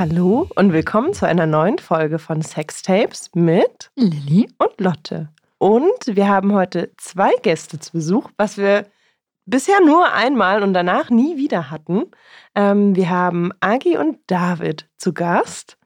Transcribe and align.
Hallo 0.00 0.48
und 0.54 0.72
willkommen 0.72 1.12
zu 1.12 1.26
einer 1.26 1.44
neuen 1.44 1.76
Folge 1.76 2.18
von 2.18 2.40
Sextapes 2.40 3.28
mit 3.34 3.90
Lilly 3.96 4.48
und 4.56 4.80
Lotte. 4.80 5.28
Und 5.58 6.06
wir 6.06 6.26
haben 6.26 6.54
heute 6.54 6.90
zwei 6.96 7.32
Gäste 7.42 7.78
zu 7.78 7.92
Besuch, 7.92 8.30
was 8.38 8.56
wir 8.56 8.86
bisher 9.44 9.78
nur 9.84 10.10
einmal 10.10 10.62
und 10.62 10.72
danach 10.72 11.10
nie 11.10 11.36
wieder 11.36 11.70
hatten. 11.70 12.04
Ähm, 12.54 12.96
wir 12.96 13.10
haben 13.10 13.52
Agi 13.60 13.98
und 13.98 14.20
David 14.26 14.88
zu 14.96 15.12
Gast. 15.12 15.76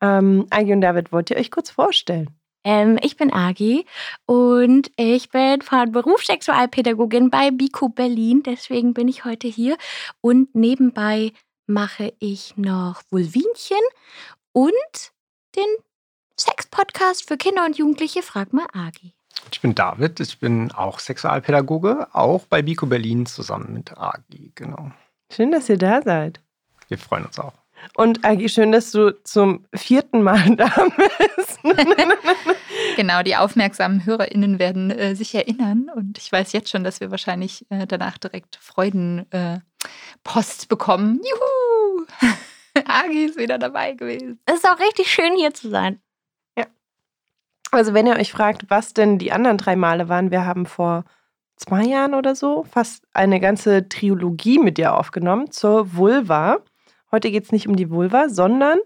Ähm, 0.00 0.46
Agi 0.48 0.72
und 0.72 0.80
David, 0.80 1.12
wollt 1.12 1.28
ihr 1.28 1.36
euch 1.36 1.50
kurz 1.50 1.68
vorstellen? 1.68 2.30
Ähm, 2.64 2.98
ich 3.02 3.18
bin 3.18 3.30
Agi 3.30 3.84
und 4.24 4.90
ich 4.96 5.28
bin 5.28 5.60
von 5.60 5.92
Beruf 5.92 6.24
Sexualpädagogin 6.24 7.28
bei 7.28 7.50
Biko 7.50 7.90
Berlin. 7.90 8.42
Deswegen 8.42 8.94
bin 8.94 9.08
ich 9.08 9.26
heute 9.26 9.46
hier. 9.46 9.76
Und 10.22 10.54
nebenbei 10.54 11.32
mache 11.68 12.14
ich 12.18 12.56
noch 12.56 13.02
Vulvinchen 13.10 13.76
und 14.52 15.12
den 15.54 15.66
Sex-Podcast 16.36 17.28
für 17.28 17.36
Kinder 17.36 17.64
und 17.66 17.76
Jugendliche. 17.76 18.22
Frag 18.22 18.52
mal 18.52 18.66
Agi. 18.72 19.12
Ich 19.52 19.60
bin 19.60 19.74
David, 19.74 20.18
ich 20.20 20.40
bin 20.40 20.72
auch 20.72 20.98
Sexualpädagoge, 20.98 22.08
auch 22.12 22.46
bei 22.46 22.62
Biko 22.62 22.86
Berlin 22.86 23.26
zusammen 23.26 23.72
mit 23.72 23.96
Agi, 23.96 24.52
genau. 24.54 24.90
Schön, 25.30 25.52
dass 25.52 25.68
ihr 25.68 25.78
da 25.78 26.02
seid. 26.02 26.40
Wir 26.88 26.98
freuen 26.98 27.26
uns 27.26 27.38
auch. 27.38 27.52
Und 27.96 28.24
Agi, 28.24 28.48
schön, 28.48 28.72
dass 28.72 28.90
du 28.90 29.12
zum 29.22 29.66
vierten 29.74 30.22
Mal 30.22 30.44
da 30.56 30.70
bist. 30.96 31.58
genau, 32.96 33.22
die 33.22 33.36
aufmerksamen 33.36 34.04
HörerInnen 34.04 34.58
werden 34.58 34.90
äh, 34.90 35.14
sich 35.14 35.34
erinnern. 35.34 35.90
Und 35.94 36.18
ich 36.18 36.32
weiß 36.32 36.52
jetzt 36.52 36.70
schon, 36.70 36.82
dass 36.82 37.00
wir 37.00 37.10
wahrscheinlich 37.10 37.66
äh, 37.70 37.86
danach 37.86 38.18
direkt 38.18 38.56
Freudenpost 38.56 39.34
äh, 39.34 39.60
bekommen. 40.68 41.20
Juhu! 41.22 42.06
Agi 42.86 43.24
ist 43.24 43.38
wieder 43.38 43.58
dabei 43.58 43.92
gewesen. 43.92 44.38
Es 44.46 44.56
ist 44.56 44.68
auch 44.68 44.78
richtig 44.78 45.10
schön, 45.10 45.34
hier 45.36 45.52
zu 45.54 45.68
sein. 45.68 46.00
Ja. 46.56 46.66
Also, 47.70 47.94
wenn 47.94 48.06
ihr 48.06 48.16
euch 48.16 48.30
fragt, 48.30 48.66
was 48.68 48.94
denn 48.94 49.18
die 49.18 49.32
anderen 49.32 49.58
drei 49.58 49.76
Male 49.76 50.08
waren, 50.08 50.30
wir 50.30 50.44
haben 50.44 50.66
vor 50.66 51.04
zwei 51.56 51.82
Jahren 51.84 52.14
oder 52.14 52.34
so 52.34 52.64
fast 52.64 53.04
eine 53.12 53.40
ganze 53.40 53.88
Trilogie 53.88 54.58
mit 54.58 54.78
dir 54.78 54.94
aufgenommen 54.94 55.50
zur 55.50 55.96
Vulva. 55.96 56.58
Heute 57.10 57.30
geht 57.30 57.44
es 57.44 57.52
nicht 57.52 57.66
um 57.66 57.76
die 57.76 57.90
Vulva, 57.90 58.28
sondern, 58.28 58.78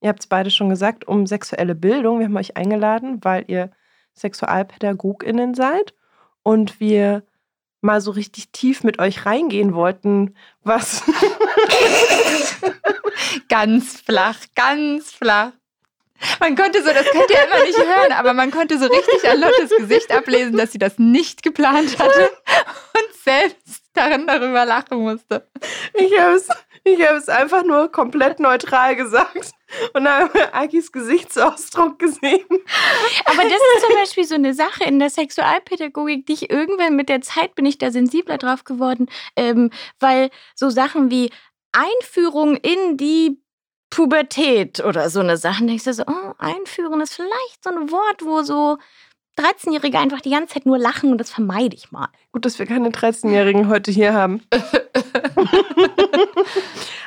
ihr 0.00 0.08
habt 0.08 0.20
es 0.20 0.26
beide 0.26 0.50
schon 0.50 0.68
gesagt, 0.68 1.08
um 1.08 1.26
sexuelle 1.26 1.74
Bildung. 1.74 2.18
Wir 2.18 2.26
haben 2.26 2.36
euch 2.36 2.56
eingeladen, 2.56 3.18
weil 3.22 3.44
ihr 3.48 3.70
SexualpädagogInnen 4.14 5.54
seid 5.54 5.94
und 6.42 6.80
wir 6.80 7.24
mal 7.80 8.00
so 8.00 8.10
richtig 8.10 8.50
tief 8.50 8.84
mit 8.84 8.98
euch 8.98 9.26
reingehen 9.26 9.74
wollten, 9.74 10.34
was. 10.62 11.02
ganz 13.48 14.00
flach, 14.00 14.38
ganz 14.54 15.12
flach. 15.12 15.52
Man 16.38 16.54
konnte 16.54 16.82
so, 16.82 16.92
das 16.92 17.06
könnt 17.06 17.30
ihr 17.30 17.44
immer 17.44 17.64
nicht 17.64 17.78
hören, 17.78 18.12
aber 18.12 18.34
man 18.34 18.50
konnte 18.50 18.78
so 18.78 18.86
richtig 18.86 19.28
an 19.28 19.40
Lottes 19.40 19.70
Gesicht 19.78 20.12
ablesen, 20.12 20.56
dass 20.56 20.72
sie 20.72 20.78
das 20.78 20.98
nicht 20.98 21.42
geplant 21.42 21.98
hatte 21.98 22.30
und 22.94 23.22
selbst 23.24 23.84
darin 23.94 24.26
darüber 24.26 24.64
lachen 24.64 24.98
musste. 24.98 25.48
Ich 25.94 26.18
habe 26.18 26.34
es 26.34 26.48
ich 26.84 27.06
habe 27.06 27.18
es 27.18 27.28
einfach 27.28 27.62
nur 27.62 27.90
komplett 27.92 28.40
neutral 28.40 28.96
gesagt 28.96 29.52
und 29.92 30.08
habe 30.08 30.54
Agis 30.54 30.92
Gesichtsausdruck 30.92 31.98
gesehen. 31.98 32.46
Aber 33.26 33.42
das 33.42 33.52
ist 33.52 33.86
zum 33.86 33.94
Beispiel 33.94 34.24
so 34.24 34.34
eine 34.34 34.54
Sache 34.54 34.84
in 34.84 34.98
der 34.98 35.10
Sexualpädagogik, 35.10 36.26
die 36.26 36.32
ich 36.32 36.50
irgendwann 36.50 36.96
mit 36.96 37.08
der 37.08 37.20
Zeit 37.20 37.54
bin 37.54 37.66
ich 37.66 37.78
da 37.78 37.90
sensibler 37.90 38.38
drauf 38.38 38.64
geworden, 38.64 39.08
ähm, 39.36 39.70
weil 39.98 40.30
so 40.54 40.70
Sachen 40.70 41.10
wie 41.10 41.30
Einführung 41.72 42.56
in 42.56 42.96
die 42.96 43.40
Pubertät 43.90 44.80
oder 44.80 45.10
so 45.10 45.20
eine 45.20 45.36
Sache, 45.36 45.66
denkst 45.66 45.84
du 45.84 45.92
so, 45.92 46.04
oh, 46.06 46.32
einführen 46.38 47.00
ist 47.00 47.14
vielleicht 47.14 47.62
so 47.62 47.70
ein 47.70 47.90
Wort, 47.90 48.24
wo 48.24 48.42
so 48.42 48.78
13-Jährige 49.40 49.98
einfach 49.98 50.20
die 50.20 50.30
ganze 50.30 50.54
Zeit 50.54 50.66
nur 50.66 50.78
lachen 50.78 51.12
und 51.12 51.18
das 51.18 51.30
vermeide 51.30 51.74
ich 51.74 51.90
mal. 51.90 52.08
Gut, 52.32 52.44
dass 52.44 52.58
wir 52.58 52.66
keine 52.66 52.90
13-Jährigen 52.90 53.68
heute 53.68 53.90
hier 53.90 54.12
haben. 54.12 54.42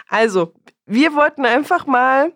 also, 0.07 0.53
wir 0.85 1.15
wollten 1.15 1.45
einfach 1.45 1.85
mal. 1.85 2.33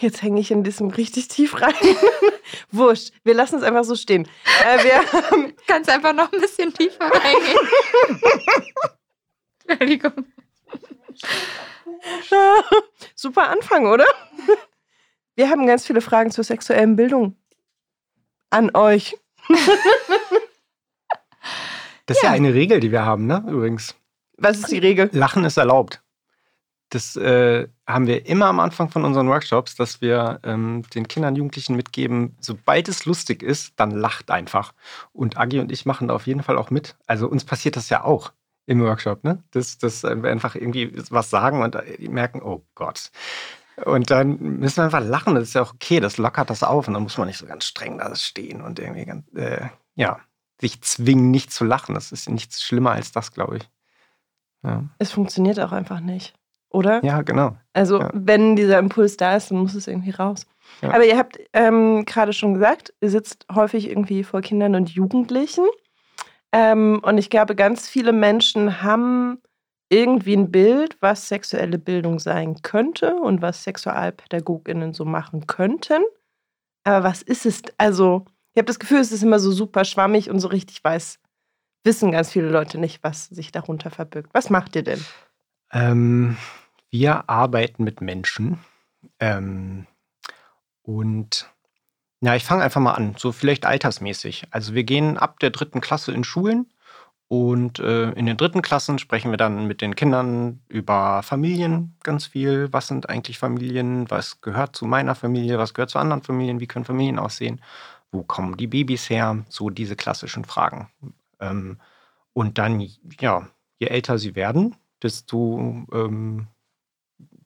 Jetzt 0.00 0.22
hänge 0.22 0.40
ich 0.40 0.50
in 0.50 0.62
diesem 0.62 0.90
richtig 0.90 1.28
tief 1.28 1.60
rein. 1.60 1.74
Wurscht, 2.70 3.12
wir 3.24 3.34
lassen 3.34 3.56
es 3.56 3.62
einfach 3.62 3.84
so 3.84 3.96
stehen. 3.96 4.28
Äh, 4.64 4.84
wir 4.84 5.54
Kannst 5.66 5.90
einfach 5.90 6.12
noch 6.12 6.32
ein 6.32 6.40
bisschen 6.40 6.72
tiefer 6.72 7.04
reingehen. 7.04 7.58
Entschuldigung. 9.66 10.26
Super 13.14 13.48
Anfang, 13.48 13.86
oder? 13.86 14.06
Wir 15.34 15.50
haben 15.50 15.66
ganz 15.66 15.86
viele 15.86 16.00
Fragen 16.00 16.30
zur 16.30 16.44
sexuellen 16.44 16.96
Bildung 16.96 17.36
an 18.50 18.74
euch. 18.74 19.16
Das 22.06 22.16
ist 22.16 22.22
ja. 22.22 22.30
ja 22.30 22.36
eine 22.36 22.54
Regel, 22.54 22.80
die 22.80 22.90
wir 22.90 23.04
haben, 23.04 23.26
ne? 23.26 23.44
Übrigens. 23.46 23.94
Was 24.38 24.58
ist 24.58 24.70
die 24.70 24.78
Regel? 24.78 25.10
Lachen 25.12 25.44
ist 25.44 25.58
erlaubt. 25.58 26.02
Das 26.90 27.16
äh, 27.16 27.68
haben 27.86 28.06
wir 28.06 28.24
immer 28.26 28.46
am 28.46 28.60
Anfang 28.60 28.88
von 28.88 29.04
unseren 29.04 29.28
Workshops, 29.28 29.74
dass 29.74 30.00
wir 30.00 30.40
ähm, 30.42 30.84
den 30.94 31.06
Kindern 31.06 31.34
und 31.34 31.36
Jugendlichen 31.36 31.76
mitgeben, 31.76 32.34
sobald 32.40 32.88
es 32.88 33.04
lustig 33.04 33.42
ist, 33.42 33.74
dann 33.76 33.90
lacht 33.90 34.30
einfach. 34.30 34.72
Und 35.12 35.36
Agi 35.36 35.60
und 35.60 35.70
ich 35.70 35.84
machen 35.84 36.08
da 36.08 36.14
auf 36.14 36.26
jeden 36.26 36.42
Fall 36.42 36.56
auch 36.56 36.70
mit. 36.70 36.96
Also 37.06 37.28
uns 37.28 37.44
passiert 37.44 37.76
das 37.76 37.90
ja 37.90 38.04
auch 38.04 38.32
im 38.64 38.80
Workshop, 38.80 39.24
ne? 39.24 39.42
Dass, 39.50 39.76
dass 39.76 40.02
wir 40.02 40.30
einfach 40.30 40.54
irgendwie 40.54 40.92
was 41.10 41.28
sagen 41.28 41.62
und 41.62 41.76
die 41.98 42.08
merken, 42.08 42.40
oh 42.42 42.64
Gott, 42.74 43.10
und 43.84 44.10
dann 44.10 44.38
müssen 44.38 44.78
wir 44.78 44.84
einfach 44.84 45.04
lachen. 45.04 45.34
Das 45.34 45.44
ist 45.44 45.54
ja 45.54 45.62
auch 45.62 45.74
okay, 45.74 46.00
das 46.00 46.18
lockert 46.18 46.50
das 46.50 46.62
auf. 46.62 46.88
Und 46.88 46.94
dann 46.94 47.02
muss 47.02 47.18
man 47.18 47.26
nicht 47.26 47.38
so 47.38 47.46
ganz 47.46 47.64
streng 47.64 47.98
da 47.98 48.14
stehen 48.14 48.60
und 48.60 48.78
irgendwie 48.78 49.04
ganz, 49.04 49.24
äh, 49.34 49.66
ja, 49.94 50.20
sich 50.60 50.80
zwingen, 50.82 51.30
nicht 51.30 51.52
zu 51.52 51.64
lachen. 51.64 51.94
Das 51.94 52.12
ist 52.12 52.28
nichts 52.28 52.62
schlimmer 52.62 52.92
als 52.92 53.12
das, 53.12 53.32
glaube 53.32 53.58
ich. 53.58 53.70
Ja. 54.64 54.84
Es 54.98 55.12
funktioniert 55.12 55.60
auch 55.60 55.72
einfach 55.72 56.00
nicht, 56.00 56.34
oder? 56.70 57.04
Ja, 57.04 57.22
genau. 57.22 57.56
Also, 57.72 58.00
ja. 58.00 58.10
wenn 58.12 58.56
dieser 58.56 58.78
Impuls 58.78 59.16
da 59.16 59.36
ist, 59.36 59.50
dann 59.50 59.58
muss 59.58 59.74
es 59.74 59.86
irgendwie 59.86 60.10
raus. 60.10 60.46
Ja. 60.82 60.90
Aber 60.90 61.04
ihr 61.04 61.16
habt 61.16 61.38
ähm, 61.52 62.04
gerade 62.04 62.32
schon 62.32 62.54
gesagt, 62.54 62.92
ihr 63.00 63.10
sitzt 63.10 63.46
häufig 63.54 63.88
irgendwie 63.88 64.24
vor 64.24 64.40
Kindern 64.40 64.74
und 64.74 64.90
Jugendlichen. 64.90 65.64
Ähm, 66.50 67.00
und 67.02 67.18
ich 67.18 67.30
glaube, 67.30 67.54
ganz 67.54 67.88
viele 67.88 68.12
Menschen 68.12 68.82
haben 68.82 69.38
irgendwie 69.90 70.36
ein 70.36 70.50
Bild, 70.50 70.96
was 71.00 71.28
sexuelle 71.28 71.78
Bildung 71.78 72.18
sein 72.18 72.60
könnte 72.62 73.16
und 73.16 73.40
was 73.42 73.64
SexualpädagogInnen 73.64 74.92
so 74.92 75.04
machen 75.04 75.46
könnten. 75.46 76.02
Aber 76.84 77.04
was 77.04 77.22
ist 77.22 77.46
es? 77.46 77.62
Also, 77.78 78.24
ich 78.54 78.58
habe 78.58 78.66
das 78.66 78.78
Gefühl, 78.78 78.98
es 78.98 79.12
ist 79.12 79.22
immer 79.22 79.38
so 79.38 79.52
super 79.52 79.84
schwammig 79.84 80.30
und 80.30 80.40
so 80.40 80.48
richtig 80.48 80.82
weiß, 80.82 81.18
wissen 81.84 82.12
ganz 82.12 82.30
viele 82.30 82.50
Leute 82.50 82.78
nicht, 82.78 83.02
was 83.02 83.26
sich 83.26 83.52
darunter 83.52 83.90
verbirgt. 83.90 84.30
Was 84.32 84.50
macht 84.50 84.76
ihr 84.76 84.82
denn? 84.82 85.04
Ähm, 85.72 86.36
wir 86.90 87.28
arbeiten 87.28 87.84
mit 87.84 88.00
Menschen. 88.00 88.58
Ähm, 89.20 89.86
und 90.82 91.50
ja, 92.20 92.34
ich 92.34 92.44
fange 92.44 92.64
einfach 92.64 92.80
mal 92.80 92.94
an, 92.94 93.14
so 93.16 93.32
vielleicht 93.32 93.64
altersmäßig. 93.64 94.48
Also 94.50 94.74
wir 94.74 94.84
gehen 94.84 95.16
ab 95.16 95.38
der 95.38 95.50
dritten 95.50 95.80
Klasse 95.80 96.12
in 96.12 96.24
Schulen 96.24 96.72
und 97.28 97.78
äh, 97.78 98.10
in 98.12 98.24
den 98.24 98.38
dritten 98.38 98.62
Klassen 98.62 98.98
sprechen 98.98 99.30
wir 99.30 99.36
dann 99.36 99.66
mit 99.66 99.82
den 99.82 99.94
Kindern 99.94 100.60
über 100.68 101.22
Familien 101.22 101.94
ganz 102.02 102.26
viel. 102.26 102.72
Was 102.72 102.88
sind 102.88 103.10
eigentlich 103.10 103.38
Familien? 103.38 104.10
Was 104.10 104.40
gehört 104.40 104.74
zu 104.74 104.86
meiner 104.86 105.14
Familie? 105.14 105.58
Was 105.58 105.74
gehört 105.74 105.90
zu 105.90 105.98
anderen 105.98 106.22
Familien? 106.22 106.58
Wie 106.58 106.66
können 106.66 106.86
Familien 106.86 107.18
aussehen? 107.18 107.60
Wo 108.10 108.22
kommen 108.22 108.56
die 108.56 108.66
Babys 108.66 109.10
her? 109.10 109.44
So 109.50 109.68
diese 109.68 109.94
klassischen 109.94 110.46
Fragen. 110.46 110.88
Ähm, 111.38 111.78
und 112.32 112.56
dann, 112.56 112.80
ja, 113.20 113.46
je 113.78 113.88
älter 113.88 114.18
sie 114.18 114.34
werden, 114.34 114.76
desto 115.02 115.86
ähm, 115.92 116.46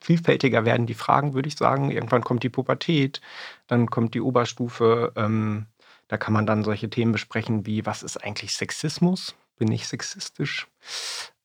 vielfältiger 0.01 0.65
werden 0.65 0.87
die 0.87 0.95
Fragen, 0.95 1.35
würde 1.35 1.49
ich 1.49 1.57
sagen. 1.57 1.91
Irgendwann 1.91 2.23
kommt 2.23 2.45
die 2.45 2.51
Pubertät, 2.51 3.21
dann 3.67 3.91
kommt 3.91 4.15
die 4.15 4.21
Oberstufe. 4.21 5.13
Ähm, 5.17 5.67
da 6.07 6.19
kann 6.19 6.35
man 6.35 6.47
dann 6.47 6.63
solche 6.63 6.89
Themen 6.89 7.11
besprechen 7.11 7.67
wie, 7.67 7.85
was 7.85 8.05
ist 8.05 8.23
eigentlich 8.23 8.55
Sexismus? 8.55 9.35
Bin 9.63 9.71
ich 9.71 9.87
sexistisch. 9.87 10.67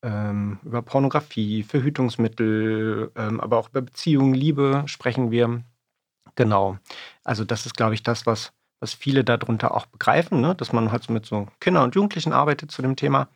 Ähm, 0.01 0.59
über 0.63 0.81
Pornografie, 0.81 1.61
Verhütungsmittel, 1.61 3.11
ähm, 3.15 3.39
aber 3.39 3.59
auch 3.59 3.69
über 3.69 3.83
Beziehungen, 3.83 4.33
Liebe 4.33 4.81
sprechen 4.87 5.29
wir. 5.29 5.61
Genau. 6.33 6.79
Also 7.23 7.45
das 7.45 7.67
ist, 7.67 7.77
glaube 7.77 7.93
ich, 7.93 8.01
das, 8.01 8.25
was, 8.25 8.53
was 8.79 8.95
viele 8.95 9.23
darunter 9.23 9.75
auch 9.75 9.85
begreifen, 9.85 10.41
ne? 10.41 10.55
dass 10.55 10.73
man 10.73 10.91
halt 10.91 11.11
mit 11.11 11.27
so 11.27 11.47
Kindern 11.59 11.83
und 11.83 11.93
Jugendlichen 11.93 12.33
arbeitet 12.33 12.71
zu 12.71 12.81
dem 12.81 12.95
Thema. 12.95 13.27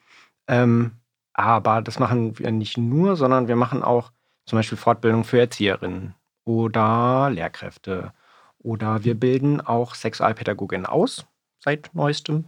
Ähm, 0.47 0.93
aber 1.33 1.83
das 1.83 1.99
machen 1.99 2.39
wir 2.39 2.49
nicht 2.49 2.79
nur, 2.79 3.15
sondern 3.15 3.47
wir 3.47 3.55
machen 3.55 3.83
auch 3.83 4.11
zum 4.47 4.57
Beispiel 4.57 4.79
Fortbildung 4.79 5.25
für 5.25 5.39
Erzieherinnen 5.39 6.15
oder 6.43 7.29
Lehrkräfte. 7.29 8.13
Oder 8.57 9.03
wir 9.03 9.13
bilden 9.13 9.61
auch 9.61 9.93
Sexualpädagoginnen 9.93 10.87
aus 10.87 11.27
seit 11.59 11.91
neuestem 11.93 12.45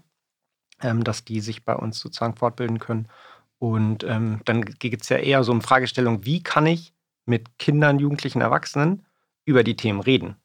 ähm, 0.83 1.03
dass 1.03 1.25
die 1.25 1.39
sich 1.39 1.65
bei 1.65 1.75
uns 1.75 2.00
sozusagen 2.00 2.35
fortbilden 2.35 2.80
können. 2.80 3.07
Und 3.57 4.03
ähm, 4.03 4.41
dann 4.45 4.62
geht 4.63 5.01
es 5.01 5.09
ja 5.09 5.18
eher 5.18 5.44
so 5.44 5.51
um 5.51 5.62
Fragestellung, 5.62 6.25
wie 6.25 6.44
kann 6.44 6.65
ich 6.65 6.94
mit 7.25 7.57
Kindern, 7.57 8.00
Jugendlichen, 8.00 8.41
Erwachsenen 8.41 9.06
über 9.45 9.63
die 9.63 9.75
Themen 9.75 10.01
reden. 10.01 10.35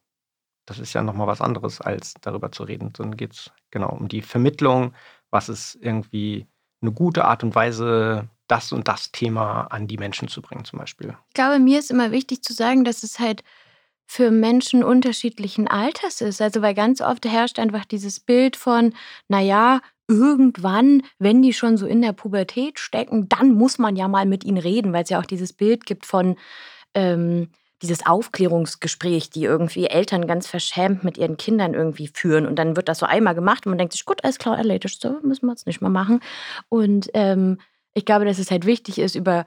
Das 0.67 0.79
ist 0.79 0.93
ja 0.93 1.02
nochmal 1.02 1.26
was 1.26 1.40
anderes, 1.40 1.81
als 1.81 2.14
darüber 2.20 2.52
zu 2.52 2.62
reden. 2.62 2.93
Sondern 2.96 3.17
geht 3.17 3.32
es 3.32 3.50
genau 3.70 3.90
um 3.90 4.08
die 4.08 4.23
Vermittlung, 4.23 4.94
was 5.31 5.49
ist 5.49 5.76
irgendwie 5.81 6.46
eine 6.81 6.93
gute 6.93 7.25
Art 7.25 7.43
und 7.43 7.55
Weise, 7.55 8.29
das 8.46 8.73
und 8.73 8.88
das 8.88 9.11
Thema 9.12 9.62
an 9.62 9.88
die 9.88 9.99
Menschen 9.99 10.29
zu 10.29 10.40
bringen, 10.40 10.64
zum 10.64 10.79
Beispiel. 10.79 11.17
Ich 11.29 11.35
glaube, 11.35 11.58
mir 11.58 11.79
ist 11.79 11.90
immer 11.90 12.12
wichtig 12.12 12.43
zu 12.43 12.52
sagen, 12.52 12.85
dass 12.85 13.02
es 13.02 13.19
halt 13.19 13.43
für 14.10 14.31
Menschen 14.31 14.82
unterschiedlichen 14.82 15.69
Alters 15.69 16.22
ist. 16.22 16.40
Also, 16.40 16.62
weil 16.62 16.75
ganz 16.75 17.02
oft 17.02 17.26
herrscht 17.26 17.58
einfach 17.58 17.84
dieses 17.84 18.19
Bild 18.19 18.56
von, 18.56 18.94
naja, 19.28 19.82
irgendwann, 20.08 21.02
wenn 21.19 21.43
die 21.43 21.52
schon 21.52 21.76
so 21.76 21.87
in 21.87 22.00
der 22.00 22.14
Pubertät 22.14 22.78
stecken, 22.81 23.28
dann 23.28 23.52
muss 23.52 23.78
man 23.78 23.96
ja 23.96 24.08
mal 24.08 24.25
mit 24.25 24.44
ihnen 24.44 24.56
reden, 24.56 24.94
weil 24.94 25.05
es 25.05 25.10
ja 25.10 25.20
auch 25.20 25.26
dieses 25.26 25.52
Bild 25.52 25.84
gibt 25.84 26.06
von 26.06 26.37
ähm, 26.94 27.50
dieses 27.82 28.06
Aufklärungsgespräch, 28.06 29.28
die 29.28 29.44
irgendwie 29.44 29.87
Eltern 29.87 30.26
ganz 30.26 30.46
verschämt 30.46 31.04
mit 31.04 31.19
ihren 31.19 31.37
Kindern 31.37 31.75
irgendwie 31.75 32.08
führen. 32.12 32.46
Und 32.46 32.56
dann 32.56 32.76
wird 32.76 32.88
das 32.88 33.00
so 33.00 33.06
einmal 33.06 33.34
gemacht 33.34 33.66
und 33.66 33.70
man 33.70 33.78
denkt 33.78 33.93
sich, 33.93 34.06
gut, 34.06 34.25
alles 34.25 34.38
klar, 34.38 34.56
erledigt, 34.56 35.02
so 35.02 35.20
müssen 35.22 35.46
wir 35.46 35.52
es 35.52 35.66
nicht 35.66 35.82
mehr 35.82 35.90
machen. 35.90 36.20
Und 36.70 37.11
ähm, 37.12 37.58
ich 37.93 38.06
glaube, 38.06 38.25
dass 38.25 38.38
es 38.38 38.50
halt 38.50 38.64
wichtig 38.64 38.99
ist, 38.99 39.14
über 39.14 39.44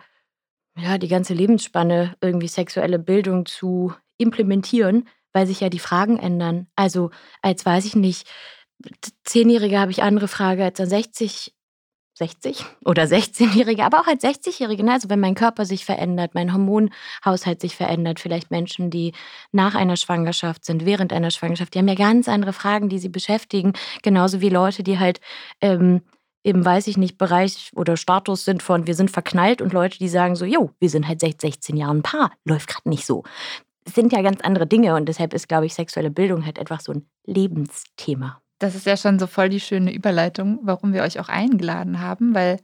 ja, 0.77 0.99
die 0.99 1.07
ganze 1.07 1.33
Lebensspanne 1.33 2.15
irgendwie 2.21 2.47
sexuelle 2.47 2.99
Bildung 2.99 3.47
zu 3.47 3.93
implementieren, 4.21 5.07
weil 5.33 5.47
sich 5.47 5.61
ja 5.61 5.69
die 5.69 5.79
Fragen 5.79 6.17
ändern. 6.17 6.67
Also 6.75 7.11
als 7.41 7.65
weiß 7.65 7.85
ich 7.85 7.95
nicht, 7.95 8.27
Zehnjährige 9.23 9.79
habe 9.79 9.91
ich 9.91 10.03
andere 10.03 10.27
Frage 10.27 10.63
als 10.63 10.79
ein 10.79 10.89
60 10.89 11.53
60 12.21 12.65
oder 12.85 13.03
16-Jährige, 13.03 13.83
aber 13.83 14.01
auch 14.01 14.07
als 14.07 14.23
60-Jährige. 14.23 14.83
Ne? 14.83 14.93
Also 14.93 15.09
wenn 15.09 15.19
mein 15.19 15.33
Körper 15.33 15.65
sich 15.65 15.85
verändert, 15.85 16.35
mein 16.35 16.53
Hormonhaushalt 16.53 17.61
sich 17.61 17.75
verändert, 17.75 18.19
vielleicht 18.19 18.51
Menschen, 18.51 18.91
die 18.91 19.13
nach 19.51 19.73
einer 19.73 19.95
Schwangerschaft 19.95 20.63
sind, 20.65 20.85
während 20.85 21.13
einer 21.13 21.31
Schwangerschaft, 21.31 21.73
die 21.73 21.79
haben 21.79 21.87
ja 21.87 21.95
ganz 21.95 22.27
andere 22.27 22.53
Fragen, 22.53 22.89
die 22.89 22.99
sie 22.99 23.09
beschäftigen. 23.09 23.73
Genauso 24.03 24.41
wie 24.41 24.49
Leute, 24.49 24.83
die 24.83 24.99
halt 24.99 25.19
ähm, 25.61 26.01
im, 26.43 26.63
weiß 26.63 26.87
ich 26.87 26.97
nicht, 26.97 27.17
Bereich 27.17 27.71
oder 27.75 27.97
Status 27.97 28.45
sind 28.45 28.61
von 28.61 28.87
wir 28.87 28.95
sind 28.95 29.09
verknallt 29.09 29.61
und 29.61 29.73
Leute, 29.73 29.97
die 29.97 30.09
sagen 30.09 30.35
so, 30.35 30.45
jo, 30.45 30.71
wir 30.79 30.89
sind 30.89 31.07
halt 31.07 31.21
seit 31.21 31.39
16 31.39 31.77
Jahren 31.77 31.97
ein 31.99 32.03
Paar, 32.03 32.31
läuft 32.45 32.67
gerade 32.67 32.89
nicht 32.89 33.05
so. 33.05 33.23
Sind 33.85 34.13
ja 34.13 34.21
ganz 34.21 34.41
andere 34.41 34.67
Dinge 34.67 34.95
und 34.95 35.07
deshalb 35.07 35.33
ist, 35.33 35.47
glaube 35.47 35.65
ich, 35.65 35.73
sexuelle 35.73 36.11
Bildung 36.11 36.45
halt 36.45 36.59
einfach 36.59 36.81
so 36.81 36.93
ein 36.93 37.05
Lebensthema. 37.25 38.41
Das 38.59 38.75
ist 38.75 38.85
ja 38.85 38.95
schon 38.95 39.17
so 39.17 39.25
voll 39.25 39.49
die 39.49 39.59
schöne 39.59 39.91
Überleitung, 39.91 40.59
warum 40.61 40.93
wir 40.93 41.01
euch 41.01 41.19
auch 41.19 41.29
eingeladen 41.29 41.99
haben, 41.99 42.35
weil 42.35 42.59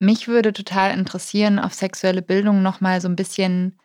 mich 0.00 0.28
würde 0.28 0.52
total 0.52 0.96
interessieren, 0.96 1.58
auf 1.58 1.74
sexuelle 1.74 2.22
Bildung 2.22 2.62
nochmal 2.62 3.00
so 3.00 3.08
ein 3.08 3.16
bisschen 3.16 3.78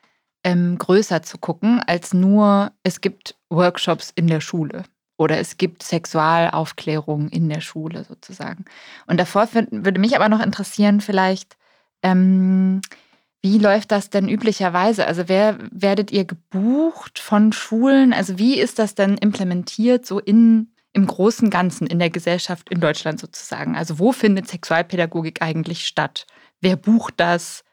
ähm, 0.43 0.77
größer 0.77 1.21
zu 1.23 1.37
gucken, 1.37 1.81
als 1.85 2.13
nur, 2.13 2.71
es 2.83 3.01
gibt 3.01 3.37
Workshops 3.49 4.11
in 4.15 4.27
der 4.27 4.41
Schule 4.41 4.83
oder 5.17 5.39
es 5.39 5.57
gibt 5.57 5.83
Sexualaufklärung 5.83 7.29
in 7.29 7.49
der 7.49 7.61
Schule 7.61 8.03
sozusagen. 8.03 8.65
Und 9.07 9.19
davor 9.19 9.47
würde 9.53 9.99
mich 9.99 10.15
aber 10.15 10.29
noch 10.29 10.41
interessieren, 10.41 11.01
vielleicht, 11.01 11.55
ähm, 12.01 12.81
wie 13.43 13.57
läuft 13.57 13.91
das 13.91 14.09
denn 14.09 14.29
üblicherweise? 14.29 15.05
Also 15.05 15.27
wer 15.27 15.57
werdet 15.69 16.11
ihr 16.11 16.23
gebucht 16.23 17.19
von 17.19 17.51
Schulen? 17.51 18.13
Also 18.13 18.39
wie 18.39 18.57
ist 18.57 18.79
das 18.79 18.95
denn 18.95 19.17
implementiert 19.17 20.05
so 20.05 20.19
in 20.19 20.69
im 20.93 21.07
großen 21.07 21.49
Ganzen 21.49 21.87
in 21.87 21.99
der 21.99 22.09
Gesellschaft 22.09 22.69
in 22.69 22.79
Deutschland 22.79 23.19
sozusagen? 23.19 23.75
Also 23.75 23.99
wo 23.99 24.13
findet 24.13 24.47
Sexualpädagogik 24.47 25.41
eigentlich 25.41 25.85
statt? 25.85 26.25
Wer 26.61 26.77
bucht 26.77 27.15
das? 27.17 27.65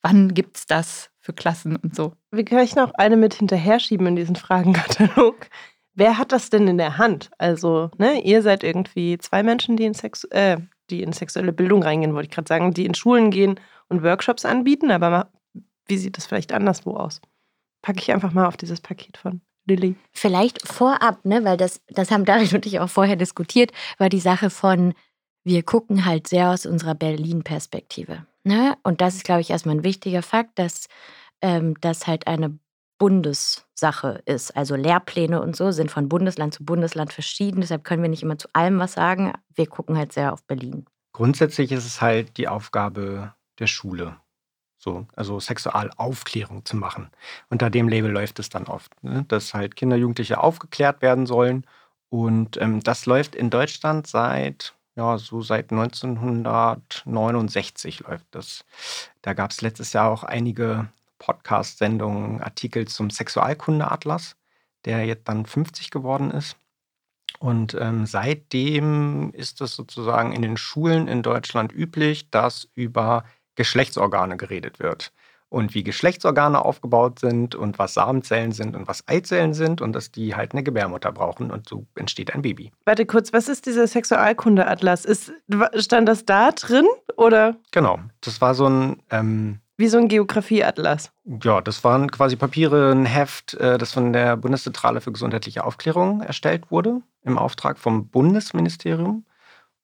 Wann 0.00 0.32
gibt 0.32 0.56
es 0.56 0.66
das 0.66 1.10
für 1.18 1.34
Klassen 1.34 1.76
und 1.76 1.94
so? 1.94 2.14
Wir 2.30 2.44
können 2.44 2.66
noch 2.76 2.94
eine 2.94 3.16
mit 3.16 3.34
hinterher 3.34 3.80
schieben 3.80 4.06
in 4.06 4.16
diesen 4.16 4.36
Fragenkatalog. 4.36 5.48
Wer 5.94 6.16
hat 6.16 6.32
das 6.32 6.48
denn 6.48 6.68
in 6.68 6.78
der 6.78 6.96
Hand? 6.96 7.30
Also, 7.36 7.90
ne, 7.98 8.22
ihr 8.22 8.40
seid 8.42 8.64
irgendwie 8.64 9.18
zwei 9.18 9.42
Menschen, 9.42 9.76
die 9.76 9.84
in, 9.84 9.94
Sex 9.94 10.24
äh, 10.30 10.56
die 10.88 11.02
in 11.02 11.12
sexuelle 11.12 11.52
Bildung 11.52 11.82
reingehen, 11.82 12.14
wollte 12.14 12.28
ich 12.28 12.34
gerade 12.34 12.48
sagen, 12.48 12.72
die 12.72 12.86
in 12.86 12.94
Schulen 12.94 13.30
gehen 13.30 13.60
und 13.88 14.02
Workshops 14.02 14.44
anbieten, 14.44 14.90
aber 14.90 15.30
wie 15.86 15.98
sieht 15.98 16.16
das 16.16 16.26
vielleicht 16.26 16.52
anderswo 16.52 16.96
aus? 16.96 17.20
Packe 17.82 18.00
ich 18.00 18.12
einfach 18.12 18.32
mal 18.32 18.46
auf 18.46 18.56
dieses 18.56 18.80
Paket 18.80 19.16
von 19.16 19.40
Lilly? 19.66 19.96
Vielleicht 20.12 20.66
vorab, 20.66 21.24
ne, 21.24 21.44
weil 21.44 21.56
das, 21.56 21.80
das 21.88 22.10
haben 22.10 22.24
David 22.24 22.52
und 22.54 22.66
ich 22.66 22.80
auch 22.80 22.90
vorher 22.90 23.16
diskutiert, 23.16 23.72
war 23.98 24.08
die 24.08 24.20
Sache 24.20 24.50
von, 24.50 24.94
wir 25.44 25.62
gucken 25.62 26.04
halt 26.04 26.28
sehr 26.28 26.50
aus 26.50 26.66
unserer 26.66 26.94
Berlin-Perspektive. 26.94 28.26
Ne? 28.44 28.76
Und 28.82 29.00
das 29.00 29.14
ist, 29.14 29.24
glaube 29.24 29.40
ich, 29.40 29.50
erstmal 29.50 29.76
ein 29.76 29.84
wichtiger 29.84 30.22
Fakt, 30.22 30.58
dass 30.58 30.88
ähm, 31.40 31.74
das 31.80 32.06
halt 32.06 32.26
eine 32.26 32.58
Bundessache 32.98 34.22
ist. 34.26 34.56
Also 34.56 34.74
Lehrpläne 34.74 35.40
und 35.40 35.56
so 35.56 35.70
sind 35.70 35.90
von 35.90 36.08
Bundesland 36.08 36.52
zu 36.52 36.64
Bundesland 36.64 37.12
verschieden. 37.12 37.60
Deshalb 37.60 37.84
können 37.84 38.02
wir 38.02 38.10
nicht 38.10 38.22
immer 38.22 38.38
zu 38.38 38.48
allem 38.52 38.78
was 38.78 38.94
sagen. 38.94 39.32
Wir 39.54 39.66
gucken 39.66 39.96
halt 39.96 40.12
sehr 40.12 40.32
auf 40.32 40.42
Berlin. 40.44 40.84
Grundsätzlich 41.12 41.72
ist 41.72 41.86
es 41.86 42.00
halt 42.00 42.36
die 42.36 42.48
Aufgabe 42.48 43.34
der 43.58 43.66
Schule, 43.66 44.16
so, 44.78 45.06
also 45.16 45.40
Sexualaufklärung 45.40 46.64
zu 46.64 46.76
machen. 46.76 47.10
Unter 47.50 47.68
dem 47.70 47.88
Label 47.88 48.10
läuft 48.10 48.38
es 48.38 48.48
dann 48.48 48.66
oft, 48.66 48.92
ne? 49.02 49.24
dass 49.28 49.54
halt 49.54 49.74
Kinder, 49.76 49.96
Jugendliche 49.96 50.38
aufgeklärt 50.38 51.02
werden 51.02 51.26
sollen. 51.26 51.66
Und 52.10 52.56
ähm, 52.60 52.82
das 52.82 53.06
läuft 53.06 53.34
in 53.34 53.50
Deutschland 53.50 54.06
seit, 54.06 54.74
ja, 54.94 55.18
so 55.18 55.42
seit 55.42 55.72
1969 55.72 58.00
läuft 58.00 58.26
das. 58.30 58.64
Da 59.22 59.32
gab 59.34 59.50
es 59.50 59.60
letztes 59.60 59.92
Jahr 59.92 60.10
auch 60.10 60.22
einige 60.22 60.88
Podcast-Sendungen, 61.18 62.40
Artikel 62.40 62.86
zum 62.86 63.10
Sexualkundeatlas, 63.10 64.36
der 64.84 65.04
jetzt 65.04 65.26
dann 65.28 65.44
50 65.44 65.90
geworden 65.90 66.30
ist. 66.30 66.56
Und 67.40 67.74
ähm, 67.74 68.06
seitdem 68.06 69.32
ist 69.32 69.60
es 69.60 69.76
sozusagen 69.76 70.32
in 70.32 70.42
den 70.42 70.56
Schulen 70.56 71.08
in 71.08 71.22
Deutschland 71.22 71.72
üblich, 71.72 72.30
dass 72.30 72.68
über 72.74 73.24
Geschlechtsorgane 73.58 74.36
geredet 74.36 74.78
wird. 74.78 75.12
Und 75.50 75.74
wie 75.74 75.82
Geschlechtsorgane 75.82 76.62
aufgebaut 76.62 77.18
sind 77.18 77.54
und 77.54 77.78
was 77.78 77.94
Samenzellen 77.94 78.52
sind 78.52 78.76
und 78.76 78.86
was 78.86 79.02
Eizellen 79.08 79.54
sind 79.54 79.80
und 79.80 79.94
dass 79.94 80.12
die 80.12 80.34
halt 80.34 80.52
eine 80.52 80.62
Gebärmutter 80.62 81.10
brauchen 81.10 81.50
und 81.50 81.68
so 81.68 81.86
entsteht 81.94 82.34
ein 82.34 82.42
Baby. 82.42 82.70
Warte 82.84 83.06
kurz, 83.06 83.32
was 83.32 83.48
ist 83.48 83.66
dieser 83.66 83.86
Sexualkundeatlas? 83.86 85.06
Ist, 85.06 85.32
stand 85.74 86.08
das 86.08 86.26
da 86.26 86.52
drin 86.52 86.86
oder? 87.16 87.56
Genau, 87.72 87.98
das 88.20 88.40
war 88.40 88.54
so 88.54 88.68
ein. 88.68 89.02
Ähm, 89.10 89.60
wie 89.80 89.86
so 89.86 89.96
ein 89.96 90.08
Geografieatlas. 90.08 91.12
Ja, 91.42 91.60
das 91.60 91.84
waren 91.84 92.10
quasi 92.10 92.34
Papiere, 92.34 92.90
ein 92.90 93.06
Heft, 93.06 93.54
äh, 93.54 93.78
das 93.78 93.92
von 93.92 94.12
der 94.12 94.36
Bundeszentrale 94.36 95.00
für 95.00 95.12
gesundheitliche 95.12 95.64
Aufklärung 95.64 96.20
erstellt 96.20 96.70
wurde, 96.70 97.00
im 97.22 97.38
Auftrag 97.38 97.78
vom 97.78 98.08
Bundesministerium. 98.08 99.24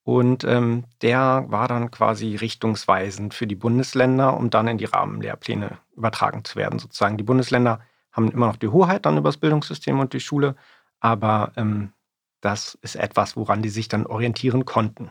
Und 0.05 0.45
ähm, 0.45 0.85
der 1.01 1.47
war 1.49 1.67
dann 1.67 1.91
quasi 1.91 2.37
richtungsweisend 2.37 3.33
für 3.33 3.47
die 3.47 3.55
Bundesländer, 3.55 4.37
um 4.37 4.51
dann 4.51 4.69
in 4.69 4.79
die 4.79 4.85
Rahmenlehrpläne 4.85 5.79
übertragen 5.97 6.45
zu 6.45 6.57
werden. 6.57 6.79
Sozusagen 6.79 7.17
die 7.17 7.25
Bundesländer 7.25 7.81
haben 8.13 8.31
immer 8.31 8.47
noch 8.47 8.57
die 8.57 8.69
Hoheit 8.69 9.07
dann 9.07 9.17
über 9.17 9.31
das 9.31 9.39
Bildungssystem 9.39 9.99
und 9.99 10.13
die 10.13 10.21
Schule, 10.21 10.57
aber 11.01 11.53
ähm, 11.57 11.93
das 12.43 12.79
ist 12.83 12.97
etwas, 12.97 13.37
woran 13.37 13.63
die 13.63 13.71
sich 13.71 13.89
dann 13.89 14.07
orientieren 14.07 14.67
konnten. 14.67 15.11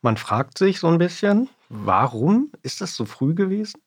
Man 0.00 0.16
fragt 0.16 0.56
sich 0.56 0.78
so 0.78 0.86
ein 0.86 0.98
bisschen, 0.98 1.50
warum 1.68 2.52
ist 2.62 2.80
das 2.80 2.94
so 2.94 3.04
früh 3.04 3.34
gewesen? 3.34 3.80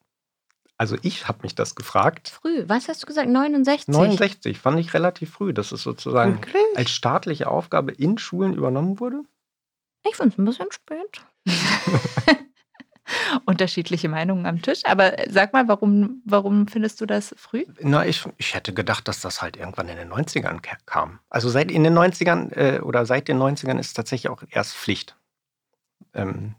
Also 0.78 0.98
ich 1.02 1.28
habe 1.28 1.40
mich 1.44 1.56
das 1.56 1.76
gefragt. 1.76 2.30
Früh, 2.42 2.66
was 2.68 2.90
hast 2.90 3.02
du 3.02 3.08
gesagt? 3.08 3.30
69? 3.30 3.88
69 3.94 4.60
fand 4.60 4.80
ich 4.80 4.94
relativ 4.94 5.32
früh, 5.32 5.54
dass 5.54 5.72
es 5.72 5.82
sozusagen 5.82 6.36
Wirklich? 6.36 6.64
als 6.76 6.92
staatliche 6.92 7.48
Aufgabe 7.48 7.94
in 7.94 8.18
Schulen 8.18 8.54
übernommen 8.54 9.00
wurde. 9.00 9.24
Ich 10.10 10.16
finde 10.16 10.34
es 10.34 10.38
ein 10.38 10.46
bisschen 10.46 10.72
spät. 10.72 11.22
Unterschiedliche 13.46 14.10
Meinungen 14.10 14.46
am 14.46 14.62
Tisch. 14.62 14.82
Aber 14.86 15.14
sag 15.30 15.54
mal, 15.54 15.68
warum, 15.68 16.22
warum 16.26 16.68
findest 16.68 17.02
du 17.02 17.06
das 17.06 17.34
früh? 17.38 17.66
Na, 17.82 18.06
ich, 18.06 18.26
ich 18.38 18.54
hätte 18.54 18.74
gedacht, 18.74 19.08
dass 19.08 19.22
das 19.22 19.42
halt 19.42 19.58
irgendwann 19.58 19.90
in 19.90 19.98
den 19.98 20.12
90ern 20.12 20.62
kam. 20.86 21.20
Also 21.30 21.50
seit 21.50 21.72
in 21.72 21.84
den 21.84 21.98
90ern 21.98 22.54
äh, 22.56 22.80
oder 22.80 23.06
seit 23.06 23.28
den 23.28 23.38
90ern 23.38 23.80
ist 23.80 23.88
es 23.88 23.94
tatsächlich 23.94 24.32
auch 24.32 24.44
erst 24.50 24.76
Pflicht. 24.76 25.16
Ähm, 26.14 26.56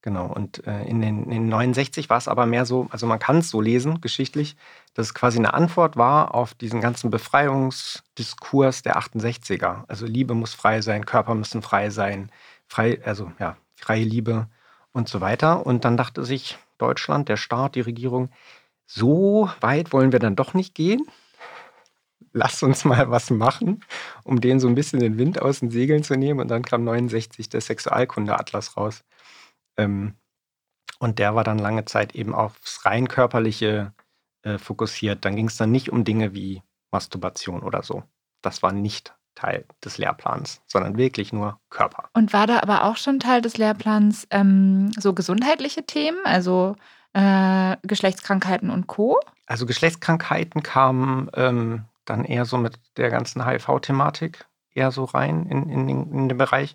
genau. 0.00 0.26
Und 0.26 0.66
äh, 0.66 0.84
in, 0.84 1.00
den, 1.00 1.24
in 1.24 1.30
den 1.30 1.48
69 1.48 2.08
war 2.08 2.18
es 2.18 2.28
aber 2.28 2.46
mehr 2.46 2.64
so, 2.64 2.88
also 2.90 3.06
man 3.06 3.18
kann 3.18 3.38
es 3.38 3.50
so 3.50 3.60
lesen, 3.60 4.00
geschichtlich, 4.00 4.56
dass 4.94 5.06
es 5.06 5.14
quasi 5.14 5.38
eine 5.38 5.54
Antwort 5.54 5.96
war 5.96 6.34
auf 6.34 6.54
diesen 6.54 6.80
ganzen 6.80 7.10
Befreiungsdiskurs 7.10 8.82
der 8.82 8.96
68er. 8.96 9.84
Also 9.88 10.06
Liebe 10.06 10.34
muss 10.34 10.54
frei 10.54 10.80
sein, 10.80 11.06
Körper 11.06 11.34
müssen 11.34 11.62
frei 11.62 11.90
sein, 11.90 12.30
frei, 12.72 13.00
also 13.04 13.30
ja, 13.38 13.56
freie 13.76 14.04
Liebe 14.04 14.48
und 14.92 15.08
so 15.08 15.20
weiter. 15.20 15.66
Und 15.66 15.84
dann 15.84 15.96
dachte 15.96 16.24
sich 16.24 16.58
Deutschland, 16.78 17.28
der 17.28 17.36
Staat, 17.36 17.74
die 17.74 17.82
Regierung, 17.82 18.30
so 18.86 19.50
weit 19.60 19.92
wollen 19.92 20.12
wir 20.12 20.18
dann 20.18 20.36
doch 20.36 20.54
nicht 20.54 20.74
gehen. 20.74 21.06
Lass 22.32 22.62
uns 22.62 22.84
mal 22.86 23.10
was 23.10 23.30
machen, 23.30 23.84
um 24.24 24.40
denen 24.40 24.58
so 24.58 24.68
ein 24.68 24.74
bisschen 24.74 25.00
den 25.00 25.18
Wind 25.18 25.40
aus 25.42 25.60
den 25.60 25.70
Segeln 25.70 26.02
zu 26.02 26.14
nehmen. 26.14 26.40
Und 26.40 26.48
dann 26.48 26.62
kam 26.62 26.84
69 26.84 27.50
der 27.50 27.60
Sexualkundeatlas 27.60 28.76
raus. 28.76 29.04
Ähm, 29.76 30.14
und 30.98 31.18
der 31.18 31.34
war 31.34 31.44
dann 31.44 31.58
lange 31.58 31.84
Zeit 31.84 32.14
eben 32.14 32.34
aufs 32.34 32.86
rein 32.86 33.06
körperliche 33.06 33.92
äh, 34.42 34.56
fokussiert. 34.56 35.26
Dann 35.26 35.36
ging 35.36 35.48
es 35.48 35.58
dann 35.58 35.70
nicht 35.70 35.90
um 35.90 36.04
Dinge 36.04 36.32
wie 36.32 36.62
Masturbation 36.90 37.62
oder 37.62 37.82
so. 37.82 38.02
Das 38.40 38.62
war 38.62 38.72
nicht 38.72 39.14
Teil 39.34 39.64
des 39.84 39.98
Lehrplans, 39.98 40.60
sondern 40.66 40.96
wirklich 40.96 41.32
nur 41.32 41.58
Körper. 41.70 42.08
Und 42.14 42.32
war 42.32 42.46
da 42.46 42.60
aber 42.60 42.84
auch 42.84 42.96
schon 42.96 43.20
Teil 43.20 43.40
des 43.40 43.56
Lehrplans 43.56 44.26
ähm, 44.30 44.90
so 44.98 45.12
gesundheitliche 45.12 45.84
Themen, 45.84 46.18
also 46.24 46.76
äh, 47.12 47.76
Geschlechtskrankheiten 47.82 48.70
und 48.70 48.86
Co? 48.86 49.18
Also 49.46 49.66
Geschlechtskrankheiten 49.66 50.62
kamen 50.62 51.30
ähm, 51.34 51.84
dann 52.04 52.24
eher 52.24 52.44
so 52.44 52.58
mit 52.58 52.78
der 52.96 53.10
ganzen 53.10 53.46
HIV-Thematik 53.46 54.46
eher 54.74 54.90
so 54.90 55.04
rein 55.04 55.46
in, 55.46 55.68
in, 55.68 55.88
in 55.88 56.28
den 56.28 56.38
Bereich. 56.38 56.74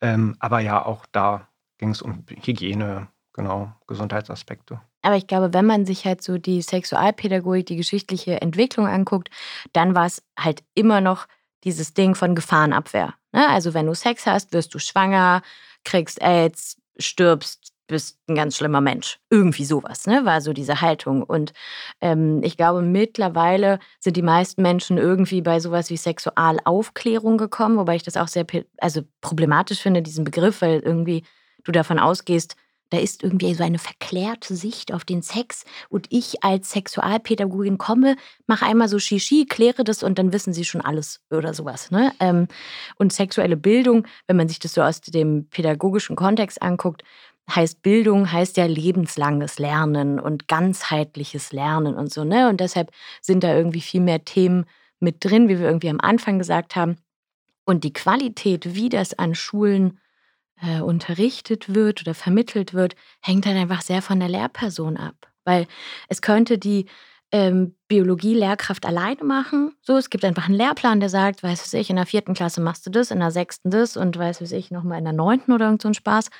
Ähm, 0.00 0.36
aber 0.38 0.60
ja, 0.60 0.84
auch 0.84 1.06
da 1.12 1.48
ging 1.78 1.90
es 1.90 2.02
um 2.02 2.24
Hygiene, 2.28 3.08
genau, 3.32 3.72
Gesundheitsaspekte. 3.86 4.80
Aber 5.02 5.16
ich 5.16 5.26
glaube, 5.26 5.54
wenn 5.54 5.66
man 5.66 5.86
sich 5.86 6.04
halt 6.04 6.22
so 6.22 6.38
die 6.38 6.62
Sexualpädagogik, 6.62 7.66
die 7.66 7.76
geschichtliche 7.76 8.40
Entwicklung 8.40 8.88
anguckt, 8.88 9.30
dann 9.72 9.94
war 9.94 10.06
es 10.06 10.22
halt 10.38 10.64
immer 10.74 11.00
noch 11.00 11.26
dieses 11.64 11.94
Ding 11.94 12.14
von 12.14 12.34
Gefahrenabwehr. 12.34 13.14
Ne? 13.32 13.48
Also 13.48 13.74
wenn 13.74 13.86
du 13.86 13.94
Sex 13.94 14.26
hast, 14.26 14.52
wirst 14.52 14.74
du 14.74 14.78
schwanger, 14.78 15.42
kriegst 15.84 16.20
AIDS, 16.22 16.76
stirbst, 16.98 17.72
bist 17.86 18.18
ein 18.28 18.34
ganz 18.34 18.56
schlimmer 18.56 18.80
Mensch. 18.80 19.18
Irgendwie 19.30 19.64
sowas, 19.64 20.06
ne? 20.06 20.24
War 20.24 20.40
so 20.40 20.52
diese 20.52 20.80
Haltung. 20.80 21.22
Und 21.22 21.52
ähm, 22.00 22.40
ich 22.42 22.56
glaube, 22.56 22.82
mittlerweile 22.82 23.78
sind 24.00 24.16
die 24.16 24.22
meisten 24.22 24.62
Menschen 24.62 24.98
irgendwie 24.98 25.40
bei 25.40 25.60
sowas 25.60 25.90
wie 25.90 25.96
Sexualaufklärung 25.96 27.38
gekommen, 27.38 27.76
wobei 27.76 27.96
ich 27.96 28.02
das 28.02 28.16
auch 28.16 28.28
sehr 28.28 28.44
also 28.78 29.02
problematisch 29.20 29.80
finde, 29.80 30.02
diesen 30.02 30.24
Begriff, 30.24 30.62
weil 30.62 30.80
irgendwie 30.80 31.24
du 31.64 31.72
davon 31.72 31.98
ausgehst, 31.98 32.56
da 32.90 32.98
ist 32.98 33.22
irgendwie 33.22 33.54
so 33.54 33.64
eine 33.64 33.78
verklärte 33.78 34.54
Sicht 34.54 34.92
auf 34.92 35.04
den 35.04 35.22
Sex 35.22 35.64
und 35.88 36.06
ich 36.10 36.44
als 36.44 36.70
Sexualpädagogin 36.70 37.78
komme, 37.78 38.16
mache 38.46 38.66
einmal 38.66 38.88
so 38.88 38.98
Shishi, 38.98 39.46
kläre 39.46 39.84
das 39.84 40.02
und 40.02 40.18
dann 40.18 40.32
wissen 40.32 40.52
sie 40.52 40.64
schon 40.64 40.80
alles 40.80 41.20
oder 41.30 41.52
sowas. 41.54 41.90
Ne? 41.90 42.12
Ähm, 42.20 42.46
und 42.96 43.12
sexuelle 43.12 43.56
Bildung, 43.56 44.06
wenn 44.26 44.36
man 44.36 44.48
sich 44.48 44.58
das 44.58 44.74
so 44.74 44.82
aus 44.82 45.00
dem 45.00 45.48
pädagogischen 45.48 46.16
Kontext 46.16 46.62
anguckt, 46.62 47.02
heißt 47.50 47.82
Bildung, 47.82 48.30
heißt 48.30 48.56
ja 48.56 48.66
lebenslanges 48.66 49.58
Lernen 49.58 50.18
und 50.18 50.48
ganzheitliches 50.48 51.52
Lernen 51.52 51.94
und 51.94 52.12
so. 52.12 52.24
Ne? 52.24 52.48
Und 52.48 52.60
deshalb 52.60 52.90
sind 53.20 53.44
da 53.44 53.54
irgendwie 53.54 53.80
viel 53.80 54.00
mehr 54.00 54.24
Themen 54.24 54.66
mit 54.98 55.24
drin, 55.24 55.48
wie 55.48 55.58
wir 55.58 55.66
irgendwie 55.66 55.90
am 55.90 56.00
Anfang 56.00 56.38
gesagt 56.38 56.76
haben. 56.76 56.96
Und 57.64 57.84
die 57.84 57.92
Qualität, 57.92 58.74
wie 58.74 58.88
das 58.88 59.18
an 59.18 59.34
Schulen 59.34 59.98
äh, 60.62 60.80
unterrichtet 60.80 61.74
wird 61.74 62.02
oder 62.02 62.14
vermittelt 62.14 62.74
wird, 62.74 62.94
hängt 63.20 63.46
dann 63.46 63.56
einfach 63.56 63.82
sehr 63.82 64.02
von 64.02 64.20
der 64.20 64.28
Lehrperson 64.28 64.96
ab. 64.96 65.14
Weil 65.44 65.66
es 66.08 66.22
könnte 66.22 66.58
die 66.58 66.86
ähm, 67.32 67.74
Biologie-Lehrkraft 67.88 68.86
alleine 68.86 69.24
machen. 69.24 69.74
So, 69.82 69.96
es 69.96 70.10
gibt 70.10 70.24
einfach 70.24 70.46
einen 70.46 70.54
Lehrplan, 70.54 71.00
der 71.00 71.08
sagt, 71.08 71.42
weiß 71.42 71.60
was 71.60 71.74
ich, 71.74 71.90
in 71.90 71.96
der 71.96 72.06
vierten 72.06 72.34
Klasse 72.34 72.60
machst 72.60 72.86
du 72.86 72.90
das, 72.90 73.10
in 73.10 73.20
der 73.20 73.30
sechsten 73.30 73.70
das 73.70 73.96
und 73.96 74.16
weiß 74.16 74.40
was 74.40 74.52
ich, 74.52 74.70
nochmal 74.70 74.98
in 74.98 75.04
der 75.04 75.12
neunten 75.12 75.52
oder 75.52 75.66
irgend 75.66 75.82
so 75.82 75.88
ein 75.88 75.94
Spaß. 75.94 76.30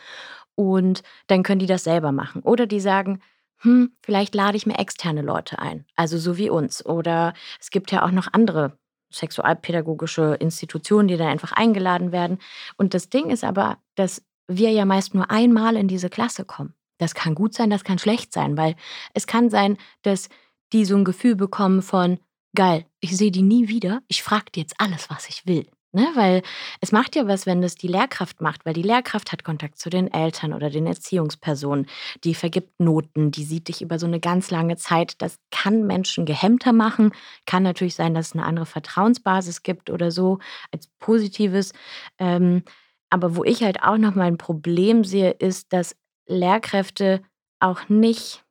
Und 0.54 1.02
dann 1.26 1.42
können 1.42 1.58
die 1.58 1.66
das 1.66 1.84
selber 1.84 2.12
machen. 2.12 2.42
Oder 2.42 2.66
die 2.66 2.80
sagen, 2.80 3.20
hm, 3.58 3.92
vielleicht 4.02 4.34
lade 4.34 4.56
ich 4.56 4.66
mir 4.66 4.78
externe 4.78 5.22
Leute 5.22 5.58
ein, 5.58 5.86
also 5.96 6.18
so 6.18 6.36
wie 6.36 6.50
uns. 6.50 6.84
Oder 6.84 7.34
es 7.60 7.70
gibt 7.70 7.90
ja 7.90 8.04
auch 8.04 8.10
noch 8.10 8.32
andere 8.32 8.78
sexualpädagogische 9.10 10.36
Institutionen, 10.40 11.08
die 11.08 11.16
dann 11.16 11.28
einfach 11.28 11.52
eingeladen 11.52 12.12
werden. 12.12 12.38
Und 12.76 12.94
das 12.94 13.08
Ding 13.08 13.30
ist 13.30 13.44
aber, 13.44 13.78
dass 13.94 14.22
wir 14.48 14.70
ja 14.70 14.84
meist 14.84 15.14
nur 15.14 15.30
einmal 15.30 15.76
in 15.76 15.88
diese 15.88 16.10
Klasse 16.10 16.44
kommen. 16.44 16.74
Das 16.98 17.14
kann 17.14 17.34
gut 17.34 17.54
sein, 17.54 17.70
das 17.70 17.84
kann 17.84 17.98
schlecht 17.98 18.32
sein, 18.32 18.56
weil 18.56 18.74
es 19.12 19.26
kann 19.26 19.50
sein, 19.50 19.76
dass 20.02 20.28
die 20.72 20.84
so 20.84 20.96
ein 20.96 21.04
Gefühl 21.04 21.36
bekommen 21.36 21.82
von, 21.82 22.18
geil, 22.54 22.86
ich 23.00 23.16
sehe 23.16 23.30
die 23.30 23.42
nie 23.42 23.68
wieder, 23.68 24.02
ich 24.08 24.22
frage 24.22 24.50
dir 24.52 24.60
jetzt 24.60 24.80
alles, 24.80 25.10
was 25.10 25.28
ich 25.28 25.46
will. 25.46 25.66
Ne? 25.96 26.08
Weil 26.14 26.42
es 26.82 26.92
macht 26.92 27.16
ja 27.16 27.26
was, 27.26 27.46
wenn 27.46 27.62
das 27.62 27.74
die 27.74 27.88
Lehrkraft 27.88 28.42
macht, 28.42 28.66
weil 28.66 28.74
die 28.74 28.82
Lehrkraft 28.82 29.32
hat 29.32 29.44
Kontakt 29.44 29.78
zu 29.78 29.88
den 29.88 30.12
Eltern 30.12 30.52
oder 30.52 30.68
den 30.68 30.86
Erziehungspersonen, 30.86 31.86
die 32.22 32.34
vergibt 32.34 32.78
Noten, 32.78 33.30
die 33.30 33.44
sieht 33.44 33.68
dich 33.68 33.80
über 33.80 33.98
so 33.98 34.04
eine 34.04 34.20
ganz 34.20 34.50
lange 34.50 34.76
Zeit. 34.76 35.14
Das 35.22 35.38
kann 35.50 35.86
Menschen 35.86 36.26
gehemmter 36.26 36.74
machen. 36.74 37.12
Kann 37.46 37.62
natürlich 37.62 37.94
sein, 37.94 38.12
dass 38.12 38.26
es 38.26 38.32
eine 38.34 38.44
andere 38.44 38.66
Vertrauensbasis 38.66 39.62
gibt 39.62 39.88
oder 39.88 40.10
so 40.10 40.38
als 40.70 40.86
Positives. 40.98 41.72
Ähm, 42.18 42.62
aber 43.08 43.34
wo 43.34 43.42
ich 43.42 43.62
halt 43.62 43.82
auch 43.82 43.96
noch 43.96 44.14
mal 44.14 44.26
ein 44.26 44.36
Problem 44.36 45.02
sehe, 45.02 45.30
ist, 45.30 45.72
dass 45.72 45.96
Lehrkräfte 46.26 47.22
auch 47.58 47.88
nicht 47.88 48.44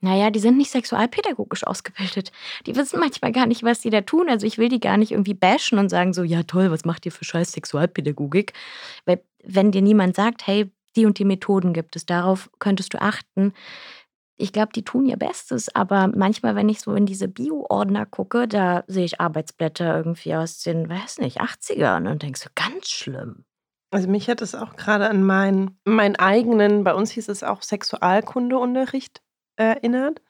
naja, 0.00 0.30
die 0.30 0.38
sind 0.38 0.56
nicht 0.56 0.70
sexualpädagogisch 0.70 1.66
ausgebildet. 1.66 2.32
Die 2.66 2.74
wissen 2.74 3.00
manchmal 3.00 3.32
gar 3.32 3.46
nicht, 3.46 3.62
was 3.62 3.82
sie 3.82 3.90
da 3.90 4.00
tun. 4.00 4.30
Also 4.30 4.46
ich 4.46 4.56
will 4.56 4.70
die 4.70 4.80
gar 4.80 4.96
nicht 4.96 5.12
irgendwie 5.12 5.34
bashen 5.34 5.78
und 5.78 5.90
sagen 5.90 6.14
so, 6.14 6.22
ja 6.22 6.42
toll, 6.42 6.70
was 6.70 6.84
macht 6.84 7.04
ihr 7.04 7.12
für 7.12 7.24
scheiß 7.24 7.52
Sexualpädagogik? 7.52 8.54
Weil 9.04 9.22
wenn 9.44 9.72
dir 9.72 9.82
niemand 9.82 10.16
sagt, 10.16 10.46
hey, 10.46 10.70
die 10.96 11.06
und 11.06 11.18
die 11.18 11.24
Methoden 11.24 11.72
gibt 11.72 11.96
es, 11.96 12.06
darauf 12.06 12.50
könntest 12.58 12.94
du 12.94 13.00
achten. 13.00 13.52
Ich 14.36 14.52
glaube, 14.52 14.72
die 14.74 14.84
tun 14.84 15.04
ihr 15.04 15.18
Bestes, 15.18 15.74
aber 15.74 16.08
manchmal, 16.08 16.56
wenn 16.56 16.70
ich 16.70 16.80
so 16.80 16.94
in 16.94 17.04
diese 17.04 17.28
Bio-Ordner 17.28 18.06
gucke, 18.06 18.48
da 18.48 18.84
sehe 18.86 19.04
ich 19.04 19.20
Arbeitsblätter 19.20 19.98
irgendwie 19.98 20.34
aus 20.34 20.60
den, 20.60 20.88
weiß 20.88 21.18
nicht, 21.18 21.42
80ern 21.42 22.10
und 22.10 22.22
denke 22.22 22.38
so, 22.38 22.48
ganz 22.54 22.88
schlimm. 22.88 23.44
Also 23.92 24.08
mich 24.08 24.30
hat 24.30 24.40
es 24.40 24.54
auch 24.54 24.76
gerade 24.76 25.10
an 25.10 25.22
meinen, 25.24 25.78
meinen 25.84 26.16
eigenen, 26.16 26.84
bei 26.84 26.94
uns 26.94 27.10
hieß 27.10 27.28
es 27.28 27.42
auch 27.42 27.60
Sexualkundeunterricht 27.60 29.20
erinnert, 29.60 30.20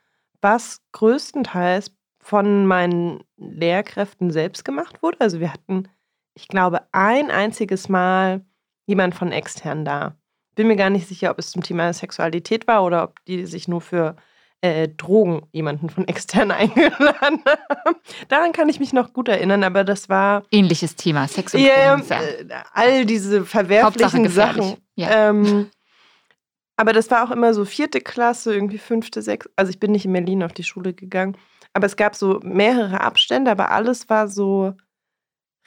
was 0.41 0.81
größtenteils 0.93 1.93
von 2.21 2.67
meinen 2.67 3.25
Lehrkräften 3.37 4.31
selbst 4.31 4.65
gemacht 4.65 5.03
wurde. 5.03 5.21
Also 5.21 5.41
wir 5.41 5.53
hatten, 5.53 5.89
ich 6.35 6.49
glaube, 6.49 6.83
ein 6.93 7.31
einziges 7.31 7.89
Mal 7.89 8.45
jemand 8.87 9.15
von 9.15 9.33
extern 9.33 9.85
da. 9.85 10.17
Bin 10.55 10.67
mir 10.67 10.77
gar 10.77 10.91
nicht 10.91 11.07
sicher, 11.07 11.31
ob 11.31 11.39
es 11.39 11.51
zum 11.51 11.63
Thema 11.63 11.93
Sexualität 11.93 12.67
war 12.67 12.85
oder 12.85 13.05
ob 13.05 13.25
die 13.25 13.47
sich 13.47 13.69
nur 13.69 13.81
für 13.81 14.17
äh, 14.61 14.89
Drogen 14.89 15.47
jemanden 15.53 15.89
von 15.89 16.07
extern 16.09 16.51
eingeladen 16.51 17.43
haben. 17.45 17.97
Daran 18.29 18.53
kann 18.53 18.69
ich 18.69 18.81
mich 18.81 18.93
noch 18.93 19.13
gut 19.13 19.29
erinnern, 19.29 19.65
aber 19.65 19.85
das 19.85 20.09
war. 20.09 20.43
Ähnliches 20.51 20.97
Thema, 20.97 21.29
Sex 21.29 21.55
und 21.55 21.61
yeah. 21.61 21.99
Äh, 21.99 22.47
all 22.73 23.07
diese 23.07 23.45
verwerflichen 23.45 24.29
Sachen. 24.29 24.77
Ja. 24.97 25.31
Ähm, 25.31 25.71
aber 26.81 26.95
das 26.95 27.11
war 27.11 27.23
auch 27.23 27.31
immer 27.31 27.53
so 27.53 27.67
vierte 27.67 28.01
Klasse, 28.01 28.55
irgendwie 28.55 28.79
fünfte, 28.79 29.21
sechste. 29.21 29.53
Also 29.55 29.69
ich 29.69 29.79
bin 29.79 29.93
nicht 29.93 30.07
in 30.07 30.15
Berlin 30.15 30.43
auf 30.43 30.55
die 30.55 30.65
Schule 30.65 30.95
gegangen. 30.95 31.37
Aber 31.75 31.85
es 31.85 31.95
gab 31.95 32.17
so 32.17 32.41
mehrere 32.43 33.03
Abstände, 33.03 33.51
aber 33.51 33.71
alles 33.71 34.09
war 34.09 34.29
so 34.29 34.73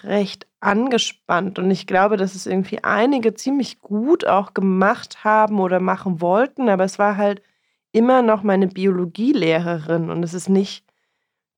recht 0.01 0.47
angespannt. 0.59 1.59
Und 1.59 1.69
ich 1.69 1.85
glaube, 1.85 2.17
dass 2.17 2.33
es 2.33 2.47
irgendwie 2.47 2.83
einige 2.83 3.35
ziemlich 3.35 3.79
gut 3.79 4.25
auch 4.25 4.55
gemacht 4.55 5.23
haben 5.23 5.59
oder 5.59 5.79
machen 5.79 6.19
wollten. 6.19 6.67
Aber 6.67 6.83
es 6.83 6.97
war 6.97 7.15
halt 7.15 7.43
immer 7.91 8.23
noch 8.23 8.41
meine 8.41 8.65
Biologielehrerin. 8.65 10.09
Und 10.09 10.23
es 10.23 10.33
ist 10.33 10.49
nicht, 10.49 10.83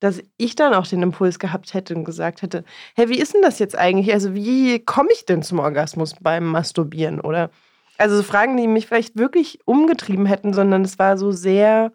dass 0.01 0.21
ich 0.35 0.55
dann 0.55 0.73
auch 0.73 0.85
den 0.85 1.01
Impuls 1.01 1.39
gehabt 1.39 1.73
hätte 1.73 1.95
und 1.95 2.03
gesagt 2.03 2.41
hätte, 2.41 2.65
hey, 2.93 3.07
wie 3.07 3.19
ist 3.19 3.33
denn 3.33 3.41
das 3.41 3.59
jetzt 3.59 3.77
eigentlich? 3.77 4.11
Also 4.11 4.35
wie 4.35 4.83
komme 4.83 5.13
ich 5.13 5.23
denn 5.25 5.43
zum 5.43 5.59
Orgasmus 5.59 6.13
beim 6.19 6.43
Masturbieren? 6.43 7.21
Oder 7.21 7.51
also 7.97 8.17
so 8.17 8.23
Fragen, 8.23 8.57
die 8.57 8.67
mich 8.67 8.87
vielleicht 8.87 9.17
wirklich 9.17 9.59
umgetrieben 9.65 10.25
hätten, 10.25 10.53
sondern 10.53 10.83
es 10.83 10.99
war 10.99 11.17
so 11.17 11.31
sehr 11.31 11.93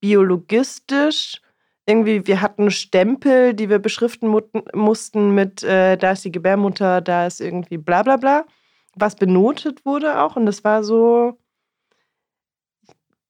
biologistisch. 0.00 1.40
Irgendwie, 1.86 2.26
wir 2.26 2.40
hatten 2.40 2.70
Stempel, 2.70 3.54
die 3.54 3.68
wir 3.68 3.78
beschriften 3.78 4.32
mussten 4.74 5.34
mit, 5.34 5.62
äh, 5.64 5.96
da 5.96 6.12
ist 6.12 6.24
die 6.24 6.32
Gebärmutter, 6.32 7.00
da 7.00 7.26
ist 7.26 7.40
irgendwie 7.40 7.78
bla 7.78 8.02
bla 8.02 8.16
bla, 8.16 8.44
was 8.94 9.16
benotet 9.16 9.84
wurde 9.84 10.20
auch. 10.20 10.36
Und 10.36 10.46
das 10.46 10.62
war 10.64 10.84
so, 10.84 11.38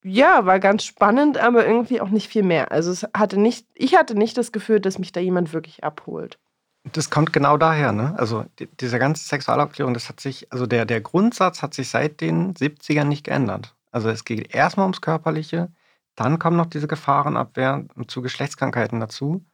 ja, 0.04 0.44
war 0.44 0.60
ganz 0.60 0.84
spannend, 0.84 1.38
aber 1.38 1.66
irgendwie 1.66 2.00
auch 2.00 2.10
nicht 2.10 2.28
viel 2.28 2.42
mehr. 2.42 2.72
Also 2.72 2.90
es 2.90 3.06
hatte 3.14 3.38
nicht, 3.40 3.66
ich 3.74 3.96
hatte 3.96 4.14
nicht 4.16 4.36
das 4.36 4.52
Gefühl, 4.52 4.80
dass 4.80 4.98
mich 4.98 5.12
da 5.12 5.20
jemand 5.20 5.52
wirklich 5.52 5.84
abholt. 5.84 6.38
Das 6.84 7.10
kommt 7.10 7.32
genau 7.32 7.56
daher, 7.56 7.92
ne? 7.92 8.14
Also 8.18 8.44
die, 8.58 8.66
diese 8.66 8.98
ganze 8.98 9.24
Sexualaufklärung, 9.24 9.94
das 9.94 10.08
hat 10.08 10.20
sich, 10.20 10.50
also 10.52 10.66
der, 10.66 10.84
der 10.84 11.00
Grundsatz 11.00 11.62
hat 11.62 11.74
sich 11.74 11.88
seit 11.88 12.20
den 12.20 12.54
70ern 12.54 13.04
nicht 13.04 13.24
geändert. 13.24 13.76
Also 13.92 14.08
es 14.08 14.24
geht 14.24 14.54
erstmal 14.54 14.84
ums 14.84 15.00
Körperliche, 15.00 15.70
dann 16.16 16.38
kommen 16.38 16.56
noch 16.56 16.66
diese 16.66 16.88
Gefahrenabwehr 16.88 17.86
zu 18.08 18.22
Geschlechtskrankheiten 18.22 19.00
dazu. 19.00 19.44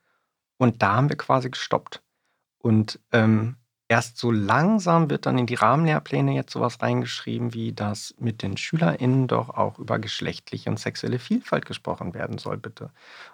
Und 0.57 0.83
da 0.83 0.97
haben 0.97 1.09
wir 1.09 1.17
quasi 1.17 1.51
gestoppt. 1.51 2.03
Und 2.59 2.99
ähm, 3.13 3.57
erst 3.89 4.19
so 4.19 4.31
langsam 4.31 5.11
wird 5.11 5.27
dann 5.27 5.39
in 5.39 5.47
die 5.47 5.55
Rahmenlehrpläne 5.55 6.33
jetzt 6.35 6.53
sowas 6.53 6.81
reingeschrieben, 6.81 7.55
wie 7.55 7.73
dass 7.73 8.15
mit 8.19 8.43
den 8.43 8.57
SchülerInnen 8.57 9.27
doch 9.27 9.51
auch 9.51 9.79
über 9.79 9.99
geschlechtliche 9.99 10.71
und 10.71 10.79
sexuelle 10.79 11.19
Vielfalt 11.19 11.67
gesprochen 11.67 12.15
werden 12.15 12.39
soll, 12.39 12.59
bitte. 12.59 12.93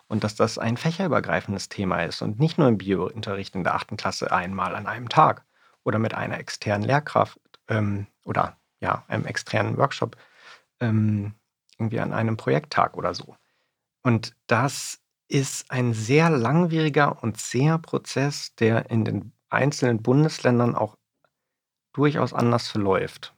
Und 0.08 0.25
dass 0.25 0.37
das 0.37 0.58
ein 0.58 0.76
fächerübergreifendes 0.76 1.68
Thema 1.68 2.02
ist 2.04 2.23
und 2.23 2.38
nicht 2.38 2.56
nur 2.58 2.68
im 2.68 2.78
Biounterricht 2.78 3.54
in 3.56 3.64
der 3.64 3.75
achten 3.75 3.96
Klasse 3.96 4.32
einmal 4.32 4.75
an 4.76 4.87
einem 4.87 5.08
Tag 5.08 5.44
oder 5.82 5.99
mit 5.99 6.14
einer 6.14 6.38
externen 6.38 6.87
Lehrkraft 6.87 7.38
ähm, 7.68 8.06
oder 8.25 8.56
ja, 8.80 9.04
einem 9.08 9.26
externen 9.26 9.76
Workshop 9.76 10.16
ähm, 10.80 11.34
irgendwie 11.78 12.00
an 12.00 12.12
einem 12.12 12.37
Projekttag 12.37 12.96
oder 12.96 13.14
so. 13.14 13.37
Und 14.02 14.37
das 14.46 15.00
ist 15.28 15.70
ein 15.70 15.94
sehr 15.94 16.30
langwieriger 16.30 17.23
und 17.23 17.38
zäher 17.38 17.78
Prozess, 17.78 18.54
der 18.56 18.90
in 18.90 19.04
den 19.04 19.33
einzelnen 19.54 20.02
Bundesländern 20.02 20.75
auch 20.75 20.96
durchaus 21.92 22.32
anders 22.32 22.68
verläuft. 22.68 23.34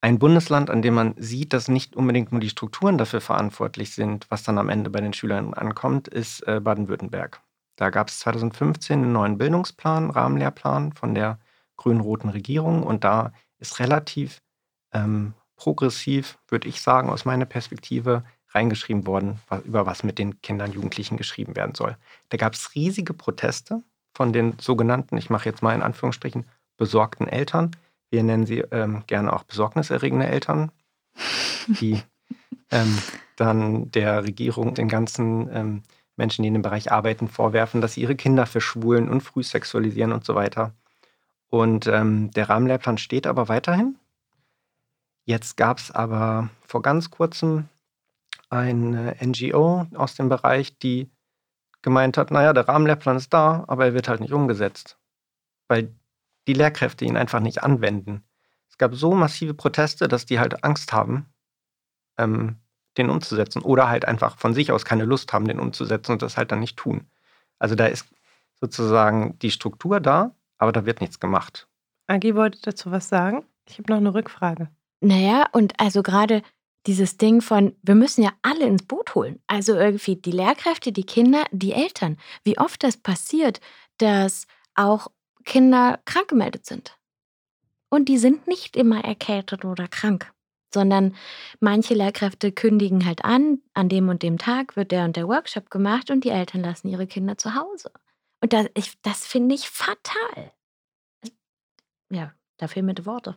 Ein 0.00 0.18
Bundesland, 0.18 0.68
an 0.68 0.82
dem 0.82 0.94
man 0.94 1.14
sieht, 1.16 1.52
dass 1.52 1.68
nicht 1.68 1.94
unbedingt 1.94 2.32
nur 2.32 2.40
die 2.40 2.50
Strukturen 2.50 2.98
dafür 2.98 3.20
verantwortlich 3.20 3.94
sind, 3.94 4.26
was 4.30 4.42
dann 4.42 4.58
am 4.58 4.68
Ende 4.68 4.90
bei 4.90 5.00
den 5.00 5.12
Schülern 5.12 5.54
ankommt, 5.54 6.08
ist 6.08 6.46
äh, 6.48 6.60
Baden-Württemberg. 6.60 7.40
Da 7.76 7.90
gab 7.90 8.08
es 8.08 8.18
2015 8.18 9.00
einen 9.00 9.12
neuen 9.12 9.38
Bildungsplan, 9.38 10.10
Rahmenlehrplan 10.10 10.92
von 10.92 11.14
der 11.14 11.38
grün-roten 11.76 12.30
Regierung 12.30 12.82
und 12.82 13.04
da 13.04 13.32
ist 13.58 13.78
relativ 13.78 14.42
ähm, 14.92 15.34
progressiv, 15.54 16.38
würde 16.48 16.68
ich 16.68 16.80
sagen, 16.80 17.08
aus 17.08 17.24
meiner 17.24 17.44
Perspektive 17.44 18.24
reingeschrieben 18.48 19.06
worden, 19.06 19.38
über 19.64 19.86
was 19.86 20.02
mit 20.02 20.18
den 20.18 20.42
Kindern 20.42 20.70
und 20.70 20.74
Jugendlichen 20.74 21.16
geschrieben 21.16 21.54
werden 21.56 21.74
soll. 21.74 21.96
Da 22.28 22.36
gab 22.36 22.54
es 22.54 22.74
riesige 22.74 23.14
Proteste 23.14 23.82
von 24.14 24.32
den 24.32 24.58
sogenannten, 24.58 25.16
ich 25.16 25.30
mache 25.30 25.48
jetzt 25.48 25.62
mal 25.62 25.74
in 25.74 25.82
Anführungsstrichen, 25.82 26.44
besorgten 26.76 27.28
Eltern. 27.28 27.70
Wir 28.10 28.22
nennen 28.22 28.46
sie 28.46 28.58
ähm, 28.70 29.04
gerne 29.06 29.32
auch 29.32 29.44
besorgniserregende 29.44 30.26
Eltern, 30.26 30.70
die 31.66 32.02
ähm, 32.70 32.98
dann 33.36 33.90
der 33.90 34.24
Regierung, 34.24 34.74
den 34.74 34.88
ganzen 34.88 35.48
ähm, 35.54 35.82
Menschen, 36.16 36.42
die 36.42 36.48
in 36.48 36.54
dem 36.54 36.62
Bereich 36.62 36.92
arbeiten, 36.92 37.28
vorwerfen, 37.28 37.80
dass 37.80 37.94
sie 37.94 38.02
ihre 38.02 38.16
Kinder 38.16 38.46
verschwulen 38.46 39.08
und 39.08 39.22
früh 39.22 39.42
sexualisieren 39.42 40.12
und 40.12 40.24
so 40.24 40.34
weiter. 40.34 40.74
Und 41.48 41.86
ähm, 41.86 42.30
der 42.32 42.48
Rahmenlehrplan 42.48 42.98
steht 42.98 43.26
aber 43.26 43.48
weiterhin. 43.48 43.96
Jetzt 45.24 45.56
gab 45.56 45.78
es 45.78 45.90
aber 45.90 46.50
vor 46.66 46.82
ganz 46.82 47.10
kurzem 47.10 47.68
eine 48.50 49.16
NGO 49.20 49.86
aus 49.94 50.14
dem 50.14 50.28
Bereich, 50.28 50.78
die 50.78 51.10
gemeint 51.82 52.16
hat, 52.16 52.30
naja, 52.30 52.52
der 52.52 52.68
Rahmenlehrplan 52.68 53.16
ist 53.16 53.32
da, 53.32 53.64
aber 53.66 53.86
er 53.86 53.94
wird 53.94 54.08
halt 54.08 54.20
nicht 54.20 54.32
umgesetzt, 54.32 54.98
weil 55.68 55.94
die 56.46 56.54
Lehrkräfte 56.54 57.04
ihn 57.04 57.16
einfach 57.16 57.40
nicht 57.40 57.62
anwenden. 57.62 58.24
Es 58.68 58.78
gab 58.78 58.94
so 58.94 59.14
massive 59.14 59.54
Proteste, 59.54 60.08
dass 60.08 60.26
die 60.26 60.38
halt 60.38 60.64
Angst 60.64 60.92
haben, 60.92 61.26
ähm, 62.18 62.56
den 62.96 63.10
umzusetzen 63.10 63.62
oder 63.62 63.88
halt 63.88 64.06
einfach 64.06 64.38
von 64.38 64.54
sich 64.54 64.72
aus 64.72 64.84
keine 64.84 65.04
Lust 65.04 65.32
haben, 65.32 65.46
den 65.46 65.60
umzusetzen 65.60 66.12
und 66.12 66.22
das 66.22 66.36
halt 66.36 66.52
dann 66.52 66.60
nicht 66.60 66.76
tun. 66.76 67.06
Also 67.58 67.74
da 67.74 67.86
ist 67.86 68.06
sozusagen 68.60 69.38
die 69.40 69.50
Struktur 69.50 70.00
da, 70.00 70.34
aber 70.58 70.72
da 70.72 70.84
wird 70.84 71.00
nichts 71.00 71.20
gemacht. 71.20 71.68
Agi 72.06 72.34
wollte 72.34 72.58
dazu 72.62 72.90
was 72.90 73.08
sagen. 73.08 73.44
Ich 73.68 73.78
habe 73.78 73.90
noch 73.92 73.98
eine 73.98 74.14
Rückfrage. 74.14 74.68
Naja, 75.00 75.46
und 75.52 75.78
also 75.80 76.02
gerade 76.02 76.42
dieses 76.86 77.16
Ding 77.16 77.40
von, 77.40 77.76
wir 77.82 77.94
müssen 77.94 78.22
ja 78.22 78.32
alle 78.42 78.66
ins 78.66 78.82
Boot 78.84 79.14
holen. 79.14 79.40
Also 79.46 79.74
irgendwie 79.74 80.16
die 80.16 80.32
Lehrkräfte, 80.32 80.92
die 80.92 81.04
Kinder, 81.04 81.44
die 81.52 81.72
Eltern. 81.72 82.18
Wie 82.44 82.58
oft 82.58 82.82
das 82.82 82.96
passiert, 82.96 83.60
dass 83.98 84.46
auch 84.74 85.08
Kinder 85.44 86.00
krank 86.04 86.28
gemeldet 86.28 86.66
sind. 86.66 86.98
Und 87.88 88.08
die 88.08 88.18
sind 88.18 88.46
nicht 88.46 88.76
immer 88.76 89.04
erkältet 89.04 89.64
oder 89.64 89.86
krank, 89.86 90.32
sondern 90.72 91.14
manche 91.60 91.94
Lehrkräfte 91.94 92.50
kündigen 92.50 93.04
halt 93.04 93.24
an, 93.24 93.60
an 93.74 93.88
dem 93.88 94.08
und 94.08 94.22
dem 94.22 94.38
Tag 94.38 94.76
wird 94.76 94.92
der 94.92 95.04
und 95.04 95.16
der 95.16 95.28
Workshop 95.28 95.70
gemacht 95.70 96.10
und 96.10 96.24
die 96.24 96.30
Eltern 96.30 96.62
lassen 96.62 96.88
ihre 96.88 97.06
Kinder 97.06 97.36
zu 97.36 97.54
Hause. 97.54 97.92
Und 98.40 98.52
das, 98.52 98.66
das 99.02 99.26
finde 99.26 99.54
ich 99.54 99.68
fatal. 99.68 100.52
Ja, 102.10 102.32
da 102.56 102.66
fehlen 102.66 102.86
mir 102.86 102.94
die 102.94 103.06
Worte. 103.06 103.36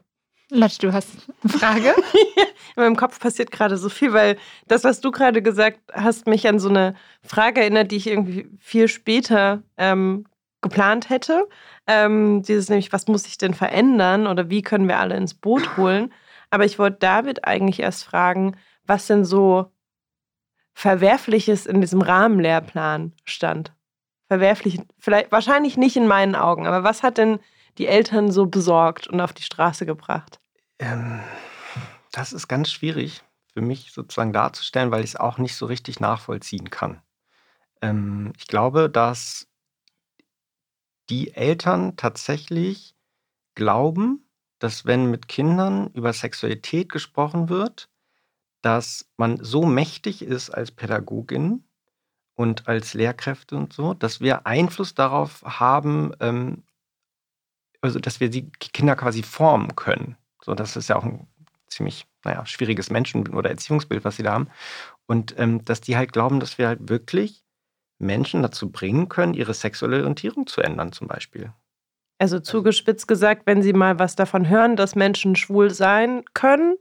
Latsch, 0.50 0.78
du 0.80 0.94
hast 0.94 1.10
eine 1.44 1.54
Frage? 1.54 1.96
In 2.76 2.84
meinem 2.84 2.96
Kopf 2.96 3.20
passiert 3.20 3.52
gerade 3.52 3.78
so 3.78 3.90
viel, 3.90 4.14
weil 4.14 4.38
das, 4.68 4.84
was 4.84 5.02
du 5.02 5.12
gerade 5.12 5.42
gesagt 5.42 5.80
hast, 5.94 6.28
mich 6.28 6.48
an 6.48 6.60
so 6.60 6.70
eine 6.70 6.96
Frage 7.22 7.62
erinnert, 7.62 7.92
die 7.92 7.96
ich 7.96 8.08
irgendwie 8.08 8.50
viel 8.60 8.88
später 8.88 9.64
ähm, 9.78 10.26
geplant 10.62 11.10
hätte. 11.10 11.48
Ähm, 11.88 12.44
dieses 12.44 12.70
nämlich, 12.70 12.94
was 12.94 13.08
muss 13.08 13.26
ich 13.26 13.38
denn 13.38 13.54
verändern 13.54 14.28
oder 14.28 14.50
wie 14.50 14.62
können 14.62 14.88
wir 14.88 15.00
alle 15.00 15.16
ins 15.16 15.34
Boot 15.34 15.78
holen? 15.78 16.14
Aber 16.50 16.66
ich 16.66 16.78
wollte 16.78 16.98
David 17.00 17.46
eigentlich 17.46 17.80
erst 17.80 18.04
fragen, 18.04 18.56
was 18.86 19.08
denn 19.08 19.26
so 19.26 19.72
Verwerfliches 20.74 21.66
in 21.66 21.82
diesem 21.82 22.02
Rahmenlehrplan 22.02 23.14
stand. 23.24 23.74
Verwerflich, 24.28 24.80
vielleicht 25.00 25.32
wahrscheinlich 25.32 25.78
nicht 25.78 25.96
in 25.96 26.08
meinen 26.08 26.36
Augen, 26.36 26.68
aber 26.68 26.84
was 26.84 27.02
hat 27.02 27.18
denn 27.18 27.40
die 27.78 27.88
Eltern 27.88 28.32
so 28.32 28.46
besorgt 28.46 29.08
und 29.08 29.22
auf 29.22 29.34
die 29.34 29.44
Straße 29.44 29.86
gebracht? 29.86 30.40
Ähm, 30.80 31.22
das 32.12 32.34
ist 32.34 32.48
ganz 32.48 32.72
schwierig 32.72 33.24
für 33.54 33.62
mich 33.62 33.92
sozusagen 33.94 34.34
darzustellen, 34.34 34.92
weil 34.92 35.04
ich 35.04 35.12
es 35.12 35.16
auch 35.16 35.38
nicht 35.38 35.56
so 35.56 35.66
richtig 35.66 36.00
nachvollziehen 36.00 36.70
kann. 36.70 37.02
Ähm, 37.82 38.34
ich 38.38 38.48
glaube, 38.48 38.90
dass 38.90 39.48
die 41.10 41.34
Eltern 41.34 41.96
tatsächlich 41.96 42.96
glauben, 43.54 44.28
dass 44.60 44.86
wenn 44.86 45.10
mit 45.10 45.28
Kindern 45.28 45.88
über 45.94 46.12
Sexualität 46.12 46.92
gesprochen 46.92 47.50
wird, 47.50 47.90
dass 48.62 49.08
man 49.18 49.38
so 49.44 49.66
mächtig 49.66 50.24
ist 50.24 50.50
als 50.50 50.72
Pädagogin 50.72 51.64
und 52.34 52.68
als 52.68 52.94
Lehrkräfte 52.94 53.56
und 53.56 53.74
so, 53.74 53.94
dass 53.94 54.20
wir 54.22 54.48
Einfluss 54.48 54.96
darauf 54.96 55.44
haben, 55.44 56.14
ähm, 56.20 56.64
also 57.86 58.00
dass 58.00 58.20
wir 58.20 58.30
die 58.30 58.50
Kinder 58.60 58.96
quasi 58.96 59.24
formen 59.24 59.76
können. 59.76 60.18
So, 60.44 60.54
das 60.54 60.76
ist 60.76 60.90
ja 60.90 60.96
auch 60.96 61.04
ein 61.04 61.28
ziemlich, 61.68 62.06
naja, 62.24 62.46
schwieriges 62.46 62.90
Menschen- 62.90 63.28
oder 63.34 63.50
Erziehungsbild, 63.50 64.04
was 64.04 64.18
sie 64.18 64.24
da 64.24 64.34
haben. 64.34 64.50
Und 65.08 65.36
ähm, 65.38 65.64
dass 65.66 65.82
die 65.82 65.98
halt 65.98 66.14
glauben, 66.14 66.40
dass 66.40 66.58
wir 66.58 66.68
halt 66.68 66.90
wirklich 66.90 67.44
Menschen 68.00 68.42
dazu 68.42 68.70
bringen 68.70 69.10
können, 69.10 69.34
ihre 69.34 69.54
sexuelle 69.54 69.98
Orientierung 69.98 70.48
zu 70.48 70.62
ändern, 70.62 70.92
zum 70.92 71.08
Beispiel. 71.08 71.52
Also 72.18 72.40
zugespitzt 72.40 73.08
gesagt, 73.08 73.44
wenn 73.46 73.62
sie 73.62 73.74
mal 73.74 74.00
was 74.00 74.16
davon 74.16 74.48
hören, 74.50 74.76
dass 74.76 74.96
Menschen 74.96 75.36
schwul 75.36 75.70
sein 75.70 76.24
können, 76.34 76.78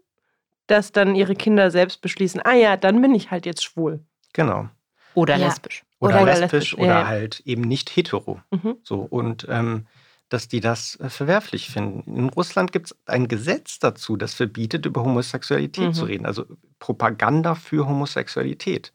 dass 0.67 0.93
dann 0.93 1.15
ihre 1.15 1.35
Kinder 1.35 1.71
selbst 1.71 2.01
beschließen, 2.01 2.41
ah 2.45 2.55
ja, 2.55 2.77
dann 2.77 3.03
bin 3.03 3.15
ich 3.15 3.31
halt 3.31 3.47
jetzt 3.47 3.65
schwul. 3.65 4.01
Genau. 4.33 4.69
Oder 5.15 5.37
ja. 5.37 5.47
lesbisch. 5.47 5.85
Oder, 6.01 6.23
oder 6.23 6.33
lesbisch, 6.33 6.53
lesbisch, 6.53 6.79
oder 6.79 7.01
ja. 7.01 7.07
halt 7.07 7.41
eben 7.45 7.63
nicht 7.63 7.91
hetero. 7.91 8.41
Mhm. 8.51 8.77
So, 8.83 9.01
und 9.01 9.47
ähm, 9.51 9.87
dass 10.35 10.49
die 10.49 10.61
das 10.61 10.99
äh, 10.99 11.09
verwerflich 11.09 11.71
finden. 11.71 12.17
In 12.17 12.29
Russland 12.29 12.73
gibt 12.73 12.87
es 12.87 12.97
ein 13.07 13.29
Gesetz 13.29 13.79
dazu, 13.79 14.17
das 14.17 14.35
verbietet, 14.35 14.85
über 14.85 15.05
Homosexualität 15.05 15.89
mhm. 15.89 15.95
zu 15.95 16.05
reden. 16.07 16.27
Also 16.27 16.45
Propaganda 16.81 17.55
für 17.55 17.87
Homosexualität. 17.87 18.93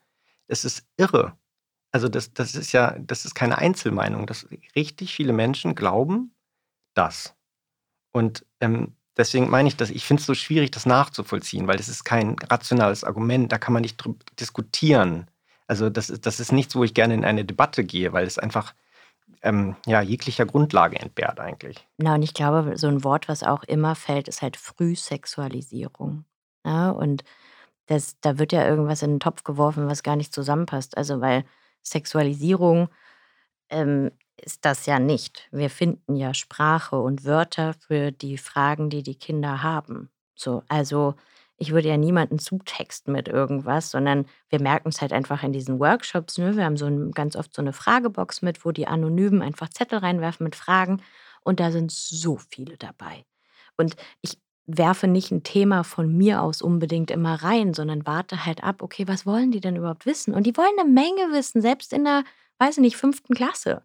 Es 0.48 0.66
ist 0.66 0.86
irre. 0.98 1.38
Also 1.92 2.10
das, 2.10 2.34
das 2.34 2.56
ist 2.56 2.74
ja, 2.74 2.98
das 3.00 3.24
ist 3.24 3.36
keine 3.36 3.58
Einzelmeinung. 3.58 4.28
Das, 4.28 4.48
richtig 4.76 5.16
viele 5.16 5.32
Menschen 5.32 5.76
glauben 5.76 6.36
das. 6.94 7.36
Und 8.12 8.46
ähm, 8.60 8.98
deswegen 9.16 9.50
meine 9.50 9.70
ich, 9.70 9.78
dass 9.78 9.92
ich 9.92 10.06
finde 10.06 10.20
es 10.20 10.28
so 10.28 10.34
schwierig, 10.34 10.72
das 10.72 10.86
nachzuvollziehen, 10.86 11.68
weil 11.68 11.78
das 11.78 11.88
ist 11.88 12.04
kein 12.04 12.36
rationales 12.50 13.06
Argument, 13.06 13.50
da 13.50 13.58
kann 13.58 13.74
man 13.74 13.82
nicht 13.82 13.96
drüber 13.96 14.20
diskutieren. 14.38 15.32
Also 15.68 15.90
das 15.90 16.08
das 16.08 16.40
ist 16.42 16.52
nichts, 16.52 16.76
wo 16.76 16.84
ich 16.84 16.94
gerne 16.94 17.14
in 17.14 17.24
eine 17.24 17.46
Debatte 17.46 17.86
gehe, 17.86 18.12
weil 18.12 18.28
es 18.28 18.40
einfach 18.40 18.74
ähm, 19.42 19.76
ja, 19.86 20.02
jeglicher 20.02 20.46
Grundlage 20.46 21.00
entbehrt 21.00 21.40
eigentlich. 21.40 21.88
Na, 21.98 22.16
und 22.16 22.24
ich 22.24 22.34
glaube, 22.34 22.78
so 22.78 22.88
ein 22.88 23.04
Wort, 23.04 23.30
was 23.30 23.44
auch 23.44 23.64
immer 23.64 23.96
fällt, 23.96 24.28
ist 24.28 24.42
halt 24.42 24.58
Frühsexualisierung. 24.58 26.26
Ja, 26.66 26.90
und 26.92 27.24
das, 27.86 28.20
da 28.22 28.38
wird 28.38 28.52
ja 28.52 28.68
irgendwas 28.68 29.02
in 29.02 29.12
den 29.12 29.20
Topf 29.20 29.44
geworfen, 29.44 29.88
was 29.88 30.04
gar 30.04 30.16
nicht 30.16 30.34
zusammenpasst. 30.34 30.98
Also, 30.98 31.22
weil 31.22 31.46
Sexualisierung 31.82 32.90
ähm, 33.70 34.12
ist 34.38 34.66
das 34.66 34.86
ja 34.86 35.00
nicht. 35.00 35.48
Wir 35.52 35.70
finden 35.70 36.16
ja 36.16 36.34
Sprache 36.34 37.00
und 37.00 37.26
Wörter 37.26 37.74
für 37.74 38.12
die 38.12 38.38
Fragen, 38.38 38.90
die 38.90 39.04
die 39.04 39.16
Kinder 39.16 39.64
haben. 39.64 40.10
So, 40.36 40.64
also 40.68 41.16
ich 41.60 41.72
würde 41.72 41.90
ja 41.90 41.98
niemanden 41.98 42.40
zutexten 42.40 43.14
mit 43.14 43.28
irgendwas, 43.28 43.92
sondern 43.92 44.26
wir 44.50 44.62
merken 44.62 44.90
es 44.90 45.02
halt 45.02 45.12
einfach 45.12 45.44
in 45.44 45.52
diesen 45.52 45.80
Workshops. 45.80 46.38
Ne? 46.38 46.56
Wir 46.56 46.64
haben 46.64 46.78
so 46.78 46.86
ein, 46.86 47.12
ganz 47.12 47.36
oft 47.36 47.54
so 47.54 47.62
eine 47.62 47.74
Fragebox 47.74 48.42
mit, 48.42 48.66
wo 48.66 48.72
die 48.72 48.88
Anonymen 48.88 49.42
einfach 49.42 49.70
Zettel 49.70 50.00
reinwerfen 50.00 50.46
mit 50.46 50.56
Fragen 50.56 51.02
und 51.44 51.60
da 51.60 51.72
sind 51.72 51.92
so 51.92 52.38
viele 52.38 52.78
dabei. 52.78 53.26
Und 53.78 53.96
ich 54.22 54.38
werfe 54.68 55.08
nicht 55.08 55.32
ein 55.32 55.44
Thema 55.44 55.84
von 55.84 56.16
mir 56.16 56.42
aus 56.42 56.62
unbedingt 56.62 57.12
immer 57.12 57.36
rein, 57.44 57.74
sondern 57.74 58.06
warte 58.06 58.46
halt 58.46 58.64
ab, 58.64 58.82
okay, 58.82 59.08
was 59.08 59.26
wollen 59.26 59.52
die 59.52 59.62
denn 59.62 59.76
überhaupt 59.76 60.06
wissen? 60.06 60.34
Und 60.34 60.46
die 60.46 60.56
wollen 60.56 60.78
eine 60.80 60.90
Menge 60.90 61.34
wissen, 61.34 61.62
selbst 61.62 61.92
in 61.92 62.06
der, 62.06 62.24
weiß 62.60 62.78
ich 62.78 62.82
nicht, 62.82 62.98
fünften 62.98 63.34
Klasse. 63.34 63.84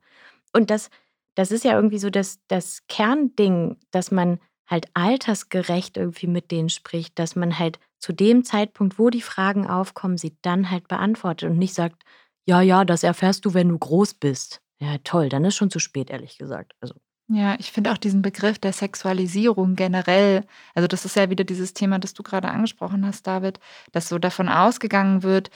Und 0.53 0.71
das, 0.71 0.91
das 1.35 1.51
ist 1.51 1.65
ja 1.65 1.75
irgendwie 1.75 1.99
so 1.99 2.11
das, 2.11 2.39
das 2.49 2.83
Kernding, 2.87 3.79
dass 3.91 4.11
man 4.11 4.39
halt 4.67 4.87
altersgerecht 4.95 5.97
irgendwie 5.97 6.27
mit 6.27 6.51
denen 6.51 6.69
spricht, 6.69 7.19
dass 7.19 7.37
man 7.37 7.59
halt 7.59 7.79
zu 7.99 8.13
dem 8.13 8.45
Zeitpunkt, 8.45 8.99
wo 8.99 9.11
die 9.11 9.23
Fragen 9.23 9.67
aufkommen, 9.67 10.19
sie 10.19 10.37
dann 10.43 10.71
halt 10.71 10.89
beantwortet 10.89 11.51
und 11.51 11.59
nicht 11.59 11.75
sagt, 11.75 12.03
ja, 12.47 12.61
ja, 12.61 12.85
das 12.85 13.03
erfährst 13.03 13.45
du, 13.45 13.55
wenn 13.55 13.69
du 13.69 13.79
groß 13.79 14.15
bist. 14.15 14.61
Ja, 14.81 14.99
toll, 15.05 15.29
dann 15.29 15.45
ist 15.45 15.57
schon 15.57 15.71
zu 15.71 15.79
spät, 15.79 16.11
ehrlich 16.11 16.37
gesagt. 16.37 16.75
Also 16.81 16.95
ja, 17.29 17.57
ich 17.59 17.73
finde 17.73 17.91
auch 17.91 17.97
diesen 17.97 18.21
Begriff 18.21 18.59
der 18.59 18.75
Sexualisierung 18.75 19.77
generell, 19.77 20.45
also 20.75 20.87
das 20.87 21.07
ist 21.07 21.17
ja 21.17 21.31
wieder 21.31 21.45
dieses 21.45 21.73
Thema, 21.73 21.99
das 21.99 22.13
du 22.13 22.23
gerade 22.23 22.49
angesprochen 22.49 23.07
hast, 23.07 23.27
David, 23.27 23.61
dass 23.93 24.11
so 24.11 24.19
davon 24.19 24.51
ausgegangen 24.51 25.23
wird, 25.23 25.51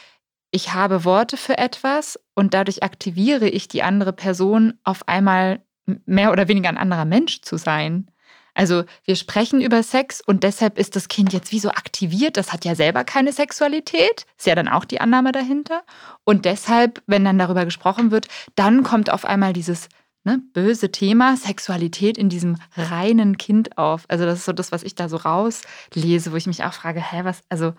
ich 0.51 0.73
habe 0.73 1.05
Worte 1.05 1.37
für 1.37 1.59
etwas 1.59 2.18
und 2.35 2.55
dadurch 2.55 2.83
aktiviere 2.83 3.49
ich 3.49 3.68
die 3.68 3.83
andere 3.83 4.14
Person 4.14 4.79
auf 4.83 5.07
einmal 5.09 5.62
mehr 6.07 6.33
oder 6.33 6.49
weniger 6.49 6.71
ein 6.71 6.79
anderer 6.79 7.05
Mensch 7.05 7.42
zu 7.42 7.59
sein. 7.59 8.11
Also 8.59 8.83
wir 9.05 9.14
sprechen 9.14 9.61
über 9.61 9.85
Sex 9.85 10.21
und 10.21 10.42
deshalb 10.42 10.79
ist 10.79 10.97
das 10.97 11.07
Kind 11.07 11.33
jetzt 11.33 11.53
wie 11.53 11.61
so 11.61 11.68
aktiviert. 11.71 12.37
Das 12.37 12.53
hat 12.53 12.64
ja 12.64 12.75
selber 12.75 13.05
keine 13.05 13.33
Sexualität. 13.33 14.27
Ist 14.37 14.49
ja 14.49 14.57
dann 14.57 14.66
auch 14.66 14.85
die 14.85 15.01
Annahme 15.01 15.31
dahinter. 15.31 15.85
Und 16.25 16.44
deshalb, 16.44 17.01
wenn 17.07 17.25
dann 17.25 17.38
darüber 17.38 17.64
gesprochen 17.64 18.11
wird, 18.11 18.27
dann 18.57 18.83
kommt 18.83 19.11
auf 19.11 19.25
einmal 19.25 19.53
dieses 19.53 19.88
ne, 20.25 20.42
böse 20.55 20.90
Thema 20.90 21.37
Sexualität 21.37 22.18
in 22.18 22.31
diesem 22.31 22.57
reinen 22.77 23.38
Kind 23.38 23.79
auf. 23.79 24.07
Also 24.09 24.25
das 24.25 24.40
ist 24.40 24.47
so 24.47 24.53
das, 24.53 24.73
was 24.73 24.83
ich 24.83 24.97
da 24.97 25.09
so 25.09 25.18
rauslese, 25.18 26.33
wo 26.33 26.37
ich 26.37 26.49
mich 26.49 26.64
auch 26.64 26.73
frage, 26.73 27.01
hä, 27.01 27.21
was, 27.23 27.44
also 27.49 27.75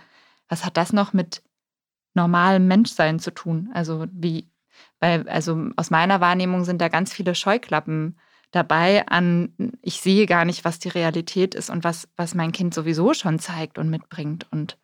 was 0.48 0.64
hat 0.64 0.78
das 0.78 0.94
noch 0.94 1.12
mit 1.12 1.44
normalem 2.14 2.70
Menschsein 2.70 3.20
zu 3.20 3.32
tun? 3.32 3.70
Also 3.74 4.06
wie, 4.14 4.50
weil, 5.02 5.28
also 5.28 5.72
aus 5.76 5.90
meiner 5.90 6.22
Wahrnehmung 6.22 6.64
sind 6.64 6.80
da 6.80 6.88
ganz 6.88 7.12
viele 7.12 7.36
Scheuklappen 7.36 8.18
dabei 8.52 9.08
an, 9.08 9.54
ich 9.82 10.02
sehe 10.02 10.26
gar 10.26 10.46
nicht, 10.46 10.66
was 10.66 10.80
die 10.80 10.90
Realität 10.90 11.56
ist 11.56 11.70
und 11.70 11.84
was, 11.84 12.08
was 12.16 12.36
mein 12.36 12.52
Kind 12.52 12.74
sowieso 12.74 13.14
schon 13.14 13.40
zeigt 13.40 13.78
und 13.78 13.90
mitbringt 13.90 14.48
und 14.52 14.78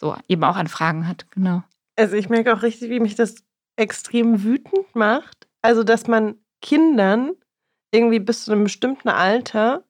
so 0.00 0.16
eben 0.28 0.44
auch 0.44 0.56
an 0.56 0.68
Fragen 0.68 1.06
hat, 1.06 1.30
genau. 1.30 1.62
Also 1.96 2.16
ich 2.16 2.30
merke 2.30 2.54
auch 2.54 2.62
richtig, 2.62 2.88
wie 2.88 3.00
mich 3.00 3.14
das 3.14 3.36
extrem 3.76 4.42
wütend 4.42 4.94
macht. 4.94 5.48
Also, 5.62 5.84
dass 5.84 6.06
man 6.06 6.36
Kindern 6.62 7.32
irgendwie 7.92 8.20
bis 8.20 8.44
zu 8.44 8.52
einem 8.52 8.64
bestimmten 8.64 9.08
Alter 9.08 9.84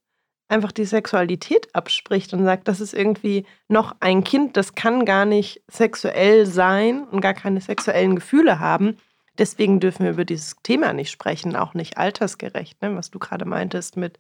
einfach 0.49 0.73
die 0.73 0.85
Sexualität 0.85 1.73
abspricht 1.75 2.33
und 2.35 2.45
sagt, 2.45 2.67
das 2.67 2.81
ist 2.81 2.93
irgendwie 2.93 3.47
noch 3.69 3.95
ein 4.01 4.25
Kind, 4.25 4.57
das 4.57 4.75
kann 4.75 5.05
gar 5.05 5.25
nicht 5.25 5.63
sexuell 5.71 6.45
sein 6.45 7.05
und 7.05 7.21
gar 7.21 7.35
keine 7.35 7.61
sexuellen 7.61 8.17
Gefühle 8.17 8.59
haben. 8.59 8.97
Deswegen 9.41 9.81
dürfen 9.81 10.05
wir 10.05 10.11
über 10.11 10.27
dieses 10.27 10.57
Thema 10.63 10.93
nicht 10.93 11.11
sprechen, 11.11 11.57
auch 11.57 11.73
nicht 11.73 11.97
altersgerecht, 11.97 12.83
ne? 12.83 12.95
was 12.95 13.11
du 13.11 13.19
gerade 13.19 13.47
meintest 13.47 13.97
mit, 13.97 14.19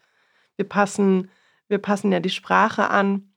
wir 0.57 0.67
passen, 0.67 1.31
wir 1.69 1.77
passen 1.77 2.11
ja 2.11 2.21
die 2.21 2.31
Sprache 2.31 2.89
an 2.89 3.31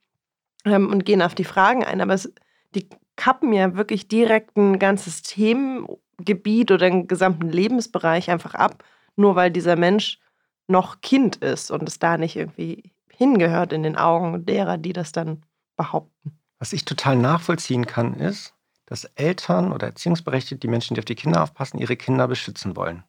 ähm, 0.64 0.90
und 0.90 1.04
gehen 1.04 1.22
auf 1.22 1.36
die 1.36 1.44
Fragen 1.44 1.84
ein. 1.84 2.00
Aber 2.00 2.14
es, 2.14 2.34
die 2.74 2.88
kappen 3.18 3.52
ja 3.52 3.76
wirklich 3.76 4.08
direkt 4.08 4.56
ein 4.56 4.80
ganzes 4.80 5.24
Themengebiet 5.24 6.72
oder 6.72 6.86
einen 6.86 7.10
gesamten 7.10 7.50
Lebensbereich 7.50 8.32
einfach 8.32 8.56
ab, 8.56 8.86
nur 9.18 9.36
weil 9.36 9.52
dieser 9.52 9.76
Mensch 9.76 10.20
noch 10.68 11.02
Kind 11.02 11.36
ist 11.36 11.70
und 11.70 11.90
es 11.90 12.00
da 12.00 12.18
nicht 12.18 12.38
irgendwie 12.38 12.94
hingehört 13.10 13.74
in 13.74 13.84
den 13.84 13.98
Augen 13.98 14.46
derer, 14.46 14.78
die 14.78 14.94
das 14.94 15.12
dann 15.12 15.44
behaupten. 15.76 16.40
Was 16.60 16.72
ich 16.72 16.86
total 16.86 17.18
nachvollziehen 17.18 17.86
kann, 17.86 18.14
ist, 18.14 18.54
dass 18.94 19.06
Eltern 19.16 19.74
oder 19.74 19.88
Erziehungsberechtigte, 19.88 20.60
die 20.60 20.68
Menschen, 20.68 20.94
die 20.94 21.00
auf 21.00 21.06
die 21.06 21.16
Kinder 21.16 21.42
aufpassen, 21.42 21.80
ihre 21.80 21.96
Kinder 21.96 22.28
beschützen 22.28 22.76
wollen. 22.76 23.04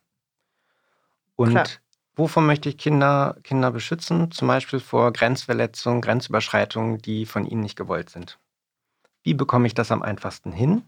Und 1.37 1.51
Klar. 1.51 1.67
wovon 2.17 2.47
möchte 2.47 2.71
ich 2.71 2.79
Kinder, 2.79 3.37
Kinder 3.43 3.71
beschützen? 3.71 4.31
Zum 4.31 4.49
Beispiel 4.49 4.81
vor 4.81 5.13
Grenzverletzungen, 5.13 6.01
Grenzüberschreitungen, 6.01 7.03
die 7.03 7.27
von 7.27 7.45
ihnen 7.45 7.61
nicht 7.61 7.77
gewollt 7.77 8.09
sind. 8.09 8.39
Wie 9.25 9.35
bekomme 9.35 9.67
ich 9.67 9.75
das 9.75 9.93
am 9.93 10.01
einfachsten 10.01 10.53
hin? 10.53 10.85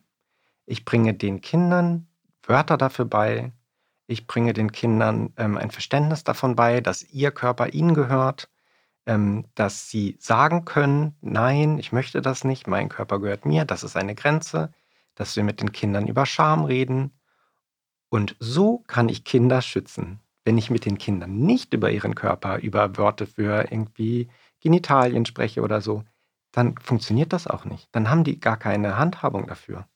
Ich 0.65 0.87
bringe 0.87 1.13
den 1.13 1.43
Kindern 1.43 2.07
Wörter 2.43 2.79
dafür 2.79 3.05
bei. 3.05 3.53
Ich 4.07 4.27
bringe 4.27 4.55
den 4.55 4.73
Kindern 4.73 5.35
ähm, 5.37 5.59
ein 5.59 5.71
Verständnis 5.71 6.25
davon 6.25 6.57
bei, 6.57 6.81
dass 6.81 7.05
ihr 7.13 7.33
Körper 7.33 7.75
ihnen 7.75 7.93
gehört, 7.93 8.49
ähm, 9.05 9.45
dass 9.57 9.91
sie 9.91 10.17
sagen 10.21 10.65
können, 10.65 11.17
nein, 11.21 11.79
ich 11.79 11.93
möchte 11.93 12.23
das 12.23 12.45
nicht, 12.45 12.67
mein 12.67 12.89
Körper 12.89 13.21
gehört 13.21 13.45
mir, 13.45 13.67
das 13.67 13.85
ist 13.85 13.95
eine 13.95 14.15
Grenze 14.15 14.73
dass 15.17 15.35
wir 15.35 15.43
mit 15.43 15.61
den 15.61 15.73
Kindern 15.73 16.07
über 16.07 16.25
Scham 16.25 16.65
reden. 16.65 17.11
Und 18.09 18.37
so 18.39 18.85
kann 18.87 19.09
ich 19.09 19.25
Kinder 19.25 19.61
schützen. 19.63 20.21
Wenn 20.45 20.59
ich 20.59 20.71
mit 20.71 20.85
den 20.85 20.97
Kindern 20.97 21.39
nicht 21.39 21.75
über 21.75 21.91
ihren 21.91 22.15
Körper, 22.15 22.59
über 22.59 22.97
Wörter 22.97 23.27
für 23.27 23.67
irgendwie 23.71 24.29
Genitalien 24.61 25.27
spreche 25.27 25.63
oder 25.63 25.81
so, 25.81 26.05
dann 26.53 26.77
funktioniert 26.79 27.33
das 27.33 27.49
auch 27.49 27.65
nicht. 27.65 27.89
Dann 27.93 28.09
haben 28.09 28.23
die 28.23 28.39
gar 28.39 28.57
keine 28.57 28.97
Handhabung 28.97 29.47
dafür. 29.47 29.87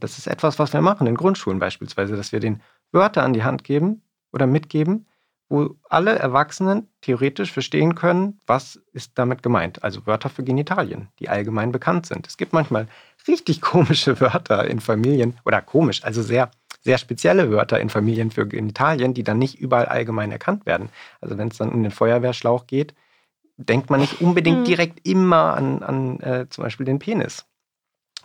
Das 0.00 0.18
ist 0.18 0.26
etwas, 0.26 0.58
was 0.58 0.72
wir 0.72 0.80
machen 0.80 1.06
in 1.06 1.14
Grundschulen 1.14 1.58
beispielsweise, 1.58 2.16
dass 2.16 2.32
wir 2.32 2.40
den 2.40 2.62
Wörter 2.92 3.22
an 3.22 3.32
die 3.32 3.44
Hand 3.44 3.62
geben 3.62 4.02
oder 4.32 4.46
mitgeben, 4.46 5.06
wo 5.48 5.76
alle 5.88 6.18
Erwachsenen 6.18 6.88
theoretisch 7.02 7.52
verstehen 7.52 7.94
können, 7.94 8.40
was 8.46 8.76
ist 8.92 9.12
damit 9.18 9.42
gemeint. 9.42 9.84
Also 9.84 10.06
Wörter 10.06 10.30
für 10.30 10.42
Genitalien, 10.42 11.08
die 11.18 11.28
allgemein 11.28 11.72
bekannt 11.72 12.06
sind. 12.06 12.26
Es 12.26 12.38
gibt 12.38 12.54
manchmal 12.54 12.88
richtig 13.28 13.60
komische 13.60 14.20
Wörter 14.20 14.66
in 14.66 14.80
Familien 14.80 15.38
oder 15.44 15.60
komisch, 15.60 16.04
also 16.04 16.22
sehr, 16.22 16.50
sehr 16.80 16.98
spezielle 16.98 17.50
Wörter 17.50 17.80
in 17.80 17.90
Familien 17.90 18.30
für 18.30 18.46
Genitalien, 18.46 19.14
die 19.14 19.24
dann 19.24 19.38
nicht 19.38 19.58
überall 19.58 19.86
allgemein 19.86 20.32
erkannt 20.32 20.66
werden. 20.66 20.88
Also 21.20 21.38
wenn 21.38 21.48
es 21.48 21.58
dann 21.58 21.70
um 21.70 21.82
den 21.82 21.92
Feuerwehrschlauch 21.92 22.66
geht, 22.66 22.94
denkt 23.56 23.90
man 23.90 24.00
nicht 24.00 24.20
unbedingt 24.20 24.60
mhm. 24.60 24.64
direkt 24.64 25.06
immer 25.06 25.54
an, 25.54 25.82
an 25.82 26.20
äh, 26.20 26.46
zum 26.48 26.64
Beispiel 26.64 26.86
den 26.86 26.98
Penis. 26.98 27.44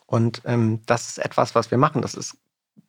Und 0.05 0.41
ähm, 0.45 0.81
das 0.85 1.09
ist 1.09 1.17
etwas, 1.19 1.53
was 1.53 1.69
wir 1.69 1.77
machen. 1.77 2.01
Das 2.01 2.15
ist 2.15 2.37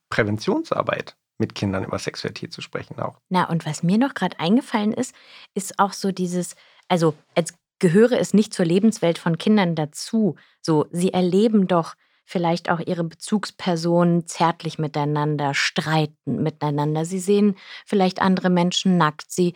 Präventionsarbeit 0.09 1.17
mit 1.39 1.55
Kindern 1.55 1.85
über 1.85 1.99
Sexualität 1.99 2.53
zu 2.53 2.61
sprechen 2.61 2.99
auch. 2.99 3.21
Na, 3.29 3.49
und 3.49 3.67
was 3.67 3.83
mir 3.83 3.99
noch 3.99 4.15
gerade 4.15 4.39
eingefallen 4.41 4.93
ist, 4.93 5.15
ist 5.55 5.79
auch 5.79 5.93
so 5.93 6.13
dieses, 6.13 6.57
also 6.89 7.15
als 7.35 7.55
gehöre 7.79 8.19
es 8.19 8.35
nicht 8.35 8.53
zur 8.55 8.65
Lebenswelt 8.65 9.19
von 9.19 9.39
Kindern 9.39 9.75
dazu. 9.75 10.37
So, 10.61 10.87
sie 10.91 11.13
erleben 11.13 11.67
doch 11.67 11.95
vielleicht 12.25 12.71
auch 12.71 12.81
ihre 12.81 13.05
Bezugspersonen 13.05 14.27
zärtlich 14.27 14.79
miteinander, 14.79 15.55
streiten 15.55 16.43
miteinander. 16.43 17.05
Sie 17.07 17.21
sehen 17.21 17.57
vielleicht 17.87 18.21
andere 18.21 18.51
Menschen 18.51 18.99
nackt. 18.99 19.31
Sie, 19.31 19.55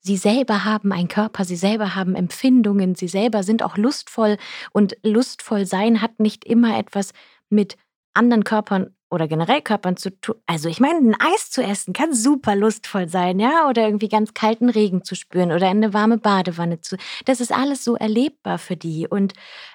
sie 0.00 0.16
selber 0.16 0.64
haben 0.64 0.90
einen 0.90 1.08
Körper, 1.08 1.44
sie 1.44 1.56
selber 1.56 1.94
haben 1.94 2.14
Empfindungen, 2.14 2.94
sie 2.94 3.08
selber 3.08 3.42
sind 3.42 3.62
auch 3.62 3.76
lustvoll. 3.76 4.38
Und 4.72 4.96
lustvoll 5.02 5.66
sein 5.66 6.00
hat 6.00 6.18
nicht 6.18 6.46
immer 6.46 6.78
etwas 6.78 7.12
mit 7.50 7.76
anderen 8.14 8.44
Körpern 8.44 8.94
oder 9.10 9.28
generell 9.28 9.62
Körpern 9.62 9.96
zu 9.96 10.10
tun. 10.20 10.36
Also 10.46 10.68
ich 10.68 10.80
meine, 10.80 10.98
ein 10.98 11.16
Eis 11.20 11.50
zu 11.50 11.62
essen 11.62 11.92
kann 11.92 12.14
super 12.14 12.56
lustvoll 12.56 13.08
sein, 13.08 13.38
ja, 13.38 13.68
oder 13.68 13.86
irgendwie 13.86 14.08
ganz 14.08 14.34
kalten 14.34 14.68
Regen 14.68 15.04
zu 15.04 15.14
spüren 15.14 15.52
oder 15.52 15.70
in 15.70 15.78
eine 15.78 15.94
warme 15.94 16.18
Badewanne 16.18 16.80
zu. 16.80 16.96
Das 17.24 17.40
ist 17.40 17.52
alles 17.52 17.84
so 17.84 17.96
erlebbar 17.96 18.58
für 18.58 18.76
die. 18.76 19.06
Und 19.06 19.34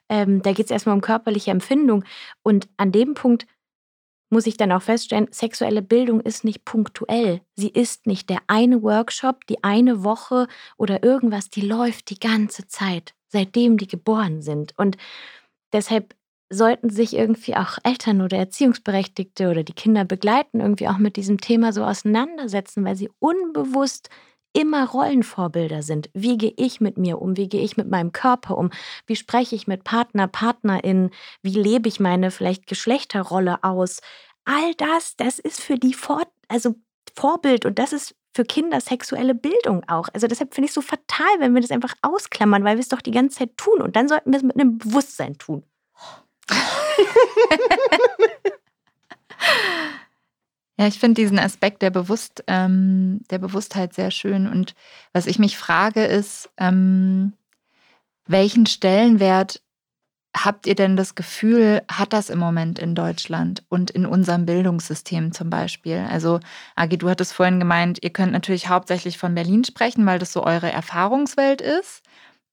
ähm, 0.10 0.42
da 0.42 0.52
geht 0.52 0.66
es 0.66 0.72
erstmal 0.72 0.96
um 0.96 1.02
körperliche 1.02 1.52
Empfindung. 1.52 2.04
Und 2.44 2.68
an 2.78 2.92
dem 2.92 3.14
Punkt 3.14 3.46
muss 4.30 4.46
ich 4.46 4.58
dann 4.58 4.72
auch 4.72 4.82
feststellen, 4.82 5.28
sexuelle 5.32 5.82
Bildung 5.82 6.22
ist 6.22 6.44
nicht 6.44 6.66
punktuell. 6.66 7.42
Sie 7.56 7.70
ist 7.70 8.06
nicht 8.06 8.30
der 8.30 8.40
eine 8.48 8.84
Workshop, 8.84 9.46
die 9.48 9.64
eine 9.64 10.04
Woche 10.04 10.48
oder 10.78 11.04
irgendwas, 11.04 11.50
die 11.50 11.62
läuft 11.62 12.10
die 12.10 12.20
ganze 12.20 12.68
Zeit, 12.68 13.14
seitdem 13.28 13.78
die 13.78 13.88
geboren 13.88 14.42
sind. 14.42 14.74
Und 14.78 14.98
deshalb 15.74 16.16
sollten 16.50 16.90
sich 16.90 17.16
irgendwie 17.16 17.56
auch 17.56 17.78
Eltern 17.84 18.22
oder 18.22 18.38
Erziehungsberechtigte 18.38 19.50
oder 19.50 19.64
die 19.64 19.74
Kinder 19.74 20.06
begleiten, 20.06 20.60
irgendwie 20.60 20.88
auch 20.88 20.98
mit 20.98 21.16
diesem 21.16 21.40
Thema 21.40 21.74
so 21.74 21.84
auseinandersetzen, 21.84 22.84
weil 22.84 22.96
sie 22.96 23.10
unbewusst 23.20 24.10
immer 24.54 24.90
Rollenvorbilder 24.90 25.84
sind. 25.84 26.10
Wie 26.14 26.38
gehe 26.38 26.54
ich 26.58 26.82
mit 26.82 26.98
mir 26.98 27.22
um? 27.22 27.38
Wie 27.38 27.50
gehe 27.50 27.62
ich 27.62 27.78
mit 27.78 27.90
meinem 27.90 28.12
Körper 28.12 28.58
um? 28.58 28.72
Wie 29.06 29.16
spreche 29.16 29.56
ich 29.56 29.68
mit 29.68 29.84
Partner, 29.84 30.28
Partnerin? 30.28 31.12
Wie 31.44 31.54
lebe 31.54 31.88
ich 31.88 32.00
meine 32.00 32.32
vielleicht 32.32 32.66
Geschlechterrolle 32.68 33.64
aus? 33.64 34.02
All 34.46 34.74
das, 34.76 35.16
das 35.18 35.38
ist 35.40 35.62
für 35.62 35.78
die 35.78 35.94
Vor 35.94 36.24
also 36.48 36.76
Vorbild 37.16 37.66
und 37.66 37.78
das 37.78 37.94
ist 37.94 38.16
für 38.36 38.44
Kinder 38.44 38.80
sexuelle 38.82 39.36
Bildung 39.36 39.84
auch. 39.88 40.08
Also 40.14 40.28
deshalb 40.28 40.54
finde 40.54 40.66
ich 40.66 40.72
es 40.72 40.76
so 40.76 40.82
fatal, 40.82 41.28
wenn 41.40 41.54
wir 41.54 41.62
das 41.62 41.72
einfach 41.72 41.94
ausklammern, 42.02 42.64
weil 42.64 42.78
wir 42.78 42.82
es 42.82 42.90
doch 42.90 43.02
die 43.02 43.12
ganze 43.12 43.40
Zeit 43.40 43.58
tun 43.58 43.82
und 43.82 43.96
dann 43.96 44.08
sollten 44.08 44.32
wir 44.32 44.38
es 44.38 44.44
mit 44.44 44.60
einem 44.60 44.78
Bewusstsein 44.78 45.38
tun. 45.38 45.64
ja, 50.78 50.88
ich 50.88 51.00
finde 51.00 51.22
diesen 51.22 51.40
Aspekt 51.40 51.82
der, 51.82 51.92
Bewusst, 51.92 52.44
ähm, 52.48 53.22
der 53.30 53.40
Bewusstheit 53.40 53.94
sehr 53.94 54.12
schön. 54.12 54.48
Und 54.48 54.76
was 55.14 55.28
ich 55.28 55.40
mich 55.40 55.58
frage, 55.58 56.06
ist, 56.06 56.50
ähm, 56.58 57.34
welchen 58.28 58.66
Stellenwert 58.66 59.62
habt 60.36 60.68
ihr 60.68 60.76
denn 60.76 60.96
das 60.96 61.16
Gefühl, 61.16 61.82
hat 61.92 62.14
das 62.14 62.30
im 62.30 62.40
Moment 62.40 62.80
in 62.80 62.96
Deutschland 62.96 63.64
und 63.70 63.92
in 63.92 64.06
unserem 64.06 64.46
Bildungssystem 64.46 65.32
zum 65.32 65.50
Beispiel? 65.50 66.06
Also, 66.10 66.40
Agi, 66.76 66.98
du 66.98 67.10
hattest 67.10 67.34
vorhin 67.34 67.60
gemeint, 67.60 68.00
ihr 68.02 68.12
könnt 68.12 68.32
natürlich 68.32 68.70
hauptsächlich 68.70 69.18
von 69.18 69.36
Berlin 69.36 69.64
sprechen, 69.64 70.06
weil 70.06 70.20
das 70.20 70.32
so 70.32 70.44
eure 70.44 70.72
Erfahrungswelt 70.72 71.62
ist. 71.62 72.04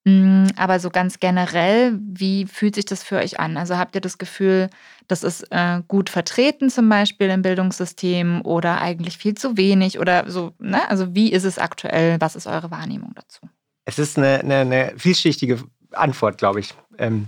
Mm, 0.07 0.47
aber 0.55 0.79
so 0.79 0.91
ganz 0.91 1.19
generell, 1.19 1.99
wie 2.01 2.47
fühlt 2.47 2.77
sich 2.77 2.85
das 2.85 3.03
für 3.03 3.17
euch 3.17 3.41
an? 3.41 3.57
Also 3.57 3.77
habt 3.77 3.97
ihr 3.97 4.01
das 4.01 4.19
Gefühl, 4.19 4.71
das 5.09 5.25
ist 5.25 5.49
äh, 5.51 5.83
gut 5.89 6.11
vertreten 6.11 6.71
zum 6.71 6.89
Beispiel 6.89 7.29
im 7.29 7.43
Bildungssystem 7.43 8.41
oder 8.43 8.81
eigentlich 8.81 9.19
viel 9.19 9.35
zu 9.35 9.57
wenig 9.57 9.99
oder 9.99 10.31
so? 10.31 10.53
Ne? 10.61 10.89
Also 10.89 11.17
wie 11.17 11.33
ist 11.33 11.43
es 11.43 11.59
aktuell? 11.59 12.21
Was 12.21 12.37
ist 12.37 12.47
eure 12.47 12.71
Wahrnehmung 12.71 13.15
dazu? 13.17 13.49
Es 13.85 13.99
ist 13.99 14.17
eine, 14.17 14.39
eine, 14.39 14.57
eine 14.59 14.93
vielschichtige 14.97 15.65
Antwort, 15.91 16.39
glaube 16.39 16.61
ich. 16.61 16.73
Ähm, 16.99 17.27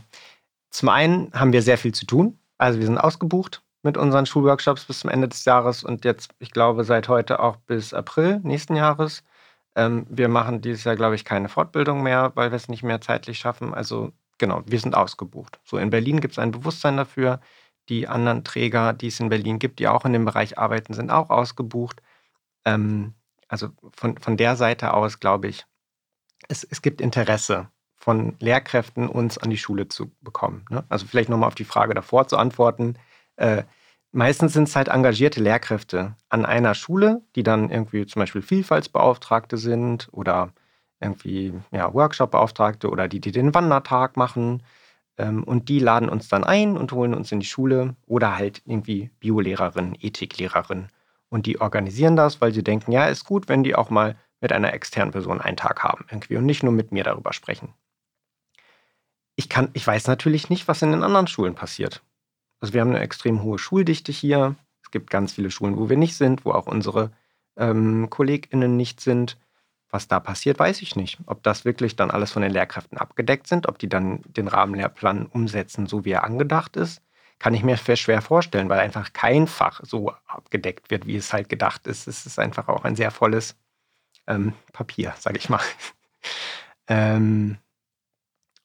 zum 0.70 0.88
einen 0.88 1.32
haben 1.32 1.52
wir 1.52 1.62
sehr 1.62 1.78
viel 1.78 1.92
zu 1.92 2.06
tun. 2.06 2.38
Also 2.58 2.78
wir 2.78 2.86
sind 2.86 2.98
ausgebucht. 2.98 3.60
mit 3.82 3.96
unseren 3.96 4.26
Schulworkshops 4.26 4.84
bis 4.84 5.00
zum 5.00 5.10
Ende 5.10 5.26
des 5.28 5.44
Jahres 5.44 5.82
und 5.82 6.04
jetzt, 6.04 6.30
ich 6.38 6.52
glaube, 6.52 6.84
seit 6.84 7.08
heute 7.08 7.40
auch 7.40 7.56
bis 7.56 7.92
April 7.92 8.38
nächsten 8.44 8.76
Jahres. 8.76 9.24
Ähm, 9.78 10.06
wir 10.10 10.28
machen 10.28 10.60
dieses 10.60 10.82
Jahr, 10.82 10.96
glaube 10.96 11.14
ich, 11.14 11.24
keine 11.24 11.48
Fortbildung 11.48 12.02
mehr, 12.02 12.32
weil 12.34 12.50
wir 12.50 12.56
es 12.56 12.68
nicht 12.68 12.82
mehr 12.82 13.00
zeitlich 13.00 13.38
schaffen. 13.38 13.72
Also 13.72 14.12
genau, 14.36 14.62
wir 14.66 14.80
sind 14.80 14.96
ausgebucht. 14.96 15.60
So 15.62 15.78
in 15.78 15.90
Berlin 15.90 16.20
gibt 16.20 16.32
es 16.32 16.38
ein 16.40 16.50
Bewusstsein 16.50 16.96
dafür. 16.96 17.40
Die 17.88 18.08
anderen 18.08 18.42
Träger, 18.42 18.92
die 18.92 19.06
es 19.06 19.20
in 19.20 19.28
Berlin 19.28 19.60
gibt, 19.60 19.78
die 19.78 19.86
auch 19.86 20.04
in 20.04 20.12
dem 20.12 20.24
Bereich 20.24 20.58
arbeiten, 20.58 20.94
sind 20.94 21.10
auch 21.10 21.30
ausgebucht. 21.30 22.02
Ähm, 22.64 23.14
also 23.46 23.68
von, 23.96 24.18
von 24.18 24.36
der 24.36 24.56
Seite 24.56 24.94
aus 24.94 25.20
glaube 25.20 25.46
ich, 25.46 25.64
es, 26.48 26.64
es 26.64 26.82
gibt 26.82 27.00
Interesse 27.00 27.70
von 27.94 28.34
Lehrkräften, 28.40 29.08
uns 29.08 29.38
an 29.38 29.50
die 29.50 29.58
Schule 29.58 29.86
zu 29.86 30.10
bekommen. 30.22 30.64
Ne? 30.70 30.84
Also 30.88 31.06
vielleicht 31.06 31.28
nochmal 31.28 31.46
auf 31.46 31.54
die 31.54 31.64
Frage 31.64 31.94
davor 31.94 32.26
zu 32.26 32.36
antworten. 32.36 32.96
Äh, 33.36 33.62
meistens 34.12 34.52
sind 34.52 34.68
es 34.68 34.76
halt 34.76 34.88
engagierte 34.88 35.40
Lehrkräfte 35.40 36.16
an 36.28 36.46
einer 36.46 36.74
Schule, 36.74 37.22
die 37.36 37.42
dann 37.42 37.70
irgendwie 37.70 38.06
zum 38.06 38.20
Beispiel 38.20 38.42
Vielfaltsbeauftragte 38.42 39.56
sind 39.56 40.08
oder 40.12 40.52
irgendwie 41.00 41.54
ja, 41.70 41.92
Workshop-Beauftragte 41.92 42.90
oder 42.90 43.08
die, 43.08 43.20
die 43.20 43.32
den 43.32 43.54
Wandertag 43.54 44.16
machen. 44.16 44.62
Ähm, 45.16 45.44
und 45.44 45.68
die 45.68 45.78
laden 45.78 46.08
uns 46.08 46.28
dann 46.28 46.44
ein 46.44 46.76
und 46.76 46.92
holen 46.92 47.14
uns 47.14 47.32
in 47.32 47.40
die 47.40 47.46
Schule 47.46 47.94
oder 48.06 48.36
halt 48.36 48.62
irgendwie 48.66 49.10
Biolehrerin, 49.20 49.96
Ethiklehrerin. 50.00 50.88
Und 51.28 51.46
die 51.46 51.60
organisieren 51.60 52.16
das, 52.16 52.40
weil 52.40 52.52
sie 52.52 52.64
denken, 52.64 52.92
ja, 52.92 53.06
ist 53.06 53.24
gut, 53.24 53.48
wenn 53.48 53.62
die 53.62 53.74
auch 53.74 53.90
mal 53.90 54.16
mit 54.40 54.52
einer 54.52 54.72
externen 54.72 55.12
Person 55.12 55.40
einen 55.40 55.56
Tag 55.56 55.82
haben 55.82 56.06
irgendwie 56.10 56.36
und 56.36 56.46
nicht 56.46 56.62
nur 56.62 56.72
mit 56.72 56.92
mir 56.92 57.04
darüber 57.04 57.32
sprechen. 57.32 57.74
Ich, 59.36 59.48
kann, 59.48 59.70
ich 59.72 59.86
weiß 59.86 60.06
natürlich 60.06 60.50
nicht, 60.50 60.66
was 60.68 60.82
in 60.82 60.92
den 60.92 61.02
anderen 61.02 61.26
Schulen 61.26 61.54
passiert. 61.54 62.02
Also 62.60 62.74
wir 62.74 62.80
haben 62.80 62.90
eine 62.90 63.00
extrem 63.00 63.42
hohe 63.42 63.58
Schuldichte 63.58 64.12
hier. 64.12 64.56
Es 64.82 64.90
gibt 64.90 65.10
ganz 65.10 65.32
viele 65.32 65.50
Schulen, 65.50 65.76
wo 65.76 65.88
wir 65.88 65.96
nicht 65.96 66.16
sind, 66.16 66.44
wo 66.44 66.52
auch 66.52 66.66
unsere 66.66 67.10
ähm, 67.56 68.08
KollegInnen 68.10 68.76
nicht 68.76 69.00
sind. 69.00 69.38
Was 69.90 70.06
da 70.06 70.20
passiert, 70.20 70.58
weiß 70.58 70.82
ich 70.82 70.96
nicht. 70.96 71.18
Ob 71.26 71.42
das 71.42 71.64
wirklich 71.64 71.96
dann 71.96 72.10
alles 72.10 72.32
von 72.32 72.42
den 72.42 72.52
Lehrkräften 72.52 72.98
abgedeckt 72.98 73.46
sind, 73.46 73.68
ob 73.68 73.78
die 73.78 73.88
dann 73.88 74.20
den 74.24 74.48
Rahmenlehrplan 74.48 75.26
umsetzen, 75.26 75.86
so 75.86 76.04
wie 76.04 76.10
er 76.10 76.24
angedacht 76.24 76.76
ist, 76.76 77.00
kann 77.38 77.54
ich 77.54 77.62
mir 77.62 77.76
schwer 77.76 78.20
vorstellen, 78.20 78.68
weil 78.68 78.80
einfach 78.80 79.12
kein 79.12 79.46
Fach 79.46 79.80
so 79.84 80.12
abgedeckt 80.26 80.90
wird, 80.90 81.06
wie 81.06 81.16
es 81.16 81.32
halt 81.32 81.48
gedacht 81.48 81.86
ist. 81.86 82.06
Es 82.06 82.26
ist 82.26 82.38
einfach 82.38 82.68
auch 82.68 82.84
ein 82.84 82.96
sehr 82.96 83.10
volles 83.10 83.56
ähm, 84.26 84.52
Papier, 84.72 85.14
sage 85.18 85.38
ich 85.38 85.48
mal. 85.48 85.62
ähm, 86.88 87.58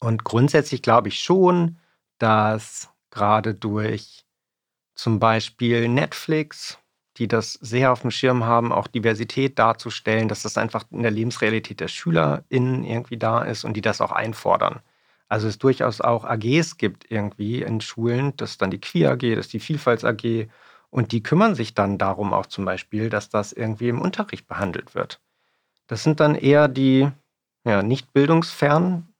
und 0.00 0.24
grundsätzlich 0.24 0.82
glaube 0.82 1.08
ich 1.08 1.20
schon, 1.20 1.78
dass 2.18 2.90
gerade 3.14 3.54
durch 3.54 4.26
zum 4.94 5.18
Beispiel 5.18 5.88
Netflix, 5.88 6.78
die 7.16 7.28
das 7.28 7.54
sehr 7.54 7.92
auf 7.92 8.02
dem 8.02 8.10
Schirm 8.10 8.44
haben, 8.44 8.72
auch 8.72 8.88
Diversität 8.88 9.58
darzustellen, 9.58 10.28
dass 10.28 10.42
das 10.42 10.58
einfach 10.58 10.84
in 10.90 11.02
der 11.02 11.12
Lebensrealität 11.12 11.80
der 11.80 11.88
SchülerInnen 11.88 12.84
irgendwie 12.84 13.16
da 13.16 13.42
ist 13.42 13.64
und 13.64 13.74
die 13.74 13.80
das 13.80 14.00
auch 14.00 14.12
einfordern. 14.12 14.80
Also 15.28 15.48
es 15.48 15.58
durchaus 15.58 16.00
auch 16.00 16.24
AGs 16.24 16.76
gibt 16.76 17.10
irgendwie 17.10 17.62
in 17.62 17.80
Schulen, 17.80 18.36
das 18.36 18.52
ist 18.52 18.62
dann 18.62 18.70
die 18.70 18.80
Queer 18.80 19.12
AG, 19.12 19.36
das 19.36 19.46
ist 19.46 19.52
die 19.52 19.60
Vielfalts 19.60 20.04
AG 20.04 20.48
und 20.90 21.12
die 21.12 21.22
kümmern 21.22 21.54
sich 21.54 21.74
dann 21.74 21.98
darum 21.98 22.32
auch 22.32 22.46
zum 22.46 22.64
Beispiel, 22.64 23.10
dass 23.10 23.30
das 23.30 23.52
irgendwie 23.52 23.88
im 23.88 24.00
Unterricht 24.00 24.46
behandelt 24.46 24.94
wird. 24.94 25.20
Das 25.86 26.02
sind 26.02 26.20
dann 26.20 26.34
eher 26.34 26.68
die 26.68 27.10
ja, 27.64 27.82
nicht 27.82 28.12
bildungsfernen 28.12 29.13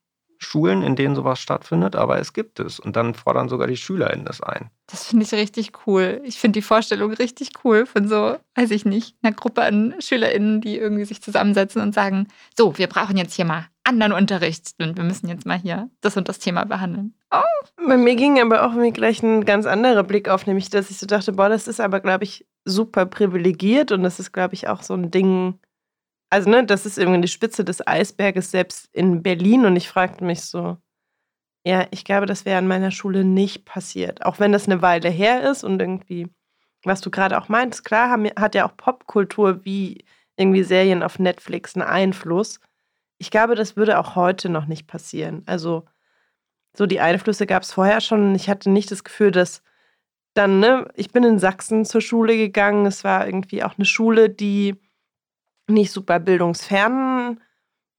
Schulen, 0.45 0.83
in 0.83 0.95
denen 0.95 1.15
sowas 1.15 1.41
stattfindet, 1.41 1.97
aber 1.97 2.19
es 2.19 2.33
gibt 2.33 2.61
es. 2.61 2.79
Und 2.79 2.97
dann 2.97 3.15
fordern 3.15 3.49
sogar 3.49 3.67
die 3.67 3.77
SchülerInnen 3.77 4.25
das 4.25 4.41
ein. 4.41 4.71
Das 4.87 5.07
finde 5.07 5.25
ich 5.25 5.33
richtig 5.33 5.73
cool. 5.87 6.21
Ich 6.25 6.39
finde 6.39 6.59
die 6.59 6.63
Vorstellung 6.63 7.13
richtig 7.13 7.51
cool 7.65 7.87
von 7.87 8.07
so, 8.07 8.37
weiß 8.55 8.71
ich 8.71 8.85
nicht, 8.85 9.17
einer 9.23 9.35
Gruppe 9.35 9.63
an 9.63 9.95
SchülerInnen, 9.99 10.61
die 10.61 10.77
irgendwie 10.77 11.05
sich 11.05 11.23
zusammensetzen 11.23 11.83
und 11.83 11.95
sagen: 11.95 12.29
So, 12.57 12.79
wir 12.79 12.87
brauchen 12.87 13.17
jetzt 13.17 13.35
hier 13.35 13.45
mal 13.45 13.67
anderen 13.85 14.13
Unterricht 14.13 14.75
und 14.81 14.97
wir 14.97 15.05
müssen 15.05 15.29
jetzt 15.29 15.47
mal 15.47 15.59
hier 15.59 15.91
das 16.01 16.17
und 16.17 16.29
das 16.29 16.39
Thema 16.39 16.65
behandeln. 16.65 17.15
Oh. 17.31 17.87
Bei 17.87 17.97
mir 17.97 18.17
ging 18.17 18.41
aber 18.41 18.67
auch 18.67 18.73
mir 18.73 18.93
gleich 18.93 19.23
ein 19.23 19.45
ganz 19.45 19.67
anderer 19.67 20.05
Blick 20.05 20.29
auf, 20.29 20.47
nämlich, 20.47 20.71
dass 20.71 20.91
ich 20.91 20.99
so 20.99 21.07
dachte: 21.07 21.33
Boah, 21.33 21.49
das 21.49 21.69
ist 21.69 21.81
aber, 21.81 22.01
glaube 22.01 22.25
ich, 22.25 22.47
super 22.65 23.07
privilegiert 23.07 23.93
und 23.93 24.03
das 24.03 24.21
ist, 24.21 24.33
glaube 24.33 24.55
ich, 24.55 24.69
auch 24.69 24.83
so 24.83 24.95
ein 24.95 25.11
Ding 25.11 25.59
also, 26.35 26.51
ne, 26.51 26.67
das 26.67 26.85
ist 26.85 26.99
irgendwie 26.99 27.21
die 27.21 27.29
Spitze 27.29 27.65
des 27.65 27.87
Eisberges 27.87 28.51
selbst 28.51 28.89
in 28.93 29.23
Berlin. 29.23 29.67
Und 29.67 29.77
ich 29.77 29.89
fragte 29.89 30.25
mich 30.25 30.43
so, 30.43 30.79
ja, 31.65 31.87
ich 31.93 32.05
glaube, 32.05 32.27
das 32.27 32.45
wäre 32.45 32.59
an 32.59 32.67
meiner 32.67 32.91
Schule 32.91 33.23
nicht 33.23 33.65
passiert. 33.65 34.27
Auch 34.27 34.41
wenn 34.41 34.51
das 34.51 34.67
eine 34.67 34.83
Weile 34.83 35.11
her 35.11 35.49
ist 35.49 35.63
und 35.63 35.81
irgendwie, 35.81 36.29
was 36.83 37.01
du 37.01 37.13
gerade 37.13 37.39
auch 37.39 37.49
meintest, 37.49 37.85
klar 37.85 38.11
haben, 38.11 38.27
hat 38.37 38.57
ja 38.57 38.67
auch 38.67 38.77
Popkultur 38.77 39.65
wie 39.65 40.05
irgendwie 40.37 40.65
Serien 40.65 41.05
auf 41.05 41.21
Netflix 41.21 41.77
einen 41.77 41.85
Einfluss. 41.85 42.59
Ich 43.19 43.31
glaube, 43.31 43.55
das 43.55 43.77
würde 43.77 44.01
auch 44.01 44.17
heute 44.17 44.49
noch 44.49 44.67
nicht 44.67 44.89
passieren. 44.89 45.45
Also, 45.47 45.85
so 46.77 46.87
die 46.87 46.99
Einflüsse 46.99 47.47
gab 47.47 47.63
es 47.63 47.73
vorher 47.73 48.01
schon. 48.01 48.35
Ich 48.35 48.49
hatte 48.49 48.71
nicht 48.71 48.91
das 48.91 49.05
Gefühl, 49.05 49.31
dass 49.31 49.63
dann, 50.35 50.59
ne, 50.59 50.89
ich 50.97 51.13
bin 51.13 51.23
in 51.23 51.39
Sachsen 51.39 51.85
zur 51.85 52.01
Schule 52.01 52.37
gegangen. 52.37 52.87
Es 52.87 53.05
war 53.05 53.25
irgendwie 53.25 53.63
auch 53.63 53.79
eine 53.79 53.85
Schule, 53.85 54.31
die 54.31 54.75
nicht 55.69 55.93
super 55.93 56.19
bildungsfern 56.21 57.41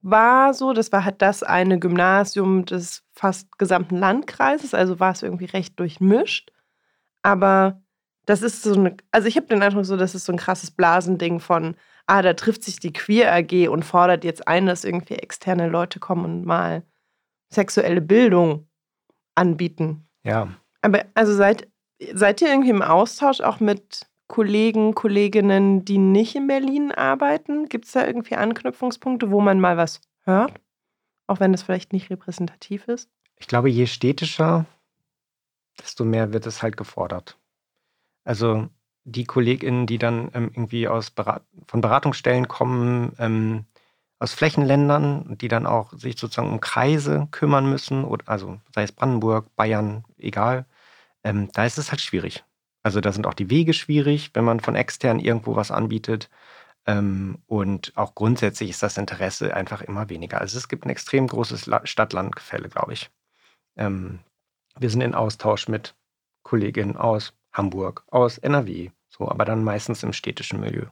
war 0.02 0.54
so. 0.54 0.72
Das 0.72 0.92
war 0.92 1.04
halt 1.04 1.20
das 1.22 1.42
eine 1.42 1.78
Gymnasium 1.78 2.64
des 2.64 3.04
fast 3.12 3.58
gesamten 3.58 3.96
Landkreises, 3.96 4.74
also 4.74 5.00
war 5.00 5.12
es 5.12 5.22
irgendwie 5.22 5.46
recht 5.46 5.78
durchmischt. 5.80 6.52
Aber 7.22 7.82
das 8.24 8.42
ist 8.42 8.62
so 8.62 8.74
eine, 8.74 8.96
also 9.10 9.28
ich 9.28 9.36
habe 9.36 9.46
den 9.46 9.62
Eindruck 9.62 9.84
so, 9.84 9.96
das 9.96 10.14
ist 10.14 10.26
so 10.26 10.32
ein 10.32 10.38
krasses 10.38 10.70
Blasending 10.70 11.40
von, 11.40 11.76
ah, 12.06 12.22
da 12.22 12.34
trifft 12.34 12.64
sich 12.64 12.78
die 12.78 12.92
Queer 12.92 13.32
AG 13.32 13.68
und 13.68 13.84
fordert 13.84 14.24
jetzt 14.24 14.46
ein, 14.46 14.66
dass 14.66 14.84
irgendwie 14.84 15.14
externe 15.14 15.68
Leute 15.68 15.98
kommen 15.98 16.24
und 16.24 16.44
mal 16.44 16.82
sexuelle 17.48 18.00
Bildung 18.00 18.68
anbieten. 19.34 20.08
Ja. 20.24 20.48
Aber 20.82 21.04
also 21.14 21.34
seid, 21.34 21.68
seid 22.14 22.42
ihr 22.42 22.48
irgendwie 22.48 22.70
im 22.70 22.82
Austausch 22.82 23.40
auch 23.40 23.60
mit 23.60 24.06
Kollegen, 24.28 24.94
Kolleginnen, 24.94 25.84
die 25.84 25.98
nicht 25.98 26.34
in 26.34 26.46
Berlin 26.46 26.92
arbeiten? 26.92 27.68
Gibt 27.68 27.86
es 27.86 27.92
da 27.92 28.06
irgendwie 28.06 28.36
Anknüpfungspunkte, 28.36 29.30
wo 29.30 29.40
man 29.40 29.60
mal 29.60 29.76
was 29.76 30.00
hört? 30.24 30.60
Auch 31.26 31.40
wenn 31.40 31.54
es 31.54 31.62
vielleicht 31.62 31.92
nicht 31.92 32.10
repräsentativ 32.10 32.88
ist? 32.88 33.08
Ich 33.36 33.46
glaube, 33.46 33.70
je 33.70 33.86
städtischer, 33.86 34.66
desto 35.80 36.04
mehr 36.04 36.32
wird 36.32 36.46
es 36.46 36.62
halt 36.62 36.76
gefordert. 36.76 37.38
Also 38.24 38.68
die 39.04 39.24
KollegInnen, 39.24 39.86
die 39.86 39.98
dann 39.98 40.30
ähm, 40.34 40.50
irgendwie 40.52 40.88
aus 40.88 41.10
Berat 41.10 41.44
von 41.68 41.80
Beratungsstellen 41.80 42.48
kommen, 42.48 43.12
ähm, 43.18 43.66
aus 44.18 44.32
Flächenländern, 44.32 45.36
die 45.38 45.48
dann 45.48 45.66
auch 45.66 45.92
sich 45.92 46.18
sozusagen 46.18 46.50
um 46.50 46.60
Kreise 46.60 47.28
kümmern 47.30 47.68
müssen, 47.68 48.04
oder, 48.04 48.28
also 48.28 48.58
sei 48.74 48.82
es 48.82 48.92
Brandenburg, 48.92 49.54
Bayern, 49.54 50.04
egal, 50.18 50.66
ähm, 51.22 51.50
da 51.52 51.66
ist 51.66 51.78
es 51.78 51.90
halt 51.90 52.00
schwierig. 52.00 52.44
Also 52.86 53.00
da 53.00 53.10
sind 53.10 53.26
auch 53.26 53.34
die 53.34 53.50
Wege 53.50 53.72
schwierig, 53.72 54.30
wenn 54.34 54.44
man 54.44 54.60
von 54.60 54.76
extern 54.76 55.18
irgendwo 55.18 55.56
was 55.56 55.72
anbietet. 55.72 56.30
Ähm, 56.86 57.42
und 57.48 57.92
auch 57.96 58.14
grundsätzlich 58.14 58.70
ist 58.70 58.80
das 58.80 58.96
Interesse 58.96 59.52
einfach 59.54 59.82
immer 59.82 60.08
weniger. 60.08 60.40
Also 60.40 60.56
es 60.56 60.68
gibt 60.68 60.86
ein 60.86 60.90
extrem 60.90 61.26
großes 61.26 61.68
Stadt-Land-Gefälle, 61.82 62.68
glaube 62.68 62.92
ich. 62.92 63.10
Ähm, 63.76 64.20
wir 64.78 64.88
sind 64.88 65.00
in 65.00 65.16
Austausch 65.16 65.66
mit 65.66 65.96
Kolleginnen 66.44 66.96
aus 66.96 67.34
Hamburg, 67.52 68.04
aus 68.06 68.38
NRW, 68.38 68.92
so, 69.08 69.28
aber 69.28 69.44
dann 69.44 69.64
meistens 69.64 70.04
im 70.04 70.12
städtischen 70.12 70.60
Milieu. 70.60 70.86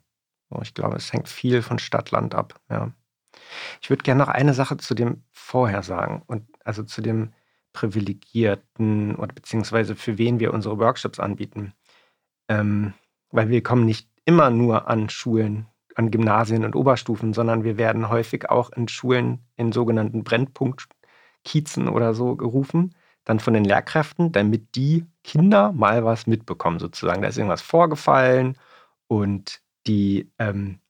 Ich 0.63 0.75
glaube, 0.75 0.97
es 0.97 1.13
hängt 1.13 1.29
viel 1.29 1.63
von 1.63 1.79
Stadt-Land 1.79 2.35
ab. 2.35 2.61
Ja. 2.69 2.91
Ich 3.81 3.89
würde 3.89 4.03
gerne 4.03 4.19
noch 4.19 4.29
eine 4.29 4.55
Sache 4.55 4.79
zu 4.79 4.97
dem 4.97 5.23
vorher 5.31 5.85
sagen 5.85 6.25
und 6.27 6.45
also 6.65 6.83
zu 6.83 7.03
dem 7.03 7.33
Privilegierten 7.75 9.17
oder 9.17 9.35
beziehungsweise 9.35 9.95
für 9.97 10.17
wen 10.17 10.41
wir 10.41 10.55
unsere 10.55 10.79
Workshops 10.79 11.21
anbieten. 11.21 11.75
Ähm, 12.49 12.95
weil 13.31 13.49
wir 13.49 13.63
kommen 13.63 13.85
nicht 13.85 14.09
immer 14.25 14.51
nur 14.51 14.89
an 14.89 15.09
Schulen, 15.09 15.67
an 15.95 16.11
Gymnasien 16.11 16.65
und 16.65 16.77
Oberstufen, 16.77 17.33
sondern 17.35 17.65
wir 17.65 17.77
werden 17.77 18.09
häufig 18.09 18.51
auch 18.51 18.71
in 18.71 18.89
Schulen 18.89 19.45
in 19.57 19.73
sogenannten 19.73 20.25
Brennpunktkiezen 20.25 21.89
oder 21.89 22.15
so 22.15 22.37
gerufen, 22.37 22.95
dann 23.25 23.41
von 23.41 23.55
den 23.55 23.65
Lehrkräften, 23.65 24.33
damit 24.33 24.75
die 24.77 25.07
Kinder 25.23 25.73
mal 25.73 26.05
was 26.05 26.27
mitbekommen 26.27 26.79
sozusagen. 26.79 27.23
Da 27.23 27.29
ist 27.29 27.39
irgendwas 27.39 27.63
vorgefallen 27.63 28.59
und 29.07 29.61
die 29.87 30.31
ähm, 30.39 30.81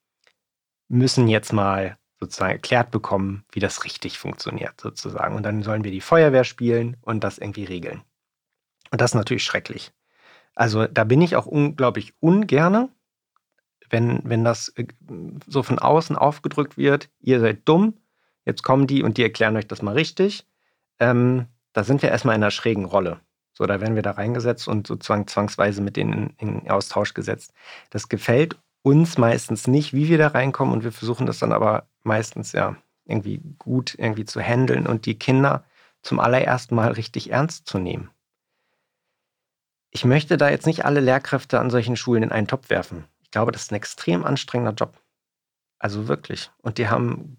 müssen 0.89 1.29
jetzt 1.29 1.53
mal 1.53 1.99
sozusagen 2.21 2.53
erklärt 2.53 2.91
bekommen, 2.91 3.45
wie 3.53 3.61
das 3.61 3.85
richtig 3.85 4.19
funktioniert 4.19 4.81
sozusagen. 4.81 5.35
Und 5.35 5.43
dann 5.43 5.63
sollen 5.63 5.85
wir 5.85 5.91
die 5.91 6.01
Feuerwehr 6.01 6.45
spielen 6.45 6.97
und 7.03 7.23
das 7.25 7.39
irgendwie 7.39 7.65
regeln. 7.65 8.03
Und 8.91 9.01
das 9.01 9.11
ist 9.11 9.17
natürlich 9.17 9.45
schrecklich. 9.45 9.93
Also 10.55 10.87
da 10.87 11.05
bin 11.05 11.21
ich 11.21 11.37
auch 11.37 11.47
unglaublich 11.47 12.15
ungerne, 12.21 12.89
wenn, 13.91 14.21
wenn 14.25 14.45
das 14.45 14.69
äh, 14.77 14.87
so 15.47 15.63
von 15.63 15.79
außen 15.79 16.17
aufgedrückt 16.17 16.77
wird, 16.77 17.09
ihr 17.21 17.41
seid 17.41 17.69
dumm, 17.69 17.95
jetzt 18.45 18.63
kommen 18.63 18.87
die 18.87 19.03
und 19.03 19.19
die 19.19 19.23
erklären 19.23 19.57
euch 19.57 19.67
das 19.67 19.83
mal 19.83 19.95
richtig. 19.95 20.47
Ähm, 20.99 21.47
da 21.73 21.85
sind 21.85 22.03
wir 22.03 22.11
erstmal 22.11 22.37
in 22.37 22.43
einer 22.43 22.51
schrägen 22.51 22.85
Rolle. 22.85 23.21
So, 23.53 23.67
da 23.67 23.81
werden 23.81 23.95
wir 23.95 24.03
da 24.03 24.13
reingesetzt 24.13 24.67
und 24.67 24.87
sozusagen 24.87 25.27
zwangsweise 25.27 25.81
mit 25.81 25.97
denen 25.97 26.35
in, 26.39 26.61
in 26.61 26.71
Austausch 26.71 27.15
gesetzt. 27.15 27.53
Das 27.91 28.09
gefällt 28.09 28.57
uns 28.83 29.17
meistens 29.17 29.67
nicht, 29.67 29.93
wie 29.93 30.09
wir 30.09 30.19
da 30.19 30.29
reinkommen 30.29 30.75
und 30.75 30.85
wir 30.85 30.93
versuchen 30.93 31.27
das 31.27 31.39
dann 31.39 31.53
aber 31.53 31.87
meistens 32.03 32.53
ja 32.53 32.77
irgendwie 33.07 33.41
gut 33.59 33.95
irgendwie 33.99 34.25
zu 34.25 34.41
handeln 34.41 34.87
und 34.87 35.07
die 35.07 35.19
Kinder 35.19 35.65
zum 36.03 36.21
allerersten 36.21 36.75
Mal 36.75 36.93
richtig 36.93 37.31
ernst 37.31 37.67
zu 37.67 37.79
nehmen. 37.79 38.11
Ich 39.97 40.05
möchte 40.05 40.37
da 40.37 40.51
jetzt 40.51 40.67
nicht 40.67 40.85
alle 40.85 40.99
Lehrkräfte 40.99 41.61
an 41.61 41.71
solchen 41.71 41.97
Schulen 41.97 42.25
in 42.25 42.33
einen 42.33 42.49
Topf 42.49 42.69
werfen. 42.69 43.05
Ich 43.23 43.31
glaube, 43.31 43.53
das 43.53 43.63
ist 43.63 43.73
ein 43.73 43.77
extrem 43.77 44.25
anstrengender 44.25 44.75
Job. 44.75 45.01
Also 45.79 46.09
wirklich. 46.09 46.51
Und 46.63 46.79
die 46.79 46.89
haben 46.89 47.39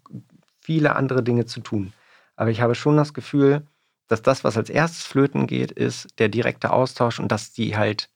viele 0.62 0.96
andere 0.96 1.22
Dinge 1.22 1.44
zu 1.44 1.60
tun. 1.60 1.92
Aber 2.34 2.50
ich 2.50 2.62
habe 2.62 2.74
schon 2.74 2.96
das 2.96 3.12
Gefühl, 3.12 3.66
dass 4.08 4.22
das, 4.22 4.42
was 4.42 4.56
als 4.56 4.70
erstes 4.70 5.04
flöten 5.04 5.46
geht, 5.46 5.70
ist 5.70 6.08
der 6.18 6.30
direkte 6.30 6.70
Austausch 6.70 7.20
und 7.20 7.30
dass 7.30 7.52
die 7.52 7.76
halt 7.76 8.08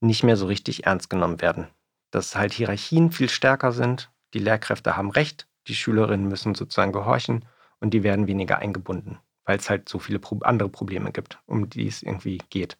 nicht 0.00 0.24
mehr 0.24 0.36
so 0.36 0.46
richtig 0.46 0.86
ernst 0.86 1.08
genommen 1.08 1.40
werden. 1.40 1.68
Dass 2.10 2.34
halt 2.34 2.52
Hierarchien 2.52 3.12
viel 3.12 3.28
stärker 3.28 3.70
sind. 3.70 4.10
Die 4.34 4.40
Lehrkräfte 4.40 4.96
haben 4.96 5.10
Recht, 5.10 5.46
die 5.68 5.76
Schülerinnen 5.76 6.26
müssen 6.26 6.56
sozusagen 6.56 6.92
gehorchen 6.92 7.44
und 7.78 7.94
die 7.94 8.02
werden 8.02 8.26
weniger 8.26 8.58
eingebunden, 8.58 9.18
weil 9.44 9.58
es 9.58 9.70
halt 9.70 9.88
so 9.88 10.00
viele 10.00 10.20
andere 10.40 10.68
Probleme 10.68 11.12
gibt, 11.12 11.38
um 11.46 11.70
die 11.70 11.86
es 11.86 12.02
irgendwie 12.02 12.38
geht. 12.50 12.76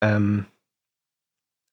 Ähm 0.00 0.46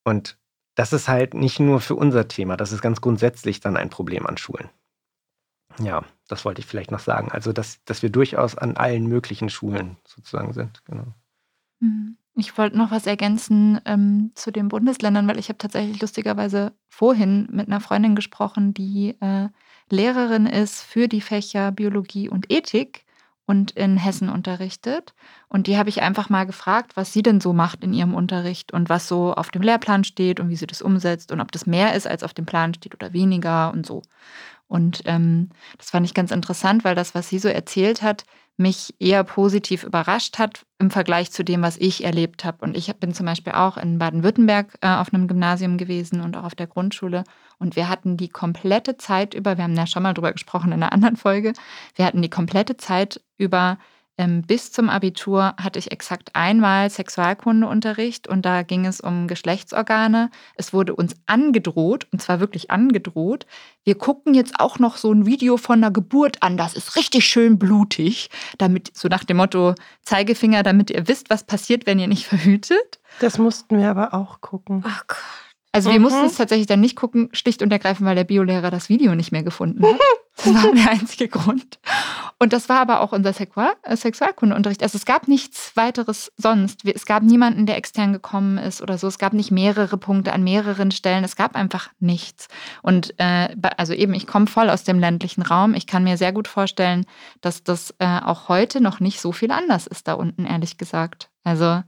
und 0.04 0.38
das 0.76 0.94
ist 0.94 1.08
halt 1.08 1.34
nicht 1.34 1.60
nur 1.60 1.82
für 1.82 1.96
unser 1.96 2.28
Thema, 2.28 2.58
das 2.58 2.72
ist 2.72 2.82
ganz 2.82 3.02
grundsätzlich 3.02 3.60
dann 3.60 3.78
ein 3.78 3.90
Problem 3.90 4.26
an 4.26 4.38
Schulen. 4.38 4.70
Ja, 5.80 6.04
das 6.28 6.46
wollte 6.46 6.62
ich 6.62 6.68
vielleicht 6.68 6.92
noch 6.92 7.00
sagen. 7.00 7.32
Also, 7.32 7.52
dass, 7.52 7.84
dass 7.86 8.02
wir 8.02 8.10
durchaus 8.10 8.58
an 8.58 8.78
allen 8.78 9.08
möglichen 9.08 9.50
Schulen 9.50 9.98
sozusagen 10.06 10.54
sind. 10.54 10.84
Genau. 10.86 11.14
Mhm. 11.80 12.18
Ich 12.38 12.58
wollte 12.58 12.78
noch 12.78 12.92
was 12.92 13.08
ergänzen 13.08 13.80
ähm, 13.86 14.32
zu 14.36 14.52
den 14.52 14.68
Bundesländern, 14.68 15.28
weil 15.28 15.40
ich 15.40 15.48
habe 15.48 15.58
tatsächlich 15.58 16.02
lustigerweise 16.02 16.74
vorhin 16.90 17.48
mit 17.50 17.68
einer 17.68 17.80
Freundin 17.80 18.16
gesprochen, 18.16 18.74
die 18.74 19.16
äh, 19.22 19.48
Lehrerin 19.90 20.46
ist 20.46 20.82
für 20.82 21.08
die 21.08 21.22
Fächer 21.22 21.72
Biologie 21.72 22.28
und 22.28 22.52
Ethik 22.52 23.05
und 23.46 23.72
in 23.72 23.98
Hessen 23.98 24.30
unterrichtet. 24.30 25.14
Und 25.50 25.68
die 25.68 25.78
habe 25.78 25.90
ich 25.90 26.02
einfach 26.02 26.30
mal 26.30 26.46
gefragt, 26.46 26.98
was 26.98 27.14
sie 27.14 27.22
denn 27.24 27.40
so 27.42 27.54
macht 27.54 27.84
in 27.84 27.94
ihrem 27.94 28.14
Unterricht 28.14 28.74
und 28.74 28.90
was 28.90 29.08
so 29.08 29.34
auf 29.34 29.52
dem 29.52 29.62
Lehrplan 29.62 30.04
steht 30.04 30.40
und 30.40 30.50
wie 30.50 30.56
sie 30.56 30.68
das 30.68 30.82
umsetzt 30.82 31.32
und 31.32 31.42
ob 31.42 31.52
das 31.52 31.66
mehr 31.66 31.94
ist, 31.96 32.08
als 32.08 32.24
auf 32.24 32.34
dem 32.34 32.46
Plan 32.46 32.74
steht 32.74 32.96
oder 32.96 33.14
weniger 33.14 33.72
und 33.72 33.86
so. 33.86 34.02
Und 34.68 35.02
ähm, 35.06 35.50
das 35.78 35.92
fand 35.92 36.06
ich 36.06 36.14
ganz 36.14 36.32
interessant, 36.32 36.84
weil 36.84 36.96
das, 36.96 37.16
was 37.16 37.30
sie 37.30 37.40
so 37.40 37.48
erzählt 37.48 38.02
hat, 38.02 38.26
mich 38.58 38.94
eher 39.00 39.24
positiv 39.24 39.84
überrascht 39.84 40.40
hat 40.40 40.66
im 40.80 40.90
Vergleich 40.90 41.32
zu 41.32 41.44
dem, 41.44 41.62
was 41.62 41.78
ich 41.78 42.06
erlebt 42.06 42.46
habe. 42.46 42.64
Und 42.64 42.78
ich 42.78 42.94
bin 42.96 43.14
zum 43.14 43.26
Beispiel 43.26 43.54
auch 43.54 43.76
in 43.76 43.98
Baden-Württemberg 43.98 44.78
äh, 44.82 44.88
auf 44.88 45.14
einem 45.14 45.28
Gymnasium 45.28 45.78
gewesen 45.78 46.22
und 46.22 46.38
auch 46.38 46.46
auf 46.46 46.56
der 46.56 46.68
Grundschule. 46.68 47.26
Und 47.60 47.76
wir 47.76 47.90
hatten 47.90 48.16
die 48.18 48.30
komplette 48.30 48.98
Zeit 48.98 49.34
über, 49.34 49.58
wir 49.58 49.66
haben 49.66 49.76
ja 49.76 49.88
schon 49.88 50.04
mal 50.04 50.14
drüber 50.14 50.32
gesprochen 50.32 50.72
in 50.72 50.82
einer 50.82 50.94
anderen 50.94 51.18
Folge, 51.18 51.54
wir 51.96 52.06
hatten 52.06 52.22
die 52.22 52.30
komplette 52.30 52.78
Zeit 52.78 53.22
über 53.38 53.78
bis 54.18 54.72
zum 54.72 54.90
Abitur 54.90 55.56
hatte 55.58 55.78
ich 55.78 55.92
exakt 55.92 56.30
einmal 56.34 56.90
Sexualkundeunterricht 56.90 58.28
und 58.28 58.46
da 58.46 58.64
ging 58.64 58.86
es 58.86 59.02
um 59.02 59.28
Geschlechtsorgane. 59.28 60.32
Es 60.56 60.72
wurde 60.72 60.96
uns 60.96 61.16
angedroht, 61.26 62.08
und 62.14 62.22
zwar 62.22 62.40
wirklich 62.40 62.72
angedroht. 62.72 63.46
Wir 63.84 63.96
gucken 63.96 64.34
jetzt 64.34 64.60
auch 64.60 64.80
noch 64.80 64.96
so 64.96 65.12
ein 65.12 65.26
Video 65.26 65.58
von 65.58 65.82
der 65.82 65.92
Geburt 65.92 66.42
an, 66.42 66.56
das 66.56 66.76
ist 66.76 66.96
richtig 66.96 67.26
schön 67.26 67.60
blutig, 67.60 68.30
damit, 68.58 68.96
so 68.96 69.10
nach 69.10 69.26
dem 69.26 69.38
Motto 69.38 69.76
Zeigefinger, 70.04 70.64
damit 70.64 70.92
ihr 70.92 71.10
wisst, 71.10 71.30
was 71.30 71.44
passiert, 71.44 71.86
wenn 71.86 72.00
ihr 72.00 72.08
nicht 72.08 72.26
verhütet. 72.28 73.00
Das 73.20 73.38
mussten 73.38 73.78
wir 73.78 73.90
aber 73.90 74.14
auch 74.14 74.40
gucken. 74.40 74.82
Ach 74.88 75.06
Gott. 75.08 75.45
Also 75.76 75.90
wir 75.92 76.00
mhm. 76.00 76.04
mussten 76.04 76.26
es 76.26 76.36
tatsächlich 76.36 76.68
dann 76.68 76.80
nicht 76.80 76.96
gucken, 76.96 77.28
schlicht 77.34 77.62
und 77.62 77.70
ergreifend, 77.70 78.08
weil 78.08 78.16
der 78.16 78.24
Biolehrer 78.24 78.72
das 78.72 78.88
Video 78.88 79.14
nicht 79.14 79.34
mehr 79.34 79.44
gefunden 79.44 79.86
hat. 79.86 80.00
Das 80.38 80.54
war 80.54 80.74
der 80.74 80.92
einzige 80.92 81.30
Grund. 81.30 81.80
Und 82.40 82.52
das 82.52 82.68
war 82.68 82.82
aber 82.82 83.00
auch 83.00 83.14
unser 83.14 83.30
äh, 83.30 83.96
Sexualkundeunterricht. 83.96 84.84
Also 84.84 84.98
es 84.98 85.06
gab 85.06 85.30
nichts 85.30 85.72
weiteres 85.78 86.30
sonst. 86.36 86.84
Es 86.84 87.06
gab 87.06 87.24
niemanden, 87.24 87.66
der 87.66 87.78
extern 87.78 88.12
gekommen 88.12 88.58
ist 88.58 88.82
oder 88.82 88.98
so. 88.98 89.08
Es 89.08 89.18
gab 89.18 89.32
nicht 89.32 89.52
mehrere 89.52 89.98
Punkte 89.98 90.34
an 90.34 90.44
mehreren 90.44 90.92
Stellen. 90.92 91.24
Es 91.24 91.38
gab 91.38 91.56
einfach 91.56 91.90
nichts. 92.02 92.50
Und 92.82 93.18
äh, 93.18 93.48
also 93.78 93.94
eben, 93.94 94.14
ich 94.14 94.28
komme 94.28 94.48
voll 94.48 94.70
aus 94.70 94.84
dem 94.84 95.00
ländlichen 95.00 95.42
Raum. 95.42 95.74
Ich 95.74 95.88
kann 95.88 96.04
mir 96.04 96.18
sehr 96.18 96.34
gut 96.34 96.50
vorstellen, 96.50 97.06
dass 97.40 97.64
das 97.64 97.96
äh, 98.00 98.20
auch 98.20 98.50
heute 98.50 98.82
noch 98.82 99.00
nicht 99.00 99.22
so 99.22 99.32
viel 99.32 99.52
anders 99.52 99.88
ist 99.88 100.10
da 100.10 100.16
unten, 100.16 100.46
ehrlich 100.46 100.78
gesagt. 100.78 101.30
Also 101.46 101.82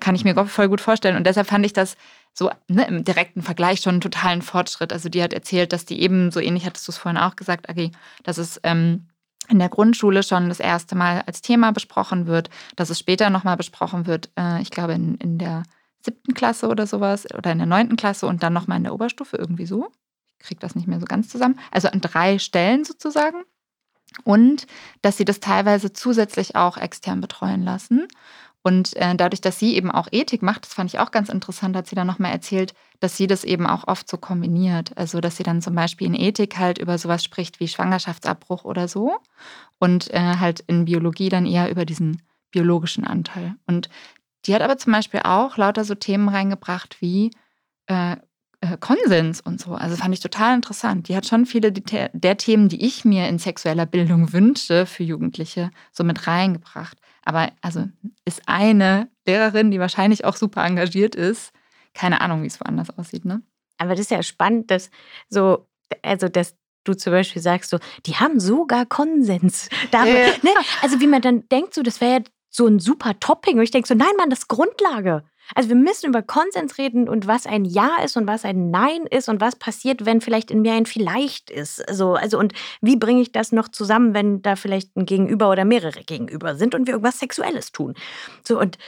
kann 0.00 0.14
ich 0.14 0.24
mir 0.24 0.34
voll 0.46 0.68
gut 0.68 0.80
vorstellen. 0.80 1.16
Und 1.16 1.26
deshalb 1.26 1.46
fand 1.46 1.66
ich 1.66 1.72
das 1.72 1.96
so 2.38 2.52
ne, 2.68 2.86
im 2.86 3.04
direkten 3.04 3.42
Vergleich 3.42 3.80
schon 3.80 3.94
einen 3.94 4.00
totalen 4.00 4.42
Fortschritt. 4.42 4.92
Also 4.92 5.08
die 5.08 5.22
hat 5.22 5.32
erzählt, 5.32 5.72
dass 5.72 5.84
die 5.84 6.00
eben, 6.00 6.30
so 6.30 6.38
ähnlich 6.38 6.64
hattest 6.64 6.86
du 6.86 6.92
es 6.92 6.98
vorhin 6.98 7.20
auch 7.20 7.34
gesagt, 7.34 7.68
Agi, 7.68 7.90
dass 8.22 8.38
es 8.38 8.60
ähm, 8.62 9.08
in 9.48 9.58
der 9.58 9.68
Grundschule 9.68 10.22
schon 10.22 10.48
das 10.48 10.60
erste 10.60 10.94
Mal 10.94 11.22
als 11.26 11.42
Thema 11.42 11.72
besprochen 11.72 12.28
wird, 12.28 12.48
dass 12.76 12.90
es 12.90 12.98
später 13.00 13.28
nochmal 13.28 13.56
besprochen 13.56 14.06
wird, 14.06 14.30
äh, 14.38 14.62
ich 14.62 14.70
glaube 14.70 14.92
in, 14.92 15.16
in 15.16 15.38
der 15.38 15.64
siebten 16.00 16.32
Klasse 16.32 16.68
oder 16.68 16.86
sowas 16.86 17.26
oder 17.34 17.50
in 17.50 17.58
der 17.58 17.66
neunten 17.66 17.96
Klasse 17.96 18.28
und 18.28 18.44
dann 18.44 18.52
nochmal 18.52 18.78
in 18.78 18.84
der 18.84 18.94
Oberstufe 18.94 19.36
irgendwie 19.36 19.66
so. 19.66 19.90
Ich 20.38 20.46
kriege 20.46 20.60
das 20.60 20.76
nicht 20.76 20.86
mehr 20.86 21.00
so 21.00 21.06
ganz 21.06 21.28
zusammen. 21.28 21.58
Also 21.72 21.88
an 21.88 22.00
drei 22.00 22.38
Stellen 22.38 22.84
sozusagen. 22.84 23.42
Und 24.22 24.68
dass 25.02 25.16
sie 25.16 25.24
das 25.24 25.40
teilweise 25.40 25.92
zusätzlich 25.92 26.54
auch 26.54 26.76
extern 26.76 27.20
betreuen 27.20 27.62
lassen. 27.62 28.06
Und 28.62 28.96
äh, 28.96 29.14
dadurch, 29.14 29.40
dass 29.40 29.58
sie 29.58 29.76
eben 29.76 29.90
auch 29.90 30.08
Ethik 30.10 30.42
macht, 30.42 30.66
das 30.66 30.74
fand 30.74 30.92
ich 30.92 30.98
auch 30.98 31.10
ganz 31.10 31.28
interessant, 31.28 31.76
hat 31.76 31.86
sie 31.86 31.94
dann 31.94 32.06
nochmal 32.06 32.32
erzählt, 32.32 32.74
dass 33.00 33.16
sie 33.16 33.26
das 33.26 33.44
eben 33.44 33.66
auch 33.66 33.86
oft 33.86 34.08
so 34.08 34.16
kombiniert. 34.16 34.96
Also, 34.96 35.20
dass 35.20 35.36
sie 35.36 35.42
dann 35.44 35.62
zum 35.62 35.74
Beispiel 35.74 36.06
in 36.06 36.14
Ethik 36.14 36.58
halt 36.58 36.78
über 36.78 36.98
sowas 36.98 37.22
spricht 37.22 37.60
wie 37.60 37.68
Schwangerschaftsabbruch 37.68 38.64
oder 38.64 38.88
so 38.88 39.16
und 39.78 40.12
äh, 40.12 40.18
halt 40.18 40.60
in 40.66 40.86
Biologie 40.86 41.28
dann 41.28 41.46
eher 41.46 41.70
über 41.70 41.84
diesen 41.84 42.22
biologischen 42.50 43.04
Anteil. 43.04 43.54
Und 43.66 43.88
die 44.46 44.54
hat 44.54 44.62
aber 44.62 44.78
zum 44.78 44.92
Beispiel 44.92 45.20
auch 45.24 45.56
lauter 45.56 45.84
so 45.84 45.94
Themen 45.94 46.28
reingebracht 46.28 47.00
wie 47.00 47.30
äh, 47.86 48.16
äh 48.60 48.76
Konsens 48.80 49.40
und 49.40 49.60
so. 49.60 49.74
Also 49.74 49.96
fand 49.96 50.14
ich 50.14 50.20
total 50.20 50.56
interessant. 50.56 51.08
Die 51.08 51.16
hat 51.16 51.26
schon 51.26 51.46
viele 51.46 51.70
der 51.72 52.36
Themen, 52.36 52.68
die 52.68 52.84
ich 52.84 53.04
mir 53.04 53.28
in 53.28 53.38
sexueller 53.38 53.86
Bildung 53.86 54.32
wünsche 54.32 54.86
für 54.86 55.04
Jugendliche, 55.04 55.70
so 55.92 56.02
mit 56.02 56.26
reingebracht. 56.26 56.98
Aber 57.28 57.52
also 57.60 57.84
ist 58.24 58.40
eine 58.46 59.10
Lehrerin, 59.26 59.70
die 59.70 59.78
wahrscheinlich 59.78 60.24
auch 60.24 60.34
super 60.34 60.64
engagiert 60.64 61.14
ist. 61.14 61.52
Keine 61.92 62.22
Ahnung, 62.22 62.42
wie 62.42 62.46
es 62.46 62.58
woanders 62.58 62.96
aussieht, 62.96 63.26
ne? 63.26 63.42
Aber 63.76 63.90
das 63.90 64.00
ist 64.00 64.10
ja 64.10 64.22
spannend, 64.22 64.70
dass 64.70 64.90
so, 65.28 65.68
also 66.00 66.30
dass 66.30 66.56
du 66.84 66.94
zum 66.94 67.12
Beispiel 67.12 67.42
sagst, 67.42 67.68
so, 67.68 67.78
die 68.06 68.14
haben 68.14 68.40
sogar 68.40 68.86
Konsens. 68.86 69.68
Darüber, 69.90 70.20
ja. 70.20 70.32
ne? 70.42 70.50
Also 70.80 71.00
wie 71.00 71.06
man 71.06 71.20
dann 71.20 71.46
denkt, 71.50 71.74
so, 71.74 71.82
das 71.82 72.00
wäre 72.00 72.20
ja 72.20 72.24
so 72.48 72.66
ein 72.66 72.78
super 72.78 73.20
Topping. 73.20 73.58
Und 73.58 73.64
ich 73.64 73.72
denke 73.72 73.88
so, 73.88 73.94
nein, 73.94 74.16
Mann, 74.16 74.30
das 74.30 74.38
ist 74.40 74.48
Grundlage. 74.48 75.22
Also 75.54 75.68
wir 75.70 75.76
müssen 75.76 76.08
über 76.08 76.22
Konsens 76.22 76.78
reden 76.78 77.08
und 77.08 77.26
was 77.26 77.46
ein 77.46 77.64
Ja 77.64 77.96
ist 78.04 78.16
und 78.16 78.26
was 78.26 78.44
ein 78.44 78.70
Nein 78.70 79.06
ist 79.10 79.28
und 79.28 79.40
was 79.40 79.56
passiert, 79.56 80.04
wenn 80.06 80.20
vielleicht 80.20 80.50
in 80.50 80.62
mir 80.62 80.72
ein 80.72 80.86
Vielleicht 80.86 81.50
ist. 81.50 81.86
Also, 81.88 82.14
also 82.14 82.38
und 82.38 82.52
wie 82.80 82.96
bringe 82.96 83.20
ich 83.22 83.32
das 83.32 83.52
noch 83.52 83.68
zusammen, 83.68 84.14
wenn 84.14 84.42
da 84.42 84.56
vielleicht 84.56 84.96
ein 84.96 85.06
Gegenüber 85.06 85.50
oder 85.50 85.64
mehrere 85.64 86.02
Gegenüber 86.04 86.54
sind 86.54 86.74
und 86.74 86.86
wir 86.86 86.94
irgendwas 86.94 87.18
Sexuelles 87.18 87.72
tun. 87.72 87.94
So 88.46 88.58
und 88.58 88.78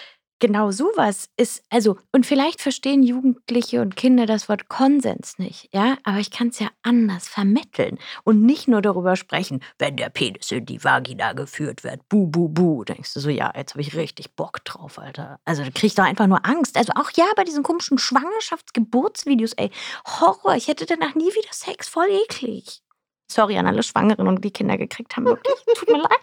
genau 0.40 0.70
sowas 0.70 1.28
ist, 1.36 1.62
also, 1.70 1.96
und 2.12 2.26
vielleicht 2.26 2.60
verstehen 2.60 3.02
Jugendliche 3.02 3.80
und 3.80 3.94
Kinder 3.94 4.26
das 4.26 4.48
Wort 4.48 4.68
Konsens 4.68 5.38
nicht, 5.38 5.68
ja, 5.72 5.98
aber 6.02 6.18
ich 6.18 6.30
kann 6.30 6.48
es 6.48 6.58
ja 6.58 6.68
anders 6.82 7.28
vermitteln 7.28 7.98
und 8.24 8.42
nicht 8.42 8.66
nur 8.66 8.82
darüber 8.82 9.14
sprechen, 9.16 9.62
wenn 9.78 9.96
der 9.96 10.08
Penis 10.08 10.50
in 10.50 10.66
die 10.66 10.82
Vagina 10.82 11.34
geführt 11.34 11.84
wird, 11.84 12.08
bu, 12.08 12.26
bu, 12.26 12.48
bu, 12.48 12.84
denkst 12.84 13.14
du 13.14 13.20
so, 13.20 13.28
ja, 13.28 13.52
jetzt 13.56 13.74
habe 13.74 13.82
ich 13.82 13.94
richtig 13.94 14.34
Bock 14.34 14.64
drauf, 14.64 14.98
Alter. 14.98 15.38
Also, 15.44 15.62
da 15.62 15.70
krieg 15.70 15.84
ich 15.84 15.94
doch 15.94 16.04
einfach 16.04 16.26
nur 16.26 16.44
Angst. 16.44 16.76
Also, 16.76 16.92
auch 16.96 17.10
ja, 17.12 17.26
bei 17.36 17.44
diesen 17.44 17.62
komischen 17.62 17.98
Schwangerschaftsgeburtsvideos, 17.98 19.52
ey, 19.52 19.70
Horror, 20.06 20.56
ich 20.56 20.68
hätte 20.68 20.86
danach 20.86 21.14
nie 21.14 21.30
wieder 21.30 21.52
Sex, 21.52 21.88
voll 21.88 22.08
eklig. 22.24 22.82
Sorry 23.30 23.56
an 23.58 23.66
alle 23.66 23.82
Schwangeren 23.82 24.26
und 24.26 24.44
die 24.44 24.50
Kinder 24.50 24.76
gekriegt 24.76 25.16
haben, 25.16 25.26
wirklich. 25.26 25.54
Tut 25.76 25.88
mir 25.88 25.98
leid. 25.98 26.20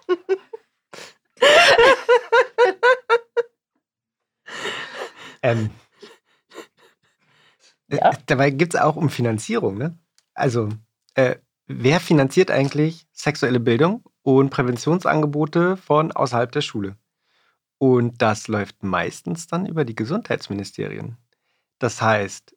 Ähm, 5.42 5.70
ja. 7.90 8.12
Dabei 8.26 8.52
geht 8.52 8.74
es 8.74 8.80
auch 8.80 8.96
um 8.96 9.10
Finanzierung. 9.10 9.78
Ne? 9.78 9.98
Also, 10.34 10.70
äh, 11.16 11.36
wer 11.68 12.00
finanziert 12.00 12.52
eigentlich 12.52 13.08
sexuelle 13.14 13.60
Bildung 13.60 14.04
und 14.24 14.50
Präventionsangebote 14.50 15.78
von 15.78 16.12
außerhalb 16.12 16.52
der 16.52 16.62
Schule? 16.62 16.98
Und 17.78 18.22
das 18.22 18.48
läuft 18.48 18.84
meistens 18.84 19.48
dann 19.48 19.66
über 19.66 19.86
die 19.86 19.96
Gesundheitsministerien. 19.96 21.18
Das 21.80 22.02
heißt, 22.02 22.56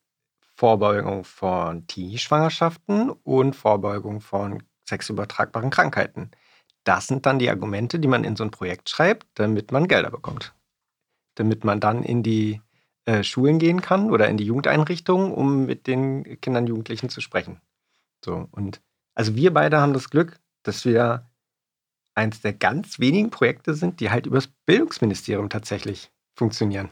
Vorbeugung 0.56 1.24
von 1.24 1.86
Teenie-Schwangerschaften 1.86 3.10
und 3.10 3.54
Vorbeugung 3.54 4.20
von 4.20 4.62
sexübertragbaren 4.88 5.70
Krankheiten. 5.70 6.30
Das 6.84 7.06
sind 7.06 7.26
dann 7.26 7.38
die 7.38 7.50
Argumente, 7.50 7.98
die 7.98 8.08
man 8.08 8.24
in 8.24 8.36
so 8.36 8.44
ein 8.44 8.50
Projekt 8.50 8.88
schreibt, 8.88 9.26
damit 9.34 9.72
man 9.72 9.88
Gelder 9.88 10.10
bekommt 10.10 10.54
damit 11.40 11.64
man 11.64 11.80
dann 11.80 12.02
in 12.02 12.22
die 12.22 12.60
äh, 13.10 13.24
Schulen 13.24 13.58
gehen 13.58 13.82
kann 13.82 14.12
oder 14.12 14.28
in 14.28 14.36
die 14.36 14.44
Jugendeinrichtungen, 14.44 15.32
um 15.32 15.66
mit 15.66 15.88
den 15.88 16.40
Kindern 16.40 16.62
und 16.62 16.68
Jugendlichen 16.68 17.08
zu 17.08 17.20
sprechen. 17.20 17.60
So, 18.24 18.46
und 18.52 18.80
also 19.14 19.34
wir 19.34 19.52
beide 19.52 19.80
haben 19.80 19.94
das 19.94 20.10
Glück, 20.10 20.38
dass 20.62 20.84
wir 20.84 21.28
eins 22.14 22.40
der 22.40 22.52
ganz 22.52 23.00
wenigen 23.00 23.30
Projekte 23.30 23.74
sind, 23.74 23.98
die 23.98 24.10
halt 24.10 24.26
übers 24.26 24.46
Bildungsministerium 24.46 25.50
tatsächlich 25.50 26.12
funktionieren. 26.36 26.88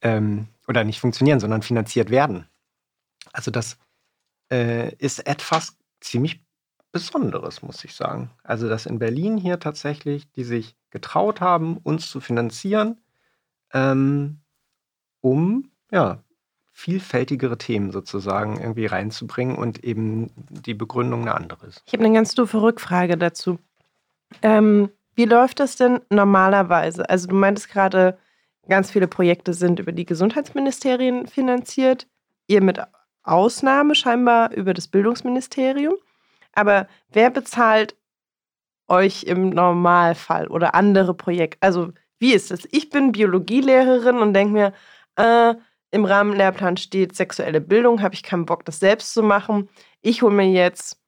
Ähm, 0.00 0.48
oder 0.66 0.84
nicht 0.84 1.00
funktionieren, 1.00 1.40
sondern 1.40 1.60
finanziert 1.60 2.08
werden. 2.08 2.46
Also 3.30 3.50
das 3.50 3.76
äh, 4.50 4.94
ist 4.94 5.26
etwas 5.26 5.76
ziemlich 6.00 6.46
Besonderes, 6.92 7.60
muss 7.60 7.84
ich 7.84 7.94
sagen. 7.94 8.30
Also 8.42 8.70
dass 8.70 8.86
in 8.86 8.98
Berlin 8.98 9.36
hier 9.36 9.60
tatsächlich, 9.60 10.32
die 10.32 10.44
sich 10.44 10.76
getraut 10.88 11.42
haben, 11.42 11.76
uns 11.76 12.08
zu 12.08 12.20
finanzieren, 12.20 13.02
ähm, 13.74 14.41
um 15.22 15.70
ja, 15.90 16.22
vielfältigere 16.72 17.56
Themen 17.56 17.90
sozusagen 17.92 18.60
irgendwie 18.60 18.86
reinzubringen 18.86 19.56
und 19.56 19.84
eben 19.84 20.30
die 20.50 20.74
Begründung 20.74 21.22
eine 21.22 21.34
andere 21.34 21.66
ist. 21.66 21.82
Ich 21.86 21.92
habe 21.92 22.04
eine 22.04 22.14
ganz 22.14 22.34
doofe 22.34 22.60
Rückfrage 22.60 23.16
dazu. 23.16 23.58
Ähm, 24.42 24.90
wie 25.14 25.26
läuft 25.26 25.60
das 25.60 25.76
denn 25.76 26.00
normalerweise? 26.10 27.08
Also 27.08 27.28
du 27.28 27.34
meintest 27.34 27.68
gerade, 27.70 28.18
ganz 28.68 28.90
viele 28.90 29.08
Projekte 29.08 29.52
sind 29.54 29.80
über 29.80 29.92
die 29.92 30.06
Gesundheitsministerien 30.06 31.26
finanziert. 31.26 32.06
Ihr 32.46 32.62
mit 32.62 32.80
Ausnahme 33.22 33.94
scheinbar 33.94 34.52
über 34.52 34.72
das 34.72 34.88
Bildungsministerium. 34.88 35.94
Aber 36.52 36.88
wer 37.10 37.30
bezahlt 37.30 37.96
euch 38.88 39.24
im 39.24 39.50
Normalfall 39.50 40.48
oder 40.48 40.74
andere 40.74 41.14
Projekte? 41.14 41.58
Also 41.60 41.92
wie 42.18 42.32
ist 42.32 42.50
das? 42.50 42.68
Ich 42.70 42.90
bin 42.90 43.12
Biologielehrerin 43.12 44.18
und 44.18 44.32
denke 44.32 44.52
mir, 44.52 44.72
äh, 45.16 45.54
im 45.90 46.04
Rahmenlehrplan 46.04 46.76
steht 46.76 47.14
sexuelle 47.14 47.60
Bildung, 47.60 48.02
habe 48.02 48.14
ich 48.14 48.22
keinen 48.22 48.46
Bock, 48.46 48.64
das 48.64 48.80
selbst 48.80 49.12
zu 49.12 49.22
machen. 49.22 49.68
Ich 50.00 50.22
hole 50.22 50.34
mir 50.34 50.50
jetzt 50.50 50.98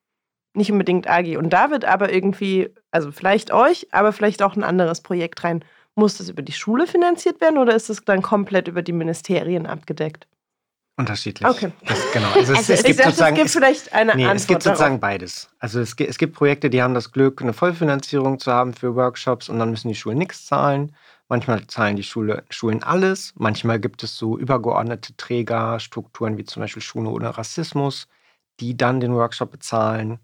nicht 0.55 0.71
unbedingt 0.71 1.09
Agi 1.09 1.37
und 1.37 1.51
David, 1.51 1.85
aber 1.85 2.13
irgendwie, 2.13 2.71
also 2.91 3.11
vielleicht 3.11 3.53
euch, 3.53 3.89
aber 3.93 4.13
vielleicht 4.13 4.43
auch 4.43 4.57
ein 4.57 4.63
anderes 4.63 5.01
Projekt 5.01 5.43
rein. 5.43 5.65
Muss 5.97 6.19
das 6.19 6.29
über 6.29 6.43
die 6.43 6.53
Schule 6.53 6.87
finanziert 6.87 7.41
werden 7.41 7.59
oder 7.59 7.75
ist 7.75 7.89
das 7.89 8.05
dann 8.05 8.23
komplett 8.23 8.69
über 8.69 8.83
die 8.83 8.93
Ministerien 8.93 9.67
abgedeckt? 9.67 10.27
Unterschiedlich. 10.97 11.49
Okay. 11.49 11.73
Das, 11.87 11.99
genau. 12.13 12.31
Also, 12.35 12.55
also 12.55 12.73
es, 12.73 12.85
gibt 12.85 13.01
dachte, 13.01 13.25
es 13.25 13.35
gibt 13.35 13.51
vielleicht 13.51 13.93
eine 13.93 14.15
nee, 14.15 14.23
Antwort. 14.25 14.37
Es 14.37 14.47
gibt 14.47 14.63
sozusagen 14.63 15.01
darauf. 15.01 15.01
beides. 15.01 15.49
Also 15.59 15.81
es 15.81 15.95
es 15.99 16.19
gibt 16.19 16.35
Projekte, 16.35 16.71
die 16.71 16.83
haben 16.83 16.95
das 16.95 17.11
Glück, 17.11 17.43
eine 17.43 17.53
Vollfinanzierung 17.53 18.39
zu 18.39 18.53
haben 18.53 18.75
für 18.75 18.95
Workshops 18.95 19.49
und 19.49 19.59
dann 19.59 19.71
müssen 19.71 19.89
die 19.89 19.97
Schulen 19.97 20.19
nichts 20.19 20.47
zahlen. 20.47 20.95
Manchmal 21.29 21.67
zahlen 21.67 21.97
die 21.97 22.03
Schule, 22.03 22.45
Schulen 22.51 22.83
alles. 22.83 23.33
Manchmal 23.37 23.81
gibt 23.81 24.03
es 24.03 24.17
so 24.17 24.39
übergeordnete 24.39 25.17
Trägerstrukturen 25.17 26.37
wie 26.39 26.45
zum 26.45 26.61
Beispiel 26.63 26.83
Schule 26.83 27.09
ohne 27.11 27.37
Rassismus, 27.37 28.09
die 28.61 28.77
dann 28.77 29.01
den 29.01 29.15
Workshop 29.15 29.51
bezahlen. 29.51 30.19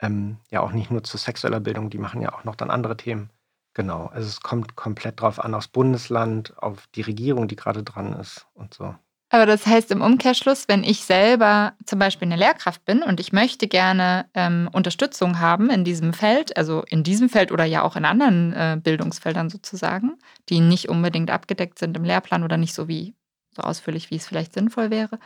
Ähm, 0.00 0.38
ja, 0.50 0.60
auch 0.60 0.72
nicht 0.72 0.90
nur 0.90 1.04
zu 1.04 1.16
sexueller 1.18 1.60
Bildung, 1.60 1.90
die 1.90 1.98
machen 1.98 2.20
ja 2.22 2.32
auch 2.34 2.44
noch 2.44 2.56
dann 2.56 2.70
andere 2.70 2.96
Themen. 2.96 3.30
Genau, 3.74 4.06
also 4.06 4.28
es 4.28 4.40
kommt 4.42 4.76
komplett 4.76 5.20
drauf 5.20 5.38
an, 5.38 5.54
aufs 5.54 5.68
Bundesland, 5.68 6.56
auf 6.58 6.86
die 6.94 7.02
Regierung, 7.02 7.48
die 7.48 7.56
gerade 7.56 7.82
dran 7.82 8.12
ist 8.14 8.46
und 8.54 8.74
so. 8.74 8.94
Aber 9.34 9.46
das 9.46 9.66
heißt 9.66 9.90
im 9.92 10.02
Umkehrschluss, 10.02 10.68
wenn 10.68 10.84
ich 10.84 11.04
selber 11.04 11.72
zum 11.86 11.98
Beispiel 11.98 12.28
eine 12.28 12.36
Lehrkraft 12.36 12.84
bin 12.84 13.02
und 13.02 13.18
ich 13.18 13.32
möchte 13.32 13.66
gerne 13.66 14.26
ähm, 14.34 14.68
Unterstützung 14.70 15.40
haben 15.40 15.70
in 15.70 15.84
diesem 15.84 16.12
Feld, 16.12 16.54
also 16.58 16.82
in 16.86 17.02
diesem 17.02 17.30
Feld 17.30 17.50
oder 17.50 17.64
ja 17.64 17.82
auch 17.82 17.96
in 17.96 18.04
anderen 18.04 18.52
äh, 18.52 18.78
Bildungsfeldern 18.78 19.48
sozusagen, 19.48 20.18
die 20.50 20.60
nicht 20.60 20.90
unbedingt 20.90 21.30
abgedeckt 21.30 21.78
sind 21.78 21.96
im 21.96 22.04
Lehrplan 22.04 22.44
oder 22.44 22.58
nicht 22.58 22.74
so 22.74 22.88
wie 22.88 23.14
so 23.56 23.62
ausführlich, 23.62 24.10
wie 24.10 24.16
es 24.16 24.26
vielleicht 24.26 24.52
sinnvoll 24.52 24.90
wäre, 24.90 25.18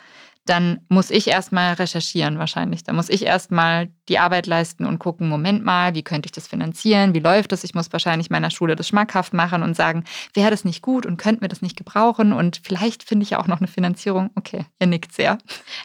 dann 0.47 0.81
muss 0.89 1.11
ich 1.11 1.29
erstmal 1.29 1.75
recherchieren 1.75 2.39
wahrscheinlich. 2.39 2.85
Da 2.85 2.93
muss 2.93 3.09
ich 3.09 3.25
erstmal 3.25 3.89
die 4.09 4.19
Arbeit 4.19 4.47
leisten 4.47 4.87
und 4.87 4.99
gucken, 4.99 5.29
Moment 5.29 5.65
mal, 5.65 5.95
wie 5.95 6.03
könnte 6.03 6.27
ich 6.27 6.33
das 6.33 6.47
finanzieren? 6.47 7.15
Wie 7.15 7.21
läuft 7.21 7.53
das? 7.53 7.65
Ich 7.65 7.75
muss 7.75 7.93
wahrscheinlich 7.93 8.31
meiner 8.31 8.51
Schule 8.51 8.77
das 8.77 8.89
schmackhaft 8.89 9.35
machen 9.35 9.63
und 9.63 9.77
sagen, 9.77 10.05
wäre 10.35 10.51
das 10.51 10.65
nicht 10.65 10.83
gut 10.83 11.07
und 11.07 11.17
könnten 11.17 11.41
wir 11.41 11.49
das 11.49 11.63
nicht 11.63 11.77
gebrauchen? 11.77 12.33
Und 12.33 12.61
vielleicht 12.63 13.03
finde 13.03 13.25
ich 13.25 13.31
ja 13.31 13.41
auch 13.41 13.49
noch 13.49 13.59
eine 13.59 13.67
Finanzierung. 13.67 14.31
Okay, 14.37 14.65
ihr 14.81 14.87
nickt 14.87 15.13
sehr. 15.13 15.39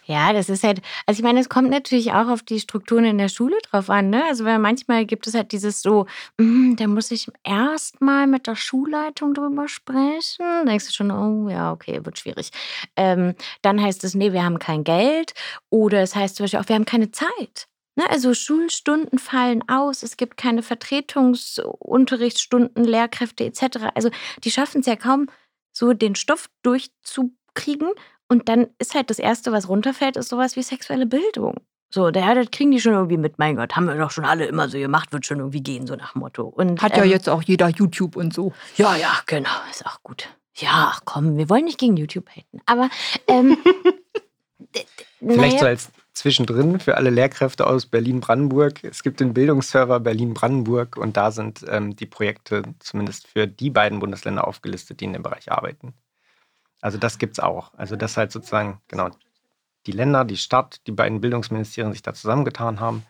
Ja, 0.06 0.34
das 0.34 0.50
ist 0.50 0.64
halt, 0.64 0.82
also 1.06 1.20
ich 1.20 1.24
meine, 1.24 1.40
es 1.40 1.50
kommt 1.50 1.70
natürlich 1.70 2.12
auch 2.12 2.28
auf 2.28 2.44
die 2.44 2.60
Strukturen 2.60 3.06
in 3.06 3.18
der 3.18 3.30
Schule 3.30 3.58
drauf 3.70 3.90
an. 3.90 4.10
Ne? 4.10 4.24
Also 4.30 4.46
weil 4.46 4.60
manchmal 4.60 5.06
gibt 5.06 5.26
es 5.26 5.34
halt 5.34 5.52
dieses 5.52 5.82
so, 5.82 6.06
mm, 6.38 6.76
da 6.76 6.88
muss 6.88 7.10
ich 7.10 7.28
erstmal 7.44 8.28
mit 8.28 8.46
der 8.46 8.56
Schulleitung 8.56 9.34
drüber 9.34 9.68
sprechen. 9.68 10.40
Da 10.40 10.66
denkst 10.66 10.88
du 10.88 10.94
schon, 10.94 11.12
oh 11.12 11.50
ja, 11.50 11.72
okay, 11.72 12.06
wird 12.06 12.20
schwierig. 12.20 12.52
Ähm, 12.96 13.34
dann 13.64 13.82
heißt 13.82 14.04
es, 14.04 14.14
nee, 14.14 14.32
wir 14.32 14.44
haben 14.44 14.51
kein 14.60 14.84
Geld. 14.84 15.34
Oder 15.70 16.02
es 16.02 16.16
heißt 16.16 16.36
zum 16.36 16.46
Beispiel 16.46 16.60
auch, 16.60 16.70
wir 16.70 16.76
haben 16.76 16.86
keine 16.86 17.12
Zeit. 17.12 17.68
Ne, 17.98 18.10
also 18.10 18.34
Schulstunden 18.34 19.20
fallen 19.20 19.68
aus, 19.68 20.02
es 20.02 20.16
gibt 20.16 20.38
keine 20.38 20.64
Vertretungsunterrichtsstunden, 20.64 22.86
Lehrkräfte 22.86 23.44
etc. 23.44 23.90
Also 23.96 24.10
die 24.46 24.52
schaffen 24.52 24.80
es 24.80 24.88
ja 24.88 24.96
kaum, 24.96 25.28
so 25.74 25.92
den 25.92 26.16
Stoff 26.16 26.50
durchzukriegen. 26.64 27.90
Und 28.30 28.48
dann 28.48 28.68
ist 28.80 28.96
halt 28.96 29.10
das 29.10 29.20
Erste, 29.20 29.52
was 29.52 29.68
runterfällt, 29.68 30.16
ist 30.16 30.30
sowas 30.30 30.56
wie 30.56 30.64
sexuelle 30.64 31.06
Bildung. 31.06 31.58
So, 31.94 32.10
ja, 32.10 32.34
das 32.34 32.50
kriegen 32.50 32.72
die 32.72 32.80
schon 32.80 32.94
irgendwie 32.94 33.18
mit. 33.18 33.38
Mein 33.38 33.58
Gott, 33.58 33.76
haben 33.76 33.88
wir 33.88 33.96
doch 33.96 34.12
schon 34.12 34.24
alle 34.24 34.46
immer 34.46 34.70
so 34.70 34.78
gemacht, 34.78 35.12
wird 35.12 35.26
schon 35.26 35.40
irgendwie 35.40 35.62
gehen, 35.62 35.86
so 35.86 35.98
nach 35.98 36.16
Motto. 36.16 36.44
Und, 36.44 36.82
Hat 36.82 36.96
ja 36.96 37.04
ähm, 37.04 37.10
jetzt 37.10 37.28
auch 37.28 37.44
jeder 37.44 37.68
YouTube 37.68 38.16
und 38.16 38.34
so. 38.34 38.54
Ja, 38.78 38.96
ja, 38.96 39.20
genau, 39.26 39.50
ist 39.70 39.86
auch 39.86 40.02
gut. 40.02 40.30
Ja, 40.56 40.94
ach 40.94 41.02
komm, 41.04 41.36
wir 41.36 41.50
wollen 41.50 41.66
nicht 41.66 41.80
gegen 41.80 41.98
YouTube 41.98 42.30
haten. 42.30 42.62
Aber 42.66 42.90
ähm, 43.28 43.58
Vielleicht 45.20 45.60
so 45.60 45.66
als 45.66 45.92
zwischendrin 46.14 46.80
für 46.80 46.98
alle 46.98 47.10
Lehrkräfte 47.10 47.66
aus 47.66 47.86
Berlin-Brandenburg. 47.86 48.84
Es 48.84 49.04
gibt 49.04 49.20
den 49.20 49.34
Bildungsserver 49.34 50.00
Berlin-Brandenburg 50.00 50.98
und 50.98 51.18
da 51.18 51.32
sind 51.32 51.66
ähm, 51.70 51.96
die 51.96 52.06
Projekte 52.06 52.64
zumindest 52.80 53.28
für 53.28 53.48
die 53.48 53.70
beiden 53.70 54.00
Bundesländer 54.00 54.48
aufgelistet, 54.48 55.00
die 55.00 55.06
in 55.06 55.14
dem 55.14 55.24
Bereich 55.24 55.52
arbeiten. 55.52 55.94
Also 56.82 56.98
das 56.98 57.18
gibt 57.18 57.34
es 57.34 57.40
auch. 57.40 57.74
Also 57.76 57.96
das 57.96 58.18
halt 58.18 58.32
sozusagen, 58.32 58.82
genau, 58.88 59.10
die 59.86 59.92
Länder, 59.92 60.26
die 60.26 60.38
Stadt, 60.38 60.82
die 60.88 60.92
beiden 60.92 61.22
Bildungsministerien 61.22 61.94
sich 61.94 62.04
da 62.04 62.14
zusammengetan 62.14 62.80
haben 62.80 63.06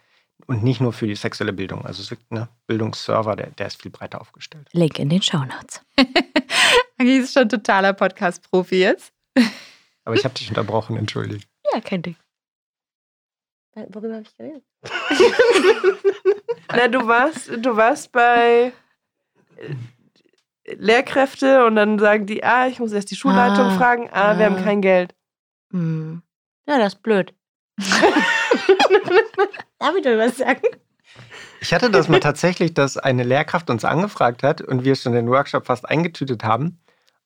und 0.47 0.63
nicht 0.63 0.81
nur 0.81 0.93
für 0.93 1.07
die 1.07 1.15
sexuelle 1.15 1.53
Bildung. 1.53 1.85
Also 1.85 2.01
es 2.01 2.09
gibt 2.09 2.31
ein 2.31 2.47
Bildungsserver, 2.67 3.35
der, 3.35 3.51
der 3.51 3.67
ist 3.67 3.81
viel 3.81 3.91
breiter 3.91 4.21
aufgestellt. 4.21 4.67
Link 4.73 4.99
in 4.99 5.09
den 5.09 5.21
Shownotes. 5.21 5.81
Agi 6.97 7.17
ist 7.17 7.33
schon 7.33 7.49
totaler 7.49 7.93
Podcast-Profi 7.93 8.75
jetzt. 8.75 9.13
Aber 10.03 10.15
ich 10.15 10.23
habe 10.23 10.33
dich 10.33 10.49
unterbrochen, 10.49 10.97
entschuldige. 10.97 11.43
Ja, 11.73 11.79
kein 11.79 12.01
Ding. 12.01 12.17
Worüber 13.75 14.15
habe 14.15 14.23
ich 14.23 14.35
geredet? 14.35 14.63
Na, 16.75 16.89
du 16.89 17.07
warst, 17.07 17.49
du 17.49 17.77
warst 17.77 18.11
bei 18.11 18.73
äh, 19.55 19.73
Lehrkräfte 20.73 21.65
und 21.65 21.77
dann 21.77 21.97
sagen 21.97 22.25
die, 22.25 22.43
ah, 22.43 22.67
ich 22.67 22.79
muss 22.79 22.91
erst 22.91 23.09
die 23.11 23.15
Schulleitung 23.15 23.67
Ah, 23.67 23.77
fragen, 23.77 24.09
ah, 24.11 24.37
wir 24.37 24.47
haben 24.47 24.57
ah. 24.57 24.63
kein 24.63 24.81
Geld. 24.81 25.15
Hm. 25.71 26.21
Ja, 26.67 26.77
das 26.77 26.95
ist 26.95 27.03
blöd. 27.03 27.33
Darf 29.79 29.95
ich 29.95 30.03
doch 30.03 30.17
was 30.17 30.37
sagen? 30.37 30.61
Ich 31.61 31.73
hatte 31.73 31.89
das 31.89 32.09
mal 32.09 32.19
tatsächlich, 32.19 32.73
dass 32.73 32.97
eine 32.97 33.23
Lehrkraft 33.23 33.69
uns 33.69 33.85
angefragt 33.85 34.43
hat 34.43 34.61
und 34.61 34.83
wir 34.83 34.95
schon 34.95 35.13
den 35.13 35.29
Workshop 35.29 35.67
fast 35.67 35.87
eingetütet 35.87 36.43
haben 36.43 36.81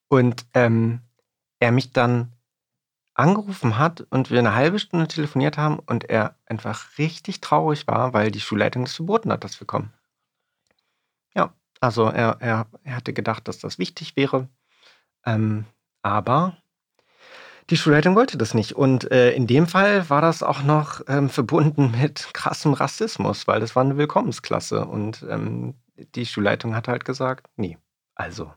und 0.07 0.45
ähm, 0.53 1.01
er 1.59 1.71
mich 1.71 1.91
dann 1.91 2.34
angerufen 3.15 3.77
hat 3.77 4.01
und 4.09 4.29
wir 4.29 4.39
eine 4.39 4.55
halbe 4.55 4.77
Stunde 4.77 5.07
telefoniert 5.07 5.57
haben 5.57 5.79
und 5.79 6.09
er 6.09 6.35
einfach 6.45 6.97
richtig 6.97 7.41
traurig 7.41 7.87
war, 7.87 8.13
weil 8.13 8.29
die 8.29 8.41
Schulleitung 8.41 8.83
das 8.83 8.95
verboten 8.95 9.31
hat, 9.31 9.43
dass 9.43 9.59
wir 9.59 9.67
kommen. 9.67 9.91
Ja, 11.33 11.53
also 11.79 12.05
er, 12.05 12.37
er, 12.39 12.67
er 12.83 12.95
hatte 12.95 13.13
gedacht, 13.13 13.47
dass 13.47 13.57
das 13.59 13.79
wichtig 13.79 14.15
wäre, 14.15 14.49
ähm, 15.25 15.65
aber 16.03 16.57
die 17.69 17.77
Schulleitung 17.77 18.15
wollte 18.15 18.37
das 18.37 18.53
nicht. 18.53 18.73
Und 18.73 19.09
äh, 19.11 19.31
in 19.31 19.47
dem 19.47 19.67
Fall 19.67 20.09
war 20.09 20.21
das 20.21 20.43
auch 20.43 20.61
noch 20.61 21.01
ähm, 21.07 21.29
verbunden 21.29 21.91
mit 21.99 22.33
krassem 22.33 22.73
Rassismus, 22.73 23.47
weil 23.47 23.59
das 23.59 23.75
war 23.75 23.83
eine 23.83 23.97
Willkommensklasse. 23.97 24.85
Und 24.85 25.25
ähm, 25.29 25.75
die 25.95 26.25
Schulleitung 26.25 26.75
hat 26.75 26.87
halt 26.87 27.05
gesagt, 27.05 27.47
nee, 27.55 27.77
also, 28.13 28.53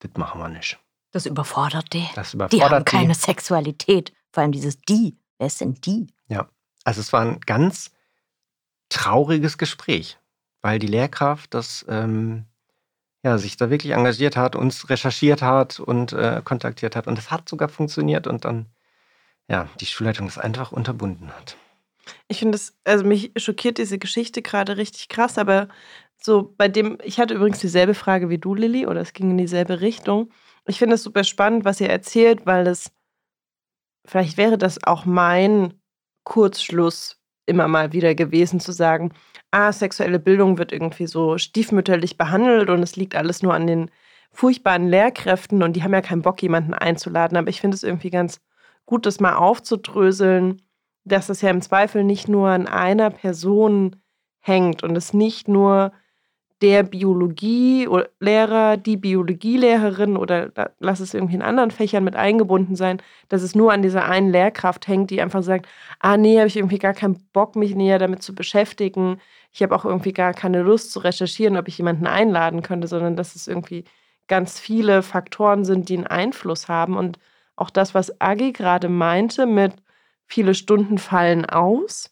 das 0.00 0.12
machen 0.16 0.40
wir 0.40 0.48
nicht. 0.48 0.78
Das 1.12 1.26
überfordert 1.26 1.92
die. 1.92 2.06
Das 2.14 2.30
Die 2.30 2.36
überfordert 2.36 2.72
haben 2.72 2.84
keine 2.84 3.14
Sexualität. 3.14 4.12
Vor 4.32 4.42
allem 4.42 4.52
dieses 4.52 4.80
die. 4.80 5.16
Wer 5.38 5.50
sind 5.50 5.86
die? 5.86 6.06
Ja, 6.28 6.48
also 6.84 7.00
es 7.00 7.12
war 7.12 7.22
ein 7.22 7.40
ganz 7.40 7.90
trauriges 8.88 9.58
Gespräch, 9.58 10.18
weil 10.60 10.78
die 10.78 10.86
Lehrkraft 10.86 11.54
das 11.54 11.84
ähm, 11.88 12.46
ja, 13.22 13.38
sich 13.38 13.56
da 13.56 13.70
wirklich 13.70 13.92
engagiert 13.92 14.36
hat, 14.36 14.56
uns 14.56 14.88
recherchiert 14.88 15.42
hat 15.42 15.80
und 15.80 16.12
äh, 16.12 16.40
kontaktiert 16.44 16.96
hat. 16.96 17.06
Und 17.06 17.18
es 17.18 17.30
hat 17.30 17.48
sogar 17.48 17.68
funktioniert 17.68 18.26
und 18.26 18.44
dann, 18.44 18.66
ja, 19.48 19.68
die 19.80 19.86
Schulleitung 19.86 20.26
das 20.26 20.38
einfach 20.38 20.72
unterbunden 20.72 21.30
hat. 21.32 21.56
Ich 22.28 22.38
finde 22.38 22.56
es, 22.56 22.74
also 22.84 23.04
mich 23.04 23.32
schockiert 23.36 23.78
diese 23.78 23.98
Geschichte 23.98 24.42
gerade 24.42 24.76
richtig 24.76 25.08
krass, 25.08 25.38
aber 25.38 25.68
so 26.22 26.54
bei 26.56 26.68
dem, 26.68 26.98
ich 27.02 27.18
hatte 27.18 27.34
übrigens 27.34 27.60
dieselbe 27.60 27.94
Frage 27.94 28.30
wie 28.30 28.38
du, 28.38 28.54
Lilly, 28.54 28.86
oder 28.86 29.00
es 29.00 29.12
ging 29.12 29.30
in 29.30 29.38
dieselbe 29.38 29.80
Richtung. 29.80 30.30
Ich 30.66 30.78
finde 30.78 30.94
es 30.94 31.02
super 31.02 31.24
spannend, 31.24 31.64
was 31.64 31.80
ihr 31.80 31.88
erzählt, 31.88 32.46
weil 32.46 32.66
es, 32.66 32.92
vielleicht 34.06 34.36
wäre 34.36 34.58
das 34.58 34.84
auch 34.84 35.04
mein 35.04 35.74
Kurzschluss 36.24 37.18
immer 37.46 37.66
mal 37.68 37.92
wieder 37.92 38.14
gewesen, 38.14 38.60
zu 38.60 38.72
sagen, 38.72 39.12
ah, 39.50 39.72
sexuelle 39.72 40.18
Bildung 40.20 40.58
wird 40.58 40.72
irgendwie 40.72 41.06
so 41.06 41.38
stiefmütterlich 41.38 42.16
behandelt 42.16 42.70
und 42.70 42.82
es 42.82 42.96
liegt 42.96 43.16
alles 43.16 43.42
nur 43.42 43.54
an 43.54 43.66
den 43.66 43.90
furchtbaren 44.32 44.88
Lehrkräften 44.88 45.62
und 45.62 45.74
die 45.74 45.82
haben 45.82 45.92
ja 45.92 46.02
keinen 46.02 46.22
Bock, 46.22 46.40
jemanden 46.42 46.74
einzuladen. 46.74 47.36
Aber 47.36 47.48
ich 47.48 47.60
finde 47.60 47.74
es 47.74 47.82
irgendwie 47.82 48.10
ganz 48.10 48.40
gut, 48.86 49.06
das 49.06 49.20
mal 49.20 49.34
aufzudröseln, 49.34 50.62
dass 51.04 51.28
es 51.28 51.40
ja 51.40 51.50
im 51.50 51.62
Zweifel 51.62 52.04
nicht 52.04 52.28
nur 52.28 52.48
an 52.48 52.68
einer 52.68 53.10
Person 53.10 53.96
hängt 54.40 54.82
und 54.82 54.96
es 54.96 55.12
nicht 55.12 55.48
nur 55.48 55.92
der 56.62 56.82
Biologielehrer, 56.82 58.76
die 58.76 58.96
Biologielehrerin 58.98 60.16
oder 60.16 60.50
lass 60.78 61.00
es 61.00 61.14
irgendwie 61.14 61.36
in 61.36 61.42
anderen 61.42 61.70
Fächern 61.70 62.04
mit 62.04 62.16
eingebunden 62.16 62.76
sein, 62.76 63.00
dass 63.28 63.42
es 63.42 63.54
nur 63.54 63.72
an 63.72 63.80
dieser 63.80 64.04
einen 64.04 64.30
Lehrkraft 64.30 64.86
hängt, 64.86 65.10
die 65.10 65.22
einfach 65.22 65.42
sagt, 65.42 65.66
ah 66.00 66.18
nee, 66.18 66.36
habe 66.36 66.48
ich 66.48 66.56
irgendwie 66.56 66.78
gar 66.78 66.92
keinen 66.92 67.26
Bock, 67.32 67.56
mich 67.56 67.74
näher 67.74 67.98
damit 67.98 68.22
zu 68.22 68.34
beschäftigen. 68.34 69.20
Ich 69.52 69.62
habe 69.62 69.74
auch 69.74 69.86
irgendwie 69.86 70.12
gar 70.12 70.34
keine 70.34 70.60
Lust 70.60 70.92
zu 70.92 70.98
recherchieren, 70.98 71.56
ob 71.56 71.66
ich 71.66 71.78
jemanden 71.78 72.06
einladen 72.06 72.62
könnte, 72.62 72.88
sondern 72.88 73.16
dass 73.16 73.36
es 73.36 73.48
irgendwie 73.48 73.84
ganz 74.28 74.60
viele 74.60 75.02
Faktoren 75.02 75.64
sind, 75.64 75.88
die 75.88 75.96
einen 75.96 76.06
Einfluss 76.06 76.68
haben. 76.68 76.96
Und 76.96 77.18
auch 77.56 77.70
das, 77.70 77.94
was 77.94 78.20
Agi 78.20 78.52
gerade 78.52 78.90
meinte 78.90 79.46
mit 79.46 79.72
viele 80.26 80.54
Stunden 80.54 80.98
fallen 80.98 81.46
aus, 81.46 82.10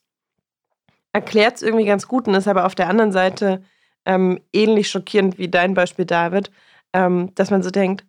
erklärt 1.12 1.57
es 1.57 1.62
irgendwie 1.62 1.84
ganz 1.84 2.09
gut 2.09 2.26
und 2.26 2.34
ist 2.34 2.49
aber 2.49 2.64
auf 2.64 2.74
der 2.74 2.88
anderen 2.88 3.12
Seite 3.12 3.62
ähm, 4.09 4.41
ähnlich 4.55 4.89
schockierend 4.89 5.39
wie 5.39 5.49
dein 5.49 5.75
Beispiel, 5.75 6.07
David, 6.07 6.51
ähm, 6.95 7.33
dass 7.35 7.51
man 7.51 7.63
so 7.63 7.71
denkt, 7.71 8.07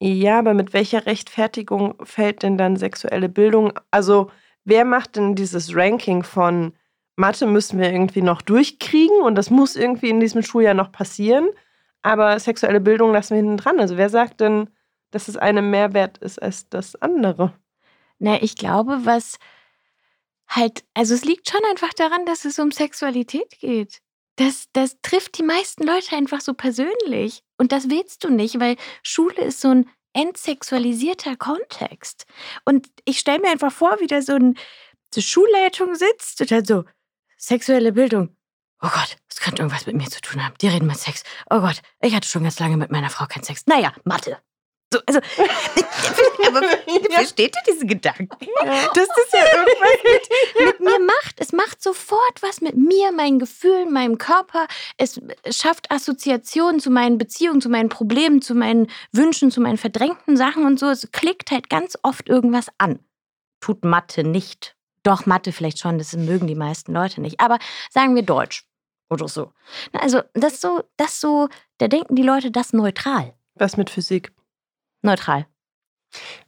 ja, 0.00 0.38
aber 0.38 0.54
mit 0.54 0.72
welcher 0.72 1.06
Rechtfertigung 1.06 1.94
fällt 2.02 2.42
denn 2.42 2.56
dann 2.56 2.76
sexuelle 2.76 3.28
Bildung? 3.28 3.72
Also, 3.90 4.30
wer 4.64 4.84
macht 4.84 5.16
denn 5.16 5.34
dieses 5.34 5.74
Ranking 5.76 6.22
von 6.22 6.72
Mathe 7.16 7.46
müssen 7.46 7.78
wir 7.78 7.92
irgendwie 7.92 8.22
noch 8.22 8.42
durchkriegen 8.42 9.20
und 9.22 9.34
das 9.34 9.50
muss 9.50 9.76
irgendwie 9.76 10.08
in 10.08 10.20
diesem 10.20 10.42
Schuljahr 10.42 10.74
noch 10.74 10.92
passieren, 10.92 11.48
aber 12.02 12.38
sexuelle 12.38 12.80
Bildung 12.80 13.12
lassen 13.12 13.30
wir 13.30 13.42
hinten 13.42 13.56
dran. 13.58 13.80
Also, 13.80 13.96
wer 13.96 14.08
sagt 14.08 14.40
denn, 14.40 14.70
dass 15.10 15.28
es 15.28 15.36
einem 15.36 15.70
Mehrwert 15.70 16.18
ist 16.18 16.40
als 16.40 16.68
das 16.70 16.96
andere? 16.96 17.52
Na, 18.18 18.40
ich 18.40 18.56
glaube, 18.56 19.00
was 19.04 19.38
halt, 20.48 20.84
also 20.94 21.14
es 21.14 21.24
liegt 21.24 21.50
schon 21.50 21.60
einfach 21.70 21.92
daran, 21.92 22.24
dass 22.24 22.46
es 22.46 22.58
um 22.58 22.70
Sexualität 22.70 23.58
geht 23.60 24.00
das, 24.38 24.68
das 24.72 24.96
trifft 25.02 25.36
die 25.38 25.42
meisten 25.42 25.84
Leute 25.84 26.16
einfach 26.16 26.40
so 26.40 26.54
persönlich. 26.54 27.42
Und 27.58 27.72
das 27.72 27.90
willst 27.90 28.24
du 28.24 28.30
nicht, 28.30 28.60
weil 28.60 28.76
Schule 29.02 29.42
ist 29.42 29.60
so 29.60 29.68
ein 29.68 29.90
entsexualisierter 30.12 31.36
Kontext. 31.36 32.24
Und 32.64 32.88
ich 33.04 33.18
stelle 33.18 33.40
mir 33.40 33.50
einfach 33.50 33.72
vor, 33.72 33.98
wie 34.00 34.06
da 34.06 34.22
so 34.22 34.34
eine 34.34 34.54
Schulleitung 35.16 35.96
sitzt 35.96 36.40
und 36.40 36.50
dann 36.50 36.64
so, 36.64 36.84
sexuelle 37.36 37.92
Bildung. 37.92 38.36
Oh 38.80 38.88
Gott, 38.88 39.16
das 39.28 39.40
könnte 39.40 39.62
irgendwas 39.62 39.86
mit 39.86 39.96
mir 39.96 40.08
zu 40.08 40.20
tun 40.20 40.44
haben. 40.44 40.54
Die 40.60 40.68
reden 40.68 40.86
mit 40.86 40.98
Sex. 40.98 41.24
Oh 41.50 41.60
Gott, 41.60 41.82
ich 42.00 42.14
hatte 42.14 42.28
schon 42.28 42.44
ganz 42.44 42.60
lange 42.60 42.76
mit 42.76 42.92
meiner 42.92 43.10
Frau 43.10 43.26
keinen 43.26 43.42
Sex. 43.42 43.66
Naja, 43.66 43.92
Mathe. 44.04 44.38
So, 44.90 45.00
also, 45.04 45.20
aber 46.46 46.62
versteht 47.10 47.54
ihr 47.54 47.72
diese 47.72 47.84
Gedanken? 47.84 48.28
Dass 48.64 49.08
das 49.08 49.32
ja 49.32 49.44
irgendwas 49.58 49.98
mit, 50.02 50.66
mit, 50.66 50.80
mir 50.80 50.98
macht. 51.00 51.40
Es 51.40 51.52
macht 51.52 51.82
sofort 51.82 52.40
was 52.42 52.62
mit 52.62 52.74
mir, 52.74 53.12
meinen 53.12 53.38
Gefühlen, 53.38 53.92
meinem 53.92 54.16
Körper. 54.16 54.66
Es 54.96 55.20
schafft 55.50 55.90
Assoziationen 55.90 56.80
zu 56.80 56.90
meinen 56.90 57.18
Beziehungen, 57.18 57.60
zu 57.60 57.68
meinen 57.68 57.90
Problemen, 57.90 58.40
zu 58.40 58.54
meinen 58.54 58.86
Wünschen, 59.12 59.50
zu 59.50 59.60
meinen 59.60 59.76
verdrängten 59.76 60.38
Sachen 60.38 60.64
und 60.64 60.78
so. 60.78 60.86
Es 60.86 61.10
klickt 61.12 61.50
halt 61.50 61.68
ganz 61.68 61.98
oft 62.02 62.28
irgendwas 62.28 62.68
an. 62.78 63.00
Tut 63.60 63.84
Mathe 63.84 64.24
nicht. 64.24 64.74
Doch, 65.02 65.26
Mathe 65.26 65.52
vielleicht 65.52 65.80
schon, 65.80 65.98
das 65.98 66.14
mögen 66.14 66.46
die 66.46 66.54
meisten 66.54 66.94
Leute 66.94 67.20
nicht. 67.20 67.40
Aber 67.40 67.58
sagen 67.90 68.14
wir 68.14 68.22
Deutsch 68.22 68.64
oder 69.10 69.28
so. 69.28 69.52
Also, 69.92 70.22
das 70.32 70.62
so, 70.62 70.82
das 70.96 71.20
so, 71.20 71.48
da 71.76 71.88
denken 71.88 72.16
die 72.16 72.22
Leute 72.22 72.50
das 72.50 72.72
neutral. 72.72 73.34
Was 73.54 73.76
mit 73.76 73.90
Physik? 73.90 74.32
Neutral. 75.02 75.46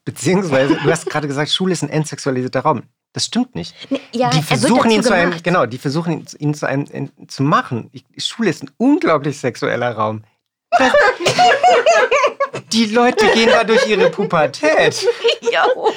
Beziehungsweise, 0.05 0.77
du 0.77 0.91
hast 0.91 1.07
gerade 1.07 1.29
gesagt, 1.29 1.51
Schule 1.51 1.73
ist 1.73 1.83
ein 1.83 1.91
entsexualisierter 1.91 2.61
Raum. 2.61 2.83
Das 3.13 3.27
stimmt 3.27 3.55
nicht. 3.55 3.75
Nee, 3.91 4.01
ja, 4.13 4.31
die 4.31 4.43
versuchen 4.43 4.91
ihn 4.91 5.03
zu 5.03 5.13
einem, 5.13 5.43
genau, 5.43 5.67
die 5.67 5.79
versuchen 5.79 6.13
ihn, 6.13 6.27
ihn 6.39 6.55
zu 6.55 6.67
einem 6.67 6.85
in, 6.87 7.29
zu 7.29 7.43
machen. 7.43 7.91
Schule 8.17 8.51
ist 8.51 8.63
ein 8.63 8.71
unglaublich 8.77 9.39
sexueller 9.39 9.93
Raum. 9.93 10.23
Das, 10.71 10.93
die 12.73 12.87
Leute 12.87 13.27
gehen 13.35 13.51
da 13.51 13.65
durch 13.65 13.87
ihre 13.89 14.11
Pubertät. 14.11 15.05
Jo. 15.43 15.93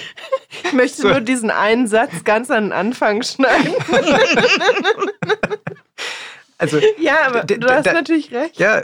Ich 0.64 0.74
möchte 0.74 1.04
so. 1.04 1.10
nur 1.10 1.22
diesen 1.22 1.52
einen 1.52 1.88
Satz 1.88 2.24
ganz 2.24 2.50
an 2.50 2.66
den 2.66 2.72
Anfang 2.74 3.22
schneiden. 3.24 3.74
Also, 6.60 6.80
ja, 6.98 7.28
aber 7.28 7.44
du 7.44 7.68
hast 7.68 7.88
natürlich 7.88 8.32
recht. 8.32 8.58
Ja, 8.58 8.84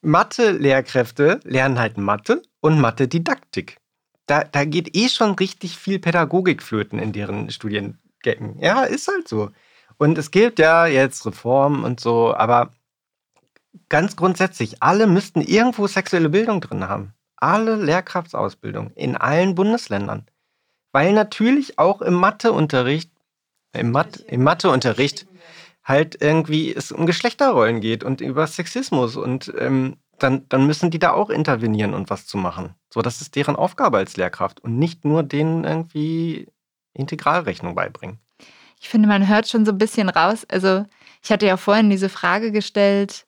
Mathe-Lehrkräfte 0.00 1.40
lernen 1.44 1.78
halt 1.78 1.98
Mathe 1.98 2.42
und 2.60 2.80
Mathe-Didaktik. 2.80 3.78
Da, 4.26 4.44
da 4.44 4.64
geht 4.64 4.96
eh 4.96 5.08
schon 5.08 5.32
richtig 5.34 5.76
viel 5.76 5.98
Pädagogik 5.98 6.62
flöten 6.62 6.98
in 6.98 7.12
deren 7.12 7.50
Studiengängen. 7.50 8.58
Ja, 8.60 8.84
ist 8.84 9.08
halt 9.08 9.28
so. 9.28 9.50
Und 9.98 10.18
es 10.18 10.30
gibt 10.30 10.58
ja 10.58 10.86
jetzt 10.86 11.26
Reformen 11.26 11.84
und 11.84 12.00
so, 12.00 12.34
aber 12.34 12.72
ganz 13.88 14.16
grundsätzlich, 14.16 14.82
alle 14.82 15.06
müssten 15.06 15.40
irgendwo 15.40 15.86
sexuelle 15.86 16.28
Bildung 16.28 16.60
drin 16.60 16.88
haben. 16.88 17.14
Alle 17.36 17.76
Lehrkraftsausbildung 17.76 18.92
in 18.94 19.16
allen 19.16 19.54
Bundesländern. 19.54 20.26
Weil 20.92 21.12
natürlich 21.12 21.78
auch 21.78 22.02
im 22.02 22.14
Matheunterricht, 22.14 23.10
im, 23.72 23.90
Mathe, 23.90 24.22
im 24.24 24.42
Matheunterricht 24.42 25.26
halt 25.84 26.20
irgendwie 26.20 26.74
es 26.74 26.92
um 26.92 27.06
Geschlechterrollen 27.06 27.80
geht 27.80 28.04
und 28.04 28.20
über 28.20 28.46
Sexismus 28.46 29.16
und 29.16 29.52
ähm, 29.58 29.96
dann, 30.18 30.48
dann 30.48 30.66
müssen 30.66 30.90
die 30.90 30.98
da 30.98 31.12
auch 31.12 31.30
intervenieren 31.30 31.94
und 31.94 32.10
was 32.10 32.26
zu 32.26 32.36
machen. 32.38 32.74
So, 32.90 33.02
das 33.02 33.20
ist 33.20 33.34
deren 33.34 33.56
Aufgabe 33.56 33.98
als 33.98 34.16
Lehrkraft 34.16 34.60
und 34.60 34.78
nicht 34.78 35.04
nur 35.04 35.22
denen 35.22 35.64
irgendwie 35.64 36.48
Integralrechnung 36.94 37.74
beibringen. 37.74 38.18
Ich 38.80 38.88
finde, 38.88 39.08
man 39.08 39.28
hört 39.28 39.48
schon 39.48 39.64
so 39.64 39.72
ein 39.72 39.78
bisschen 39.78 40.08
raus. 40.08 40.44
Also, 40.48 40.84
ich 41.22 41.30
hatte 41.30 41.46
ja 41.46 41.56
vorhin 41.56 41.90
diese 41.90 42.08
Frage 42.08 42.52
gestellt, 42.52 43.26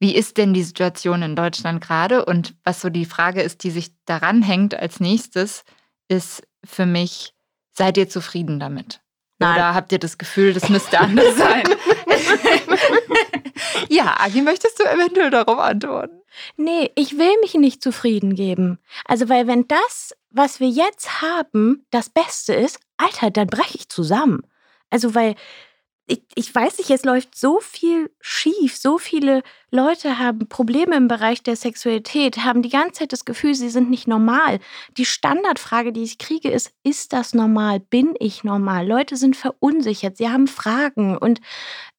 wie 0.00 0.14
ist 0.14 0.36
denn 0.36 0.54
die 0.54 0.62
Situation 0.62 1.22
in 1.22 1.36
Deutschland 1.36 1.80
gerade? 1.80 2.24
Und 2.24 2.54
was 2.64 2.80
so 2.80 2.88
die 2.88 3.04
Frage 3.04 3.42
ist, 3.42 3.62
die 3.62 3.70
sich 3.70 3.92
daran 4.04 4.42
hängt 4.42 4.74
als 4.74 4.98
nächstes, 4.98 5.64
ist 6.08 6.42
für 6.64 6.86
mich, 6.86 7.34
seid 7.72 7.96
ihr 7.98 8.08
zufrieden 8.08 8.58
damit? 8.58 9.00
Nein. 9.40 9.56
Oder 9.56 9.74
habt 9.74 9.90
ihr 9.90 9.98
das 9.98 10.18
Gefühl, 10.18 10.52
das 10.52 10.68
müsste 10.68 11.00
anders 11.00 11.36
sein? 11.36 11.64
ja, 13.88 14.20
Agi, 14.20 14.42
möchtest 14.42 14.78
du 14.78 14.84
eventuell 14.84 15.30
darauf 15.30 15.58
antworten? 15.58 16.20
Nee, 16.56 16.90
ich 16.94 17.18
will 17.18 17.32
mich 17.40 17.54
nicht 17.54 17.82
zufrieden 17.82 18.34
geben. 18.34 18.78
Also, 19.06 19.30
weil 19.30 19.46
wenn 19.46 19.66
das, 19.66 20.14
was 20.30 20.60
wir 20.60 20.68
jetzt 20.68 21.22
haben, 21.22 21.86
das 21.90 22.10
Beste 22.10 22.54
ist, 22.54 22.78
Alter, 22.98 23.30
dann 23.30 23.46
breche 23.46 23.78
ich 23.78 23.88
zusammen. 23.88 24.42
Also, 24.90 25.14
weil 25.14 25.34
ich, 26.10 26.22
ich 26.34 26.52
weiß 26.52 26.78
nicht, 26.78 26.90
es 26.90 27.04
läuft 27.04 27.38
so 27.38 27.60
viel 27.60 28.10
schief. 28.20 28.76
So 28.76 28.98
viele 28.98 29.42
Leute 29.70 30.18
haben 30.18 30.48
Probleme 30.48 30.96
im 30.96 31.06
Bereich 31.06 31.44
der 31.44 31.54
Sexualität, 31.54 32.38
haben 32.38 32.62
die 32.62 32.68
ganze 32.68 33.00
Zeit 33.00 33.12
das 33.12 33.24
Gefühl, 33.24 33.54
sie 33.54 33.70
sind 33.70 33.90
nicht 33.90 34.08
normal. 34.08 34.58
Die 34.96 35.04
Standardfrage, 35.04 35.92
die 35.92 36.02
ich 36.02 36.18
kriege, 36.18 36.50
ist, 36.50 36.72
ist 36.82 37.12
das 37.12 37.32
normal? 37.32 37.78
Bin 37.78 38.14
ich 38.18 38.42
normal? 38.42 38.88
Leute 38.88 39.16
sind 39.16 39.36
verunsichert, 39.36 40.16
sie 40.16 40.28
haben 40.28 40.48
Fragen. 40.48 41.16
Und 41.16 41.40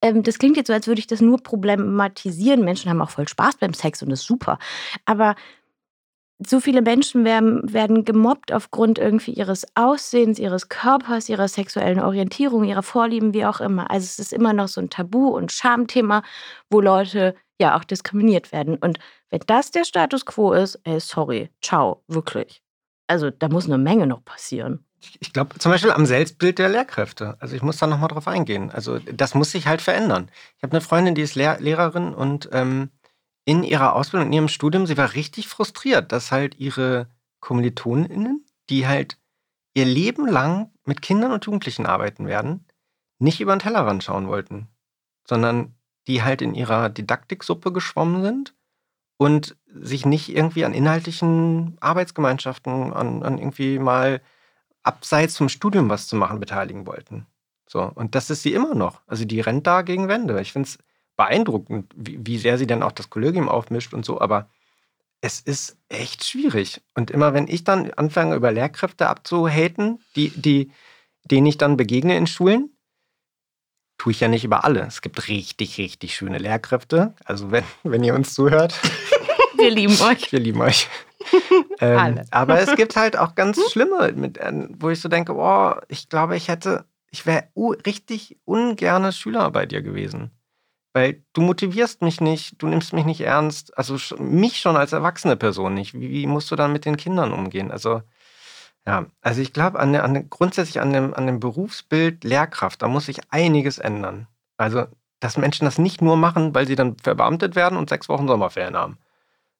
ähm, 0.02 0.22
das 0.22 0.38
klingt 0.38 0.58
jetzt 0.58 0.66
so, 0.66 0.74
als 0.74 0.86
würde 0.86 1.00
ich 1.00 1.06
das 1.06 1.22
nur 1.22 1.38
problematisieren. 1.38 2.64
Menschen 2.64 2.90
haben 2.90 3.00
auch 3.00 3.10
voll 3.10 3.28
Spaß 3.28 3.56
beim 3.56 3.72
Sex 3.72 4.02
und 4.02 4.10
das 4.10 4.20
ist 4.20 4.26
super. 4.26 4.58
Aber 5.06 5.36
so 6.46 6.60
viele 6.60 6.82
Menschen 6.82 7.24
werden, 7.24 7.72
werden 7.72 8.04
gemobbt 8.04 8.52
aufgrund 8.52 8.98
irgendwie 8.98 9.32
ihres 9.32 9.66
Aussehens, 9.74 10.38
ihres 10.38 10.68
Körpers, 10.68 11.28
ihrer 11.28 11.48
sexuellen 11.48 12.00
Orientierung, 12.00 12.64
ihrer 12.64 12.82
Vorlieben, 12.82 13.34
wie 13.34 13.44
auch 13.46 13.60
immer. 13.60 13.90
Also 13.90 14.04
es 14.04 14.18
ist 14.18 14.32
immer 14.32 14.52
noch 14.52 14.68
so 14.68 14.80
ein 14.80 14.90
Tabu- 14.90 15.36
und 15.36 15.52
Schamthema, 15.52 16.22
wo 16.70 16.80
Leute 16.80 17.34
ja 17.60 17.76
auch 17.76 17.84
diskriminiert 17.84 18.52
werden. 18.52 18.76
Und 18.76 18.98
wenn 19.30 19.40
das 19.46 19.70
der 19.70 19.84
Status 19.84 20.26
quo 20.26 20.52
ist, 20.52 20.80
ey, 20.84 21.00
sorry, 21.00 21.50
ciao, 21.62 22.02
wirklich. 22.08 22.62
Also 23.06 23.30
da 23.30 23.48
muss 23.48 23.66
eine 23.66 23.78
Menge 23.78 24.06
noch 24.06 24.24
passieren. 24.24 24.84
Ich 25.20 25.32
glaube 25.32 25.58
zum 25.58 25.72
Beispiel 25.72 25.90
am 25.90 26.06
Selbstbild 26.06 26.58
der 26.58 26.68
Lehrkräfte. 26.68 27.36
Also 27.40 27.56
ich 27.56 27.62
muss 27.62 27.78
da 27.78 27.86
nochmal 27.86 28.08
drauf 28.08 28.28
eingehen. 28.28 28.70
Also 28.70 28.98
das 28.98 29.34
muss 29.34 29.50
sich 29.50 29.66
halt 29.66 29.82
verändern. 29.82 30.30
Ich 30.56 30.62
habe 30.62 30.72
eine 30.72 30.80
Freundin, 30.80 31.14
die 31.14 31.22
ist 31.22 31.34
Lehr 31.34 31.58
Lehrerin 31.60 32.14
und 32.14 32.48
ähm, 32.52 32.90
in 33.44 33.62
ihrer 33.62 33.94
Ausbildung, 33.94 34.28
in 34.28 34.32
ihrem 34.32 34.48
Studium, 34.48 34.86
sie 34.86 34.96
war 34.96 35.14
richtig 35.14 35.48
frustriert, 35.48 36.12
dass 36.12 36.30
halt 36.30 36.58
ihre 36.58 37.08
KommilitonInnen, 37.40 38.46
die 38.70 38.86
halt 38.86 39.18
ihr 39.74 39.84
Leben 39.84 40.26
lang 40.26 40.70
mit 40.84 41.02
Kindern 41.02 41.32
und 41.32 41.44
Jugendlichen 41.44 41.86
arbeiten 41.86 42.26
werden, 42.26 42.66
nicht 43.18 43.40
über 43.40 43.54
den 43.54 43.60
Tellerrand 43.60 44.04
schauen 44.04 44.28
wollten, 44.28 44.68
sondern 45.26 45.74
die 46.06 46.22
halt 46.22 46.42
in 46.42 46.54
ihrer 46.54 46.88
Didaktiksuppe 46.88 47.72
geschwommen 47.72 48.22
sind 48.22 48.54
und 49.16 49.56
sich 49.66 50.04
nicht 50.04 50.34
irgendwie 50.34 50.64
an 50.64 50.74
inhaltlichen 50.74 51.76
Arbeitsgemeinschaften, 51.80 52.92
an, 52.92 53.22
an 53.22 53.38
irgendwie 53.38 53.78
mal 53.78 54.20
abseits 54.82 55.36
vom 55.36 55.48
Studium 55.48 55.88
was 55.88 56.08
zu 56.08 56.16
machen 56.16 56.40
beteiligen 56.40 56.86
wollten. 56.86 57.26
So, 57.68 57.82
und 57.82 58.14
das 58.14 58.30
ist 58.30 58.42
sie 58.42 58.52
immer 58.52 58.74
noch. 58.74 59.00
Also 59.06 59.24
die 59.24 59.40
rennt 59.40 59.66
da 59.66 59.82
gegen 59.82 60.08
Wände. 60.08 60.40
Ich 60.40 60.52
finde 60.52 60.68
es 60.68 60.78
beeindruckend, 61.22 61.92
wie, 61.94 62.18
wie 62.26 62.38
sehr 62.38 62.58
sie 62.58 62.66
dann 62.66 62.82
auch 62.82 62.90
das 62.90 63.08
Kollegium 63.08 63.48
aufmischt 63.48 63.94
und 63.94 64.04
so, 64.04 64.20
aber 64.20 64.48
es 65.20 65.40
ist 65.40 65.78
echt 65.88 66.24
schwierig. 66.24 66.80
Und 66.94 67.12
immer 67.12 67.32
wenn 67.32 67.46
ich 67.46 67.62
dann 67.62 67.92
anfange, 67.92 68.34
über 68.34 68.50
Lehrkräfte 68.50 69.08
abzuhaten, 69.08 70.00
die, 70.16 70.30
die, 70.30 70.72
denen 71.24 71.46
ich 71.46 71.58
dann 71.58 71.76
begegne 71.76 72.16
in 72.16 72.26
Schulen, 72.26 72.76
tue 73.98 74.10
ich 74.10 74.18
ja 74.18 74.26
nicht 74.26 74.42
über 74.42 74.64
alle. 74.64 74.80
Es 74.80 75.00
gibt 75.00 75.28
richtig, 75.28 75.78
richtig 75.78 76.16
schöne 76.16 76.38
Lehrkräfte. 76.38 77.14
Also 77.24 77.52
wenn, 77.52 77.64
wenn 77.84 78.02
ihr 78.02 78.14
uns 78.14 78.34
zuhört. 78.34 78.74
Wir 79.56 79.70
lieben 79.70 79.96
euch. 80.00 80.32
Wir 80.32 80.40
lieben 80.40 80.60
euch. 80.60 80.88
ähm, 81.80 82.20
aber 82.32 82.58
es 82.58 82.74
gibt 82.74 82.96
halt 82.96 83.16
auch 83.16 83.36
ganz 83.36 83.60
schlimme, 83.70 84.10
mit, 84.12 84.38
äh, 84.38 84.52
wo 84.76 84.90
ich 84.90 85.00
so 85.00 85.08
denke, 85.08 85.36
oh, 85.36 85.74
ich 85.86 86.08
glaube, 86.08 86.36
ich 86.36 86.48
hätte, 86.48 86.84
ich 87.12 87.26
wäre 87.26 87.44
richtig 87.86 88.38
ungerne 88.44 89.12
Schüler 89.12 89.48
bei 89.52 89.66
dir 89.66 89.82
gewesen. 89.82 90.32
Weil 90.92 91.24
du 91.32 91.40
motivierst 91.40 92.02
mich 92.02 92.20
nicht, 92.20 92.60
du 92.60 92.66
nimmst 92.66 92.92
mich 92.92 93.06
nicht 93.06 93.22
ernst, 93.22 93.76
also 93.78 93.96
mich 94.18 94.58
schon 94.58 94.76
als 94.76 94.92
erwachsene 94.92 95.36
Person 95.36 95.74
nicht. 95.74 95.94
Wie, 95.94 96.10
wie 96.10 96.26
musst 96.26 96.50
du 96.50 96.56
dann 96.56 96.72
mit 96.72 96.84
den 96.84 96.98
Kindern 96.98 97.32
umgehen? 97.32 97.70
Also, 97.70 98.02
ja, 98.86 99.06
also 99.22 99.40
ich 99.40 99.52
glaube, 99.54 99.78
an, 99.78 99.94
an, 99.96 100.28
grundsätzlich 100.28 100.80
an 100.80 100.92
dem, 100.92 101.14
an 101.14 101.26
dem 101.26 101.40
Berufsbild 101.40 102.24
Lehrkraft, 102.24 102.82
da 102.82 102.88
muss 102.88 103.06
sich 103.06 103.20
einiges 103.30 103.78
ändern. 103.78 104.26
Also, 104.58 104.86
dass 105.20 105.38
Menschen 105.38 105.64
das 105.64 105.78
nicht 105.78 106.02
nur 106.02 106.16
machen, 106.16 106.54
weil 106.54 106.66
sie 106.66 106.74
dann 106.74 106.98
verbeamtet 106.98 107.56
werden 107.56 107.78
und 107.78 107.88
sechs 107.88 108.08
Wochen 108.08 108.28
Sommerferien 108.28 108.76
haben, 108.76 108.98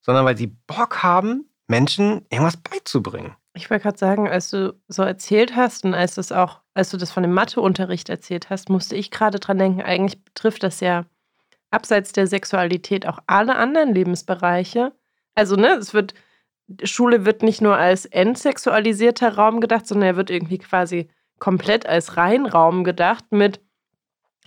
sondern 0.00 0.24
weil 0.26 0.36
sie 0.36 0.48
Bock 0.48 1.02
haben, 1.02 1.48
Menschen 1.68 2.26
irgendwas 2.28 2.56
beizubringen. 2.56 3.36
Ich 3.54 3.70
wollte 3.70 3.84
gerade 3.84 3.98
sagen, 3.98 4.28
als 4.28 4.50
du 4.50 4.74
so 4.88 5.02
erzählt 5.02 5.54
hast 5.56 5.84
und 5.84 5.94
als, 5.94 6.16
das 6.16 6.32
auch, 6.32 6.60
als 6.74 6.90
du 6.90 6.96
das 6.96 7.12
von 7.12 7.22
dem 7.22 7.32
Matheunterricht 7.32 8.08
erzählt 8.08 8.50
hast, 8.50 8.70
musste 8.70 8.96
ich 8.96 9.10
gerade 9.10 9.38
dran 9.38 9.58
denken, 9.58 9.82
eigentlich 9.82 10.22
betrifft 10.24 10.62
das 10.62 10.80
ja 10.80 11.04
abseits 11.72 12.12
der 12.12 12.26
Sexualität 12.26 13.06
auch 13.06 13.18
alle 13.26 13.56
anderen 13.56 13.94
Lebensbereiche. 13.94 14.92
Also, 15.34 15.56
ne, 15.56 15.74
es 15.74 15.94
wird 15.94 16.14
Schule 16.84 17.24
wird 17.24 17.42
nicht 17.42 17.60
nur 17.60 17.76
als 17.76 18.06
entsexualisierter 18.06 19.34
Raum 19.34 19.60
gedacht, 19.60 19.86
sondern 19.86 20.08
er 20.08 20.16
wird 20.16 20.30
irgendwie 20.30 20.58
quasi 20.58 21.08
komplett 21.38 21.86
als 21.86 22.16
Reinraum 22.16 22.84
gedacht 22.84 23.24
mit, 23.30 23.60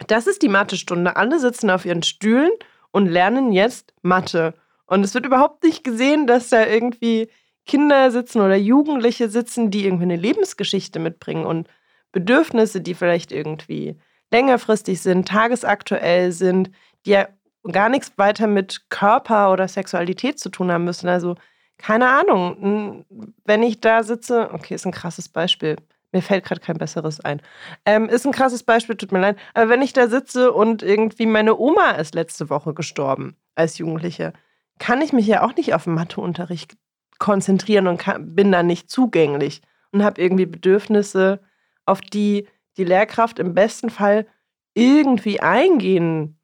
das 0.07 0.27
ist 0.27 0.41
die 0.41 0.49
Mathestunde. 0.49 1.15
Alle 1.15 1.39
sitzen 1.39 1.69
auf 1.69 1.85
ihren 1.85 2.03
Stühlen 2.03 2.51
und 2.91 3.07
lernen 3.07 3.51
jetzt 3.51 3.93
Mathe. 4.01 4.53
Und 4.87 5.03
es 5.03 5.13
wird 5.13 5.25
überhaupt 5.25 5.63
nicht 5.63 5.83
gesehen, 5.83 6.27
dass 6.27 6.49
da 6.49 6.65
irgendwie 6.65 7.29
Kinder 7.65 8.11
sitzen 8.11 8.41
oder 8.41 8.55
Jugendliche 8.55 9.29
sitzen, 9.29 9.71
die 9.71 9.85
irgendwie 9.85 10.03
eine 10.03 10.15
Lebensgeschichte 10.15 10.99
mitbringen 10.99 11.45
und 11.45 11.67
Bedürfnisse, 12.11 12.81
die 12.81 12.93
vielleicht 12.93 13.31
irgendwie 13.31 13.97
längerfristig 14.31 15.01
sind, 15.01 15.27
tagesaktuell 15.27 16.31
sind, 16.31 16.71
die 17.05 17.11
ja 17.11 17.27
gar 17.71 17.89
nichts 17.89 18.11
weiter 18.17 18.47
mit 18.47 18.89
Körper 18.89 19.51
oder 19.51 19.67
Sexualität 19.67 20.39
zu 20.39 20.49
tun 20.49 20.71
haben 20.71 20.83
müssen. 20.83 21.07
Also 21.07 21.35
keine 21.77 22.09
Ahnung, 22.09 23.05
wenn 23.43 23.63
ich 23.63 23.81
da 23.81 24.03
sitze, 24.03 24.49
okay, 24.53 24.75
ist 24.75 24.85
ein 24.85 24.91
krasses 24.91 25.29
Beispiel. 25.29 25.75
Mir 26.11 26.21
fällt 26.21 26.45
gerade 26.45 26.61
kein 26.61 26.77
besseres 26.77 27.19
ein. 27.19 27.41
Ähm, 27.85 28.07
ist 28.07 28.25
ein 28.25 28.31
krasses 28.31 28.63
Beispiel, 28.63 28.95
tut 28.95 29.11
mir 29.11 29.19
leid. 29.19 29.37
Aber 29.53 29.69
wenn 29.69 29.81
ich 29.81 29.91
da 29.91 30.07
sitze 30.07 30.53
und 30.53 30.81
irgendwie 30.81 31.25
meine 31.25 31.57
Oma 31.57 31.91
ist 31.91 32.15
letzte 32.15 32.49
Woche 32.49 32.73
gestorben 32.73 33.35
als 33.55 33.77
Jugendliche, 33.77 34.31
kann 34.79 35.01
ich 35.01 35.11
mich 35.11 35.27
ja 35.27 35.43
auch 35.43 35.55
nicht 35.55 35.73
auf 35.73 35.87
Matheunterricht 35.87 36.77
konzentrieren 37.19 37.87
und 37.87 37.97
kann, 37.97 38.35
bin 38.35 38.51
da 38.51 38.63
nicht 38.63 38.89
zugänglich 38.89 39.61
und 39.91 40.03
habe 40.03 40.21
irgendwie 40.21 40.45
Bedürfnisse, 40.45 41.41
auf 41.85 42.01
die 42.01 42.47
die 42.77 42.83
Lehrkraft 42.83 43.39
im 43.39 43.53
besten 43.53 43.89
Fall 43.89 44.25
irgendwie 44.73 45.39
eingehen 45.39 46.34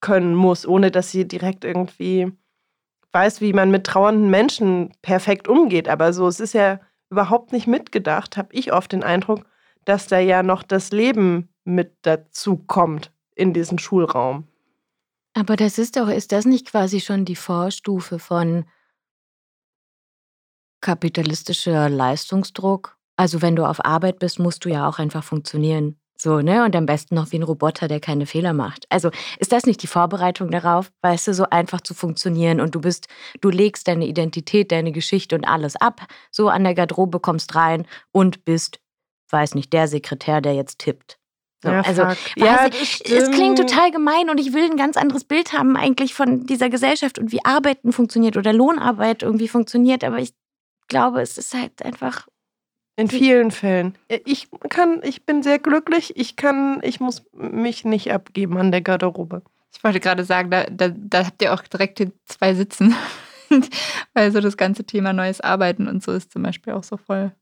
können 0.00 0.34
muss, 0.34 0.66
ohne 0.66 0.90
dass 0.90 1.10
sie 1.10 1.26
direkt 1.26 1.64
irgendwie 1.64 2.32
weiß, 3.12 3.40
wie 3.40 3.52
man 3.52 3.70
mit 3.70 3.84
trauernden 3.84 4.30
Menschen 4.30 4.92
perfekt 5.02 5.48
umgeht. 5.48 5.88
Aber 5.88 6.12
so, 6.12 6.28
es 6.28 6.40
ist 6.40 6.54
ja 6.54 6.80
überhaupt 7.10 7.52
nicht 7.52 7.66
mitgedacht, 7.66 8.36
habe 8.36 8.52
ich 8.52 8.72
oft 8.72 8.92
den 8.92 9.02
Eindruck, 9.02 9.44
dass 9.84 10.06
da 10.06 10.18
ja 10.18 10.42
noch 10.42 10.62
das 10.62 10.92
Leben 10.92 11.48
mit 11.64 11.96
dazu 12.02 12.56
kommt 12.56 13.12
in 13.34 13.52
diesen 13.52 13.78
Schulraum. 13.78 14.46
Aber 15.34 15.56
das 15.56 15.78
ist 15.78 15.96
doch, 15.96 16.08
ist 16.08 16.32
das 16.32 16.44
nicht 16.44 16.66
quasi 16.66 17.00
schon 17.00 17.24
die 17.24 17.36
Vorstufe 17.36 18.18
von 18.18 18.64
kapitalistischer 20.80 21.88
Leistungsdruck? 21.88 22.96
Also 23.16 23.42
wenn 23.42 23.56
du 23.56 23.64
auf 23.64 23.84
Arbeit 23.84 24.18
bist, 24.18 24.38
musst 24.38 24.64
du 24.64 24.70
ja 24.70 24.88
auch 24.88 24.98
einfach 24.98 25.22
funktionieren. 25.22 25.99
So, 26.22 26.42
ne? 26.42 26.66
Und 26.66 26.76
am 26.76 26.84
besten 26.84 27.14
noch 27.14 27.32
wie 27.32 27.38
ein 27.38 27.42
Roboter, 27.42 27.88
der 27.88 27.98
keine 27.98 28.26
Fehler 28.26 28.52
macht. 28.52 28.84
Also 28.90 29.10
ist 29.38 29.52
das 29.52 29.64
nicht 29.64 29.82
die 29.82 29.86
Vorbereitung 29.86 30.50
darauf, 30.50 30.92
weißt 31.00 31.28
du, 31.28 31.34
so 31.34 31.46
einfach 31.48 31.80
zu 31.80 31.94
funktionieren 31.94 32.60
und 32.60 32.74
du 32.74 32.80
bist, 32.82 33.08
du 33.40 33.48
legst 33.48 33.88
deine 33.88 34.04
Identität, 34.04 34.70
deine 34.70 34.92
Geschichte 34.92 35.34
und 35.34 35.46
alles 35.46 35.76
ab, 35.76 36.02
so 36.30 36.50
an 36.50 36.64
der 36.64 36.74
Garderobe 36.74 37.20
kommst 37.20 37.54
rein 37.54 37.86
und 38.12 38.44
bist, 38.44 38.80
weiß 39.30 39.54
nicht, 39.54 39.72
der 39.72 39.88
Sekretär, 39.88 40.42
der 40.42 40.52
jetzt 40.52 40.78
tippt. 40.80 41.18
So, 41.62 41.70
ja, 41.70 41.80
also 41.80 42.02
ja, 42.36 42.66
ich, 42.66 43.02
es 43.10 43.30
klingt 43.30 43.56
total 43.56 43.90
gemein 43.90 44.28
und 44.28 44.38
ich 44.38 44.52
will 44.52 44.64
ein 44.64 44.76
ganz 44.76 44.98
anderes 44.98 45.24
Bild 45.24 45.54
haben 45.54 45.74
eigentlich 45.74 46.12
von 46.12 46.44
dieser 46.44 46.68
Gesellschaft 46.68 47.18
und 47.18 47.32
wie 47.32 47.42
Arbeiten 47.46 47.92
funktioniert 47.92 48.36
oder 48.36 48.52
Lohnarbeit 48.52 49.22
irgendwie 49.22 49.48
funktioniert, 49.48 50.04
aber 50.04 50.18
ich 50.18 50.34
glaube, 50.88 51.22
es 51.22 51.38
ist 51.38 51.54
halt 51.54 51.82
einfach 51.82 52.26
in 53.00 53.08
vielen 53.08 53.50
Fällen. 53.50 53.96
Äh, 54.08 54.20
ich 54.26 54.48
kann, 54.68 55.00
ich 55.02 55.24
bin 55.24 55.42
sehr 55.42 55.58
glücklich. 55.58 56.16
Ich 56.16 56.36
kann, 56.36 56.80
ich 56.82 57.00
muss 57.00 57.24
mich 57.32 57.84
nicht 57.84 58.12
abgeben 58.12 58.58
an 58.58 58.70
der 58.70 58.82
Garderobe. 58.82 59.42
Ich 59.72 59.82
wollte 59.82 60.00
gerade 60.00 60.24
sagen, 60.24 60.50
da, 60.50 60.64
da, 60.70 60.90
da 60.94 61.26
habt 61.26 61.42
ihr 61.42 61.54
auch 61.54 61.62
direkt 61.62 62.06
zwei 62.26 62.54
Sitzen. 62.54 62.94
Weil 64.14 64.30
so 64.32 64.40
das 64.40 64.56
ganze 64.56 64.84
Thema 64.84 65.12
neues 65.12 65.40
Arbeiten 65.40 65.88
und 65.88 66.02
so 66.02 66.12
ist 66.12 66.30
zum 66.30 66.42
Beispiel 66.42 66.74
auch 66.74 66.84
so 66.84 66.96
voll 66.96 67.32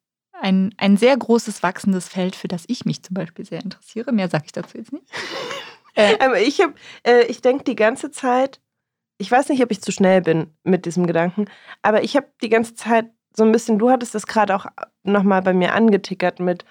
ein, 0.41 0.73
ein 0.77 0.97
sehr 0.97 1.17
großes 1.17 1.63
wachsendes 1.63 2.09
Feld, 2.09 2.37
für 2.37 2.49
das 2.49 2.65
ich 2.69 2.85
mich 2.85 3.03
zum 3.03 3.15
Beispiel 3.15 3.45
sehr 3.45 3.63
interessiere. 3.63 4.13
Mehr 4.13 4.29
sage 4.29 4.45
ich 4.47 4.53
dazu 4.53 4.79
jetzt 4.79 4.93
nicht. 4.93 5.05
äh, 5.95 6.17
aber 6.21 6.41
ich, 6.41 6.63
äh, 7.03 7.25
ich 7.25 7.43
denke 7.43 7.65
die 7.65 7.77
ganze 7.77 8.11
Zeit, 8.11 8.61
ich 9.19 9.31
weiß 9.31 9.49
nicht, 9.49 9.63
ob 9.63 9.73
ich 9.73 9.83
zu 9.83 9.91
schnell 9.91 10.23
bin 10.23 10.55
mit 10.63 10.87
diesem 10.87 11.07
Gedanken, 11.07 11.47
aber 11.83 12.05
ich 12.05 12.15
habe 12.15 12.29
die 12.41 12.49
ganze 12.49 12.75
Zeit 12.75 13.11
so 13.39 13.45
ein 13.45 13.53
bisschen, 13.53 13.79
du 13.79 13.89
hattest 13.89 14.15
das 14.15 14.27
gerade 14.27 14.55
auch 14.55 14.67
nochmal 15.05 15.41
bei 15.41 15.55
mir 15.55 15.73
angetickert 15.73 16.41
mit 16.41 16.65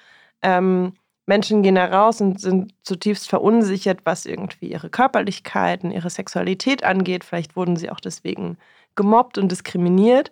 ähm, 0.43 0.93
Menschen 1.25 1.63
gehen 1.63 1.75
da 1.75 1.85
raus 1.85 2.21
und 2.21 2.39
sind 2.39 2.73
zutiefst 2.83 3.27
verunsichert, 3.27 4.01
was 4.03 4.25
irgendwie 4.25 4.71
ihre 4.71 4.89
Körperlichkeit 4.89 5.83
und 5.83 5.91
ihre 5.91 6.09
Sexualität 6.09 6.83
angeht. 6.83 7.23
Vielleicht 7.23 7.55
wurden 7.55 7.75
sie 7.75 7.89
auch 7.89 7.99
deswegen 7.99 8.57
gemobbt 8.95 9.37
und 9.37 9.51
diskriminiert. 9.51 10.31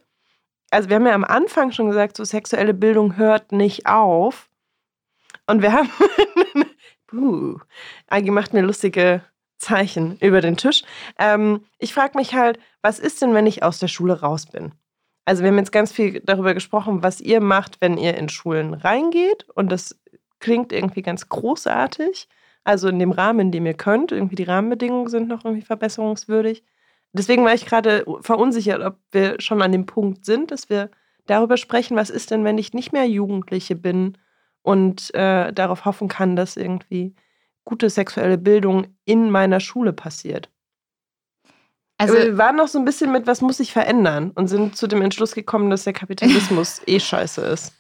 Also 0.71 0.89
wir 0.89 0.97
haben 0.97 1.05
ja 1.05 1.13
am 1.13 1.23
Anfang 1.23 1.71
schon 1.71 1.88
gesagt, 1.88 2.17
so 2.17 2.23
sexuelle 2.23 2.73
Bildung 2.73 3.17
hört 3.17 3.51
nicht 3.51 3.88
auf. 3.88 4.49
Und 5.47 5.61
wir 5.61 5.73
haben, 5.73 5.89
puh, 7.07 7.59
Agi 8.07 8.31
macht 8.31 8.53
mir 8.53 8.61
lustige 8.61 9.21
Zeichen 9.57 10.17
über 10.19 10.41
den 10.41 10.57
Tisch. 10.57 10.83
Ähm, 11.17 11.65
ich 11.77 11.93
frage 11.93 12.17
mich 12.17 12.36
halt, 12.36 12.59
was 12.81 12.99
ist 12.99 13.21
denn, 13.21 13.33
wenn 13.33 13.47
ich 13.47 13.63
aus 13.63 13.79
der 13.79 13.88
Schule 13.88 14.21
raus 14.21 14.45
bin? 14.45 14.73
Also 15.26 15.41
wir 15.41 15.49
haben 15.49 15.57
jetzt 15.57 15.71
ganz 15.71 15.91
viel 15.91 16.21
darüber 16.23 16.53
gesprochen, 16.53 17.01
was 17.03 17.19
ihr 17.19 17.41
macht, 17.41 17.82
wenn 17.82 17.97
ihr 17.97 18.15
in 18.15 18.30
Schulen 18.30 18.76
reingeht. 18.76 19.47
Und 19.55 19.71
das 19.71 19.99
klingt 20.39 20.71
irgendwie 20.71 21.01
ganz 21.01 21.28
großartig. 21.30 22.28
Also 22.63 22.88
in 22.89 22.99
dem 22.99 23.11
Rahmen, 23.11 23.39
in 23.39 23.51
dem 23.51 23.65
ihr 23.65 23.73
könnt. 23.73 24.11
Irgendwie 24.11 24.36
die 24.36 24.43
Rahmenbedingungen 24.43 25.09
sind 25.09 25.28
noch 25.28 25.43
irgendwie 25.43 25.65
verbesserungswürdig. 25.65 26.63
Deswegen 27.13 27.43
war 27.43 27.53
ich 27.53 27.65
gerade 27.65 28.05
verunsichert, 28.21 28.82
ob 28.82 28.97
wir 29.11 29.39
schon 29.39 29.61
an 29.61 29.71
dem 29.71 29.86
Punkt 29.86 30.26
sind, 30.26 30.51
dass 30.51 30.69
wir 30.69 30.91
darüber 31.26 31.57
sprechen, 31.57 31.95
was 31.95 32.09
ist 32.09 32.30
denn, 32.30 32.43
wenn 32.43 32.57
ich 32.57 32.73
nicht 32.73 32.91
mehr 32.91 33.05
Jugendliche 33.05 33.76
bin 33.76 34.17
und 34.61 35.13
äh, 35.15 35.53
darauf 35.53 35.86
hoffen 35.86 36.07
kann, 36.07 36.36
dass 36.36 36.57
irgendwie 36.57 37.15
gute 37.63 37.89
sexuelle 37.89 38.38
Bildung 38.38 38.88
in 39.05 39.32
meiner 39.32 39.59
Schule 39.59 39.93
passiert. 39.93 40.49
Also 41.98 42.16
wir 42.16 42.38
waren 42.38 42.58
noch 42.58 42.68
so 42.68 42.78
ein 42.78 42.84
bisschen 42.84 43.12
mit, 43.12 43.26
was 43.26 43.39
muss 43.41 43.58
sich 43.58 43.72
verändern 43.72 44.32
und 44.36 44.48
sind 44.48 44.76
zu 44.76 44.88
dem 44.88 45.02
Entschluss 45.02 45.34
gekommen, 45.34 45.70
dass 45.70 45.86
der 45.86 45.93
Kapitalismus 45.93 46.82
eh 46.88 47.00
scheiße 47.00 47.41
ist. 47.41 47.74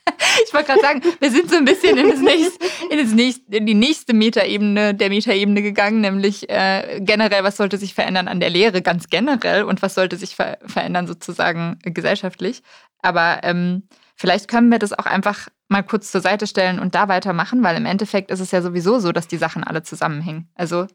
Ich 0.45 0.53
wollte 0.53 0.67
gerade 0.67 0.81
sagen, 0.81 1.01
wir 1.19 1.31
sind 1.31 1.49
so 1.49 1.57
ein 1.57 1.65
bisschen 1.65 1.97
in, 1.97 2.09
das 2.09 2.19
nächste, 2.21 2.65
in, 2.89 2.97
das 2.97 3.11
nächste, 3.11 3.55
in 3.57 3.65
die 3.65 3.73
nächste 3.73 4.13
Metaebene 4.13 4.93
der 4.93 5.09
Metaebene 5.09 5.61
gegangen, 5.61 5.99
nämlich 5.99 6.49
äh, 6.49 7.01
generell, 7.01 7.43
was 7.43 7.57
sollte 7.57 7.77
sich 7.77 7.93
verändern 7.93 8.29
an 8.29 8.39
der 8.39 8.49
Lehre, 8.49 8.81
ganz 8.81 9.09
generell 9.09 9.63
und 9.63 9.81
was 9.81 9.95
sollte 9.95 10.15
sich 10.15 10.35
ver 10.35 10.59
verändern 10.65 11.07
sozusagen 11.07 11.77
gesellschaftlich. 11.83 12.63
Aber 13.01 13.39
ähm, 13.43 13.83
vielleicht 14.15 14.47
können 14.47 14.71
wir 14.71 14.79
das 14.79 14.93
auch 14.93 15.05
einfach 15.05 15.49
mal 15.67 15.83
kurz 15.83 16.11
zur 16.11 16.21
Seite 16.21 16.47
stellen 16.47 16.79
und 16.79 16.95
da 16.95 17.09
weitermachen, 17.09 17.63
weil 17.63 17.75
im 17.75 17.85
Endeffekt 17.85 18.31
ist 18.31 18.39
es 18.39 18.51
ja 18.51 18.61
sowieso 18.61 18.99
so, 18.99 19.11
dass 19.11 19.27
die 19.27 19.37
Sachen 19.37 19.63
alle 19.63 19.83
zusammenhängen. 19.83 20.49
Also 20.55 20.87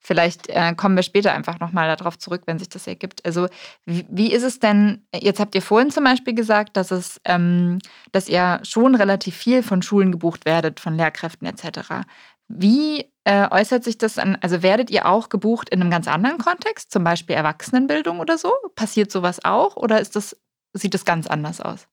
vielleicht 0.00 0.48
äh, 0.48 0.74
kommen 0.74 0.96
wir 0.96 1.02
später 1.02 1.32
einfach 1.32 1.60
nochmal 1.60 1.94
darauf 1.96 2.18
zurück, 2.18 2.42
wenn 2.46 2.58
sich 2.58 2.68
das 2.68 2.86
ergibt. 2.86 3.24
Also 3.26 3.48
wie, 3.84 4.06
wie, 4.08 4.32
ist 4.32 4.42
es 4.42 4.60
denn, 4.60 5.06
jetzt 5.14 5.40
habt 5.40 5.54
ihr 5.54 5.62
vorhin 5.62 5.90
zum 5.90 6.04
Beispiel 6.04 6.34
gesagt, 6.34 6.76
dass 6.76 6.90
es, 6.90 7.20
ähm, 7.24 7.78
dass 8.12 8.28
ihr 8.28 8.60
schon 8.62 8.94
relativ 8.94 9.36
viel 9.36 9.62
von 9.62 9.82
Schulen 9.82 10.12
gebucht 10.12 10.44
werdet, 10.44 10.80
von 10.80 10.94
Lehrkräften 10.94 11.46
etc. 11.46 12.06
Wie 12.48 13.10
äh, 13.24 13.48
äußert 13.50 13.84
sich 13.84 13.98
das 13.98 14.18
an, 14.18 14.38
also 14.40 14.62
werdet 14.62 14.90
ihr 14.90 15.06
auch 15.06 15.28
gebucht 15.28 15.68
in 15.68 15.80
einem 15.80 15.90
ganz 15.90 16.08
anderen 16.08 16.38
Kontext, 16.38 16.90
zum 16.90 17.04
Beispiel 17.04 17.36
Erwachsenenbildung 17.36 18.20
oder 18.20 18.38
so? 18.38 18.52
Passiert 18.74 19.12
sowas 19.12 19.44
auch 19.44 19.76
oder 19.76 20.00
ist 20.00 20.16
das, 20.16 20.36
sieht 20.72 20.94
das 20.94 21.04
ganz 21.04 21.26
anders 21.26 21.60
aus? 21.60 21.88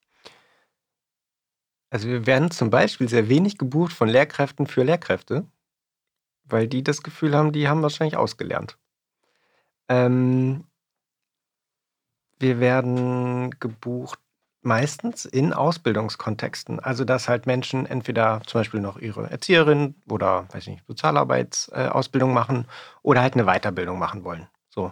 Also 1.90 2.08
wir 2.08 2.26
werden 2.26 2.52
zum 2.52 2.70
Beispiel 2.70 3.08
sehr 3.08 3.30
wenig 3.30 3.58
gebucht 3.58 3.94
von 3.94 4.10
Lehrkräften 4.10 4.68
für 4.68 4.84
Lehrkräfte, 4.84 5.46
weil 6.48 6.68
die 6.68 6.84
das 6.84 7.04
Gefühl 7.04 7.36
haben, 7.36 7.52
die 7.52 7.68
haben 7.68 7.82
wahrscheinlich 7.82 8.18
ausgelernt. 8.18 8.78
Ähm, 9.88 10.66
wir 12.40 12.60
werden 12.60 13.52
gebucht 13.60 14.20
meistens 14.66 15.26
in 15.26 15.54
Ausbildungskontexten. 15.54 16.80
Also 16.80 17.06
dass 17.06 17.30
halt 17.30 17.46
Menschen 17.46 17.86
entweder 17.86 18.42
zum 18.46 18.62
Beispiel 18.62 18.80
noch 18.80 18.98
ihre 18.98 19.30
Erzieherin 19.30 19.96
oder 20.10 20.48
weiß 20.52 20.64
ich 20.64 20.70
nicht, 20.70 20.88
Sozialarbeitsausbildung 20.88 22.34
machen 22.34 22.66
oder 23.04 23.22
halt 23.22 23.36
eine 23.36 23.46
Weiterbildung 23.46 24.00
machen 24.00 24.24
wollen. 24.24 24.48
So. 24.70 24.92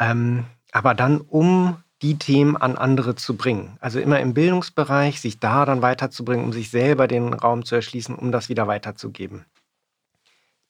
Ähm, 0.00 0.46
aber 0.72 0.94
dann 0.94 1.20
um 1.20 1.76
die 2.00 2.18
Themen 2.18 2.56
an 2.56 2.76
andere 2.76 3.14
zu 3.14 3.36
bringen. 3.36 3.76
Also 3.80 4.00
immer 4.00 4.18
im 4.18 4.34
Bildungsbereich, 4.34 5.20
sich 5.20 5.38
da 5.38 5.64
dann 5.64 5.82
weiterzubringen, 5.82 6.44
um 6.44 6.52
sich 6.52 6.70
selber 6.70 7.06
den 7.06 7.32
Raum 7.32 7.64
zu 7.64 7.76
erschließen, 7.76 8.14
um 8.16 8.32
das 8.32 8.48
wieder 8.48 8.66
weiterzugeben. 8.66 9.44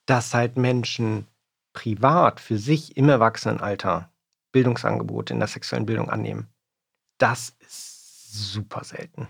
Dass 0.07 0.35
halt 0.35 0.57
Menschen 0.57 1.27
privat 1.73 2.41
für 2.41 2.59
sich 2.59 2.97
im 2.97 3.09
Erwachsenenalter 3.09 4.11
Bildungsangebote 4.53 5.33
in 5.33 5.39
der 5.39 5.49
sexuellen 5.49 5.87
Bildung 5.87 6.11
annehmen, 6.11 6.49
das 7.19 7.57
ist 7.61 8.53
super 8.53 8.85
selten. 8.85 9.29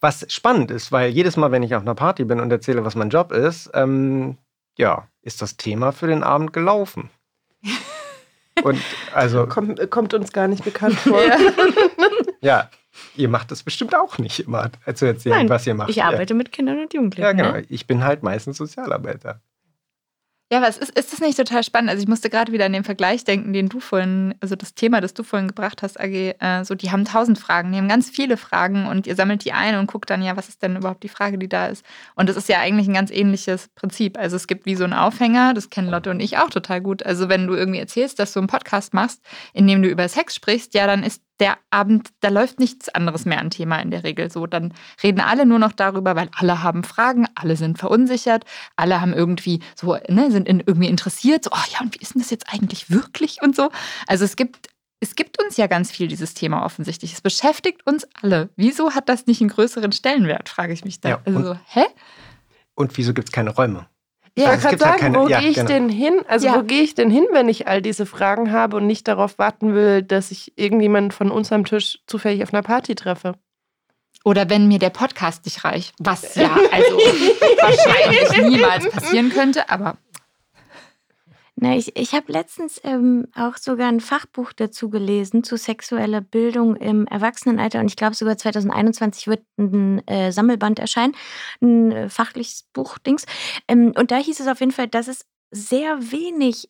Was 0.00 0.26
spannend 0.28 0.70
ist, 0.70 0.92
weil 0.92 1.10
jedes 1.10 1.36
Mal, 1.36 1.52
wenn 1.52 1.62
ich 1.62 1.74
auf 1.74 1.82
einer 1.82 1.94
Party 1.94 2.24
bin 2.24 2.40
und 2.40 2.50
erzähle, 2.50 2.84
was 2.84 2.94
mein 2.94 3.10
Job 3.10 3.32
ist, 3.32 3.70
ähm, 3.72 4.36
ja, 4.76 5.08
ist 5.22 5.40
das 5.40 5.56
Thema 5.56 5.92
für 5.92 6.06
den 6.06 6.22
Abend 6.22 6.52
gelaufen. 6.52 7.10
Und 8.62 8.80
also. 9.12 9.46
Kommt, 9.46 9.90
kommt 9.90 10.14
uns 10.14 10.32
gar 10.32 10.48
nicht 10.48 10.64
bekannt 10.64 10.94
vor. 10.94 11.22
Ja. 11.22 11.36
ja. 12.40 12.70
Ihr 13.14 13.28
macht 13.28 13.50
das 13.50 13.62
bestimmt 13.62 13.94
auch 13.94 14.16
nicht 14.16 14.40
immer, 14.40 14.70
zu 14.94 15.04
erzählen, 15.04 15.36
Nein, 15.36 15.48
was 15.50 15.66
ihr 15.66 15.74
macht. 15.74 15.90
Ich 15.90 16.02
arbeite 16.02 16.32
ja. 16.32 16.38
mit 16.38 16.52
Kindern 16.52 16.80
und 16.80 16.94
Jugendlichen. 16.94 17.26
Ja, 17.26 17.32
genau. 17.32 17.52
Ne? 17.52 17.66
Ich 17.68 17.86
bin 17.86 18.02
halt 18.02 18.22
meistens 18.22 18.56
Sozialarbeiter. 18.56 19.42
Ja, 20.52 20.62
was 20.62 20.78
ist, 20.78 20.96
ist 20.96 21.12
das 21.12 21.18
nicht 21.20 21.36
total 21.36 21.64
spannend? 21.64 21.90
Also 21.90 22.02
ich 22.02 22.08
musste 22.08 22.30
gerade 22.30 22.52
wieder 22.52 22.66
an 22.66 22.72
den 22.72 22.84
Vergleich 22.84 23.24
denken, 23.24 23.52
den 23.52 23.68
du 23.68 23.80
vorhin, 23.80 24.32
also 24.40 24.54
das 24.54 24.76
Thema, 24.76 25.00
das 25.00 25.12
du 25.12 25.24
vorhin 25.24 25.48
gebracht 25.48 25.82
hast, 25.82 25.98
AG, 25.98 26.36
äh, 26.38 26.64
so 26.64 26.76
die 26.76 26.92
haben 26.92 27.04
tausend 27.04 27.36
Fragen, 27.36 27.72
die 27.72 27.78
haben 27.78 27.88
ganz 27.88 28.10
viele 28.10 28.36
Fragen 28.36 28.86
und 28.86 29.08
ihr 29.08 29.16
sammelt 29.16 29.44
die 29.44 29.52
ein 29.52 29.76
und 29.76 29.88
guckt 29.90 30.08
dann, 30.08 30.22
ja, 30.22 30.36
was 30.36 30.48
ist 30.48 30.62
denn 30.62 30.76
überhaupt 30.76 31.02
die 31.02 31.08
Frage, 31.08 31.36
die 31.36 31.48
da 31.48 31.66
ist? 31.66 31.84
Und 32.14 32.28
das 32.28 32.36
ist 32.36 32.48
ja 32.48 32.60
eigentlich 32.60 32.86
ein 32.86 32.94
ganz 32.94 33.10
ähnliches 33.10 33.70
Prinzip. 33.74 34.16
Also 34.16 34.36
es 34.36 34.46
gibt 34.46 34.66
wie 34.66 34.76
so 34.76 34.84
einen 34.84 34.92
Aufhänger, 34.92 35.52
das 35.52 35.68
kennen 35.68 35.90
Lotte 35.90 36.10
und 36.10 36.20
ich 36.20 36.38
auch 36.38 36.50
total 36.50 36.80
gut. 36.80 37.04
Also 37.04 37.28
wenn 37.28 37.48
du 37.48 37.54
irgendwie 37.54 37.80
erzählst, 37.80 38.20
dass 38.20 38.32
du 38.32 38.38
einen 38.38 38.46
Podcast 38.46 38.94
machst, 38.94 39.20
in 39.52 39.66
dem 39.66 39.82
du 39.82 39.88
über 39.88 40.08
Sex 40.08 40.36
sprichst, 40.36 40.74
ja, 40.74 40.86
dann 40.86 41.02
ist 41.02 41.22
der 41.40 41.58
Abend, 41.70 42.10
da 42.20 42.28
läuft 42.28 42.58
nichts 42.58 42.88
anderes 42.88 43.24
mehr 43.24 43.38
an 43.38 43.50
Thema 43.50 43.78
in 43.80 43.90
der 43.90 44.04
Regel 44.04 44.30
so. 44.30 44.46
Dann 44.46 44.72
reden 45.02 45.20
alle 45.20 45.46
nur 45.46 45.58
noch 45.58 45.72
darüber, 45.72 46.16
weil 46.16 46.28
alle 46.34 46.62
haben 46.62 46.84
Fragen, 46.84 47.26
alle 47.34 47.56
sind 47.56 47.78
verunsichert, 47.78 48.44
alle 48.76 49.00
haben 49.00 49.12
irgendwie 49.12 49.60
so, 49.74 49.98
ne, 50.08 50.30
sind 50.30 50.48
in, 50.48 50.60
irgendwie 50.60 50.88
interessiert, 50.88 51.44
so, 51.44 51.50
oh 51.52 51.64
ja, 51.72 51.80
und 51.80 51.94
wie 51.94 52.02
ist 52.02 52.14
denn 52.14 52.22
das 52.22 52.30
jetzt 52.30 52.52
eigentlich 52.52 52.90
wirklich 52.90 53.42
und 53.42 53.54
so. 53.54 53.70
Also 54.06 54.24
es 54.24 54.36
gibt, 54.36 54.68
es 55.00 55.14
gibt 55.14 55.42
uns 55.42 55.56
ja 55.56 55.66
ganz 55.66 55.90
viel 55.90 56.08
dieses 56.08 56.34
Thema 56.34 56.64
offensichtlich. 56.64 57.12
Es 57.12 57.20
beschäftigt 57.20 57.86
uns 57.86 58.06
alle. 58.22 58.48
Wieso 58.56 58.94
hat 58.94 59.08
das 59.08 59.26
nicht 59.26 59.40
einen 59.40 59.50
größeren 59.50 59.92
Stellenwert, 59.92 60.48
frage 60.48 60.72
ich 60.72 60.84
mich 60.84 61.00
da. 61.00 61.08
Ja, 61.10 61.20
also, 61.24 61.58
hä? 61.66 61.84
Und 62.74 62.96
wieso 62.96 63.12
gibt 63.12 63.28
es 63.28 63.32
keine 63.32 63.50
Räume? 63.50 63.86
Ja, 64.38 64.54
ich 64.54 64.60
kann 64.60 64.78
sagen, 64.78 65.00
keine, 65.00 65.18
wo 65.18 65.28
ja, 65.28 65.40
gehe 65.40 65.48
ich 65.48 65.56
genau. 65.56 65.68
denn 65.68 65.88
hin? 65.88 66.20
Also 66.28 66.46
ja. 66.46 66.56
wo 66.56 66.62
gehe 66.62 66.82
ich 66.82 66.94
denn 66.94 67.10
hin, 67.10 67.26
wenn 67.32 67.48
ich 67.48 67.68
all 67.68 67.80
diese 67.80 68.04
Fragen 68.04 68.52
habe 68.52 68.76
und 68.76 68.86
nicht 68.86 69.08
darauf 69.08 69.38
warten 69.38 69.74
will, 69.74 70.02
dass 70.02 70.30
ich 70.30 70.52
irgendjemanden 70.56 71.10
von 71.10 71.30
uns 71.30 71.52
am 71.52 71.64
Tisch 71.64 72.00
zufällig 72.06 72.42
auf 72.42 72.52
einer 72.52 72.62
Party 72.62 72.94
treffe? 72.94 73.34
Oder 74.24 74.50
wenn 74.50 74.68
mir 74.68 74.78
der 74.78 74.90
Podcast 74.90 75.44
nicht 75.46 75.64
reicht, 75.64 75.94
was 75.98 76.34
ja 76.34 76.50
also 76.70 76.96
wahrscheinlich 76.96 78.50
niemals 78.50 78.90
passieren 78.90 79.30
könnte, 79.30 79.70
aber 79.70 79.96
na, 81.58 81.74
ich 81.74 81.96
ich 81.96 82.12
habe 82.12 82.30
letztens 82.32 82.80
ähm, 82.84 83.28
auch 83.34 83.56
sogar 83.56 83.88
ein 83.88 84.00
Fachbuch 84.00 84.52
dazu 84.52 84.90
gelesen 84.90 85.42
zu 85.42 85.56
sexueller 85.56 86.20
Bildung 86.20 86.76
im 86.76 87.06
Erwachsenenalter 87.06 87.80
und 87.80 87.86
ich 87.86 87.96
glaube 87.96 88.14
sogar 88.14 88.36
2021 88.36 89.26
wird 89.26 89.42
ein 89.58 90.06
äh, 90.06 90.32
Sammelband 90.32 90.78
erscheinen, 90.78 91.14
ein 91.62 91.92
äh, 91.92 92.08
fachliches 92.10 92.64
Buchdings. 92.74 93.24
Ähm, 93.68 93.94
und 93.96 94.10
da 94.10 94.18
hieß 94.18 94.38
es 94.40 94.48
auf 94.48 94.60
jeden 94.60 94.72
Fall, 94.72 94.88
dass 94.88 95.08
es 95.08 95.24
sehr 95.50 95.98
wenig 96.12 96.68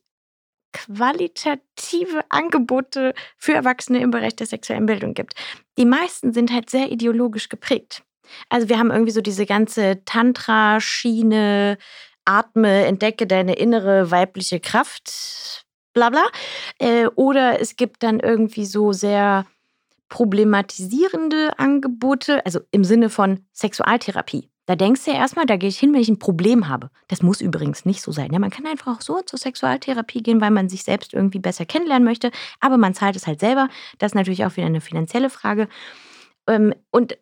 qualitative 0.72 2.20
Angebote 2.28 3.14
für 3.39 3.55
Erwachsene 3.55 4.01
im 4.01 4.12
Bereich 4.12 4.37
der 4.37 4.47
sexuellen 4.47 4.87
Bildung 4.87 5.14
gibt. 5.14 5.34
Die 5.78 5.87
meisten 5.87 6.32
sind 6.32 6.53
halt 6.53 6.70
sehr 6.70 6.93
ideologisch 6.93 7.49
geprägt. 7.49 8.05
Also 8.51 8.68
wir 8.68 8.78
haben 8.78 8.91
irgendwie 8.91 9.12
so 9.12 9.20
diese 9.20 9.47
ganze 9.47 10.05
Tantra-Schiene, 10.05 11.78
atme, 12.27 12.85
entdecke 12.85 13.27
deine 13.27 13.55
innere 13.55 14.11
weibliche 14.11 14.61
Kraft, 14.61 15.64
bla 15.95 16.11
bla. 16.11 16.27
Äh, 16.79 17.07
oder 17.14 17.61
es 17.61 17.77
gibt 17.77 18.03
dann 18.03 18.20
irgendwie 18.20 18.66
so 18.66 18.93
sehr 18.93 19.47
problematisierende 20.09 21.59
Angebote, 21.59 22.45
also 22.45 22.61
im 22.70 22.85
Sinne 22.85 23.11
von 23.11 23.41
Sexualtherapie. 23.53 24.51
Da 24.66 24.74
denkst 24.74 25.05
du 25.05 25.12
ja 25.12 25.18
erstmal, 25.18 25.47
da 25.47 25.57
gehe 25.57 25.68
ich 25.68 25.79
hin, 25.79 25.95
wenn 25.95 26.01
ich 26.01 26.09
ein 26.09 26.18
Problem 26.18 26.68
habe. 26.68 26.91
Das 27.07 27.22
muss 27.22 27.41
übrigens 27.41 27.85
nicht 27.85 28.03
so 28.03 28.11
sein. 28.11 28.33
Ja, 28.33 28.41
man 28.41 28.51
kann 28.51 28.66
einfach 28.66 28.97
auch 28.97 29.01
so 29.01 29.20
zur 29.22 29.39
Sexualtherapie 29.39 30.22
gehen, 30.22 30.41
weil 30.41 30.51
man 30.51 30.68
sich 30.68 30.83
selbst 30.83 31.14
irgendwie 31.14 31.39
besser 31.39 31.64
kennenlernen 31.64 32.05
möchte. 32.05 32.33
Aber 32.59 32.77
man 32.77 32.93
zahlt 32.93 33.14
es 33.14 33.29
halt 33.29 33.39
selber. 33.39 33.68
Das 33.99 34.11
ist 34.11 34.16
natürlich 34.16 34.45
auch 34.45 34.57
wieder 34.57 34.66
eine 34.66 34.81
finanzielle 34.81 35.31
Frage. 35.31 35.68
Ähm, 36.49 36.74
und 36.91 37.16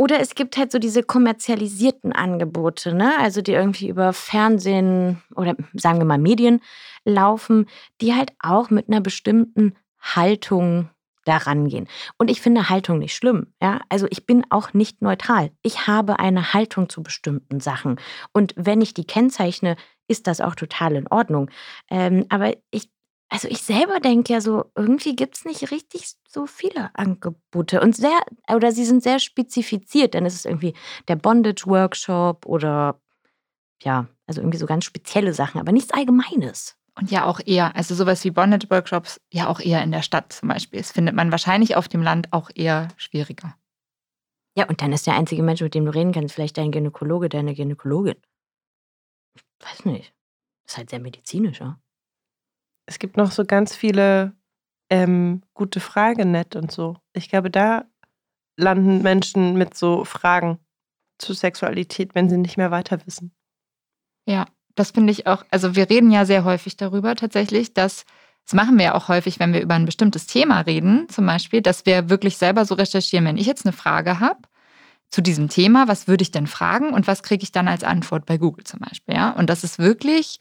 oder 0.00 0.18
es 0.18 0.34
gibt 0.34 0.56
halt 0.56 0.72
so 0.72 0.78
diese 0.78 1.02
kommerzialisierten 1.02 2.14
Angebote, 2.14 2.94
ne? 2.94 3.18
also 3.18 3.42
die 3.42 3.52
irgendwie 3.52 3.90
über 3.90 4.14
Fernsehen 4.14 5.22
oder 5.36 5.54
sagen 5.74 5.98
wir 5.98 6.06
mal 6.06 6.16
Medien 6.16 6.62
laufen, 7.04 7.66
die 8.00 8.14
halt 8.14 8.32
auch 8.38 8.70
mit 8.70 8.88
einer 8.88 9.02
bestimmten 9.02 9.74
Haltung 10.00 10.88
daran 11.26 11.68
gehen. 11.68 11.86
Und 12.16 12.30
ich 12.30 12.40
finde 12.40 12.70
Haltung 12.70 12.98
nicht 12.98 13.14
schlimm. 13.14 13.48
Ja? 13.60 13.82
Also 13.90 14.06
ich 14.08 14.24
bin 14.24 14.46
auch 14.48 14.72
nicht 14.72 15.02
neutral. 15.02 15.50
Ich 15.60 15.86
habe 15.86 16.18
eine 16.18 16.54
Haltung 16.54 16.88
zu 16.88 17.02
bestimmten 17.02 17.60
Sachen. 17.60 18.00
Und 18.32 18.54
wenn 18.56 18.80
ich 18.80 18.94
die 18.94 19.04
kennzeichne, 19.06 19.76
ist 20.08 20.26
das 20.26 20.40
auch 20.40 20.54
total 20.54 20.96
in 20.96 21.08
Ordnung. 21.08 21.50
Ähm, 21.90 22.24
aber 22.30 22.54
ich 22.70 22.88
also 23.30 23.46
ich 23.48 23.62
selber 23.62 24.00
denke 24.00 24.32
ja 24.32 24.40
so, 24.40 24.64
irgendwie 24.74 25.14
gibt 25.14 25.36
es 25.36 25.44
nicht 25.44 25.70
richtig 25.70 26.14
so 26.28 26.46
viele 26.46 26.90
Angebote 26.94 27.80
und 27.80 27.94
sehr, 27.94 28.18
oder 28.52 28.72
sie 28.72 28.84
sind 28.84 29.04
sehr 29.04 29.20
spezifiziert, 29.20 30.14
denn 30.14 30.26
es 30.26 30.34
ist 30.34 30.46
irgendwie 30.46 30.74
der 31.06 31.14
Bondage-Workshop 31.14 32.44
oder 32.44 33.00
ja, 33.82 34.08
also 34.26 34.40
irgendwie 34.40 34.58
so 34.58 34.66
ganz 34.66 34.84
spezielle 34.84 35.32
Sachen, 35.32 35.60
aber 35.60 35.70
nichts 35.70 35.92
Allgemeines. 35.92 36.76
Und 36.96 37.12
ja 37.12 37.24
auch 37.24 37.40
eher, 37.46 37.76
also 37.76 37.94
sowas 37.94 38.24
wie 38.24 38.32
Bondage-Workshops, 38.32 39.20
ja 39.32 39.46
auch 39.46 39.60
eher 39.60 39.82
in 39.82 39.92
der 39.92 40.02
Stadt 40.02 40.32
zum 40.32 40.48
Beispiel. 40.48 40.80
Das 40.80 40.90
findet 40.90 41.14
man 41.14 41.30
wahrscheinlich 41.30 41.76
auf 41.76 41.88
dem 41.88 42.02
Land 42.02 42.32
auch 42.32 42.50
eher 42.52 42.88
schwieriger. 42.96 43.56
Ja, 44.56 44.68
und 44.68 44.82
dann 44.82 44.92
ist 44.92 45.06
der 45.06 45.14
einzige 45.14 45.44
Mensch, 45.44 45.62
mit 45.62 45.74
dem 45.74 45.84
du 45.84 45.94
reden 45.94 46.12
kannst, 46.12 46.34
vielleicht 46.34 46.58
dein 46.58 46.72
Gynäkologe, 46.72 47.28
deine 47.28 47.54
Gynäkologin. 47.54 48.16
Ich 49.36 49.42
weiß 49.60 49.84
nicht. 49.84 50.12
Das 50.64 50.72
ist 50.72 50.78
halt 50.78 50.90
sehr 50.90 50.98
medizinisch, 50.98 51.60
ja 51.60 51.80
es 52.90 52.98
gibt 52.98 53.16
noch 53.16 53.30
so 53.30 53.44
ganz 53.44 53.76
viele 53.76 54.32
ähm, 54.90 55.42
gute 55.54 55.78
Fragenet 55.78 56.56
und 56.56 56.72
so. 56.72 56.96
Ich 57.12 57.28
glaube, 57.28 57.48
da 57.48 57.84
landen 58.56 59.00
Menschen 59.00 59.54
mit 59.54 59.76
so 59.76 60.04
Fragen 60.04 60.58
zu 61.16 61.32
Sexualität, 61.32 62.16
wenn 62.16 62.28
sie 62.28 62.36
nicht 62.36 62.56
mehr 62.56 62.72
weiter 62.72 62.98
wissen. 63.06 63.32
Ja, 64.26 64.46
das 64.74 64.90
finde 64.90 65.12
ich 65.12 65.28
auch. 65.28 65.44
Also 65.52 65.76
wir 65.76 65.88
reden 65.88 66.10
ja 66.10 66.24
sehr 66.24 66.42
häufig 66.42 66.76
darüber 66.76 67.14
tatsächlich, 67.14 67.74
dass 67.74 68.04
das 68.44 68.54
machen 68.54 68.76
wir 68.76 68.86
ja 68.86 68.94
auch 68.96 69.06
häufig, 69.06 69.38
wenn 69.38 69.52
wir 69.52 69.60
über 69.60 69.74
ein 69.74 69.86
bestimmtes 69.86 70.26
Thema 70.26 70.62
reden, 70.62 71.08
zum 71.08 71.26
Beispiel, 71.26 71.62
dass 71.62 71.86
wir 71.86 72.10
wirklich 72.10 72.38
selber 72.38 72.64
so 72.64 72.74
recherchieren, 72.74 73.24
wenn 73.24 73.36
ich 73.36 73.46
jetzt 73.46 73.64
eine 73.64 73.72
Frage 73.72 74.18
habe 74.18 74.40
zu 75.10 75.20
diesem 75.20 75.48
Thema, 75.48 75.86
was 75.86 76.08
würde 76.08 76.22
ich 76.22 76.32
denn 76.32 76.48
fragen 76.48 76.92
und 76.92 77.06
was 77.06 77.22
kriege 77.22 77.44
ich 77.44 77.52
dann 77.52 77.68
als 77.68 77.84
Antwort 77.84 78.26
bei 78.26 78.36
Google 78.36 78.64
zum 78.64 78.80
Beispiel, 78.80 79.14
ja? 79.14 79.30
Und 79.30 79.48
das 79.48 79.62
ist 79.62 79.78
wirklich 79.78 80.40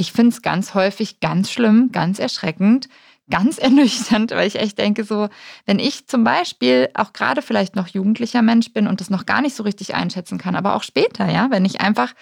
ich 0.00 0.12
finde 0.12 0.30
es 0.30 0.40
ganz 0.40 0.72
häufig 0.72 1.20
ganz 1.20 1.52
schlimm, 1.52 1.90
ganz 1.92 2.18
erschreckend, 2.18 2.88
ganz 3.28 3.58
ernüchternd, 3.58 4.30
weil 4.30 4.48
ich 4.48 4.58
echt 4.58 4.78
denke, 4.78 5.04
so, 5.04 5.28
wenn 5.66 5.78
ich 5.78 6.08
zum 6.08 6.24
Beispiel 6.24 6.88
auch 6.94 7.12
gerade 7.12 7.42
vielleicht 7.42 7.76
noch 7.76 7.86
jugendlicher 7.86 8.40
Mensch 8.40 8.72
bin 8.72 8.86
und 8.86 9.00
das 9.00 9.10
noch 9.10 9.26
gar 9.26 9.42
nicht 9.42 9.54
so 9.54 9.62
richtig 9.62 9.94
einschätzen 9.94 10.38
kann, 10.38 10.56
aber 10.56 10.74
auch 10.74 10.82
später, 10.82 11.30
ja, 11.30 11.48
wenn 11.50 11.66
ich 11.66 11.82
einfach 11.82 12.14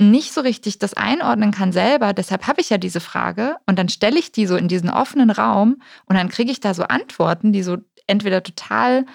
nicht 0.00 0.32
so 0.32 0.40
richtig 0.40 0.78
das 0.78 0.94
einordnen 0.94 1.50
kann 1.50 1.72
selber, 1.72 2.12
deshalb 2.12 2.46
habe 2.46 2.60
ich 2.60 2.70
ja 2.70 2.78
diese 2.78 3.00
Frage 3.00 3.56
und 3.66 3.78
dann 3.78 3.88
stelle 3.88 4.18
ich 4.18 4.32
die 4.32 4.46
so 4.46 4.56
in 4.56 4.68
diesen 4.68 4.88
offenen 4.88 5.30
Raum 5.30 5.82
und 6.06 6.16
dann 6.16 6.28
kriege 6.28 6.52
ich 6.52 6.60
da 6.60 6.72
so 6.72 6.84
Antworten, 6.84 7.52
die 7.52 7.62
so 7.62 7.78
entweder 8.08 8.42
total 8.42 9.06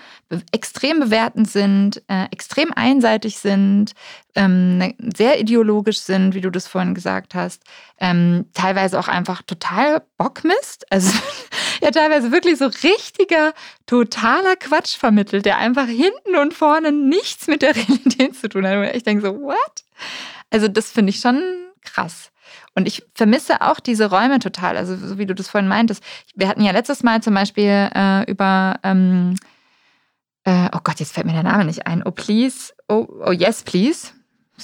extrem 0.52 1.00
bewertend 1.00 1.50
sind, 1.50 2.02
äh, 2.08 2.26
extrem 2.32 2.72
einseitig 2.74 3.38
sind, 3.38 3.94
ähm, 4.36 4.78
ne, 4.78 4.96
sehr 5.16 5.40
ideologisch 5.40 6.00
sind, 6.00 6.34
wie 6.34 6.42
du 6.42 6.50
das 6.50 6.68
vorhin 6.68 6.96
gesagt 6.96 7.36
hast, 7.36 7.64
ähm, 8.00 8.46
teilweise 8.54 9.00
auch 9.00 9.08
einfach 9.08 9.42
total 9.42 10.04
Bockmist, 10.18 10.86
also 10.92 11.12
ja 11.82 11.92
teilweise 11.92 12.32
wirklich 12.32 12.58
so 12.58 12.66
richtiger, 12.66 13.54
totaler 13.86 14.56
Quatsch 14.56 14.98
vermittelt, 14.98 15.46
der 15.46 15.58
einfach 15.58 15.88
hinten 15.88 16.36
und 16.40 16.54
vorne 16.54 16.92
nichts 16.92 17.48
mit 17.48 17.62
der 17.62 17.76
Realität 17.76 18.36
zu 18.36 18.50
tun 18.50 18.66
hat. 18.66 18.78
Und 18.78 18.96
ich 18.96 19.04
denke 19.04 19.24
so, 19.24 19.42
what? 19.42 19.84
Also 20.50 20.68
das 20.68 20.92
finde 20.92 21.10
ich 21.10 21.20
schon 21.20 21.42
krass. 21.82 22.33
Und 22.76 22.88
ich 22.88 23.04
vermisse 23.14 23.62
auch 23.62 23.80
diese 23.80 24.10
Räume 24.10 24.40
total. 24.40 24.78
Also 24.78 24.96
so 24.96 25.18
wie 25.18 25.26
du 25.26 25.36
das 25.36 25.50
vorhin 25.50 25.68
meintest. 25.68 26.04
Wir 26.36 26.48
hatten 26.48 26.64
ja 26.64 26.72
letztes 26.72 27.04
Mal 27.04 27.22
zum 27.22 27.34
Beispiel 27.34 27.90
äh, 27.94 28.30
über, 28.30 28.80
ähm, 28.84 29.36
äh, 30.44 30.70
oh 30.74 30.80
Gott, 30.84 31.00
jetzt 31.00 31.14
fällt 31.14 31.28
mir 31.28 31.34
der 31.34 31.44
Name 31.44 31.66
nicht 31.66 31.86
ein. 31.86 32.04
Oh 32.04 32.12
please, 32.12 32.74
oh, 32.88 33.08
oh 33.26 33.32
yes 33.32 33.64
please. 33.64 34.10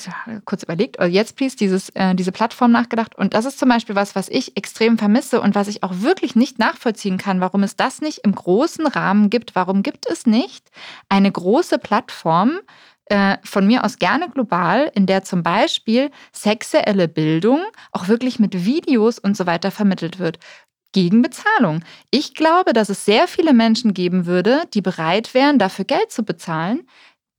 Ja, 0.06 0.40
kurz 0.46 0.64
überlegt, 0.64 0.98
oh 1.00 1.06
jetzt 1.06 1.36
please, 1.36 1.58
dieses, 1.58 1.90
äh, 1.90 2.14
diese 2.16 2.32
Plattform 2.32 2.72
nachgedacht. 2.72 3.16
Und 3.16 3.34
das 3.34 3.46
ist 3.46 3.60
zum 3.60 3.70
Beispiel 3.70 3.96
was, 3.96 4.16
was 4.16 4.30
ich 4.30 4.56
extrem 4.56 4.98
vermisse 4.98 5.42
und 5.42 5.56
was 5.56 5.68
ich 5.68 5.84
auch 5.84 6.02
wirklich 6.02 6.36
nicht 6.36 6.60
nachvollziehen 6.60 7.18
kann, 7.18 7.42
warum 7.42 7.64
es 7.64 7.76
das 7.76 8.00
nicht 8.02 8.20
im 8.20 8.34
großen 8.34 8.86
Rahmen 8.88 9.30
gibt. 9.30 9.56
Warum 9.56 9.84
gibt 9.84 10.08
es 10.08 10.26
nicht 10.26 10.70
eine 11.10 11.32
große 11.32 11.80
Plattform, 11.80 12.60
äh, 13.10 13.38
von 13.44 13.66
mir 13.68 13.84
aus 13.84 13.98
gerne 13.98 14.30
global, 14.30 14.92
in 14.96 15.06
der 15.06 15.24
zum 15.24 15.44
Beispiel 15.44 16.12
sexuelle 16.32 17.08
Bildung 17.08 17.64
auch 17.92 18.08
wirklich 18.08 18.40
mit 18.40 18.66
Videos 18.66 19.20
und 19.20 19.36
so 19.36 19.46
weiter 19.46 19.72
vermittelt 19.72 20.20
wird. 20.20 20.40
Gegen 20.92 21.22
Bezahlung. 21.22 21.84
Ich 22.10 22.34
glaube, 22.34 22.74
dass 22.74 22.90
es 22.90 23.06
sehr 23.06 23.28
viele 23.28 23.54
Menschen 23.54 23.94
geben 23.94 24.26
würde, 24.26 24.64
die 24.74 24.82
bereit 24.82 25.36
wären, 25.36 25.60
dafür 25.60 25.86
Geld 25.86 26.12
zu 26.12 26.24
bezahlen, 26.24 26.88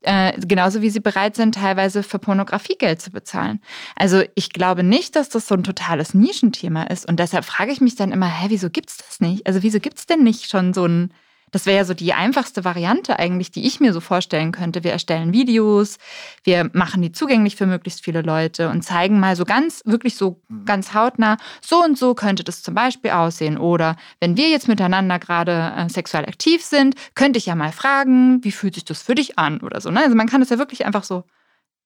äh, 0.02 0.32
genauso 0.40 0.82
wie 0.82 0.90
sie 0.90 1.00
bereit 1.00 1.36
sind, 1.36 1.56
teilweise 1.56 2.02
für 2.02 2.18
Pornografie 2.18 2.76
Geld 2.78 3.02
zu 3.02 3.10
bezahlen. 3.10 3.60
Also 3.96 4.22
ich 4.34 4.50
glaube 4.50 4.82
nicht, 4.82 5.16
dass 5.16 5.28
das 5.28 5.46
so 5.46 5.54
ein 5.54 5.64
totales 5.64 6.14
Nischenthema 6.14 6.84
ist. 6.84 7.08
Und 7.08 7.18
deshalb 7.20 7.44
frage 7.44 7.72
ich 7.72 7.80
mich 7.80 7.96
dann 7.96 8.12
immer, 8.12 8.26
hä, 8.26 8.46
wieso 8.48 8.70
gibt 8.70 8.90
es 8.90 8.96
das 8.98 9.20
nicht? 9.20 9.46
Also 9.46 9.62
wieso 9.62 9.80
gibt 9.80 9.98
es 9.98 10.06
denn 10.06 10.22
nicht 10.22 10.48
schon 10.48 10.72
so 10.72 10.86
ein 10.86 11.12
das 11.50 11.66
wäre 11.66 11.78
ja 11.78 11.84
so 11.84 11.94
die 11.94 12.12
einfachste 12.12 12.64
Variante 12.64 13.18
eigentlich, 13.18 13.50
die 13.50 13.66
ich 13.66 13.80
mir 13.80 13.92
so 13.92 14.00
vorstellen 14.00 14.52
könnte. 14.52 14.84
Wir 14.84 14.92
erstellen 14.92 15.32
Videos, 15.32 15.98
wir 16.44 16.70
machen 16.72 17.02
die 17.02 17.12
zugänglich 17.12 17.56
für 17.56 17.66
möglichst 17.66 18.04
viele 18.04 18.22
Leute 18.22 18.68
und 18.68 18.82
zeigen 18.82 19.20
mal 19.20 19.36
so 19.36 19.44
ganz, 19.44 19.82
wirklich 19.84 20.16
so 20.16 20.40
mhm. 20.48 20.64
ganz 20.64 20.94
hautnah, 20.94 21.36
so 21.60 21.82
und 21.82 21.98
so 21.98 22.14
könnte 22.14 22.44
das 22.44 22.62
zum 22.62 22.74
Beispiel 22.74 23.10
aussehen. 23.10 23.58
Oder 23.58 23.96
wenn 24.20 24.36
wir 24.36 24.48
jetzt 24.48 24.68
miteinander 24.68 25.18
gerade 25.18 25.72
äh, 25.76 25.88
sexuell 25.88 26.24
aktiv 26.24 26.64
sind, 26.64 26.94
könnte 27.14 27.38
ich 27.38 27.46
ja 27.46 27.54
mal 27.54 27.72
fragen, 27.72 28.42
wie 28.44 28.52
fühlt 28.52 28.74
sich 28.74 28.84
das 28.84 29.02
für 29.02 29.14
dich 29.14 29.38
an 29.38 29.60
oder 29.60 29.80
so. 29.80 29.90
Ne? 29.90 30.00
Also 30.00 30.16
man 30.16 30.28
kann 30.28 30.42
es 30.42 30.50
ja 30.50 30.58
wirklich 30.58 30.86
einfach 30.86 31.04
so 31.04 31.24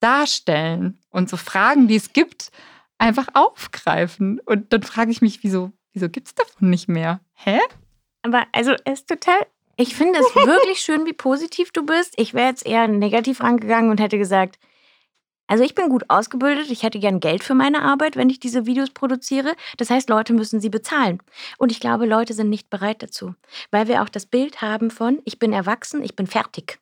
darstellen 0.01 0.99
und 1.11 1.31
so 1.31 1.37
Fragen, 1.37 1.89
die 1.89 1.97
es 1.97 2.13
gibt, 2.13 2.51
einfach 2.99 3.29
aufgreifen. 3.35 4.41
Und 4.41 4.73
dann 4.73 4.83
frage 4.83 5.11
ich 5.11 5.23
mich, 5.23 5.43
wieso, 5.43 5.73
wieso 5.93 6.09
gibt 6.09 6.29
es 6.29 6.35
davon 6.35 6.71
nicht 6.71 6.89
mehr? 6.89 7.21
Hä? 7.35 7.59
Aber 8.23 8.47
also 8.53 8.73
es 8.85 9.01
ist 9.01 9.09
total 9.09 9.47
ich 9.77 9.95
finde 9.95 10.19
es 10.19 10.35
wirklich 10.35 10.81
schön, 10.81 11.07
wie 11.07 11.13
positiv 11.13 11.73
du 11.73 11.85
bist. 11.85 12.15
Ich 12.17 12.35
wäre 12.35 12.49
jetzt 12.49 12.67
eher 12.67 12.89
negativ 12.89 13.41
rangegangen 13.41 13.91
und 13.91 14.01
hätte 14.01 14.19
gesagt, 14.19 14.59
also 15.47 15.63
ich 15.63 15.75
bin 15.75 15.91
gut 15.91 16.05
ausgebildet, 16.09 16.71
ich 16.71 16.83
hätte 16.83 16.99
gern 16.99 17.21
Geld 17.21 17.45
für 17.45 17.55
meine 17.55 17.83
Arbeit, 17.83 18.17
wenn 18.17 18.31
ich 18.31 18.41
diese 18.41 18.65
Videos 18.65 18.91
produziere. 18.91 19.55
Das 19.77 19.91
heißt, 19.91 20.09
Leute 20.09 20.33
müssen 20.33 20.61
sie 20.61 20.71
bezahlen. 20.71 21.23
Und 21.59 21.71
ich 21.71 21.81
glaube, 21.81 22.07
Leute 22.07 22.33
sind 22.33 22.49
nicht 22.49 22.71
bereit 22.71 23.03
dazu, 23.03 23.35
weil 23.71 23.87
wir 23.87 24.03
auch 24.03 24.09
das 24.09 24.25
Bild 24.25 24.63
haben 24.63 24.91
von, 24.91 25.21
ich 25.25 25.39
bin 25.39 25.53
erwachsen, 25.53 26.03
ich 26.03 26.17
bin 26.17 26.27
fertig. 26.27 26.79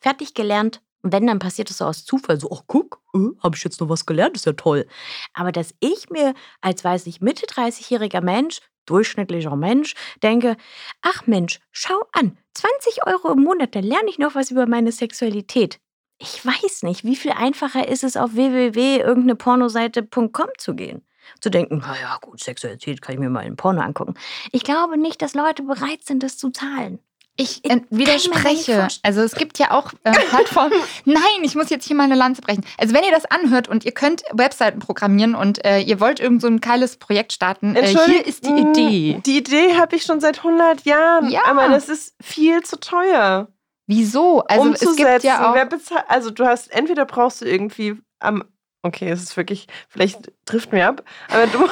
Fertig 0.00 0.34
gelernt. 0.34 0.82
Und 1.02 1.12
wenn, 1.12 1.26
dann 1.26 1.38
passiert 1.38 1.70
es 1.70 1.78
so 1.78 1.84
aus 1.84 2.04
Zufall, 2.04 2.40
so, 2.40 2.50
ach 2.52 2.62
guck, 2.66 3.00
äh, 3.14 3.18
habe 3.42 3.56
ich 3.56 3.64
jetzt 3.64 3.80
noch 3.80 3.88
was 3.88 4.06
gelernt, 4.06 4.36
ist 4.36 4.46
ja 4.46 4.52
toll. 4.52 4.86
Aber 5.34 5.52
dass 5.52 5.74
ich 5.80 6.10
mir 6.10 6.34
als, 6.60 6.84
weiß 6.84 7.06
ich, 7.06 7.20
Mitte 7.20 7.46
30-jähriger 7.46 8.20
Mensch 8.20 8.60
durchschnittlicher 8.86 9.56
Mensch 9.56 9.94
denke, 10.22 10.56
ach 11.02 11.26
Mensch, 11.26 11.58
schau 11.70 12.00
an, 12.12 12.38
20 12.54 13.06
Euro 13.06 13.32
im 13.32 13.42
Monat, 13.42 13.74
dann 13.74 13.84
lerne 13.84 14.08
ich 14.08 14.18
noch 14.18 14.34
was 14.34 14.50
über 14.50 14.66
meine 14.66 14.92
Sexualität. 14.92 15.80
Ich 16.18 16.44
weiß 16.44 16.82
nicht, 16.84 17.04
wie 17.04 17.16
viel 17.16 17.32
einfacher 17.32 17.88
ist 17.88 18.04
es 18.04 18.16
auf 18.16 18.34
www.irgendeine-pornoseite.com 18.34 20.48
zu 20.58 20.74
gehen. 20.74 21.02
Zu 21.40 21.50
denken, 21.50 21.78
naja, 21.78 22.18
gut, 22.20 22.40
Sexualität 22.40 23.02
kann 23.02 23.14
ich 23.14 23.20
mir 23.20 23.30
mal 23.30 23.46
in 23.46 23.56
Porno 23.56 23.80
angucken. 23.80 24.14
Ich 24.52 24.62
glaube 24.64 24.98
nicht, 24.98 25.22
dass 25.22 25.34
Leute 25.34 25.62
bereit 25.62 26.04
sind, 26.04 26.22
das 26.22 26.36
zu 26.38 26.50
zahlen. 26.50 26.98
Ich 27.36 27.64
äh, 27.64 27.80
widerspreche. 27.88 28.88
Also 29.02 29.22
es 29.22 29.34
gibt 29.34 29.58
ja 29.58 29.70
auch 29.70 29.92
äh, 30.04 30.12
Plattformen. 30.12 30.72
Nein, 31.06 31.22
ich 31.42 31.54
muss 31.54 31.70
jetzt 31.70 31.86
hier 31.86 31.96
mal 31.96 32.04
eine 32.04 32.14
Lanze 32.14 32.42
brechen. 32.42 32.64
Also 32.76 32.94
wenn 32.94 33.04
ihr 33.04 33.10
das 33.10 33.24
anhört 33.24 33.68
und 33.68 33.84
ihr 33.84 33.92
könnt 33.92 34.22
Webseiten 34.32 34.80
programmieren 34.80 35.34
und 35.34 35.64
äh, 35.64 35.80
ihr 35.80 35.98
wollt 35.98 36.20
irgend 36.20 36.42
so 36.42 36.48
ein 36.48 36.60
geiles 36.60 36.98
Projekt 36.98 37.32
starten, 37.32 37.74
äh, 37.74 37.86
hier 37.86 38.26
ist 38.26 38.44
die 38.44 38.50
Idee. 38.50 39.20
Die 39.24 39.38
Idee 39.38 39.76
habe 39.76 39.96
ich 39.96 40.02
schon 40.02 40.20
seit 40.20 40.38
100 40.38 40.84
Jahren, 40.84 41.30
ja. 41.30 41.44
aber 41.46 41.68
das 41.68 41.88
ist 41.88 42.14
viel 42.22 42.62
zu 42.62 42.78
teuer. 42.78 43.48
Wieso? 43.86 44.42
Also 44.42 44.62
Umzusetzen. 44.62 44.90
es 44.90 45.12
gibt 45.12 45.24
ja 45.24 45.50
auch. 45.50 45.54
Wer 45.54 45.66
bezahlt, 45.66 46.04
also 46.08 46.30
du 46.30 46.44
hast 46.46 46.70
entweder 46.70 47.06
brauchst 47.06 47.40
du 47.40 47.46
irgendwie 47.46 47.96
am 48.20 48.44
okay, 48.82 49.08
es 49.08 49.22
ist 49.22 49.36
wirklich 49.36 49.68
vielleicht 49.88 50.32
trifft 50.44 50.72
mir 50.72 50.86
ab, 50.86 51.02
aber 51.28 51.46
du 51.46 51.66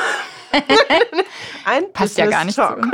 ein 1.65 1.93
passt 1.93 2.19
ja 2.19 2.27
gar 2.27 2.45
nicht. 2.45 2.57
Talk. 2.57 2.87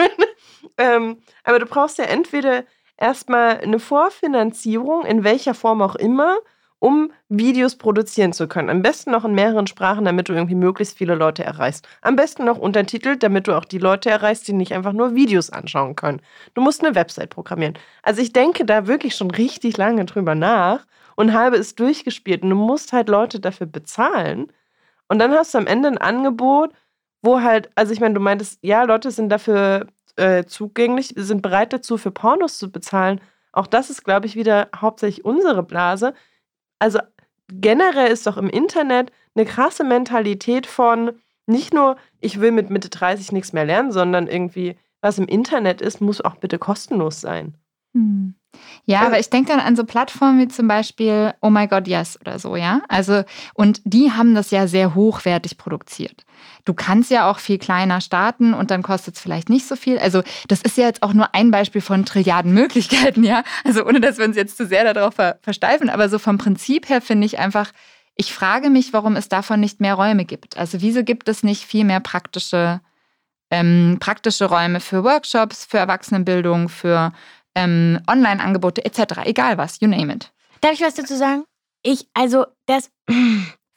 Ähm, 0.78 1.18
aber 1.44 1.58
du 1.58 1.66
brauchst 1.66 1.98
ja 1.98 2.04
entweder 2.04 2.64
erstmal 2.96 3.58
eine 3.60 3.78
Vorfinanzierung, 3.78 5.04
in 5.04 5.24
welcher 5.24 5.54
Form 5.54 5.82
auch 5.82 5.94
immer, 5.96 6.38
um 6.78 7.10
Videos 7.28 7.76
produzieren 7.76 8.32
zu 8.32 8.48
können. 8.48 8.68
Am 8.68 8.82
besten 8.82 9.10
noch 9.10 9.24
in 9.24 9.34
mehreren 9.34 9.66
Sprachen, 9.66 10.04
damit 10.04 10.28
du 10.28 10.34
irgendwie 10.34 10.54
möglichst 10.54 10.98
viele 10.98 11.14
Leute 11.14 11.42
erreichst. 11.42 11.88
Am 12.02 12.16
besten 12.16 12.44
noch 12.44 12.58
untertitelt, 12.58 13.22
damit 13.22 13.48
du 13.48 13.56
auch 13.56 13.64
die 13.64 13.78
Leute 13.78 14.10
erreichst, 14.10 14.46
die 14.46 14.52
nicht 14.52 14.72
einfach 14.72 14.92
nur 14.92 15.14
Videos 15.14 15.50
anschauen 15.50 15.96
können. 15.96 16.20
Du 16.54 16.60
musst 16.60 16.84
eine 16.84 16.94
Website 16.94 17.30
programmieren. 17.30 17.78
Also 18.02 18.20
ich 18.20 18.32
denke 18.32 18.64
da 18.64 18.86
wirklich 18.86 19.16
schon 19.16 19.30
richtig 19.30 19.76
lange 19.78 20.04
drüber 20.04 20.34
nach 20.34 20.86
und 21.16 21.32
habe 21.32 21.56
es 21.56 21.74
durchgespielt. 21.74 22.42
Und 22.42 22.50
du 22.50 22.56
musst 22.56 22.92
halt 22.92 23.08
Leute 23.08 23.40
dafür 23.40 23.66
bezahlen. 23.66 24.52
Und 25.08 25.18
dann 25.18 25.32
hast 25.32 25.54
du 25.54 25.58
am 25.58 25.66
Ende 25.66 25.88
ein 25.88 25.98
Angebot, 25.98 26.72
wo 27.22 27.40
halt, 27.40 27.70
also 27.74 27.92
ich 27.92 28.00
meine, 28.00 28.14
du 28.14 28.20
meintest, 28.20 28.58
ja, 28.62 28.82
Leute 28.82 29.10
sind 29.10 29.30
dafür 29.30 29.86
äh, 30.16 30.44
zugänglich, 30.44 31.12
sind 31.16 31.42
bereit 31.42 31.72
dazu, 31.72 31.98
für 31.98 32.10
Pornos 32.10 32.58
zu 32.58 32.70
bezahlen. 32.70 33.20
Auch 33.52 33.66
das 33.66 33.90
ist, 33.90 34.04
glaube 34.04 34.26
ich, 34.26 34.36
wieder 34.36 34.68
hauptsächlich 34.74 35.24
unsere 35.24 35.62
Blase. 35.62 36.14
Also 36.78 36.98
generell 37.48 38.10
ist 38.10 38.26
doch 38.26 38.36
im 38.36 38.50
Internet 38.50 39.12
eine 39.34 39.46
krasse 39.46 39.84
Mentalität 39.84 40.66
von 40.66 41.12
nicht 41.46 41.72
nur, 41.72 41.96
ich 42.20 42.40
will 42.40 42.50
mit 42.50 42.70
Mitte 42.70 42.88
30 42.88 43.32
nichts 43.32 43.52
mehr 43.52 43.64
lernen, 43.64 43.92
sondern 43.92 44.26
irgendwie, 44.26 44.76
was 45.00 45.18
im 45.18 45.26
Internet 45.26 45.80
ist, 45.80 46.00
muss 46.00 46.20
auch 46.20 46.36
bitte 46.36 46.58
kostenlos 46.58 47.20
sein. 47.20 47.56
Hm. 47.96 48.34
Ja, 48.84 49.02
aber 49.02 49.18
ich 49.18 49.28
denke 49.28 49.50
dann 49.50 49.60
an 49.60 49.76
so 49.76 49.84
Plattformen 49.84 50.38
wie 50.38 50.48
zum 50.48 50.68
Beispiel 50.68 51.34
Oh 51.40 51.50
My 51.50 51.66
God 51.66 51.88
Yes 51.88 52.18
oder 52.20 52.38
so, 52.38 52.56
ja. 52.56 52.82
Also, 52.88 53.24
und 53.54 53.80
die 53.84 54.12
haben 54.12 54.34
das 54.34 54.50
ja 54.50 54.66
sehr 54.66 54.94
hochwertig 54.94 55.58
produziert. 55.58 56.24
Du 56.64 56.72
kannst 56.72 57.10
ja 57.10 57.30
auch 57.30 57.38
viel 57.38 57.58
kleiner 57.58 58.00
starten 58.00 58.54
und 58.54 58.70
dann 58.70 58.82
kostet 58.82 59.16
es 59.16 59.20
vielleicht 59.20 59.50
nicht 59.50 59.66
so 59.66 59.76
viel. 59.76 59.98
Also, 59.98 60.22
das 60.48 60.62
ist 60.62 60.76
ja 60.76 60.84
jetzt 60.84 61.02
auch 61.02 61.12
nur 61.12 61.34
ein 61.34 61.50
Beispiel 61.50 61.80
von 61.80 62.04
Trilliarden 62.04 62.52
Möglichkeiten, 62.54 63.24
ja. 63.24 63.42
Also, 63.64 63.84
ohne 63.84 64.00
dass 64.00 64.18
wir 64.18 64.24
uns 64.24 64.36
jetzt 64.36 64.56
zu 64.56 64.66
sehr 64.66 64.92
darauf 64.92 65.14
versteifen. 65.42 65.90
Aber 65.90 66.08
so 66.08 66.18
vom 66.18 66.38
Prinzip 66.38 66.88
her 66.88 67.00
finde 67.00 67.26
ich 67.26 67.38
einfach, 67.38 67.72
ich 68.14 68.32
frage 68.32 68.70
mich, 68.70 68.92
warum 68.92 69.16
es 69.16 69.28
davon 69.28 69.60
nicht 69.60 69.80
mehr 69.80 69.94
Räume 69.94 70.24
gibt. 70.24 70.56
Also, 70.56 70.80
wieso 70.80 71.02
gibt 71.02 71.28
es 71.28 71.42
nicht 71.42 71.64
viel 71.64 71.84
mehr 71.84 72.00
praktische, 72.00 72.80
ähm, 73.50 73.98
praktische 74.00 74.46
Räume 74.46 74.80
für 74.80 75.04
Workshops, 75.04 75.64
für 75.64 75.78
Erwachsenenbildung, 75.78 76.68
für 76.68 77.12
ähm, 77.56 78.00
Online-Angebote 78.06 78.84
etc. 78.84 79.24
Egal 79.24 79.58
was, 79.58 79.80
you 79.80 79.88
name 79.88 80.12
it. 80.12 80.30
Darf 80.60 80.74
ich 80.74 80.82
was 80.82 80.94
dazu 80.94 81.16
sagen? 81.16 81.44
Ich, 81.82 82.06
also, 82.14 82.46
das. 82.66 82.90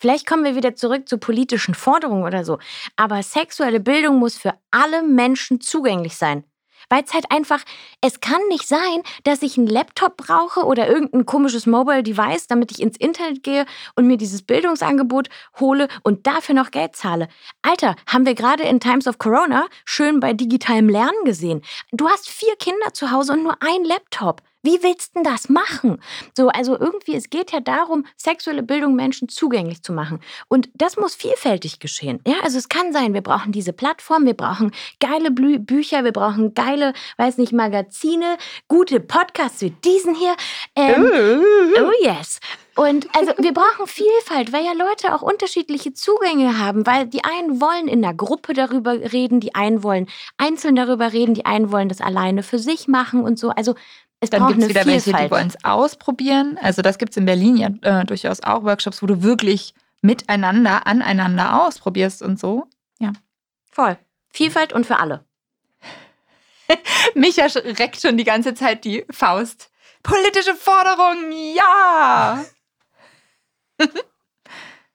Vielleicht 0.02 0.26
kommen 0.26 0.46
wir 0.46 0.56
wieder 0.56 0.76
zurück 0.76 1.10
zu 1.10 1.18
politischen 1.18 1.74
Forderungen 1.74 2.24
oder 2.24 2.46
so. 2.46 2.58
Aber 2.96 3.22
sexuelle 3.22 3.82
Bildung 3.82 4.18
muss 4.18 4.38
für 4.38 4.54
alle 4.72 5.04
Menschen 5.04 5.60
zugänglich 5.60 6.16
sein. 6.16 6.46
Weil 6.90 7.04
es 7.04 7.14
halt 7.14 7.32
einfach, 7.32 7.62
es 8.02 8.20
kann 8.20 8.42
nicht 8.50 8.68
sein, 8.68 9.04
dass 9.24 9.42
ich 9.42 9.58
einen 9.58 9.68
Laptop 9.68 10.18
brauche 10.18 10.66
oder 10.66 10.88
irgendein 10.88 11.26
komisches 11.26 11.66
Mobile 11.66 12.04
Device, 12.04 12.48
damit 12.48 12.72
ich 12.72 12.82
ins 12.82 12.98
Internet 12.98 13.44
gehe 13.44 13.66
und 13.96 14.08
mir 14.08 14.18
dieses 14.18 14.42
Bildungsangebot 14.42 15.30
hole 15.60 15.88
und 16.04 16.28
dafür 16.28 16.56
noch 16.56 16.72
Geld 16.72 16.96
zahle. 16.96 17.28
Alter, 17.62 17.96
haben 18.08 18.26
wir 18.26 18.36
gerade 18.36 18.64
in 18.64 18.80
Times 18.80 19.08
of 19.08 19.18
Corona 19.18 19.68
schön 19.86 20.20
bei 20.20 20.34
digitalem 20.34 20.90
Lernen 20.90 21.24
gesehen. 21.26 21.62
Du 21.92 22.10
hast 22.10 22.30
vier 22.30 22.56
Kinder 22.58 22.94
zu 22.94 23.12
Hause 23.12 23.34
und 23.34 23.44
nur 23.44 23.58
ein 23.62 23.84
Laptop. 23.84 24.42
Wie 24.62 24.84
willst 24.84 25.16
du 25.16 25.24
das 25.24 25.48
machen? 25.48 26.02
So, 26.36 26.50
also 26.50 26.78
irgendwie, 26.78 27.16
es 27.16 27.30
geht 27.30 27.52
ja 27.52 27.62
darum, 27.62 28.06
sexuelle 28.18 28.64
Bildung 28.64 28.96
Menschen 28.96 29.30
zugänglich 29.30 29.84
zu 29.84 29.94
machen. 29.94 30.20
Und 30.50 30.70
das 30.74 30.98
muss 30.98 31.16
vielfältig 31.16 31.80
geschehen. 31.80 32.20
Ja, 32.28 32.36
also 32.44 32.58
es 32.58 32.68
kann 32.68 32.92
sein, 32.92 33.14
wir 33.14 33.22
brauchen 33.22 33.52
diese 33.52 33.74
Plattform, 33.74 34.26
wir 34.26 34.34
brauchen 34.34 34.72
geile 35.00 35.32
Blü 35.32 35.60
Bücher, 35.60 36.04
wir 36.04 36.12
brauchen 36.12 36.54
geile, 36.54 36.94
weiß 37.18 37.38
nicht, 37.38 37.54
Magazine, 37.54 38.38
gute 38.68 39.00
Podcasts 39.00 39.62
wie 39.62 39.72
diesen 39.72 40.16
hier. 40.16 40.36
Ähm, 40.76 41.10
oh 41.78 41.92
yes. 42.06 42.40
Und 42.76 43.08
also 43.14 43.34
wir 43.38 43.54
brauchen 43.54 43.88
Vielfalt, 43.88 44.54
weil 44.54 44.64
ja 44.64 44.72
Leute 44.72 45.14
auch 45.14 45.22
unterschiedliche 45.22 45.94
Zugänge 45.94 46.60
haben, 46.60 46.86
weil 46.88 47.08
die 47.08 47.26
einen 47.26 47.60
wollen 47.60 47.90
in 47.90 48.02
der 48.02 48.14
Gruppe 48.14 48.54
darüber 48.54 48.94
reden, 48.94 49.42
die 49.42 49.54
einen 49.54 49.84
wollen 49.84 50.08
einzeln 50.38 50.76
darüber 50.76 51.12
reden, 51.12 51.34
die 51.34 51.46
einen 51.46 51.74
wollen 51.74 51.90
das 51.90 52.00
alleine 52.00 52.42
für 52.42 52.58
sich 52.58 52.88
machen 52.88 53.22
und 53.22 53.38
so. 53.38 53.50
Also 53.50 53.76
es 54.22 54.30
dann 54.30 54.48
gibt 54.48 54.62
es 54.62 54.70
wieder 54.70 54.84
Vielfalt. 54.84 55.06
welche, 55.06 55.24
die 55.24 55.32
wollen 55.32 55.48
es 55.48 55.64
ausprobieren. 55.64 56.58
Also 56.62 56.82
das 56.82 56.98
gibt 56.98 57.12
es 57.12 57.18
in 57.18 57.26
Berlin 57.26 57.58
ja 57.58 57.70
äh, 57.82 58.06
durchaus 58.06 58.42
auch 58.42 58.64
Workshops, 58.64 59.02
wo 59.02 59.08
du 59.08 59.24
wirklich 59.24 59.74
miteinander, 60.02 60.86
aneinander 60.88 61.66
ausprobierst 61.66 62.22
und 62.22 62.40
so. 62.40 62.68
Ja. 63.00 63.14
Voll. 63.72 63.98
Vielfalt 64.30 64.74
und 64.74 64.86
für 64.86 65.00
alle. 65.00 65.26
Micha 67.16 67.46
reckt 67.46 68.02
schon 68.02 68.18
die 68.18 68.26
ganze 68.26 68.54
Zeit 68.54 68.84
die 68.84 69.06
Faust. 69.10 69.72
Politische 70.04 70.56
Forderungen, 70.56 71.32
ja! 71.56 72.46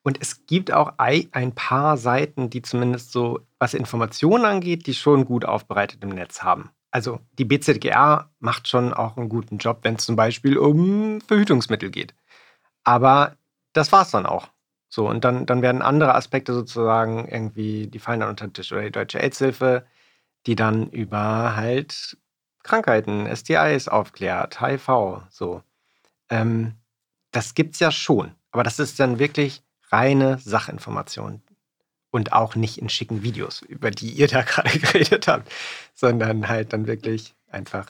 Und 0.07 0.21
es 0.21 0.45
gibt 0.47 0.71
auch 0.71 0.93
ein 0.99 1.55
paar 1.55 1.97
Seiten, 1.97 2.51
die 2.51 2.61
zumindest 2.61 3.11
so, 3.11 3.41
was 3.59 3.73
Informationen 3.73 4.45
angeht, 4.45 4.87
die 4.87 4.93
schon 4.93 5.25
gut 5.25 5.47
aufbereitet 5.47 6.03
im 6.03 6.11
Netz 6.11 6.43
haben 6.43 6.71
also 6.95 7.19
die 7.41 7.45
BZGR 7.45 8.31
macht 8.39 8.69
schon 8.69 8.95
auch 8.95 9.17
einen 9.17 9.29
guten 9.29 9.59
Job, 9.59 9.81
wenn 9.83 9.97
es 9.97 10.05
zum 10.05 10.15
Beispiel 10.15 10.57
um 10.57 11.21
Verhütungsmittel 11.23 11.91
geht. 11.91 12.15
Aber 12.85 13.37
das 13.73 13.91
war 13.91 14.03
es 14.03 14.13
dann 14.13 14.27
auch. 14.27 14.49
So, 14.89 15.09
und 15.09 15.25
dann, 15.25 15.45
dann 15.45 15.61
werden 15.61 15.83
andere 15.83 16.15
Aspekte 16.15 16.55
sozusagen 16.55 17.27
irgendwie, 17.29 17.89
die 17.89 17.99
fallen 17.99 18.21
dann 18.21 18.29
unter 18.29 18.47
den 18.47 18.53
Tisch 18.53 18.71
oder 18.71 18.83
die 18.83 18.93
Deutsche 18.93 19.21
AIDS-Hilfe, 19.21 19.85
die 20.47 20.55
dann 20.55 20.89
über 20.91 21.57
halt 21.57 22.17
Krankheiten, 22.63 23.27
STIs 23.35 23.89
aufklärt, 23.89 24.61
HIV, 24.61 25.23
so. 25.31 25.63
Ähm, 26.31 26.77
das 27.33 27.55
gibt's 27.55 27.81
ja 27.81 27.91
schon. 27.91 28.37
Aber 28.53 28.63
das 28.63 28.79
ist 28.79 29.01
dann 29.01 29.19
wirklich 29.19 29.65
reine 29.91 30.39
Sachinformation 30.39 31.43
und 32.15 32.33
auch 32.33 32.55
nicht 32.55 32.79
in 32.79 32.89
schicken 32.89 33.25
Videos, 33.25 33.61
über 33.63 33.91
die 33.91 34.11
ihr 34.11 34.29
da 34.29 34.43
gerade 34.43 34.79
geredet 34.79 35.27
habt, 35.27 35.51
sondern 35.97 36.49
halt 36.49 36.73
dann 36.73 36.87
wirklich 36.87 37.35
einfach 37.51 37.87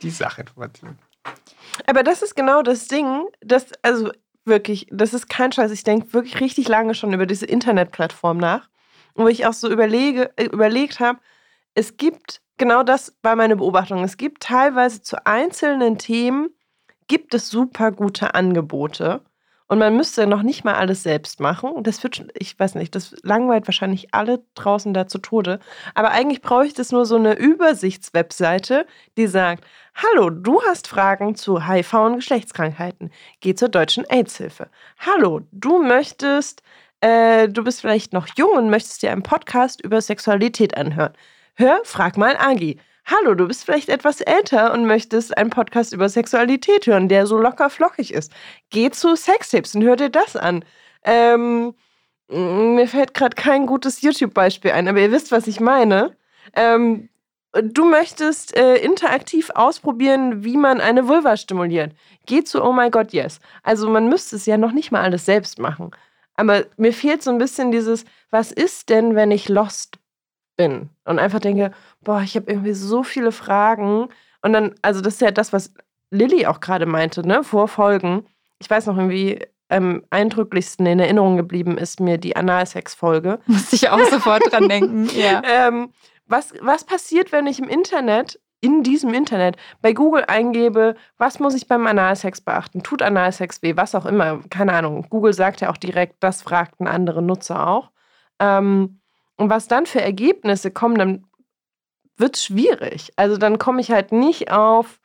die 0.00 0.08
Sachinformation. 0.08 0.98
Aber 1.86 2.02
das 2.02 2.22
ist 2.22 2.34
genau 2.34 2.62
das 2.62 2.88
Ding, 2.88 3.26
das, 3.42 3.66
also 3.82 4.10
wirklich, 4.46 4.86
das 4.90 5.12
ist 5.12 5.28
kein 5.28 5.52
Scheiß. 5.52 5.70
Ich 5.70 5.84
denke 5.84 6.14
wirklich 6.14 6.40
richtig 6.40 6.66
lange 6.66 6.94
schon 6.94 7.12
über 7.12 7.26
diese 7.26 7.44
Internetplattform 7.44 8.38
nach, 8.38 8.70
wo 9.14 9.28
ich 9.28 9.44
auch 9.44 9.52
so 9.52 9.70
überlege, 9.70 10.30
äh, 10.36 10.44
überlegt 10.44 10.98
habe, 10.98 11.18
es 11.74 11.98
gibt, 11.98 12.40
genau 12.56 12.82
das 12.82 13.14
war 13.20 13.36
meine 13.36 13.56
Beobachtung, 13.56 14.02
es 14.02 14.16
gibt 14.16 14.44
teilweise 14.44 15.02
zu 15.02 15.26
einzelnen 15.26 15.98
Themen, 15.98 16.48
gibt 17.06 17.34
es 17.34 17.50
super 17.50 17.92
gute 17.92 18.34
Angebote 18.34 19.22
und 19.72 19.78
man 19.78 19.96
müsste 19.96 20.26
noch 20.26 20.42
nicht 20.42 20.64
mal 20.64 20.74
alles 20.74 21.02
selbst 21.02 21.40
machen. 21.40 21.82
Das 21.82 22.02
wird, 22.02 22.26
ich 22.34 22.60
weiß 22.60 22.74
nicht, 22.74 22.94
das 22.94 23.16
langweilt 23.22 23.66
wahrscheinlich 23.66 24.12
alle 24.12 24.44
draußen 24.54 24.92
da 24.92 25.06
zu 25.06 25.16
Tode. 25.16 25.60
Aber 25.94 26.10
eigentlich 26.10 26.42
ich 26.66 26.74
das 26.74 26.92
nur 26.92 27.06
so 27.06 27.16
eine 27.16 27.38
Übersichtswebseite, 27.38 28.86
die 29.16 29.26
sagt, 29.26 29.64
hallo, 29.94 30.28
du 30.28 30.60
hast 30.60 30.88
Fragen 30.88 31.36
zu 31.36 31.66
HIV 31.66 31.94
und 31.94 32.16
Geschlechtskrankheiten. 32.16 33.10
Geh 33.40 33.54
zur 33.54 33.70
deutschen 33.70 34.04
AIDS-Hilfe. 34.10 34.68
Hallo, 34.98 35.40
du 35.52 35.82
möchtest, 35.82 36.62
äh, 37.00 37.48
du 37.48 37.64
bist 37.64 37.80
vielleicht 37.80 38.12
noch 38.12 38.26
jung 38.36 38.50
und 38.50 38.68
möchtest 38.68 39.02
dir 39.02 39.10
einen 39.10 39.22
Podcast 39.22 39.80
über 39.80 40.02
Sexualität 40.02 40.76
anhören. 40.76 41.14
Hör, 41.54 41.80
frag 41.84 42.18
mal 42.18 42.36
Agi. 42.36 42.78
Hallo, 43.04 43.34
du 43.34 43.48
bist 43.48 43.64
vielleicht 43.64 43.88
etwas 43.88 44.20
älter 44.20 44.72
und 44.72 44.86
möchtest 44.86 45.36
einen 45.36 45.50
Podcast 45.50 45.92
über 45.92 46.08
Sexualität 46.08 46.86
hören, 46.86 47.08
der 47.08 47.26
so 47.26 47.36
locker 47.36 47.68
flockig 47.68 48.12
ist. 48.14 48.32
Geh 48.70 48.90
zu 48.90 49.16
Sextipps 49.16 49.74
und 49.74 49.82
hör 49.82 49.96
dir 49.96 50.08
das 50.08 50.36
an. 50.36 50.64
Ähm, 51.02 51.74
mir 52.28 52.86
fällt 52.86 53.14
gerade 53.14 53.34
kein 53.34 53.66
gutes 53.66 54.02
YouTube-Beispiel 54.02 54.70
ein, 54.70 54.86
aber 54.86 55.00
ihr 55.00 55.10
wisst, 55.10 55.32
was 55.32 55.48
ich 55.48 55.58
meine. 55.58 56.16
Ähm, 56.54 57.08
du 57.52 57.84
möchtest 57.84 58.56
äh, 58.56 58.76
interaktiv 58.76 59.50
ausprobieren, 59.50 60.44
wie 60.44 60.56
man 60.56 60.80
eine 60.80 61.08
Vulva 61.08 61.36
stimuliert. 61.36 61.92
Geh 62.26 62.44
zu 62.44 62.62
Oh 62.62 62.72
My 62.72 62.88
God 62.88 63.12
Yes. 63.12 63.40
Also 63.64 63.90
man 63.90 64.08
müsste 64.08 64.36
es 64.36 64.46
ja 64.46 64.56
noch 64.56 64.72
nicht 64.72 64.92
mal 64.92 65.02
alles 65.02 65.26
selbst 65.26 65.58
machen. 65.58 65.90
Aber 66.34 66.64
mir 66.76 66.92
fehlt 66.92 67.22
so 67.22 67.30
ein 67.30 67.38
bisschen 67.38 67.72
dieses, 67.72 68.04
was 68.30 68.52
ist 68.52 68.88
denn, 68.90 69.16
wenn 69.16 69.32
ich 69.32 69.48
lost 69.48 69.98
bin 70.56 70.90
und 71.04 71.18
einfach 71.18 71.40
denke, 71.40 71.72
boah, 72.04 72.22
ich 72.22 72.36
habe 72.36 72.50
irgendwie 72.50 72.74
so 72.74 73.02
viele 73.02 73.32
Fragen. 73.32 74.08
Und 74.42 74.52
dann, 74.52 74.74
also 74.82 75.00
das 75.00 75.14
ist 75.14 75.20
ja 75.20 75.30
das, 75.30 75.52
was 75.52 75.72
Lilly 76.10 76.46
auch 76.46 76.60
gerade 76.60 76.86
meinte, 76.86 77.26
ne, 77.26 77.42
vor 77.44 77.68
Folgen. 77.68 78.26
Ich 78.58 78.68
weiß 78.68 78.86
noch 78.86 78.96
irgendwie, 78.96 79.40
am 79.72 80.02
eindrücklichsten 80.10 80.86
in 80.86 81.00
Erinnerung 81.00 81.36
geblieben 81.36 81.78
ist 81.78 81.98
mir 81.98 82.18
die 82.18 82.36
Analsex-Folge. 82.36 83.40
Musste 83.46 83.76
ich 83.76 83.88
auch 83.88 84.04
sofort 84.04 84.52
dran 84.52 84.68
denken, 84.68 85.08
ja. 85.16 85.42
Ähm, 85.44 85.90
was, 86.26 86.52
was 86.60 86.84
passiert, 86.84 87.32
wenn 87.32 87.46
ich 87.46 87.58
im 87.58 87.68
Internet, 87.68 88.38
in 88.60 88.82
diesem 88.82 89.12
Internet, 89.12 89.56
bei 89.80 89.92
Google 89.92 90.24
eingebe, 90.28 90.94
was 91.18 91.40
muss 91.40 91.54
ich 91.54 91.66
beim 91.66 91.86
Analsex 91.86 92.40
beachten? 92.40 92.82
Tut 92.82 93.02
Analsex 93.02 93.60
weh? 93.62 93.76
Was 93.76 93.94
auch 93.94 94.06
immer. 94.06 94.40
Keine 94.50 94.72
Ahnung. 94.72 95.06
Google 95.10 95.32
sagt 95.32 95.62
ja 95.62 95.70
auch 95.70 95.76
direkt, 95.76 96.16
das 96.20 96.42
fragten 96.42 96.86
andere 96.86 97.22
Nutzer 97.22 97.66
auch. 97.66 97.90
Ähm, 98.38 99.00
und 99.36 99.50
was 99.50 99.66
dann 99.66 99.86
für 99.86 100.00
Ergebnisse 100.00 100.70
kommen, 100.70 100.96
dann 100.96 101.24
wird 102.16 102.36
es 102.36 102.44
schwierig. 102.44 103.12
Also 103.16 103.36
dann 103.36 103.58
komme 103.58 103.80
ich 103.80 103.90
halt 103.90 104.12
nicht 104.12 104.50
auf 104.50 105.00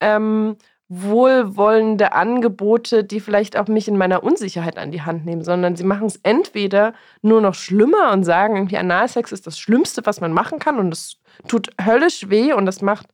ähm, 0.00 0.56
wohlwollende 0.88 2.12
Angebote, 2.12 3.02
die 3.02 3.18
vielleicht 3.18 3.56
auch 3.56 3.66
mich 3.66 3.88
in 3.88 3.96
meiner 3.96 4.22
Unsicherheit 4.22 4.78
an 4.78 4.92
die 4.92 5.02
Hand 5.02 5.24
nehmen, 5.24 5.42
sondern 5.42 5.74
sie 5.74 5.84
machen 5.84 6.06
es 6.06 6.20
entweder 6.22 6.94
nur 7.22 7.40
noch 7.40 7.54
schlimmer 7.54 8.12
und 8.12 8.22
sagen, 8.22 8.56
irgendwie 8.56 8.78
Analsex 8.78 9.32
ist 9.32 9.46
das 9.46 9.58
Schlimmste, 9.58 10.06
was 10.06 10.20
man 10.20 10.32
machen 10.32 10.60
kann 10.60 10.78
und 10.78 10.92
es 10.92 11.18
tut 11.48 11.70
höllisch 11.84 12.30
weh 12.30 12.52
und 12.52 12.66
das 12.66 12.82
macht 12.82 13.08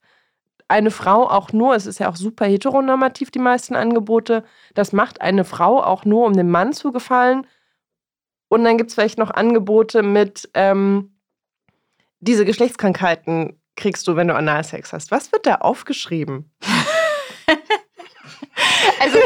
eine 0.69 0.91
Frau 0.91 1.29
auch 1.29 1.53
nur, 1.53 1.75
es 1.75 1.87
ist 1.87 1.99
ja 1.99 2.09
auch 2.09 2.17
super 2.17 2.47
heteronormativ, 2.47 3.31
die 3.31 3.39
meisten 3.39 3.75
Angebote, 3.75 4.45
das 4.75 4.93
macht 4.93 5.21
eine 5.21 5.45
Frau 5.45 5.83
auch 5.83 6.05
nur, 6.05 6.27
um 6.27 6.35
dem 6.35 6.51
Mann 6.51 6.73
zu 6.73 6.93
gefallen. 6.93 7.47
Und 8.49 8.65
dann 8.65 8.79
gibt 8.79 8.89
es 8.89 8.95
vielleicht 8.95 9.19
noch 9.19 9.31
Angebote 9.31 10.03
mit, 10.03 10.51
ähm, 10.55 11.12
diese 12.23 12.45
Geschlechtskrankheiten 12.45 13.61
kriegst 13.77 14.07
du, 14.07 14.17
wenn 14.17 14.29
du 14.29 14.35
Analsex 14.35 14.93
hast. 14.93 15.11
Was 15.11 15.33
wird 15.33 15.47
da 15.47 15.57
aufgeschrieben? 15.57 16.51
Also, 19.01 19.19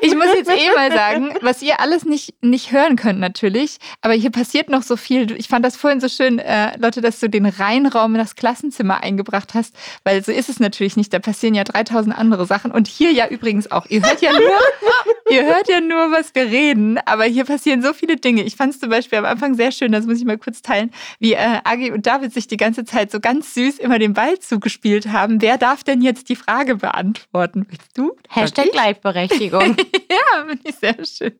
ich 0.00 0.14
muss 0.14 0.26
jetzt 0.34 0.50
eh 0.50 0.70
mal 0.74 0.92
sagen, 0.92 1.34
was 1.40 1.62
ihr 1.62 1.80
alles 1.80 2.04
nicht, 2.04 2.34
nicht 2.42 2.72
hören 2.72 2.96
könnt 2.96 3.20
natürlich, 3.20 3.78
aber 4.00 4.14
hier 4.14 4.30
passiert 4.30 4.68
noch 4.68 4.82
so 4.82 4.96
viel. 4.96 5.32
Ich 5.32 5.48
fand 5.48 5.64
das 5.64 5.76
vorhin 5.76 6.00
so 6.00 6.08
schön, 6.08 6.38
äh, 6.38 6.76
Lotte, 6.78 7.00
dass 7.00 7.20
du 7.20 7.28
den 7.28 7.46
Reihenraum 7.46 8.14
in 8.14 8.18
das 8.18 8.34
Klassenzimmer 8.34 9.02
eingebracht 9.02 9.54
hast, 9.54 9.74
weil 10.04 10.22
so 10.24 10.32
ist 10.32 10.48
es 10.48 10.60
natürlich 10.60 10.96
nicht. 10.96 11.12
Da 11.12 11.18
passieren 11.18 11.54
ja 11.54 11.64
3000 11.64 12.16
andere 12.16 12.46
Sachen 12.46 12.70
und 12.70 12.88
hier 12.88 13.12
ja 13.12 13.28
übrigens 13.28 13.70
auch. 13.70 13.86
Ihr 13.88 14.02
hört 14.02 14.20
ja 14.22 14.32
nur, 14.32 15.30
ihr 15.30 15.44
hört 15.44 15.68
ja 15.68 15.80
nur, 15.80 16.10
was 16.10 16.34
wir 16.34 16.44
reden, 16.44 16.98
aber 17.04 17.24
hier 17.24 17.44
passieren 17.44 17.82
so 17.82 17.92
viele 17.92 18.16
Dinge. 18.16 18.42
Ich 18.42 18.56
fand 18.56 18.74
es 18.74 18.80
zum 18.80 18.90
Beispiel 18.90 19.18
am 19.18 19.24
Anfang 19.24 19.54
sehr 19.54 19.72
schön, 19.72 19.92
das 19.92 20.06
muss 20.06 20.18
ich 20.18 20.24
mal 20.24 20.38
kurz 20.38 20.62
teilen, 20.62 20.90
wie 21.18 21.34
äh, 21.34 21.58
Agi 21.64 21.92
und 21.92 22.06
David 22.06 22.32
sich 22.32 22.48
die 22.48 22.56
ganze 22.56 22.84
Zeit 22.84 23.10
so 23.10 23.20
ganz 23.20 23.54
süß 23.54 23.78
immer 23.78 23.98
den 23.98 24.14
Ball 24.14 24.38
zugespielt 24.38 25.08
haben. 25.08 25.40
Wer 25.40 25.58
darf 25.58 25.84
denn 25.84 26.02
jetzt 26.02 26.28
die 26.28 26.36
Frage 26.36 26.76
beantworten? 26.76 27.66
Willst 27.68 27.96
du? 27.96 28.16
Hashtag 28.28 28.71
Gleichberechtigung. 28.72 29.76
ja, 30.10 30.44
finde 30.46 30.68
ich 30.68 30.74
sehr 30.76 31.04
schön. 31.04 31.38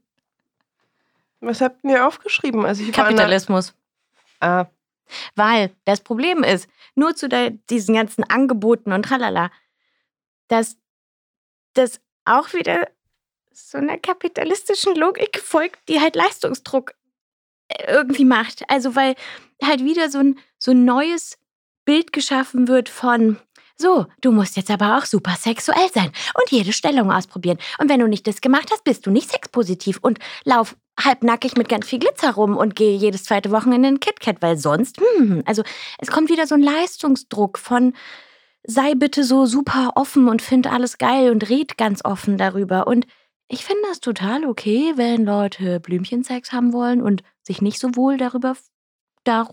Was 1.41 1.61
habt 1.61 1.83
ihr 1.85 2.07
aufgeschrieben? 2.07 2.65
Also 2.65 2.85
ich 2.85 2.93
Kapitalismus. 2.93 3.75
Ah. 4.41 4.67
Weil 5.35 5.71
das 5.85 6.01
Problem 6.01 6.45
ist, 6.45 6.69
nur 6.95 7.17
zu 7.17 7.29
der, 7.29 7.51
diesen 7.51 7.95
ganzen 7.95 8.25
Angeboten 8.25 8.93
und 8.93 9.05
tralala, 9.05 9.51
dass 10.49 10.77
das 11.75 12.01
auch 12.25 12.53
wieder 12.53 12.89
so 13.51 13.79
einer 13.79 13.99
kapitalistischen 13.99 14.95
Logik 14.95 15.41
folgt, 15.41 15.89
die 15.89 16.01
halt 16.01 16.17
Leistungsdruck 16.17 16.95
äh, 17.69 17.93
irgendwie 17.93 18.25
macht. 18.25 18.63
Also 18.69 18.95
weil 18.95 19.17
halt 19.63 19.85
wieder 19.85 20.11
so 20.11 20.19
ein, 20.19 20.39
so 20.59 20.71
ein 20.71 20.85
neues 20.85 21.39
Bild 21.85 22.13
geschaffen 22.13 22.69
wird 22.69 22.89
von 22.89 23.39
so, 23.77 24.07
du 24.21 24.33
musst 24.33 24.57
jetzt 24.57 24.71
aber 24.71 24.99
auch 24.99 25.05
super 25.05 25.37
sexuell 25.39 25.89
sein 25.93 26.13
und 26.35 26.51
jede 26.51 26.73
Stellung 26.73 27.11
ausprobieren. 27.11 27.59
Und 27.79 27.89
wenn 27.89 28.01
du 28.01 28.09
nicht 28.09 28.27
das 28.27 28.41
gemacht 28.41 28.69
hast, 28.71 28.85
bist 28.85 29.07
du 29.07 29.11
nicht 29.11 29.31
sexpositiv 29.31 29.99
und 30.03 30.19
lauf 30.45 30.77
halbnackig 31.03 31.57
mit 31.57 31.69
ganz 31.69 31.87
viel 31.87 31.99
Glitzer 31.99 32.33
rum 32.33 32.57
und 32.57 32.77
gehe 32.77 32.97
jedes 32.97 33.25
zweite 33.25 33.51
Wochenende 33.51 33.89
in 33.89 33.95
den 33.95 34.01
KitKat, 34.01 34.43
weil 34.43 34.57
sonst, 34.57 35.01
hm, 35.01 35.43
also 35.47 35.63
es 35.99 36.11
kommt 36.11 36.31
wieder 36.31 36.47
so 36.47 36.55
ein 36.55 36.63
Leistungsdruck 36.63 37.59
von 37.59 37.95
sei 38.65 38.95
bitte 38.95 39.25
so 39.25 39.47
super 39.47 39.93
offen 39.97 40.29
und 40.29 40.43
find 40.43 40.67
alles 40.67 40.99
geil 40.99 41.31
und 41.31 41.49
red 41.49 41.77
ganz 41.77 42.05
offen 42.05 42.39
darüber. 42.39 42.87
Und 42.87 43.07
ich 43.49 43.65
finde 43.65 43.83
das 43.89 44.01
total 44.01 44.47
okay, 44.47 44.93
wenn 44.97 45.25
Leute 45.25 45.81
Blümchensex 45.81 46.53
haben 46.53 46.73
wollen 46.73 47.03
und 47.03 47.23
sich 47.43 47.61
nicht 47.61 47.79
so 47.79 47.97
wohl 47.97 48.17
darüber 48.17 48.55
da, 49.25 49.49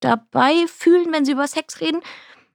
dabei 0.00 0.66
fühlen, 0.66 1.12
wenn 1.12 1.24
sie 1.24 1.32
über 1.32 1.46
Sex 1.46 1.80
reden. 1.80 2.00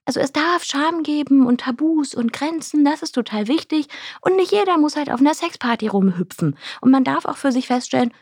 Also 0.06 0.20
es 0.20 0.32
darf 0.32 0.64
Scham 0.64 1.02
geben 1.02 1.48
und 1.48 1.62
Tabus 1.62 2.14
und 2.14 2.32
Grenzen, 2.32 2.86
das 2.86 3.02
ist 3.02 3.14
total 3.14 3.48
wichtig. 3.48 3.88
Und 4.22 4.36
nicht 4.36 4.52
jeder 4.52 4.78
muss 4.78 4.96
halt 4.96 5.12
auf 5.12 5.20
einer 5.20 5.34
Sexparty 5.34 5.88
rumhüpfen. 5.88 6.58
Und 6.82 6.92
man 6.92 7.04
darf 7.04 7.26
auch 7.26 7.38
für 7.38 7.52
sich 7.52 7.68
feststellen, 7.68 8.14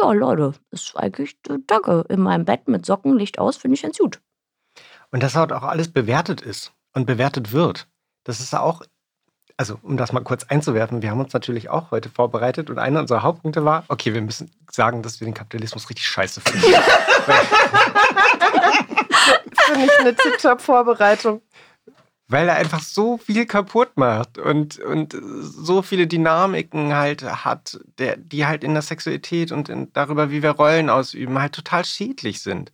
ja 0.00 0.12
Leute, 0.12 0.54
ist 0.70 0.96
eigentlich, 0.96 1.36
äh, 1.48 1.58
danke, 1.66 2.04
in 2.08 2.20
meinem 2.20 2.44
Bett 2.44 2.68
mit 2.68 2.86
Socken, 2.86 3.18
Licht 3.18 3.38
aus, 3.40 3.56
finde 3.56 3.74
ich 3.74 3.82
ganz 3.82 3.98
gut. 3.98 4.20
Und 5.10 5.22
dass 5.22 5.34
halt 5.34 5.52
auch 5.52 5.64
alles 5.64 5.92
bewertet 5.92 6.40
ist 6.40 6.72
und 6.92 7.06
bewertet 7.06 7.52
wird. 7.52 7.88
Das 8.24 8.38
ist 8.38 8.54
auch, 8.54 8.82
also 9.56 9.78
um 9.82 9.96
das 9.96 10.12
mal 10.12 10.20
kurz 10.20 10.44
einzuwerfen, 10.44 11.02
wir 11.02 11.10
haben 11.10 11.20
uns 11.20 11.32
natürlich 11.32 11.68
auch 11.68 11.90
heute 11.90 12.08
vorbereitet 12.08 12.70
und 12.70 12.78
einer 12.78 13.00
unserer 13.00 13.22
Hauptpunkte 13.22 13.64
war, 13.64 13.84
okay, 13.88 14.14
wir 14.14 14.22
müssen 14.22 14.50
sagen, 14.70 15.02
dass 15.02 15.20
wir 15.20 15.26
den 15.26 15.34
Kapitalismus 15.34 15.90
richtig 15.90 16.06
scheiße 16.06 16.40
finden. 16.40 16.66
Finde 19.66 19.86
ich 19.86 20.00
eine 20.00 20.14
Tip-Top-Vorbereitung. 20.14 21.42
Weil 22.28 22.48
er 22.48 22.56
einfach 22.56 22.80
so 22.80 23.18
viel 23.18 23.44
kaputt 23.44 23.90
macht 23.96 24.38
und, 24.38 24.78
und 24.78 25.14
so 25.40 25.82
viele 25.82 26.06
Dynamiken 26.06 26.94
halt 26.94 27.22
hat, 27.22 27.78
der, 27.98 28.16
die 28.16 28.46
halt 28.46 28.64
in 28.64 28.72
der 28.72 28.82
Sexualität 28.82 29.52
und 29.52 29.68
in, 29.68 29.92
darüber, 29.92 30.30
wie 30.30 30.42
wir 30.42 30.52
Rollen 30.52 30.88
ausüben, 30.88 31.38
halt 31.38 31.52
total 31.52 31.84
schädlich 31.84 32.40
sind. 32.40 32.72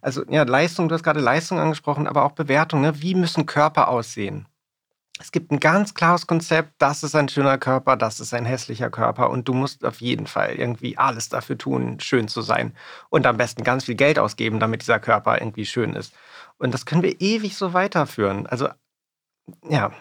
Also 0.00 0.24
ja, 0.28 0.44
Leistung, 0.44 0.88
du 0.88 0.94
hast 0.94 1.02
gerade 1.02 1.20
Leistung 1.20 1.58
angesprochen, 1.58 2.06
aber 2.06 2.24
auch 2.24 2.32
Bewertung. 2.32 2.80
Ne? 2.80 3.02
Wie 3.02 3.14
müssen 3.14 3.46
Körper 3.46 3.88
aussehen? 3.88 4.46
Es 5.22 5.30
gibt 5.30 5.52
ein 5.52 5.60
ganz 5.60 5.94
klares 5.94 6.26
Konzept, 6.26 6.74
das 6.78 7.04
ist 7.04 7.14
ein 7.14 7.28
schöner 7.28 7.56
Körper, 7.56 7.96
das 7.96 8.18
ist 8.18 8.34
ein 8.34 8.44
hässlicher 8.44 8.90
Körper 8.90 9.30
und 9.30 9.46
du 9.46 9.54
musst 9.54 9.84
auf 9.84 10.00
jeden 10.00 10.26
Fall 10.26 10.56
irgendwie 10.56 10.98
alles 10.98 11.28
dafür 11.28 11.56
tun, 11.56 12.00
schön 12.00 12.26
zu 12.26 12.42
sein 12.42 12.74
und 13.08 13.24
am 13.24 13.36
besten 13.36 13.62
ganz 13.62 13.84
viel 13.84 13.94
Geld 13.94 14.18
ausgeben, 14.18 14.58
damit 14.58 14.82
dieser 14.82 14.98
Körper 14.98 15.40
irgendwie 15.40 15.64
schön 15.64 15.94
ist. 15.94 16.12
Und 16.58 16.74
das 16.74 16.86
können 16.86 17.04
wir 17.04 17.20
ewig 17.20 17.56
so 17.56 17.72
weiterführen. 17.72 18.48
Also 18.48 18.68
ja, 19.68 19.92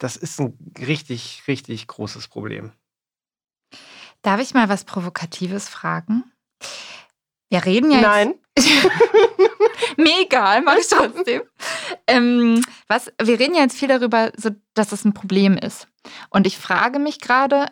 das 0.00 0.16
ist 0.16 0.40
ein 0.40 0.58
richtig, 0.76 1.44
richtig 1.46 1.86
großes 1.86 2.26
Problem. 2.26 2.72
Darf 4.22 4.40
ich 4.40 4.54
mal 4.54 4.68
was 4.68 4.82
Provokatives 4.82 5.68
fragen? 5.68 6.24
Wir 7.48 7.64
reden 7.64 7.92
ja. 7.92 8.00
Nein. 8.00 8.34
Mir 9.96 10.22
egal, 10.22 10.62
mach 10.62 10.76
ich 10.76 10.88
trotzdem. 10.88 11.42
ähm, 12.06 12.62
was, 12.88 13.12
wir 13.22 13.38
reden 13.38 13.54
ja 13.54 13.62
jetzt 13.62 13.78
viel 13.78 13.88
darüber, 13.88 14.32
so, 14.36 14.50
dass 14.74 14.88
das 14.88 15.04
ein 15.04 15.14
Problem 15.14 15.56
ist. 15.56 15.88
Und 16.30 16.46
ich 16.46 16.58
frage 16.58 16.98
mich 16.98 17.20
gerade, 17.20 17.66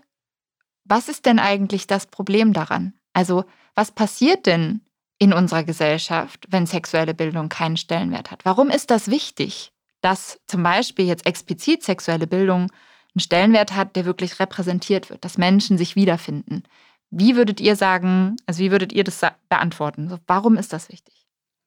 was 0.84 1.08
ist 1.08 1.26
denn 1.26 1.38
eigentlich 1.38 1.86
das 1.86 2.06
Problem 2.06 2.52
daran? 2.52 2.94
Also, 3.12 3.44
was 3.74 3.90
passiert 3.90 4.46
denn 4.46 4.80
in 5.18 5.32
unserer 5.32 5.64
Gesellschaft, 5.64 6.46
wenn 6.50 6.66
sexuelle 6.66 7.14
Bildung 7.14 7.48
keinen 7.48 7.76
Stellenwert 7.76 8.30
hat? 8.30 8.44
Warum 8.44 8.68
ist 8.68 8.90
das 8.90 9.08
wichtig, 9.08 9.72
dass 10.00 10.40
zum 10.46 10.62
Beispiel 10.62 11.06
jetzt 11.06 11.26
explizit 11.26 11.82
sexuelle 11.82 12.26
Bildung 12.26 12.70
einen 13.14 13.20
Stellenwert 13.20 13.74
hat, 13.74 13.96
der 13.96 14.04
wirklich 14.04 14.38
repräsentiert 14.40 15.10
wird, 15.10 15.24
dass 15.24 15.38
Menschen 15.38 15.78
sich 15.78 15.96
wiederfinden? 15.96 16.64
Wie 17.10 17.36
würdet 17.36 17.60
ihr 17.60 17.76
sagen, 17.76 18.36
also 18.46 18.60
wie 18.60 18.70
würdet 18.70 18.92
ihr 18.92 19.04
das 19.04 19.20
beantworten? 19.48 20.18
Warum 20.26 20.56
ist 20.56 20.72
das 20.72 20.88
wichtig? 20.88 21.23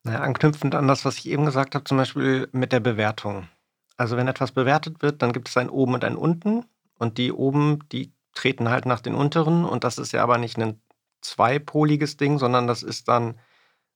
Naja, 0.08 0.22
anknüpfend 0.22 0.74
an 0.74 0.88
das, 0.88 1.04
was 1.04 1.18
ich 1.18 1.28
eben 1.28 1.46
gesagt 1.46 1.76
habe, 1.76 1.84
zum 1.84 1.98
Beispiel 1.98 2.48
mit 2.54 2.72
der 2.72 2.80
Bewertung. 2.80 3.50
Also 3.98 4.16
wenn 4.16 4.30
etwas 4.30 4.54
bewertet 4.54 5.02
wird, 5.02 5.22
dann 5.22 5.34
gibt 5.34 5.50
es 5.50 5.58
ein 5.58 5.70
Oben 5.70 5.96
und 5.96 6.06
ein 6.06 6.16
Unten. 6.16 6.66
Und 6.98 7.18
die 7.18 7.34
oben, 7.34 7.80
die 7.92 8.14
treten 8.34 8.70
halt 8.70 8.86
nach 8.86 9.02
den 9.02 9.16
unteren. 9.16 9.66
Und 9.66 9.84
das 9.84 9.98
ist 9.98 10.14
ja 10.14 10.24
aber 10.24 10.38
nicht 10.38 10.58
ein 10.58 10.82
zweipoliges 11.22 12.16
Ding, 12.16 12.40
sondern 12.40 12.68
das 12.68 12.84
ist 12.84 13.10
dann 13.10 13.38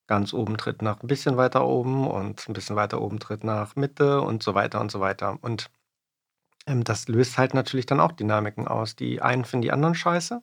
ganz 0.07 0.33
oben 0.33 0.57
tritt 0.57 0.81
nach 0.81 1.01
ein 1.01 1.07
bisschen 1.07 1.37
weiter 1.37 1.65
oben 1.65 2.05
und 2.05 2.45
ein 2.49 2.53
bisschen 2.53 2.75
weiter 2.75 2.99
oben 2.99 3.19
tritt 3.19 3.45
nach 3.45 3.77
Mitte 3.77 4.19
und 4.19 4.43
so 4.43 4.53
weiter 4.53 4.81
und 4.81 4.91
so 4.91 4.99
weiter. 4.99 5.37
Und 5.41 5.71
ähm, 6.67 6.83
das 6.83 7.07
löst 7.07 7.37
halt 7.37 7.53
natürlich 7.53 7.85
dann 7.85 8.01
auch 8.01 8.11
Dynamiken 8.11 8.67
aus. 8.67 8.97
Die 8.97 9.21
einen 9.21 9.45
finden 9.45 9.61
die 9.61 9.71
anderen 9.71 9.95
scheiße 9.95 10.41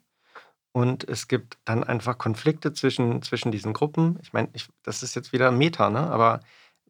und 0.79 1.09
es 1.09 1.27
gibt 1.27 1.59
dann 1.65 1.83
einfach 1.83 2.19
Konflikte 2.19 2.73
zwischen, 2.73 3.21
zwischen 3.23 3.51
diesen 3.51 3.73
Gruppen. 3.73 4.17
Ich 4.23 4.33
meine, 4.33 4.49
das 4.85 5.03
ist 5.03 5.17
jetzt 5.17 5.33
wieder 5.33 5.51
Meta, 5.51 5.91
ne? 5.91 6.09
aber 6.09 6.39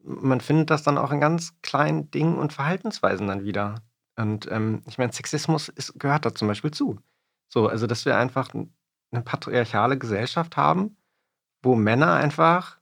man 0.03 0.41
findet 0.41 0.69
das 0.69 0.83
dann 0.83 0.99
auch 0.99 1.11
in 1.11 1.19
ganz 1.19 1.59
kleinen 1.63 2.11
Dingen 2.11 2.37
und 2.37 2.53
Verhaltensweisen 2.53 3.25
dann 3.25 3.43
wieder. 3.43 3.81
Und 4.15 4.47
ähm, 4.51 4.83
ich 4.85 4.99
meine, 4.99 5.11
Sexismus 5.11 5.69
ist, 5.69 5.99
gehört 5.99 6.23
da 6.23 6.35
zum 6.35 6.47
Beispiel 6.47 6.69
zu. 6.69 6.99
So, 7.47 7.67
also 7.67 7.87
dass 7.87 8.05
wir 8.05 8.15
einfach 8.15 8.49
eine 8.53 9.23
patriarchale 9.23 9.97
Gesellschaft 9.97 10.55
haben, 10.55 10.95
wo 11.63 11.73
Männer 11.73 12.13
einfach 12.13 12.77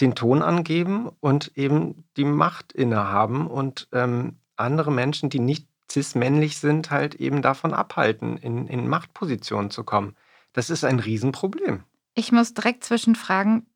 den 0.00 0.16
Ton 0.16 0.42
angeben 0.42 1.10
und 1.20 1.56
eben 1.56 2.08
die 2.16 2.24
Macht 2.24 2.72
innehaben 2.72 3.46
und 3.46 3.86
ähm, 3.92 4.40
andere 4.56 4.90
Menschen, 4.90 5.30
die 5.30 5.38
nicht 5.38 5.68
cis-männlich 5.90 6.58
sind, 6.58 6.90
halt 6.90 7.14
eben 7.16 7.42
davon 7.42 7.74
abhalten, 7.74 8.36
in, 8.36 8.66
in 8.66 8.88
Machtpositionen 8.88 9.70
zu 9.70 9.84
kommen. 9.84 10.16
Das 10.52 10.70
ist 10.70 10.84
ein 10.84 10.98
Riesenproblem. 10.98 11.84
Ich 12.14 12.32
muss 12.32 12.54
direkt 12.54 12.84
zwischenfragen, 12.84 13.66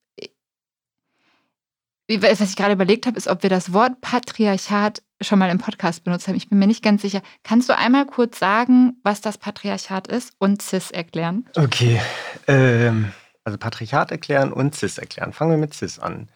was 2.09 2.41
ich 2.41 2.57
gerade 2.57 2.75
überlegt 2.75 3.07
habe, 3.07 3.17
ist, 3.17 3.29
ob 3.29 3.43
wir 3.43 3.51
das 3.51 3.73
Wort 3.73 4.01
Patriarchat 4.01 5.03
schon 5.21 5.39
mal 5.39 5.51
im 5.51 5.59
Podcast 5.59 6.05
benutzt 6.05 6.29
haben. 6.29 6.35
Ich 6.35 6.49
bin 6.49 6.59
mir 6.59 6.67
nicht 6.67 6.83
ganz 6.83 7.03
sicher. 7.03 7.23
Kannst 7.45 7.69
du 7.69 7.77
einmal 7.77 8.07
kurz 8.07 8.39
sagen, 8.39 8.97
was 9.03 9.21
das 9.21 9.39
Patriarchat 9.39 10.09
ist 10.09 10.35
und 10.39 10.61
Cis 10.61 10.91
erklären? 10.91 11.49
Okay. 11.57 12.01
Ähm, 12.49 13.13
also 13.45 13.59
Patriarchat 13.59 14.11
erklären 14.11 14.53
und 14.53 14.75
Cis 14.75 14.99
erklären. 14.99 15.33
Fangen 15.33 15.53
wir 15.53 15.59
mit 15.59 15.75
Cis 15.75 15.99
an. 15.99 16.29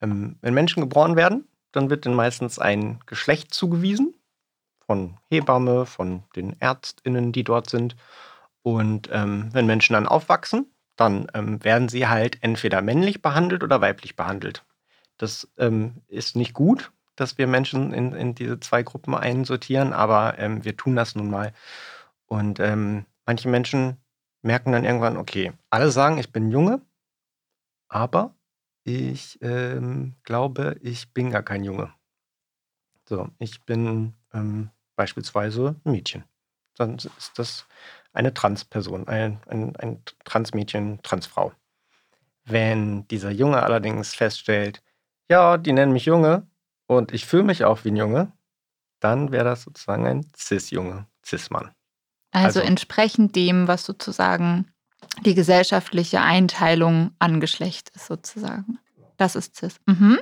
Ähm, 0.00 0.36
wenn 0.40 0.54
Menschen 0.54 0.80
geboren 0.80 1.16
werden, 1.16 1.48
dann 1.72 1.90
wird 1.90 2.06
ihnen 2.06 2.14
meistens 2.14 2.58
ein 2.58 3.00
Geschlecht 3.06 3.52
zugewiesen 3.52 4.14
von 4.88 5.18
Hebamme, 5.28 5.84
von 5.84 6.22
den 6.34 6.56
ÄrztInnen, 6.60 7.30
die 7.30 7.44
dort 7.44 7.68
sind. 7.68 7.94
Und 8.62 9.10
ähm, 9.12 9.50
wenn 9.52 9.66
Menschen 9.66 9.92
dann 9.92 10.06
aufwachsen, 10.06 10.72
dann 10.96 11.28
ähm, 11.34 11.62
werden 11.62 11.90
sie 11.90 12.08
halt 12.08 12.42
entweder 12.42 12.80
männlich 12.80 13.20
behandelt 13.20 13.62
oder 13.62 13.82
weiblich 13.82 14.16
behandelt. 14.16 14.64
Das 15.18 15.46
ähm, 15.58 16.02
ist 16.08 16.36
nicht 16.36 16.54
gut, 16.54 16.90
dass 17.16 17.36
wir 17.36 17.46
Menschen 17.46 17.92
in, 17.92 18.14
in, 18.14 18.34
diese 18.34 18.60
zwei 18.60 18.82
Gruppen 18.82 19.14
einsortieren, 19.14 19.92
aber 19.92 20.38
ähm, 20.38 20.64
wir 20.64 20.76
tun 20.76 20.96
das 20.96 21.14
nun 21.14 21.28
mal. 21.28 21.52
Und 22.26 22.58
ähm, 22.58 23.04
manche 23.26 23.48
Menschen 23.48 23.98
merken 24.40 24.72
dann 24.72 24.84
irgendwann, 24.84 25.18
okay, 25.18 25.52
alle 25.68 25.90
sagen, 25.90 26.16
ich 26.18 26.32
bin 26.32 26.50
Junge, 26.50 26.80
aber 27.88 28.34
ich 28.84 29.38
ähm, 29.42 30.14
glaube, 30.22 30.76
ich 30.80 31.12
bin 31.12 31.30
gar 31.30 31.42
kein 31.42 31.62
Junge. 31.62 31.92
So, 33.04 33.28
ich 33.38 33.64
bin 33.64 34.14
ähm, 34.32 34.70
beispielsweise 34.98 35.76
ein 35.84 35.92
Mädchen. 35.92 36.24
Dann 36.76 36.96
ist 36.96 37.32
das 37.36 37.66
eine 38.12 38.34
Transperson, 38.34 39.06
ein, 39.06 39.40
ein, 39.46 39.76
ein 39.76 40.02
Transmädchen, 40.24 41.00
Transfrau. 41.02 41.52
Wenn 42.44 43.06
dieser 43.08 43.30
Junge 43.30 43.62
allerdings 43.62 44.14
feststellt, 44.14 44.82
ja, 45.30 45.56
die 45.56 45.72
nennen 45.72 45.92
mich 45.92 46.04
Junge 46.04 46.46
und 46.86 47.12
ich 47.12 47.26
fühle 47.26 47.44
mich 47.44 47.64
auch 47.64 47.84
wie 47.84 47.90
ein 47.90 47.96
Junge, 47.96 48.32
dann 49.00 49.30
wäre 49.30 49.44
das 49.44 49.62
sozusagen 49.62 50.06
ein 50.06 50.26
Cis-Junge, 50.36 51.06
Cis-Mann. 51.24 51.70
Also, 52.32 52.46
also 52.46 52.60
entsprechend 52.60 53.36
dem, 53.36 53.68
was 53.68 53.84
sozusagen 53.84 54.66
die 55.24 55.34
gesellschaftliche 55.34 56.20
Einteilung 56.20 57.12
an 57.20 57.40
Geschlecht 57.40 57.90
ist, 57.94 58.06
sozusagen. 58.06 58.78
Das 59.16 59.36
ist 59.36 59.56
Cis. 59.56 59.76
Mhm. 59.86 60.18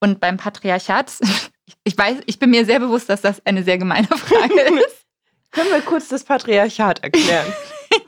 Und 0.00 0.20
beim 0.20 0.36
Patriarchat 0.36 1.18
ich 1.84 1.96
weiß, 1.96 2.18
ich 2.26 2.38
bin 2.38 2.50
mir 2.50 2.64
sehr 2.64 2.80
bewusst, 2.80 3.08
dass 3.08 3.20
das 3.20 3.44
eine 3.46 3.62
sehr 3.62 3.78
gemeine 3.78 4.06
Frage 4.08 4.60
ist. 4.60 5.06
Können 5.50 5.70
wir 5.70 5.80
kurz 5.80 6.08
das 6.08 6.24
Patriarchat 6.24 7.02
erklären? 7.02 7.52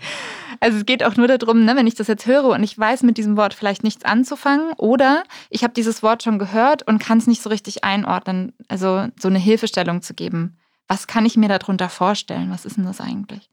Also 0.63 0.77
es 0.77 0.85
geht 0.85 1.03
auch 1.03 1.17
nur 1.17 1.27
darum, 1.27 1.65
ne, 1.65 1.75
wenn 1.75 1.87
ich 1.87 1.95
das 1.95 2.07
jetzt 2.07 2.27
höre 2.27 2.45
und 2.45 2.63
ich 2.63 2.79
weiß 2.79 3.03
mit 3.03 3.17
diesem 3.17 3.39
Wort 3.39 3.55
vielleicht 3.55 3.83
nichts 3.83 4.05
anzufangen 4.05 4.75
oder 4.77 5.25
ich 5.49 5.65
habe 5.65 5.73
dieses 5.73 6.03
Wort 6.03 6.23
schon 6.23 6.39
gehört 6.39 6.87
und 6.87 6.99
kann 6.99 7.17
es 7.17 7.27
nicht 7.27 7.41
so 7.41 7.49
richtig 7.49 7.83
einordnen, 7.83 8.53
also 8.69 9.09
so 9.19 9.29
eine 9.29 9.39
Hilfestellung 9.39 10.03
zu 10.03 10.13
geben. 10.13 10.59
Was 10.87 11.07
kann 11.07 11.25
ich 11.25 11.39
mir 11.39 11.49
darunter 11.49 11.89
vorstellen? 11.89 12.51
Was 12.51 12.67
ist 12.67 12.77
denn 12.77 12.85
das 12.85 13.01
eigentlich? 13.01 13.49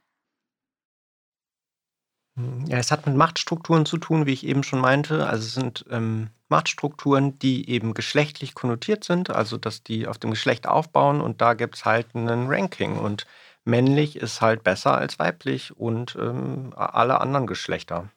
Ja, 2.67 2.77
es 2.77 2.91
hat 2.91 3.07
mit 3.07 3.15
Machtstrukturen 3.15 3.85
zu 3.85 3.97
tun, 3.97 4.25
wie 4.25 4.33
ich 4.33 4.45
eben 4.45 4.63
schon 4.63 4.79
meinte. 4.79 5.27
Also 5.27 5.45
es 5.45 5.53
sind 5.53 5.85
ähm, 5.89 6.29
Machtstrukturen, 6.49 7.37
die 7.39 7.69
eben 7.69 7.93
geschlechtlich 7.93 8.55
konnotiert 8.55 9.03
sind, 9.03 9.29
also 9.29 9.57
dass 9.57 9.83
die 9.83 10.07
auf 10.07 10.17
dem 10.17 10.31
Geschlecht 10.31 10.67
aufbauen 10.67 11.21
und 11.21 11.41
da 11.41 11.53
gibt 11.53 11.75
es 11.75 11.85
halt 11.85 12.15
einen 12.15 12.47
Ranking 12.47 12.97
und 12.97 13.25
männlich 13.65 14.15
ist 14.15 14.41
halt 14.41 14.63
besser 14.63 14.97
als 14.97 15.19
weiblich 15.19 15.75
und 15.75 16.15
ähm, 16.19 16.73
alle 16.75 17.19
anderen 17.19 17.47
Geschlechter. 17.47 18.09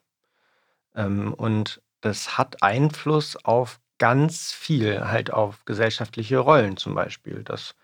Ähm, 0.95 1.33
und 1.33 1.81
das 2.01 2.37
hat 2.37 2.63
Einfluss 2.63 3.37
auf 3.43 3.79
ganz 3.97 4.51
viel, 4.51 5.07
halt 5.07 5.31
auf 5.31 5.65
gesellschaftliche 5.65 6.39
Rollen 6.39 6.77
zum 6.77 6.95
Beispiel, 6.95 7.43
dass 7.43 7.75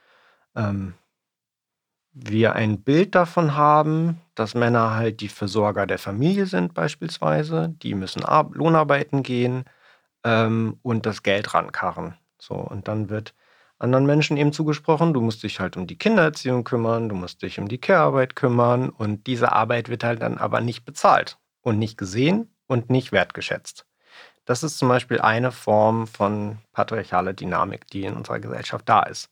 ähm, 0.55 0.95
wir 2.13 2.53
ein 2.53 2.81
Bild 2.81 3.13
davon 3.13 3.55
haben, 3.55 4.21
dass 4.33 4.55
Männer 4.55 4.95
halt 4.95 5.21
die 5.21 5.27
Versorger 5.29 5.85
der 5.85 5.99
Familie 5.99 6.47
sind 6.47 6.73
beispielsweise, 6.73 7.75
die 7.83 7.93
müssen 7.93 8.23
Lohnarbeiten 8.23 9.21
gehen 9.21 9.65
ähm, 10.23 10.79
und 10.81 11.05
das 11.05 11.23
Geld 11.23 11.53
rankarren. 11.53 12.15
So, 12.39 12.55
und 12.55 12.87
dann 12.87 13.09
wird 13.09 13.33
anderen 13.79 14.05
Menschen 14.05 14.37
eben 14.37 14.53
zugesprochen, 14.53 15.13
du 15.13 15.21
musst 15.21 15.43
dich 15.43 15.59
halt 15.59 15.77
um 15.77 15.87
die 15.87 15.97
Kindererziehung 15.97 16.63
kümmern, 16.63 17.09
du 17.09 17.15
musst 17.15 17.41
dich 17.41 17.59
um 17.59 17.67
die 17.67 17.79
Care-Arbeit 17.79 18.35
kümmern 18.35 18.89
und 18.89 19.27
diese 19.27 19.51
Arbeit 19.51 19.89
wird 19.89 20.03
halt 20.03 20.21
dann 20.21 20.37
aber 20.37 20.61
nicht 20.61 20.85
bezahlt 20.85 21.37
und 21.61 21.77
nicht 21.77 21.97
gesehen 21.97 22.55
und 22.67 22.89
nicht 22.89 23.11
wertgeschätzt. 23.11 23.85
Das 24.45 24.63
ist 24.63 24.77
zum 24.77 24.87
Beispiel 24.87 25.19
eine 25.19 25.51
Form 25.51 26.07
von 26.07 26.59
patriarchaler 26.71 27.33
Dynamik, 27.33 27.87
die 27.87 28.05
in 28.05 28.15
unserer 28.15 28.39
Gesellschaft 28.39 28.87
da 28.87 29.03
ist. 29.03 29.29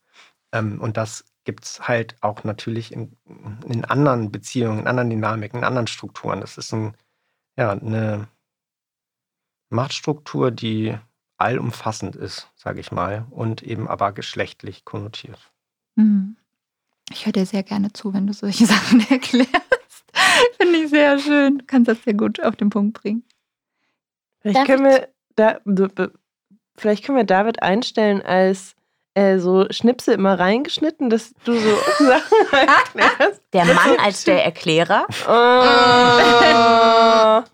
Ähm, 0.52 0.80
und 0.82 0.98
das 0.98 1.26
gibt 1.46 1.64
es 1.64 1.88
halt 1.88 2.16
auch 2.22 2.44
natürlich 2.44 2.92
in, 2.92 3.16
in, 3.68 3.86
anderen 3.86 4.32
Beziehungen, 4.32 4.80
in 4.80 4.88
anderen 4.88 5.10
Dynamiken, 5.10 5.60
in 5.60 5.66
anderen 5.66 5.88
Strukturen. 5.88 6.42
Das 6.42 6.58
ist 6.58 6.74
ein, 6.74 6.96
ja, 7.58 7.72
eine 7.72 8.28
Machtstruktur, 9.70 10.52
die 10.52 10.98
allumfassend 11.38 12.16
ist, 12.16 12.50
sage 12.56 12.80
ich 12.80 12.92
mal, 12.92 13.26
und 13.30 13.62
eben 13.64 13.88
aber 13.88 14.12
geschlechtlich 14.12 14.86
konnotiert. 14.86 15.52
Mhm. 15.96 16.38
Ich 17.12 17.26
höre 17.26 17.34
dir 17.34 17.46
sehr 17.46 17.64
gerne 17.64 17.94
zu, 17.94 18.14
wenn 18.14 18.28
du 18.28 18.34
solche 18.34 18.66
Sachen 18.68 19.06
erklärst. 19.10 19.52
Finde 20.58 20.78
ich 20.80 20.90
sehr 20.90 21.20
schön. 21.20 21.60
Du 21.60 21.66
kannst 21.66 21.88
das 21.88 22.04
sehr 22.04 22.14
gut 22.14 22.42
auf 22.42 22.56
den 22.56 22.70
Punkt 22.70 23.02
bringen. 23.02 23.24
Vielleicht 24.40 24.66
können 24.66 24.86
wir, 24.86 25.10
da, 25.36 25.60
vielleicht 26.76 27.04
können 27.04 27.18
wir 27.18 27.26
David 27.26 27.64
einstellen 27.64 28.22
als 28.22 28.76
äh, 29.16 29.40
so 29.40 29.66
Schnipsel 29.72 30.14
immer 30.14 30.38
reingeschnitten, 30.40 31.10
dass 31.10 31.34
du 31.46 31.54
so 31.54 31.76
Sachen 32.06 32.38
erklärst. 32.52 33.42
Der 33.54 33.66
Mann 33.66 33.98
als 34.04 34.24
der 34.26 34.46
Erklärer. 34.46 35.08
Oh. 35.28 35.32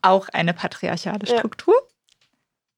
Auch 0.02 0.28
eine 0.30 0.54
patriarchale 0.54 1.26
Struktur. 1.26 1.76
Ja. 1.76 1.91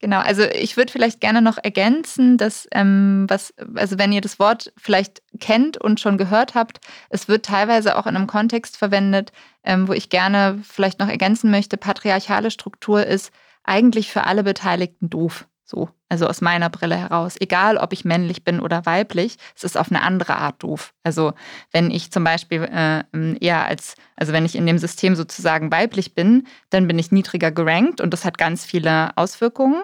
Genau, 0.04 0.20
also 0.20 0.42
ich 0.42 0.76
würde 0.76 0.92
vielleicht 0.92 1.22
gerne 1.22 1.40
noch 1.40 1.56
ergänzen, 1.56 2.36
dass 2.36 2.68
ähm, 2.72 3.24
was, 3.26 3.54
also 3.74 3.98
wenn 3.98 4.12
ihr 4.12 4.20
das 4.20 4.38
Wort 4.38 4.70
vielleicht 4.76 5.22
kennt 5.40 5.78
und 5.78 5.98
schon 5.98 6.18
gehört 6.18 6.54
habt, 6.54 6.78
es 7.08 7.26
wird 7.26 7.46
teilweise 7.46 7.96
auch 7.96 8.06
in 8.06 8.14
einem 8.14 8.26
Kontext 8.26 8.76
verwendet, 8.76 9.32
ähm, 9.64 9.88
wo 9.88 9.94
ich 9.94 10.10
gerne 10.10 10.60
vielleicht 10.62 10.98
noch 10.98 11.08
ergänzen 11.08 11.50
möchte, 11.50 11.78
patriarchale 11.78 12.50
Struktur 12.50 13.06
ist 13.06 13.32
eigentlich 13.62 14.12
für 14.12 14.24
alle 14.24 14.44
Beteiligten 14.44 15.08
doof. 15.08 15.48
So, 15.74 15.88
also 16.08 16.28
aus 16.28 16.40
meiner 16.40 16.70
Brille 16.70 16.96
heraus. 16.96 17.34
Egal, 17.40 17.78
ob 17.78 17.92
ich 17.92 18.04
männlich 18.04 18.44
bin 18.44 18.60
oder 18.60 18.86
weiblich, 18.86 19.36
es 19.56 19.64
ist 19.64 19.76
auf 19.76 19.90
eine 19.90 20.02
andere 20.02 20.36
Art 20.36 20.62
doof. 20.62 20.94
Also 21.02 21.32
wenn 21.72 21.90
ich 21.90 22.12
zum 22.12 22.22
Beispiel 22.22 22.62
äh, 22.62 23.02
eher 23.40 23.64
als, 23.64 23.96
also 24.14 24.32
wenn 24.32 24.44
ich 24.44 24.54
in 24.54 24.66
dem 24.66 24.78
System 24.78 25.16
sozusagen 25.16 25.72
weiblich 25.72 26.14
bin, 26.14 26.46
dann 26.70 26.86
bin 26.86 26.98
ich 26.98 27.10
niedriger 27.10 27.50
gerankt 27.50 28.00
und 28.00 28.12
das 28.12 28.24
hat 28.24 28.38
ganz 28.38 28.64
viele 28.64 29.16
Auswirkungen. 29.16 29.82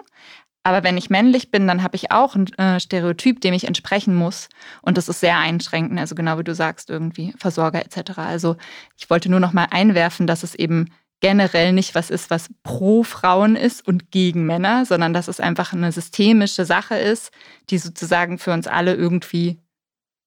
Aber 0.63 0.83
wenn 0.83 0.95
ich 0.95 1.09
männlich 1.09 1.51
bin, 1.51 1.67
dann 1.67 1.83
habe 1.83 1.97
ich 1.97 2.11
auch 2.11 2.35
ein 2.35 2.47
äh, 2.53 2.79
Stereotyp, 2.79 3.41
dem 3.41 3.53
ich 3.53 3.65
entsprechen 3.65 4.15
muss. 4.15 4.47
Und 4.81 4.97
das 4.97 5.09
ist 5.09 5.19
sehr 5.19 5.39
einschränkend, 5.39 5.99
also 5.99 6.15
genau 6.15 6.37
wie 6.37 6.43
du 6.43 6.55
sagst, 6.55 6.89
irgendwie 6.89 7.33
Versorger 7.37 7.83
etc. 7.83 8.19
Also 8.19 8.55
ich 8.97 9.09
wollte 9.09 9.29
nur 9.29 9.39
noch 9.41 9.53
mal 9.53 9.67
einwerfen, 9.71 10.27
dass 10.27 10.43
es 10.43 10.55
eben 10.55 10.85
generell 11.21 11.71
nicht 11.71 11.95
was 11.95 12.09
ist, 12.09 12.29
was 12.29 12.49
pro 12.63 13.03
Frauen 13.03 13.55
ist 13.55 13.87
und 13.87 14.11
gegen 14.11 14.45
Männer, 14.45 14.85
sondern 14.85 15.13
dass 15.13 15.27
es 15.27 15.39
einfach 15.39 15.71
eine 15.71 15.91
systemische 15.91 16.65
Sache 16.65 16.95
ist, 16.95 17.31
die 17.69 17.77
sozusagen 17.77 18.37
für 18.37 18.51
uns 18.51 18.67
alle 18.67 18.95
irgendwie 18.95 19.59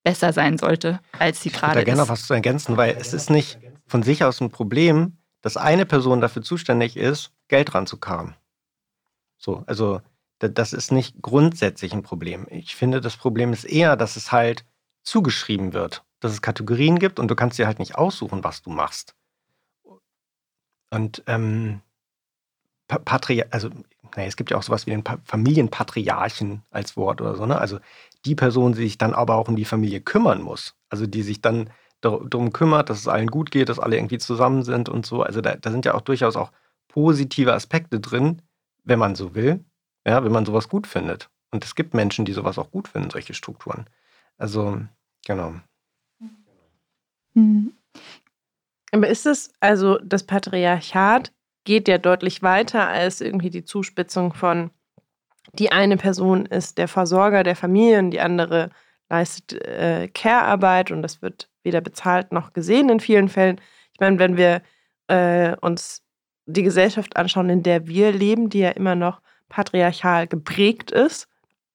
besser 0.05 0.33
sein 0.33 0.57
sollte, 0.57 1.01
als 1.19 1.43
sie 1.43 1.51
gerade 1.51 1.67
ist. 1.67 1.71
Ich 1.71 1.77
würde 1.77 1.85
gerne 1.85 2.03
noch 2.03 2.09
was 2.09 2.27
zu 2.27 2.35
ergänzen, 2.35 2.77
weil 2.77 2.97
es 2.99 3.13
ist 3.13 3.29
nicht 3.29 3.59
von 3.87 4.03
sich 4.03 4.25
aus 4.25 4.41
ein 4.41 4.51
Problem, 4.51 5.19
dass 5.43 5.57
eine 5.57 5.85
Person 5.85 6.21
dafür 6.21 6.43
zuständig 6.43 6.97
ist, 6.97 7.33
Geld 7.49 7.75
ranzukarren. 7.75 8.35
So, 9.37 9.65
also 9.67 10.01
das 10.39 10.73
ist 10.73 10.93
nicht 10.93 11.21
grundsätzlich 11.23 11.93
ein 11.93 12.03
Problem. 12.03 12.47
Ich 12.51 12.77
finde, 12.77 13.01
das 13.01 13.17
Problem 13.17 13.53
ist 13.53 13.65
eher, 13.65 13.97
dass 13.97 14.17
es 14.17 14.33
halt 14.33 14.65
zugeschrieben 15.03 15.73
wird, 15.73 16.05
dass 16.21 16.33
es 16.33 16.43
Kategorien 16.43 16.99
gibt 16.99 17.19
und 17.19 17.29
du 17.29 17.35
kannst 17.35 17.59
dir 17.59 17.67
halt 17.67 17.79
nicht 17.79 17.97
aussuchen, 17.97 18.45
was 18.45 18.63
du 18.63 18.71
machst. 18.71 19.15
Und 20.95 21.23
ähm, 21.27 21.81
Patri 22.87 23.43
also 23.51 23.71
naja, 24.17 24.29
es 24.29 24.37
gibt 24.37 24.51
ja 24.51 24.57
auch 24.57 24.63
sowas 24.63 24.87
wie 24.87 24.91
den 24.91 25.03
pa 25.03 25.19
Familienpatriarchen 25.25 26.63
als 26.71 26.97
Wort 26.97 27.21
oder 27.21 27.35
so, 27.35 27.47
ne? 27.47 27.59
Also 27.59 27.81
die 28.25 28.35
Person, 28.35 28.73
die 28.73 28.83
sich 28.83 28.99
dann 28.99 29.13
aber 29.13 29.35
auch 29.35 29.49
um 29.49 29.57
die 29.57 29.65
Familie 29.65 30.01
kümmern 30.01 30.41
muss. 30.41 30.77
Also 30.89 31.07
die 31.07 31.23
sich 31.23 31.41
dann 31.41 31.71
darum 32.01 32.53
kümmert, 32.53 32.91
dass 32.91 32.99
es 32.99 33.09
allen 33.09 33.29
gut 33.29 33.51
geht, 33.51 33.69
dass 33.71 33.79
alle 33.79 33.97
irgendwie 33.97 34.19
zusammen 34.19 34.63
sind 34.63 34.89
und 34.89 35.07
so. 35.07 35.23
Also 35.23 35.41
da, 35.41 35.57
da 35.57 35.71
sind 35.71 35.85
ja 35.85 35.95
auch 35.95 36.03
durchaus 36.03 36.37
auch 36.37 36.53
positive 36.89 37.53
Aspekte 37.53 37.99
drin, 37.99 38.43
wenn 38.85 38.99
man 38.99 39.15
so 39.15 39.35
will, 39.35 39.65
ja, 40.07 40.23
wenn 40.23 40.33
man 40.33 40.45
sowas 40.45 40.69
gut 40.69 40.87
findet. 40.87 41.31
Und 41.51 41.65
es 41.65 41.75
gibt 41.75 41.95
Menschen, 41.95 42.25
die 42.25 42.33
sowas 42.35 42.59
auch 42.59 42.71
gut 42.71 42.89
finden, 42.89 43.11
solche 43.11 43.35
Strukturen. 43.35 43.87
Also, 44.37 44.81
genau. 45.27 45.55
Mhm. 47.33 47.73
Aber 48.95 49.09
ist 49.09 49.27
es, 49.27 49.51
also 49.59 49.99
das 49.99 50.23
Patriarchat 50.23 51.33
geht 51.65 51.89
ja 51.89 51.99
deutlich 51.99 52.43
weiter 52.43 52.87
als 52.87 53.21
irgendwie 53.21 53.51
die 53.51 53.65
Zuspitzung 53.65 54.35
von, 54.35 54.71
die 55.55 55.73
eine 55.73 55.97
Person 55.97 56.47
ist 56.47 56.79
der 56.79 56.87
Versorger 56.87 57.43
der 57.43 57.57
Familien, 57.57 58.13
die 58.13 58.21
andere 58.21 58.71
leistet 59.09 59.67
äh, 59.67 60.09
Care-Arbeit 60.09 60.93
und 60.93 61.03
das 61.03 61.23
wird 61.23 61.51
weder 61.65 61.81
bezahlt 61.81 62.31
noch 62.31 62.53
gesehen 62.53 62.89
in 62.89 63.01
vielen 63.01 63.29
Fällen. 63.29 63.61
Ich 63.93 63.99
meine, 63.99 64.21
wenn 64.21 64.37
wir 64.37 64.63
äh, 65.09 65.57
uns 65.61 66.05
die 66.47 66.63
Gesellschaft 66.63 67.17
anschauen, 67.17 67.51
in 67.51 67.65
der 67.65 67.89
wir 67.89 68.13
leben, 68.13 68.49
die 68.49 68.61
ja 68.61 68.71
immer 68.71 68.95
noch 68.95 69.21
patriarchal 69.49 70.29
geprägt 70.29 70.93
ist, 70.93 71.27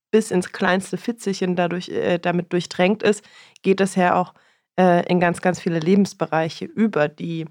bis 0.10 0.32
ins 0.32 0.54
kleinste 0.54 0.96
Fitzelchen 0.96 1.58
dadurch, 1.58 1.90
äh, 1.90 2.18
damit 2.18 2.54
durchdrängt 2.54 3.04
ist, 3.04 3.26
geht 3.62 3.82
es 3.82 3.96
ja 3.96 4.16
auch 4.16 4.34
äh, 4.80 5.06
in 5.12 5.20
ganz, 5.20 5.42
ganz 5.42 5.60
viele 5.60 5.80
Lebensbereiche 5.80 6.66
über, 6.66 7.10
die 7.10 7.46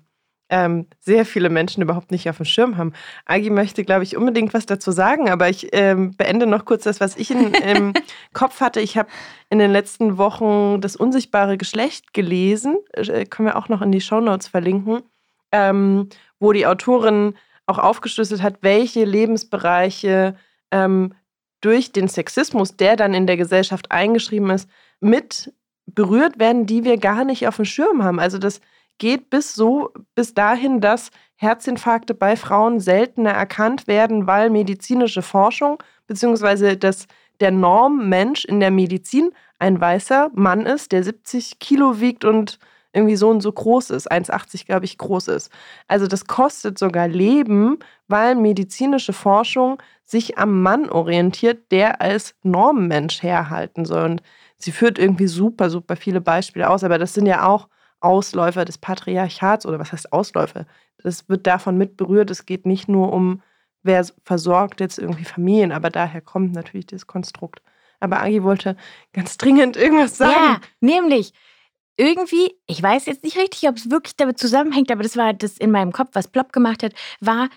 ähm, 0.51 0.87
sehr 0.99 1.27
viele 1.27 1.51
Menschen 1.51 1.83
überhaupt 1.83 2.11
nicht 2.11 2.31
auf 2.31 2.39
dem 2.39 2.47
Schirm 2.47 2.79
haben. 2.79 2.95
Agi 3.27 3.51
möchte, 3.51 3.85
glaube 3.85 4.05
ich, 4.05 4.17
unbedingt 4.17 4.55
was 4.55 4.65
dazu 4.65 4.93
sagen, 4.93 5.29
aber 5.29 5.51
ich 5.51 5.69
ähm, 5.73 6.17
beende 6.17 6.47
noch 6.47 6.65
kurz 6.65 6.85
das, 6.85 7.01
was 7.01 7.17
ich 7.17 7.31
in, 7.31 7.53
im 7.53 7.93
Kopf 8.33 8.63
hatte. 8.63 8.81
Ich 8.81 8.97
habe 8.97 9.11
in 9.51 9.59
den 9.59 9.71
letzten 9.71 10.17
Wochen 10.17 10.81
das 10.81 10.97
unsichtbare 10.97 11.59
Geschlecht 11.59 12.15
gelesen, 12.15 12.79
äh, 12.93 13.27
können 13.27 13.49
wir 13.49 13.57
auch 13.57 13.69
noch 13.69 13.83
in 13.83 13.93
die 13.93 14.01
Shownotes 14.01 14.49
verlinken, 14.49 15.03
ähm, 15.53 16.09
wo 16.41 16.53
die 16.53 16.67
Autorin 16.67 17.35
auch 17.67 17.79
aufgeschlüsselt 17.79 18.43
hat, 18.43 18.59
welche 18.63 19.05
Lebensbereiche 19.05 20.35
ähm, 20.71 21.13
durch 21.61 21.93
den 21.93 22.09
Sexismus, 22.09 22.77
der 22.77 22.97
dann 22.97 23.13
in 23.13 23.27
der 23.27 23.37
Gesellschaft 23.37 23.91
eingeschrieben 23.91 24.49
ist, 24.49 24.71
mit 25.01 25.53
berührt 25.95 26.39
werden, 26.39 26.67
die 26.67 26.85
wir 26.85 26.99
gar 26.99 27.25
nicht 27.25 27.49
auf 27.49 27.57
dem 27.57 27.65
Schirm 27.65 28.03
haben. 28.03 28.21
Also 28.21 28.39
das 28.39 28.61
geht 28.99 29.31
bis 29.31 29.55
so, 29.55 29.91
bis 30.15 30.35
dahin, 30.35 30.81
dass 30.81 31.11
Herzinfarkte 31.37 32.15
bei 32.15 32.37
Frauen 32.37 32.81
seltener 32.81 33.31
erkannt 33.31 33.87
werden, 33.87 34.27
weil 34.27 34.51
medizinische 34.51 35.23
Forschung 35.23 35.83
beziehungsweise 36.07 36.77
dass 36.77 37.07
der 37.41 37.53
Normmensch 37.53 38.45
in 38.45 38.59
der 38.59 38.73
Medizin 38.73 39.31
ein 39.61 39.81
weißer 39.81 40.31
Mann 40.35 40.67
ist, 40.67 40.91
der 40.91 41.05
70 41.05 41.61
Kilo 41.61 42.01
wiegt 42.01 42.25
und 42.25 42.59
irgendwie 42.93 43.17
so 43.17 43.29
und 43.29 43.41
so 43.43 43.53
groß 43.53 43.91
ist, 43.91 44.11
1,80 44.11 44.67
glaube 44.67 44.87
ich 44.87 44.99
groß 44.99 45.29
ist. 45.29 45.53
Also 45.87 46.07
das 46.07 46.27
kostet 46.27 46.79
sogar 46.79 47.07
Leben, 47.07 47.79
weil 48.09 48.35
medizinische 48.35 49.13
Forschung 49.13 49.81
sich 50.05 50.39
am 50.39 50.63
Mann 50.63 50.89
orientiert, 50.89 51.71
der 51.71 52.01
als 52.01 52.35
Normmensch 52.43 53.23
herhalten 53.23 53.85
soll. 53.85 54.05
Und 54.05 54.23
sie 54.59 54.73
führt 54.73 54.99
irgendwie 54.99 55.27
super, 55.27 55.71
super 55.71 55.97
viele 55.97 56.21
Beispiele 56.21 56.69
aus, 56.69 56.85
aber 56.85 56.99
das 56.99 57.15
sind 57.15 57.27
ja 57.27 57.47
auch 57.47 57.69
Ausläufer 58.01 58.65
des 58.65 58.79
Patriarchats 58.79 59.67
oder 59.67 59.79
was 59.79 59.93
heißt 59.93 60.13
Ausläufer? 60.13 60.67
Das 60.99 61.29
wird 61.29 61.47
davon 61.47 61.77
mit 61.77 61.97
berührt. 61.97 62.31
Es 62.31 62.47
geht 62.47 62.67
nicht 62.67 62.89
nur 62.89 63.13
um, 63.13 63.43
wer 63.83 64.05
versorgt 64.25 64.81
jetzt 64.81 64.99
irgendwie 64.99 65.25
Familien, 65.25 65.73
aber 65.73 65.91
daher 65.91 66.21
kommt 66.21 66.53
natürlich 66.53 66.87
das 66.87 67.07
Konstrukt. 67.07 67.63
Aber 68.01 68.21
Agi 68.21 68.43
wollte 68.45 68.77
ganz 69.13 69.37
dringend 69.39 69.77
irgendwas 69.77 70.17
sagen. 70.17 70.33
Ja, 70.33 70.61
nämlich 70.81 71.33
irgendwie, 71.97 72.55
ich 72.67 72.81
weiß 72.81 73.07
jetzt 73.07 73.25
nicht 73.25 73.37
richtig, 73.37 73.69
ob 73.69 73.77
es 73.77 73.91
wirklich 73.91 74.17
damit 74.17 74.39
zusammenhängt, 74.39 74.93
aber 74.93 75.03
das 75.03 75.17
war 75.17 75.35
das 75.35 75.59
in 75.59 75.73
meinem 75.73 75.93
Kopf, 75.93 76.11
was 76.13 76.29
plopp 76.29 76.53
gemacht 76.53 76.85
hat, 76.85 76.93
war, 77.21 77.49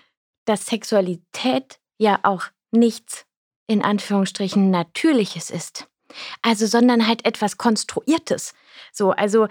dass 0.44 0.66
Sexualität 0.66 1.78
ja 1.98 2.18
auch 2.24 2.46
nichts 2.72 3.24
in 3.68 3.82
Anführungsstrichen 3.82 4.70
Natürliches 4.70 5.50
ist. 5.50 5.88
Also, 6.42 6.66
sondern 6.66 7.06
halt 7.06 7.24
etwas 7.24 7.58
Konstruiertes. 7.58 8.54
So, 8.92 9.10
also 9.10 9.48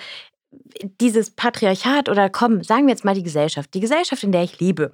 dieses 0.99 1.31
Patriarchat 1.31 2.09
oder 2.09 2.29
komm, 2.29 2.63
sagen 2.63 2.88
wir 2.88 2.93
jetzt 2.93 3.05
mal 3.05 3.15
die 3.15 3.23
Gesellschaft. 3.23 3.73
Die 3.73 3.79
Gesellschaft, 3.79 4.23
in 4.23 4.31
der 4.31 4.43
ich 4.43 4.59
lebe, 4.59 4.91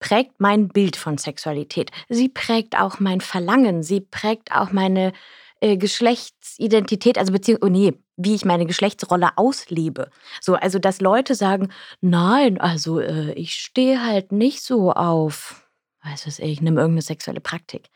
prägt 0.00 0.40
mein 0.40 0.68
Bild 0.68 0.96
von 0.96 1.18
Sexualität. 1.18 1.90
Sie 2.08 2.28
prägt 2.28 2.78
auch 2.78 3.00
mein 3.00 3.20
Verlangen. 3.20 3.82
Sie 3.82 4.00
prägt 4.00 4.52
auch 4.52 4.72
meine 4.72 5.12
äh, 5.60 5.76
Geschlechtsidentität, 5.76 7.18
also 7.18 7.32
beziehungsweise, 7.32 7.66
oh 7.66 7.72
nee, 7.72 7.94
wie 8.16 8.34
ich 8.34 8.44
meine 8.44 8.66
Geschlechtsrolle 8.66 9.30
auslebe. 9.36 10.10
So, 10.40 10.54
also 10.54 10.78
dass 10.78 11.00
Leute 11.00 11.34
sagen, 11.34 11.70
nein, 12.00 12.60
also 12.60 13.00
äh, 13.00 13.32
ich 13.32 13.54
stehe 13.54 14.04
halt 14.04 14.32
nicht 14.32 14.62
so 14.62 14.92
auf, 14.92 15.68
weiß 16.04 16.26
was 16.26 16.38
ich, 16.38 16.60
nehme 16.60 16.80
irgendeine 16.80 17.02
sexuelle 17.02 17.40
Praktik. 17.40 17.90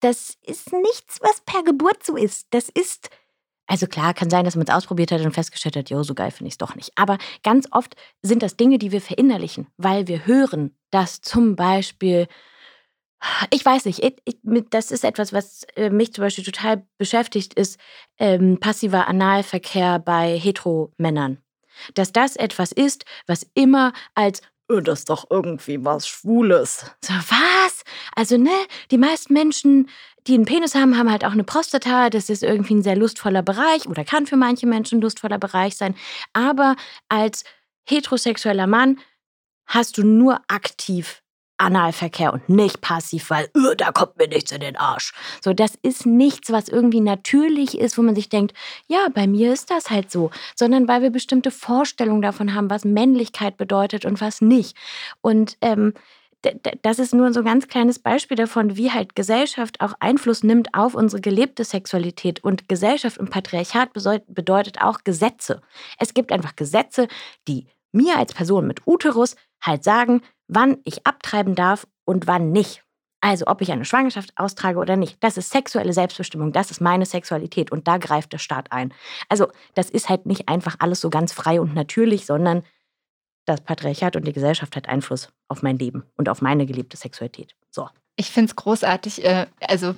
Das 0.00 0.34
ist 0.42 0.72
nichts, 0.72 1.18
was 1.22 1.40
per 1.40 1.62
Geburt 1.62 2.04
so 2.04 2.16
ist. 2.16 2.46
Das 2.50 2.68
ist 2.68 3.10
also 3.66 3.86
klar, 3.86 4.14
kann 4.14 4.30
sein, 4.30 4.44
dass 4.44 4.54
man 4.54 4.64
es 4.66 4.72
ausprobiert 4.72 5.10
hat 5.10 5.20
und 5.22 5.32
festgestellt 5.32 5.76
hat, 5.76 5.90
jo, 5.90 6.02
so 6.02 6.14
geil 6.14 6.30
finde 6.30 6.48
ich 6.48 6.54
es 6.54 6.58
doch 6.58 6.76
nicht. 6.76 6.92
Aber 6.94 7.18
ganz 7.42 7.66
oft 7.72 7.96
sind 8.22 8.42
das 8.42 8.56
Dinge, 8.56 8.78
die 8.78 8.92
wir 8.92 9.00
verinnerlichen, 9.00 9.66
weil 9.76 10.06
wir 10.06 10.24
hören, 10.26 10.76
dass 10.90 11.20
zum 11.20 11.56
Beispiel, 11.56 12.28
ich 13.50 13.64
weiß 13.64 13.86
nicht, 13.86 14.04
ich, 14.04 14.16
ich, 14.24 14.36
das 14.70 14.92
ist 14.92 15.04
etwas, 15.04 15.32
was 15.32 15.64
äh, 15.74 15.90
mich 15.90 16.12
zum 16.12 16.22
Beispiel 16.22 16.44
total 16.44 16.86
beschäftigt, 16.96 17.54
ist 17.54 17.80
ähm, 18.18 18.60
passiver 18.60 19.08
Analverkehr 19.08 19.98
bei 19.98 20.38
Heteromännern. 20.38 21.38
Dass 21.94 22.12
das 22.12 22.36
etwas 22.36 22.72
ist, 22.72 23.04
was 23.26 23.46
immer 23.54 23.92
als 24.14 24.42
das 24.68 25.00
ist 25.00 25.10
doch 25.10 25.26
irgendwie 25.30 25.84
was 25.84 26.08
Schwules. 26.08 26.90
So, 27.02 27.14
was? 27.14 27.84
Also, 28.14 28.36
ne, 28.36 28.50
die 28.90 28.98
meisten 28.98 29.32
Menschen 29.32 29.88
die 30.26 30.34
einen 30.34 30.44
Penis 30.44 30.74
haben, 30.74 30.98
haben 30.98 31.10
halt 31.10 31.24
auch 31.24 31.32
eine 31.32 31.44
Prostata. 31.44 32.10
Das 32.10 32.28
ist 32.28 32.42
irgendwie 32.42 32.74
ein 32.74 32.82
sehr 32.82 32.96
lustvoller 32.96 33.42
Bereich 33.42 33.86
oder 33.86 34.04
kann 34.04 34.26
für 34.26 34.36
manche 34.36 34.66
Menschen 34.66 34.98
ein 34.98 35.02
lustvoller 35.02 35.38
Bereich 35.38 35.76
sein. 35.76 35.94
Aber 36.32 36.76
als 37.08 37.44
heterosexueller 37.88 38.66
Mann 38.66 38.98
hast 39.66 39.98
du 39.98 40.04
nur 40.04 40.40
aktiv 40.48 41.22
Analverkehr 41.58 42.32
und 42.32 42.48
nicht 42.48 42.80
passiv, 42.80 43.30
weil 43.30 43.48
uh, 43.56 43.74
da 43.76 43.92
kommt 43.92 44.16
mir 44.18 44.28
nichts 44.28 44.52
in 44.52 44.60
den 44.60 44.76
Arsch. 44.76 45.12
So, 45.42 45.52
das 45.52 45.74
ist 45.82 46.06
nichts, 46.06 46.52
was 46.52 46.68
irgendwie 46.68 47.00
natürlich 47.00 47.78
ist, 47.78 47.96
wo 47.98 48.02
man 48.02 48.14
sich 48.14 48.28
denkt, 48.28 48.54
ja, 48.88 49.08
bei 49.14 49.26
mir 49.26 49.52
ist 49.52 49.70
das 49.70 49.90
halt 49.90 50.10
so, 50.10 50.30
sondern 50.54 50.88
weil 50.88 51.02
wir 51.02 51.10
bestimmte 51.10 51.50
Vorstellungen 51.50 52.22
davon 52.22 52.54
haben, 52.54 52.70
was 52.70 52.84
Männlichkeit 52.84 53.56
bedeutet 53.56 54.04
und 54.04 54.20
was 54.20 54.40
nicht. 54.40 54.76
Und 55.20 55.56
ähm, 55.60 55.94
das 56.82 56.98
ist 56.98 57.14
nur 57.14 57.32
so 57.32 57.40
ein 57.40 57.46
ganz 57.46 57.68
kleines 57.68 57.98
Beispiel 57.98 58.36
davon, 58.36 58.76
wie 58.76 58.92
halt 58.92 59.16
Gesellschaft 59.16 59.80
auch 59.80 59.94
Einfluss 60.00 60.42
nimmt 60.42 60.74
auf 60.74 60.94
unsere 60.94 61.20
gelebte 61.20 61.64
Sexualität. 61.64 62.44
Und 62.44 62.68
Gesellschaft 62.68 63.18
und 63.18 63.30
Patriarchat 63.30 63.92
bedeutet 64.28 64.80
auch 64.80 65.00
Gesetze. 65.04 65.60
Es 65.98 66.14
gibt 66.14 66.32
einfach 66.32 66.54
Gesetze, 66.56 67.08
die 67.48 67.66
mir 67.96 68.18
als 68.18 68.32
Person 68.32 68.66
mit 68.66 68.86
Uterus 68.86 69.36
halt 69.60 69.84
sagen, 69.84 70.22
wann 70.48 70.78
ich 70.84 71.06
abtreiben 71.06 71.54
darf 71.54 71.86
und 72.04 72.26
wann 72.26 72.52
nicht. 72.52 72.84
Also 73.20 73.46
ob 73.46 73.60
ich 73.60 73.72
eine 73.72 73.84
Schwangerschaft 73.84 74.32
austrage 74.36 74.78
oder 74.78 74.96
nicht. 74.96 75.16
Das 75.20 75.36
ist 75.36 75.50
sexuelle 75.50 75.92
Selbstbestimmung, 75.92 76.52
das 76.52 76.70
ist 76.70 76.80
meine 76.80 77.06
Sexualität 77.06 77.72
und 77.72 77.88
da 77.88 77.98
greift 77.98 78.32
der 78.32 78.38
Staat 78.38 78.70
ein. 78.70 78.92
Also 79.28 79.48
das 79.74 79.90
ist 79.90 80.08
halt 80.08 80.26
nicht 80.26 80.48
einfach 80.48 80.76
alles 80.78 81.00
so 81.00 81.10
ganz 81.10 81.32
frei 81.32 81.60
und 81.60 81.74
natürlich, 81.74 82.26
sondern 82.26 82.62
das 83.46 83.60
Patriarchat 83.62 84.16
und 84.16 84.26
die 84.26 84.32
Gesellschaft 84.32 84.76
hat 84.76 84.88
Einfluss 84.88 85.30
auf 85.48 85.62
mein 85.62 85.78
Leben 85.78 86.04
und 86.16 86.28
auf 86.28 86.42
meine 86.42 86.66
geliebte 86.66 86.96
Sexualität. 86.96 87.54
So. 87.70 87.88
Ich 88.16 88.30
finde 88.30 88.50
es 88.50 88.56
großartig. 88.56 89.24
Äh, 89.24 89.46
also 89.60 89.94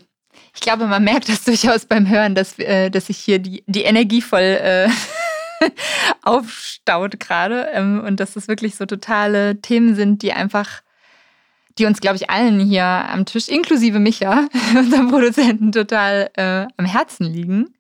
ich 0.55 0.61
glaube, 0.61 0.87
man 0.87 1.05
merkt 1.05 1.29
das 1.29 1.45
durchaus 1.45 1.87
beim 1.87 2.09
Hören, 2.09 2.35
dass, 2.35 2.59
äh, 2.59 2.91
dass 2.91 3.07
sich 3.07 3.19
hier 3.19 3.39
die, 3.39 3.65
die 3.67 3.83
Energie 3.83 4.23
voll 4.23 4.41
äh, 4.41 4.89
aufstaut 6.23 7.21
gerade 7.21 7.69
ähm, 7.73 8.03
und 8.05 8.21
dass 8.21 8.35
das 8.35 8.49
wirklich 8.49 8.77
so 8.77 8.87
totale 8.87 9.61
Themen 9.61 9.95
sind, 9.95 10.23
die 10.23 10.33
einfach, 10.33 10.83
die 11.79 11.87
uns, 11.87 12.01
glaube 12.01 12.17
ich, 12.17 12.31
allen 12.31 12.61
hier 12.61 12.85
am 12.85 13.27
Tisch, 13.27 13.49
inklusive 13.49 13.99
Micha, 13.99 14.49
unserem 14.77 15.09
Produzenten, 15.09 15.73
total 15.73 16.31
äh, 16.35 16.67
am 16.77 16.85
Herzen 16.85 17.25
liegen. 17.25 17.75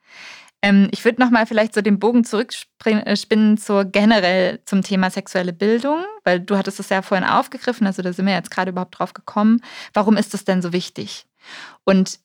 Ähm, 0.60 0.88
ich 0.90 1.04
würde 1.04 1.22
nochmal 1.22 1.46
vielleicht 1.46 1.74
so 1.74 1.80
den 1.80 1.98
Bogen 1.98 2.24
zurückspinnen 2.24 3.58
zur 3.58 3.84
generell 3.84 4.60
zum 4.64 4.82
Thema 4.82 5.10
sexuelle 5.10 5.52
Bildung, 5.52 6.04
weil 6.24 6.40
du 6.40 6.56
hattest 6.56 6.80
es 6.80 6.88
ja 6.88 7.02
vorhin 7.02 7.26
aufgegriffen, 7.26 7.86
also 7.86 8.02
da 8.02 8.12
sind 8.12 8.26
wir 8.26 8.34
jetzt 8.34 8.50
gerade 8.50 8.70
überhaupt 8.72 8.98
drauf 8.98 9.14
gekommen. 9.14 9.60
Warum 9.94 10.16
ist 10.16 10.34
das 10.34 10.44
denn 10.44 10.62
so 10.62 10.72
wichtig? 10.72 11.26
Und 11.84 12.18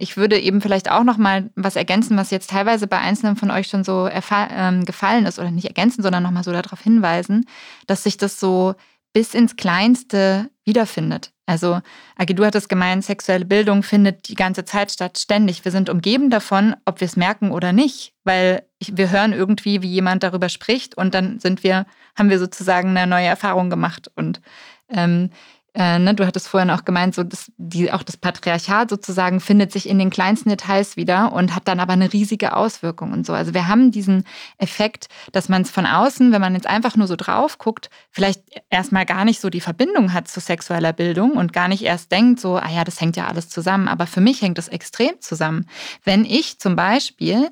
ich 0.00 0.16
würde 0.16 0.38
eben 0.38 0.60
vielleicht 0.60 0.90
auch 0.90 1.02
nochmal 1.02 1.50
was 1.56 1.76
ergänzen, 1.76 2.16
was 2.16 2.30
jetzt 2.30 2.50
teilweise 2.50 2.86
bei 2.86 2.98
Einzelnen 2.98 3.36
von 3.36 3.50
euch 3.50 3.68
schon 3.68 3.84
so 3.84 4.08
ähm, 4.08 4.84
gefallen 4.84 5.24
ist, 5.24 5.38
oder 5.38 5.50
nicht 5.50 5.66
ergänzen, 5.66 6.02
sondern 6.02 6.22
nochmal 6.22 6.44
so 6.44 6.52
darauf 6.52 6.80
hinweisen, 6.80 7.46
dass 7.86 8.02
sich 8.02 8.18
das 8.18 8.38
so 8.38 8.74
bis 9.14 9.34
ins 9.34 9.56
Kleinste 9.56 10.50
wiederfindet. 10.64 11.32
Also, 11.46 11.80
Agi, 12.16 12.34
du 12.34 12.44
hattest 12.44 12.68
gemeint, 12.68 13.04
sexuelle 13.04 13.44
Bildung 13.44 13.82
findet 13.82 14.28
die 14.28 14.36
ganze 14.36 14.64
Zeit 14.64 14.92
statt, 14.92 15.18
ständig. 15.18 15.64
Wir 15.64 15.72
sind 15.72 15.90
umgeben 15.90 16.30
davon, 16.30 16.76
ob 16.84 17.00
wir 17.00 17.06
es 17.06 17.16
merken 17.16 17.50
oder 17.50 17.72
nicht, 17.72 18.14
weil 18.24 18.62
wir 18.78 19.10
hören 19.10 19.32
irgendwie, 19.32 19.82
wie 19.82 19.88
jemand 19.88 20.22
darüber 20.22 20.48
spricht 20.48 20.96
und 20.96 21.14
dann 21.14 21.40
sind 21.40 21.64
wir, 21.64 21.86
haben 22.16 22.30
wir 22.30 22.38
sozusagen 22.38 22.96
eine 22.96 23.06
neue 23.06 23.26
Erfahrung 23.26 23.70
gemacht. 23.70 24.10
Und 24.14 24.40
ähm, 24.88 25.30
äh, 25.74 25.98
ne, 25.98 26.14
du 26.14 26.26
hattest 26.26 26.48
vorhin 26.48 26.70
auch 26.70 26.84
gemeint, 26.84 27.14
so 27.14 27.22
dass 27.22 27.50
die, 27.56 27.90
auch 27.92 28.02
das 28.02 28.18
Patriarchat 28.18 28.90
sozusagen 28.90 29.40
findet 29.40 29.72
sich 29.72 29.88
in 29.88 29.98
den 29.98 30.10
kleinsten 30.10 30.50
Details 30.50 30.96
wieder 30.96 31.32
und 31.32 31.54
hat 31.54 31.66
dann 31.66 31.80
aber 31.80 31.94
eine 31.94 32.12
riesige 32.12 32.54
Auswirkung 32.54 33.12
und 33.12 33.24
so. 33.24 33.32
Also 33.32 33.54
wir 33.54 33.68
haben 33.68 33.90
diesen 33.90 34.24
Effekt, 34.58 35.08
dass 35.32 35.48
man 35.48 35.62
es 35.62 35.70
von 35.70 35.86
außen, 35.86 36.30
wenn 36.30 36.42
man 36.42 36.54
jetzt 36.54 36.66
einfach 36.66 36.96
nur 36.96 37.06
so 37.06 37.16
drauf 37.16 37.56
guckt, 37.56 37.88
vielleicht 38.10 38.42
erstmal 38.68 39.06
gar 39.06 39.24
nicht 39.24 39.40
so 39.40 39.48
die 39.48 39.62
Verbindung 39.62 40.12
hat 40.12 40.28
zu 40.28 40.40
sexueller 40.40 40.92
Bildung 40.92 41.32
und 41.32 41.54
gar 41.54 41.68
nicht 41.68 41.82
erst 41.82 42.12
denkt, 42.12 42.40
so, 42.40 42.56
ah 42.56 42.70
ja, 42.70 42.84
das 42.84 43.00
hängt 43.00 43.16
ja 43.16 43.26
alles 43.26 43.48
zusammen. 43.48 43.88
Aber 43.88 44.06
für 44.06 44.20
mich 44.20 44.42
hängt 44.42 44.58
das 44.58 44.68
extrem 44.68 45.20
zusammen. 45.20 45.66
Wenn 46.04 46.26
ich 46.26 46.58
zum 46.58 46.76
Beispiel 46.76 47.50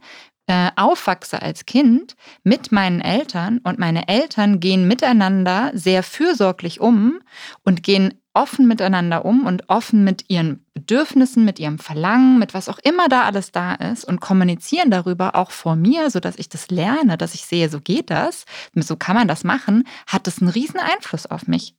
äh, 0.50 0.72
aufwachse 0.74 1.40
als 1.40 1.64
Kind 1.64 2.16
mit 2.42 2.72
meinen 2.72 3.00
Eltern 3.00 3.58
und 3.58 3.78
meine 3.78 4.08
Eltern 4.08 4.58
gehen 4.58 4.88
miteinander 4.88 5.70
sehr 5.74 6.02
fürsorglich 6.02 6.80
um 6.80 7.20
und 7.64 7.84
gehen 7.84 8.14
offen 8.34 8.66
miteinander 8.66 9.24
um 9.24 9.46
und 9.46 9.68
offen 9.68 10.02
mit 10.02 10.24
ihren 10.28 10.66
Bedürfnissen, 10.74 11.44
mit 11.44 11.60
ihrem 11.60 11.78
Verlangen, 11.78 12.40
mit 12.40 12.52
was 12.52 12.68
auch 12.68 12.80
immer 12.80 13.08
da 13.08 13.22
alles 13.22 13.52
da 13.52 13.74
ist 13.74 14.04
und 14.04 14.20
kommunizieren 14.20 14.90
darüber 14.90 15.36
auch 15.36 15.52
vor 15.52 15.76
mir, 15.76 16.10
sodass 16.10 16.34
ich 16.36 16.48
das 16.48 16.68
lerne, 16.68 17.16
dass 17.16 17.34
ich 17.34 17.46
sehe, 17.46 17.68
so 17.68 17.80
geht 17.80 18.10
das, 18.10 18.44
so 18.74 18.96
kann 18.96 19.14
man 19.14 19.28
das 19.28 19.44
machen, 19.44 19.84
hat 20.08 20.26
das 20.26 20.40
einen 20.40 20.50
riesen 20.50 20.80
Einfluss 20.80 21.26
auf 21.26 21.46
mich. 21.46 21.76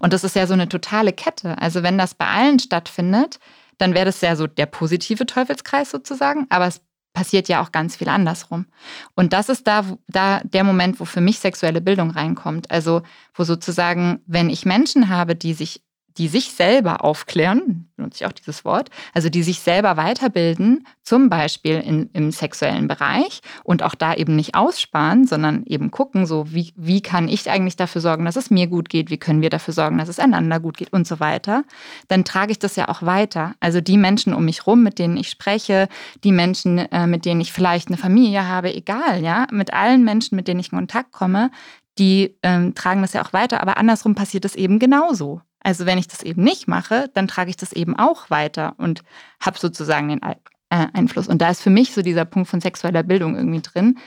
Und 0.00 0.14
das 0.14 0.24
ist 0.24 0.34
ja 0.34 0.46
so 0.46 0.54
eine 0.54 0.70
totale 0.70 1.12
Kette. 1.12 1.58
Also 1.58 1.82
wenn 1.82 1.98
das 1.98 2.14
bei 2.14 2.26
allen 2.26 2.58
stattfindet, 2.58 3.38
dann 3.76 3.92
wäre 3.92 4.06
das 4.06 4.22
ja 4.22 4.34
so 4.34 4.46
der 4.46 4.66
positive 4.66 5.26
Teufelskreis 5.26 5.90
sozusagen, 5.90 6.46
aber 6.48 6.68
es 6.68 6.80
passiert 7.14 7.48
ja 7.48 7.62
auch 7.62 7.72
ganz 7.72 7.96
viel 7.96 8.08
andersrum. 8.08 8.66
Und 9.14 9.32
das 9.32 9.48
ist 9.48 9.66
da, 9.66 9.84
da 10.08 10.40
der 10.44 10.64
Moment, 10.64 11.00
wo 11.00 11.06
für 11.06 11.22
mich 11.22 11.38
sexuelle 11.38 11.80
Bildung 11.80 12.10
reinkommt. 12.10 12.70
Also 12.70 13.02
wo 13.32 13.44
sozusagen, 13.44 14.20
wenn 14.26 14.50
ich 14.50 14.66
Menschen 14.66 15.08
habe, 15.08 15.34
die 15.34 15.54
sich 15.54 15.83
die 16.16 16.28
sich 16.28 16.52
selber 16.52 17.04
aufklären, 17.04 17.88
benutze 17.96 18.22
ich 18.22 18.26
auch 18.26 18.32
dieses 18.32 18.64
Wort, 18.64 18.90
also 19.12 19.28
die 19.28 19.42
sich 19.42 19.60
selber 19.60 19.96
weiterbilden, 19.96 20.86
zum 21.02 21.28
Beispiel 21.28 21.80
in, 21.80 22.10
im 22.12 22.30
sexuellen 22.30 22.88
Bereich 22.88 23.40
und 23.64 23.82
auch 23.82 23.94
da 23.94 24.14
eben 24.14 24.36
nicht 24.36 24.54
aussparen, 24.54 25.26
sondern 25.26 25.64
eben 25.66 25.90
gucken, 25.90 26.26
so 26.26 26.52
wie, 26.52 26.72
wie 26.76 27.02
kann 27.02 27.28
ich 27.28 27.50
eigentlich 27.50 27.76
dafür 27.76 28.00
sorgen, 28.00 28.24
dass 28.24 28.36
es 28.36 28.50
mir 28.50 28.66
gut 28.68 28.88
geht, 28.88 29.10
wie 29.10 29.18
können 29.18 29.42
wir 29.42 29.50
dafür 29.50 29.74
sorgen, 29.74 29.98
dass 29.98 30.08
es 30.08 30.18
einander 30.18 30.60
gut 30.60 30.76
geht 30.76 30.92
und 30.92 31.06
so 31.06 31.20
weiter, 31.20 31.64
dann 32.08 32.24
trage 32.24 32.52
ich 32.52 32.58
das 32.58 32.76
ja 32.76 32.88
auch 32.88 33.02
weiter. 33.02 33.54
Also 33.60 33.80
die 33.80 33.98
Menschen 33.98 34.34
um 34.34 34.44
mich 34.44 34.66
rum, 34.66 34.82
mit 34.82 34.98
denen 34.98 35.16
ich 35.16 35.28
spreche, 35.28 35.88
die 36.22 36.32
Menschen, 36.32 36.78
äh, 36.78 37.06
mit 37.06 37.24
denen 37.24 37.40
ich 37.40 37.52
vielleicht 37.52 37.88
eine 37.88 37.96
Familie 37.96 38.46
habe, 38.46 38.74
egal, 38.74 39.22
ja, 39.22 39.46
mit 39.50 39.72
allen 39.72 40.04
Menschen, 40.04 40.36
mit 40.36 40.48
denen 40.48 40.60
ich 40.60 40.72
in 40.72 40.78
Kontakt 40.78 41.12
komme, 41.12 41.50
die 41.98 42.36
ähm, 42.42 42.74
tragen 42.74 43.02
das 43.02 43.12
ja 43.12 43.24
auch 43.24 43.32
weiter, 43.32 43.60
aber 43.60 43.76
andersrum 43.76 44.14
passiert 44.14 44.44
es 44.44 44.56
eben 44.56 44.78
genauso. 44.78 45.40
Also 45.64 45.86
wenn 45.86 45.98
ich 45.98 46.06
das 46.06 46.22
eben 46.22 46.44
nicht 46.44 46.68
mache, 46.68 47.10
dann 47.14 47.26
trage 47.26 47.50
ich 47.50 47.56
das 47.56 47.72
eben 47.72 47.98
auch 47.98 48.30
weiter 48.30 48.74
und 48.78 49.02
habe 49.40 49.58
sozusagen 49.58 50.08
den 50.08 50.22
äh, 50.22 50.36
Einfluss. 50.68 51.26
Und 51.26 51.40
da 51.40 51.48
ist 51.48 51.62
für 51.62 51.70
mich 51.70 51.92
so 51.92 52.02
dieser 52.02 52.26
Punkt 52.26 52.48
von 52.48 52.60
sexueller 52.60 53.02
Bildung 53.02 53.34
irgendwie 53.34 53.62
drin, 53.62 53.98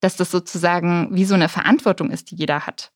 dass 0.00 0.16
das 0.16 0.30
sozusagen 0.30 1.08
wie 1.10 1.24
so 1.24 1.34
eine 1.34 1.48
Verantwortung 1.48 2.10
ist, 2.10 2.30
die 2.30 2.36
jeder 2.36 2.66
hat. 2.66 2.92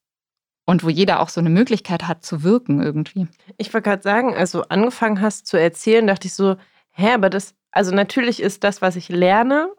Und 0.64 0.84
wo 0.84 0.90
jeder 0.90 1.20
auch 1.20 1.28
so 1.28 1.40
eine 1.40 1.50
Möglichkeit 1.50 2.06
hat 2.06 2.24
zu 2.24 2.44
wirken 2.44 2.80
irgendwie. 2.80 3.26
Ich 3.56 3.74
wollte 3.74 3.88
gerade 3.88 4.02
sagen, 4.02 4.36
als 4.36 4.52
du 4.52 4.62
angefangen 4.62 5.20
hast 5.20 5.48
zu 5.48 5.56
erzählen, 5.56 6.06
dachte 6.06 6.28
ich 6.28 6.34
so, 6.34 6.56
hä, 6.92 7.14
aber 7.14 7.30
das, 7.30 7.54
also 7.72 7.92
natürlich 7.92 8.40
ist 8.40 8.62
das, 8.62 8.80
was 8.80 8.94
ich 8.94 9.08
lerne, 9.08 9.70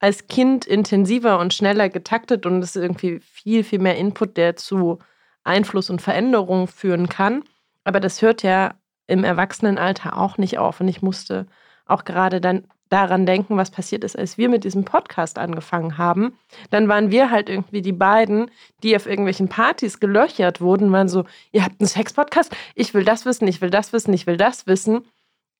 als 0.00 0.26
Kind 0.26 0.64
intensiver 0.66 1.38
und 1.38 1.54
schneller 1.54 1.88
getaktet 1.88 2.46
und 2.46 2.62
es 2.62 2.74
ist 2.74 2.82
irgendwie 2.82 3.20
viel, 3.20 3.62
viel 3.62 3.78
mehr 3.78 3.96
Input, 3.96 4.36
der 4.36 4.56
zu 4.56 4.98
Einfluss 5.44 5.88
und 5.88 6.02
Veränderung 6.02 6.66
führen 6.66 7.08
kann. 7.08 7.44
Aber 7.84 8.00
das 8.00 8.22
hört 8.22 8.42
ja 8.42 8.74
im 9.06 9.24
Erwachsenenalter 9.24 10.18
auch 10.18 10.38
nicht 10.38 10.58
auf. 10.58 10.80
Und 10.80 10.88
ich 10.88 11.02
musste 11.02 11.46
auch 11.86 12.04
gerade 12.04 12.40
dann 12.40 12.66
daran 12.88 13.26
denken, 13.26 13.56
was 13.56 13.70
passiert 13.70 14.04
ist, 14.04 14.16
als 14.16 14.38
wir 14.38 14.48
mit 14.48 14.64
diesem 14.64 14.84
Podcast 14.84 15.38
angefangen 15.38 15.98
haben. 15.98 16.38
Dann 16.70 16.88
waren 16.88 17.10
wir 17.10 17.30
halt 17.30 17.48
irgendwie 17.48 17.82
die 17.82 17.92
beiden, 17.92 18.50
die 18.82 18.94
auf 18.94 19.06
irgendwelchen 19.06 19.48
Partys 19.48 20.00
gelöchert 20.00 20.60
wurden, 20.60 20.92
waren 20.92 21.08
so, 21.08 21.24
ihr 21.50 21.64
habt 21.64 21.80
einen 21.80 21.88
Sex-Podcast, 21.88 22.54
ich 22.74 22.94
will 22.94 23.04
das 23.04 23.26
wissen, 23.26 23.48
ich 23.48 23.60
will 23.60 23.70
das 23.70 23.92
wissen, 23.92 24.12
ich 24.12 24.26
will 24.26 24.36
das 24.36 24.66
wissen. 24.66 25.06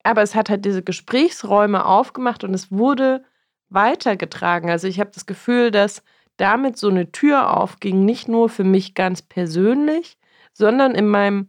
Aber 0.04 0.22
es 0.22 0.34
hat 0.34 0.50
halt 0.50 0.64
diese 0.64 0.82
Gesprächsräume 0.82 1.84
aufgemacht 1.86 2.44
und 2.44 2.54
es 2.54 2.70
wurde 2.70 3.24
weitergetragen. 3.68 4.70
Also 4.70 4.86
ich 4.86 5.00
habe 5.00 5.10
das 5.12 5.26
Gefühl, 5.26 5.70
dass 5.70 6.02
damit 6.36 6.76
so 6.76 6.88
eine 6.88 7.10
Tür 7.10 7.56
aufging, 7.56 8.04
nicht 8.04 8.28
nur 8.28 8.48
für 8.48 8.64
mich 8.64 8.94
ganz 8.94 9.22
persönlich, 9.22 10.18
sondern 10.52 10.94
in 10.94 11.08
meinem 11.08 11.48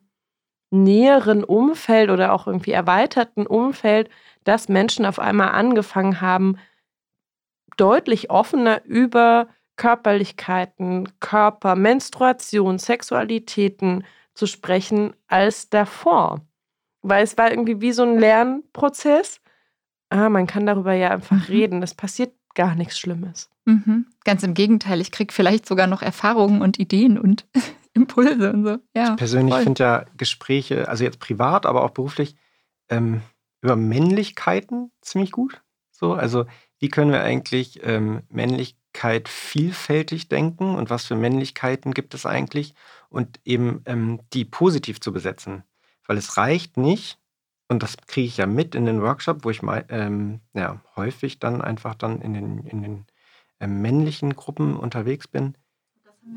näheren 0.71 1.43
Umfeld 1.43 2.09
oder 2.09 2.33
auch 2.33 2.47
irgendwie 2.47 2.71
erweiterten 2.71 3.47
Umfeld, 3.47 4.09
dass 4.43 4.69
Menschen 4.69 5.05
auf 5.05 5.19
einmal 5.19 5.49
angefangen 5.49 6.21
haben, 6.21 6.57
deutlich 7.77 8.29
offener 8.29 8.83
über 8.85 9.47
Körperlichkeiten, 9.75 11.19
Körper, 11.19 11.75
Menstruation, 11.75 12.79
Sexualitäten 12.79 14.05
zu 14.33 14.47
sprechen 14.47 15.15
als 15.27 15.69
davor. 15.69 16.41
Weil 17.01 17.23
es 17.23 17.37
war 17.37 17.49
irgendwie 17.49 17.81
wie 17.81 17.91
so 17.91 18.03
ein 18.03 18.17
Lernprozess. 18.17 19.41
Ah, 20.09 20.29
man 20.29 20.47
kann 20.47 20.65
darüber 20.65 20.93
ja 20.93 21.11
einfach 21.11 21.35
mhm. 21.35 21.53
reden. 21.53 21.83
Es 21.83 21.93
passiert 21.93 22.33
gar 22.55 22.75
nichts 22.75 22.97
Schlimmes. 22.97 23.49
Mhm. 23.65 24.07
Ganz 24.23 24.43
im 24.43 24.53
Gegenteil, 24.53 25.01
ich 25.01 25.11
kriege 25.11 25.33
vielleicht 25.33 25.65
sogar 25.65 25.87
noch 25.87 26.01
Erfahrungen 26.01 26.61
und 26.61 26.79
Ideen 26.79 27.19
und 27.19 27.45
Impulse 27.93 28.51
und 28.51 28.63
so. 28.63 28.77
Ja, 28.95 29.11
ich 29.11 29.17
persönlich 29.17 29.55
finde 29.55 29.83
ja 29.83 30.05
Gespräche, 30.17 30.89
also 30.89 31.03
jetzt 31.03 31.19
privat, 31.19 31.65
aber 31.65 31.83
auch 31.83 31.91
beruflich, 31.91 32.35
ähm, 32.89 33.21
über 33.61 33.75
Männlichkeiten 33.75 34.91
ziemlich 35.01 35.31
gut. 35.31 35.61
So, 35.91 36.13
also 36.13 36.45
wie 36.79 36.89
können 36.89 37.11
wir 37.11 37.21
eigentlich 37.21 37.79
ähm, 37.83 38.23
Männlichkeit 38.29 39.29
vielfältig 39.29 40.29
denken 40.29 40.75
und 40.75 40.89
was 40.89 41.05
für 41.05 41.15
Männlichkeiten 41.15 41.93
gibt 41.93 42.13
es 42.13 42.25
eigentlich 42.25 42.73
und 43.09 43.39
eben 43.45 43.81
ähm, 43.85 44.19
die 44.33 44.45
positiv 44.45 44.99
zu 44.99 45.13
besetzen. 45.13 45.63
Weil 46.05 46.17
es 46.17 46.37
reicht 46.37 46.77
nicht, 46.77 47.17
und 47.67 47.81
das 47.81 47.97
kriege 48.07 48.27
ich 48.27 48.37
ja 48.37 48.45
mit 48.45 48.75
in 48.75 48.85
den 48.85 49.01
Workshop, 49.01 49.43
wo 49.43 49.49
ich 49.49 49.61
mal 49.61 49.85
ähm, 49.89 50.41
ja, 50.53 50.81
häufig 50.95 51.39
dann 51.39 51.61
einfach 51.61 51.95
dann 51.95 52.21
in 52.21 52.33
den, 52.33 52.59
in 52.65 52.81
den 52.81 53.05
äh, 53.59 53.67
männlichen 53.67 54.35
Gruppen 54.35 54.75
unterwegs 54.77 55.27
bin. 55.27 55.57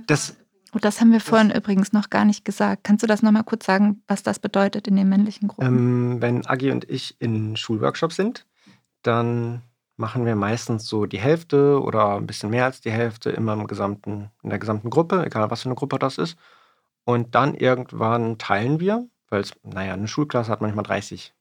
Das, 0.06 0.36
und 0.72 0.84
das 0.84 1.00
haben 1.00 1.12
wir 1.12 1.20
vorhin 1.20 1.50
übrigens 1.50 1.92
noch 1.92 2.10
gar 2.10 2.24
nicht 2.24 2.44
gesagt. 2.44 2.84
Kannst 2.84 3.02
du 3.02 3.06
das 3.06 3.22
nochmal 3.22 3.44
kurz 3.44 3.66
sagen, 3.66 4.02
was 4.06 4.22
das 4.22 4.38
bedeutet 4.38 4.86
in 4.88 4.96
den 4.96 5.08
männlichen 5.08 5.48
Gruppen? 5.48 5.66
Ähm, 5.66 6.22
wenn 6.22 6.46
Agi 6.46 6.70
und 6.70 6.88
ich 6.88 7.16
in 7.20 7.56
Schulworkshops 7.56 8.16
sind, 8.16 8.46
dann 9.02 9.62
machen 9.96 10.24
wir 10.24 10.36
meistens 10.36 10.86
so 10.86 11.06
die 11.06 11.18
Hälfte 11.18 11.82
oder 11.82 12.16
ein 12.16 12.26
bisschen 12.26 12.50
mehr 12.50 12.64
als 12.64 12.80
die 12.80 12.90
Hälfte 12.90 13.30
immer 13.30 13.52
im 13.54 13.66
gesamten, 13.66 14.30
in 14.42 14.50
der 14.50 14.58
gesamten 14.58 14.90
Gruppe, 14.90 15.24
egal 15.26 15.50
was 15.50 15.62
für 15.62 15.68
eine 15.68 15.74
Gruppe 15.74 15.98
das 15.98 16.18
ist. 16.18 16.38
Und 17.04 17.34
dann 17.34 17.54
irgendwann 17.54 18.38
teilen 18.38 18.80
wir, 18.80 19.08
weil 19.30 19.40
es, 19.40 19.52
naja, 19.62 19.94
eine 19.94 20.08
Schulklasse 20.08 20.50
hat 20.50 20.60
manchmal 20.60 20.84
30 20.84 21.34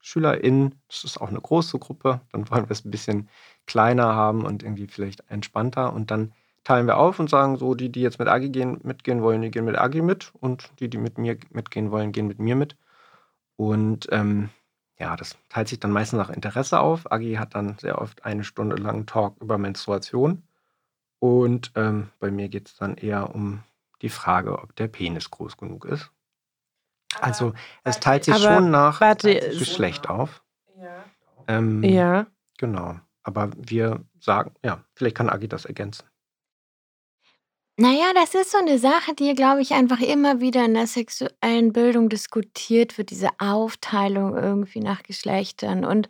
SchülerInnen, 0.00 0.80
das 0.88 1.04
ist 1.04 1.20
auch 1.20 1.28
eine 1.28 1.40
große 1.40 1.78
Gruppe, 1.78 2.20
dann 2.32 2.48
wollen 2.50 2.68
wir 2.68 2.72
es 2.72 2.84
ein 2.84 2.90
bisschen 2.90 3.28
kleiner 3.66 4.14
haben 4.14 4.44
und 4.44 4.62
irgendwie 4.62 4.86
vielleicht 4.86 5.28
entspannter 5.28 5.92
und 5.92 6.10
dann 6.10 6.32
teilen 6.66 6.86
wir 6.86 6.98
auf 6.98 7.20
und 7.20 7.30
sagen 7.30 7.56
so, 7.58 7.74
die, 7.74 7.90
die 7.90 8.02
jetzt 8.02 8.18
mit 8.18 8.28
Agi 8.28 8.50
gehen, 8.50 8.80
mitgehen 8.82 9.22
wollen, 9.22 9.42
die 9.42 9.50
gehen 9.52 9.64
mit 9.64 9.78
Agi 9.78 10.02
mit 10.02 10.32
und 10.40 10.70
die, 10.80 10.88
die 10.90 10.98
mit 10.98 11.16
mir 11.16 11.38
mitgehen 11.50 11.92
wollen, 11.92 12.10
gehen 12.12 12.26
mit 12.26 12.40
mir 12.40 12.56
mit. 12.56 12.76
Und 13.56 14.08
ähm, 14.10 14.50
ja, 14.98 15.16
das 15.16 15.38
teilt 15.48 15.68
sich 15.68 15.78
dann 15.78 15.92
meistens 15.92 16.18
nach 16.18 16.30
Interesse 16.30 16.80
auf. 16.80 17.10
Agi 17.12 17.34
hat 17.34 17.54
dann 17.54 17.78
sehr 17.78 18.00
oft 18.00 18.24
eine 18.24 18.42
Stunde 18.44 18.76
lang 18.76 19.06
Talk 19.06 19.40
über 19.40 19.58
Menstruation. 19.58 20.42
Und 21.20 21.72
ähm, 21.76 22.10
bei 22.18 22.30
mir 22.30 22.48
geht 22.48 22.68
es 22.68 22.76
dann 22.76 22.96
eher 22.96 23.34
um 23.34 23.62
die 24.02 24.08
Frage, 24.08 24.58
ob 24.58 24.74
der 24.76 24.88
Penis 24.88 25.30
groß 25.30 25.56
genug 25.56 25.84
ist. 25.84 26.10
Also 27.20 27.54
es 27.84 28.00
teilt 28.00 28.24
sich 28.24 28.36
schon 28.36 28.70
nach 28.70 29.00
warte, 29.00 29.34
Geschlecht 29.34 30.08
auf. 30.08 30.42
Ja. 30.78 31.04
Ähm, 31.48 31.82
ja. 31.82 32.26
Genau. 32.58 32.96
Aber 33.22 33.50
wir 33.56 34.04
sagen, 34.20 34.52
ja, 34.64 34.84
vielleicht 34.94 35.16
kann 35.16 35.30
Agi 35.30 35.48
das 35.48 35.64
ergänzen. 35.64 36.04
Naja, 37.78 38.12
das 38.14 38.34
ist 38.34 38.52
so 38.52 38.58
eine 38.58 38.78
Sache, 38.78 39.14
die, 39.14 39.34
glaube 39.34 39.60
ich, 39.60 39.72
einfach 39.72 40.00
immer 40.00 40.40
wieder 40.40 40.64
in 40.64 40.72
der 40.72 40.86
sexuellen 40.86 41.74
Bildung 41.74 42.08
diskutiert 42.08 42.96
wird, 42.96 43.10
diese 43.10 43.28
Aufteilung 43.38 44.34
irgendwie 44.34 44.80
nach 44.80 45.02
Geschlechtern 45.02 45.84
und 45.84 46.08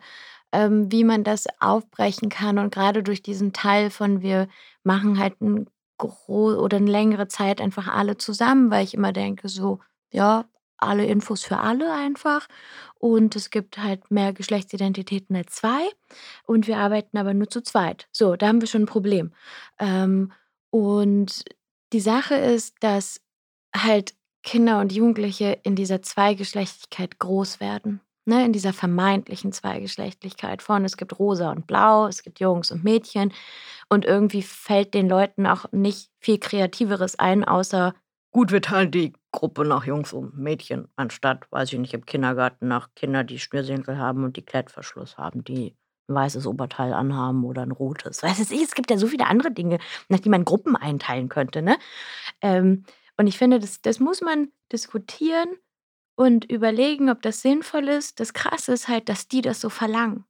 ähm, 0.53 0.89
wie 0.91 1.03
man 1.03 1.25
das 1.25 1.45
aufbrechen 1.59 2.29
kann. 2.29 2.57
Und 2.57 2.73
gerade 2.73 3.03
durch 3.03 3.21
diesen 3.21 3.51
Teil 3.51 3.89
von 3.89 4.21
wir 4.21 4.47
machen 4.83 5.19
halt 5.19 5.41
ein 5.41 5.67
oder 6.27 6.77
eine 6.77 6.91
längere 6.91 7.27
Zeit 7.27 7.59
einfach 7.59 7.87
alle 7.87 8.17
zusammen, 8.17 8.69
weil 8.69 8.83
ich 8.83 8.93
immer 8.93 9.11
denke, 9.11 9.49
so, 9.49 9.79
ja, 10.11 10.45
alle 10.77 11.05
Infos 11.05 11.43
für 11.43 11.57
alle 11.59 11.93
einfach. 11.93 12.47
Und 12.95 13.35
es 13.35 13.49
gibt 13.49 13.77
halt 13.77 14.09
mehr 14.11 14.33
Geschlechtsidentitäten 14.33 15.35
als 15.35 15.53
zwei. 15.55 15.89
Und 16.43 16.67
wir 16.67 16.77
arbeiten 16.77 17.17
aber 17.17 17.33
nur 17.33 17.49
zu 17.49 17.61
zweit. 17.61 18.07
So, 18.11 18.35
da 18.35 18.47
haben 18.47 18.61
wir 18.61 18.67
schon 18.67 18.83
ein 18.83 18.87
Problem. 18.87 19.33
Ähm, 19.79 20.31
und 20.69 21.43
die 21.93 21.99
Sache 21.99 22.35
ist, 22.35 22.75
dass 22.81 23.21
halt 23.75 24.13
Kinder 24.43 24.79
und 24.79 24.93
Jugendliche 24.93 25.59
in 25.63 25.75
dieser 25.75 26.01
Zweigeschlechtlichkeit 26.01 27.19
groß 27.19 27.59
werden. 27.59 28.01
Ne, 28.25 28.43
in 28.43 28.51
dieser 28.51 28.73
vermeintlichen 28.73 29.53
Zweigeschlechtlichkeit 29.53 30.61
von 30.61 30.83
es 30.83 30.97
gibt 30.97 31.17
rosa 31.17 31.49
und 31.49 31.65
blau, 31.65 32.07
es 32.07 32.23
gibt 32.23 32.41
Jungs 32.41 32.71
und 32.71 32.83
Mädchen 32.83 33.31
und 33.87 34.03
irgendwie 34.03 34.41
fällt 34.41 34.93
den 34.93 35.07
Leuten 35.07 35.47
auch 35.47 35.71
nicht 35.71 36.11
viel 36.19 36.37
kreativeres 36.37 37.17
ein, 37.17 37.45
außer 37.45 37.95
gut, 38.31 38.51
wir 38.51 38.61
teilen 38.61 38.91
die 38.91 39.13
Gruppe 39.31 39.65
nach 39.65 39.85
Jungs 39.85 40.13
und 40.13 40.37
Mädchen, 40.37 40.87
anstatt, 40.95 41.51
weiß 41.51 41.73
ich 41.73 41.79
nicht, 41.79 41.93
im 41.93 42.05
Kindergarten 42.05 42.67
nach 42.67 42.89
Kinder, 42.95 43.23
die 43.23 43.39
Schnürsenkel 43.39 43.97
haben 43.97 44.23
und 44.23 44.37
die 44.37 44.45
Klettverschluss 44.45 45.17
haben, 45.17 45.43
die 45.43 45.75
ein 46.07 46.15
weißes 46.15 46.47
Oberteil 46.47 46.93
anhaben 46.93 47.43
oder 47.43 47.61
ein 47.61 47.71
rotes. 47.71 48.23
Weiß 48.23 48.51
ich, 48.51 48.61
es 48.61 48.75
gibt 48.75 48.89
ja 48.89 48.97
so 48.97 49.07
viele 49.07 49.27
andere 49.27 49.51
Dinge, 49.51 49.79
nach 50.09 50.19
die 50.19 50.29
man 50.29 50.45
Gruppen 50.45 50.75
einteilen 50.75 51.29
könnte. 51.29 51.61
Ne? 51.61 51.77
Ähm, 52.41 52.85
und 53.17 53.27
ich 53.27 53.37
finde, 53.37 53.59
das, 53.59 53.81
das 53.81 53.99
muss 53.99 54.21
man 54.21 54.49
diskutieren 54.71 55.49
und 56.15 56.45
überlegen, 56.45 57.09
ob 57.09 57.21
das 57.21 57.41
sinnvoll 57.41 57.89
ist. 57.89 58.19
Das 58.19 58.33
Krasse 58.33 58.73
ist 58.73 58.87
halt, 58.87 59.09
dass 59.09 59.27
die 59.27 59.41
das 59.41 59.59
so 59.59 59.69
verlangen. 59.69 60.25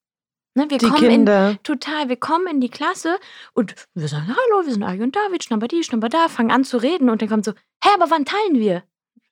Ne, 0.57 0.65
wir 0.71 0.79
die 0.79 0.87
kommen 0.87 1.07
Kinder. 1.07 1.51
In, 1.51 1.59
total, 1.61 2.09
wir 2.09 2.15
kommen 2.15 2.47
in 2.47 2.59
die 2.59 2.69
Klasse 2.69 3.19
und 3.53 3.75
wir 3.93 4.07
sagen, 4.07 4.25
hallo, 4.27 4.65
wir 4.65 4.73
sind 4.73 4.81
Agi 4.81 5.03
und 5.03 5.15
David, 5.15 5.43
schnapper 5.43 5.67
die, 5.67 5.83
schnapper 5.83 6.09
da, 6.09 6.29
fangen 6.29 6.49
an 6.49 6.63
zu 6.63 6.77
reden 6.77 7.11
und 7.11 7.21
dann 7.21 7.29
kommt 7.29 7.45
so, 7.45 7.51
hä, 7.83 7.89
aber 7.93 8.09
wann 8.09 8.25
teilen 8.25 8.55
wir? 8.55 8.81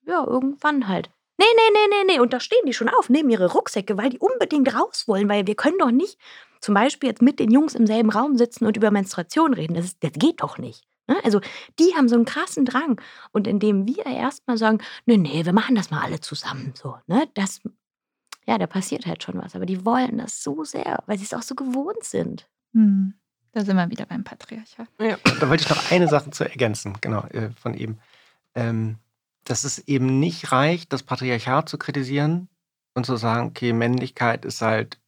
Ja, 0.05 0.23
irgendwann 0.23 0.87
halt. 0.87 1.09
Nee, 1.39 1.45
nee, 1.55 1.73
nee, 1.73 1.87
nee, 1.89 2.13
nee. 2.13 2.19
Und 2.19 2.31
da 2.31 2.39
stehen 2.39 2.63
die 2.67 2.73
schon 2.73 2.89
auf, 2.89 3.09
nehmen 3.09 3.31
ihre 3.31 3.53
Rucksäcke, 3.53 3.97
weil 3.97 4.11
die 4.11 4.19
unbedingt 4.19 4.71
raus 4.75 5.05
wollen, 5.07 5.27
weil 5.27 5.47
wir 5.47 5.55
können 5.55 5.79
doch 5.79 5.89
nicht 5.89 6.19
zum 6.61 6.75
Beispiel 6.75 7.09
jetzt 7.09 7.23
mit 7.23 7.39
den 7.39 7.49
Jungs 7.49 7.73
im 7.73 7.87
selben 7.87 8.11
Raum 8.11 8.37
sitzen 8.37 8.67
und 8.67 8.77
über 8.77 8.91
Menstruation 8.91 9.55
reden. 9.55 9.73
Das, 9.73 9.85
ist, 9.85 10.03
das 10.03 10.11
geht 10.13 10.43
doch 10.43 10.59
nicht. 10.59 10.83
Ne? 11.07 11.17
Also 11.23 11.41
die 11.79 11.95
haben 11.95 12.07
so 12.07 12.13
einen 12.13 12.25
krassen 12.25 12.65
Drang. 12.65 13.01
Und 13.31 13.47
indem 13.47 13.87
wir 13.87 14.05
erstmal 14.05 14.59
sagen, 14.59 14.77
nee, 15.07 15.17
nee, 15.17 15.43
wir 15.43 15.53
machen 15.53 15.73
das 15.73 15.89
mal 15.89 16.03
alle 16.03 16.19
zusammen 16.19 16.73
so, 16.75 16.97
ne? 17.07 17.27
Das, 17.33 17.61
ja, 18.47 18.57
da 18.57 18.67
passiert 18.67 19.05
halt 19.05 19.23
schon 19.23 19.37
was. 19.37 19.55
Aber 19.55 19.65
die 19.65 19.85
wollen 19.85 20.17
das 20.17 20.43
so 20.43 20.63
sehr, 20.63 21.03
weil 21.07 21.17
sie 21.17 21.25
es 21.25 21.33
auch 21.33 21.41
so 21.41 21.55
gewohnt 21.55 22.03
sind. 22.03 22.47
Hm. 22.73 23.13
Da 23.51 23.63
sind 23.63 23.77
wir 23.77 23.89
wieder 23.89 24.05
beim 24.05 24.23
Patriarchat. 24.23 24.87
Ja, 24.99 25.17
da 25.39 25.49
wollte 25.49 25.63
ich 25.63 25.69
noch 25.69 25.91
eine 25.91 26.07
Sache 26.07 26.29
zu 26.29 26.43
ergänzen, 26.43 26.97
genau, 26.99 27.25
äh, 27.27 27.51
von 27.51 27.73
eben. 27.73 27.99
Ähm, 28.53 28.97
dass 29.45 29.63
es 29.63 29.79
eben 29.79 30.19
nicht 30.19 30.51
reicht, 30.51 30.91
das 30.91 31.03
Patriarchat 31.03 31.69
zu 31.69 31.77
kritisieren 31.77 32.49
und 32.93 33.05
zu 33.05 33.15
sagen, 33.15 33.47
okay, 33.47 33.73
Männlichkeit 33.73 34.43
ist 34.43 34.61
halt 34.61 34.99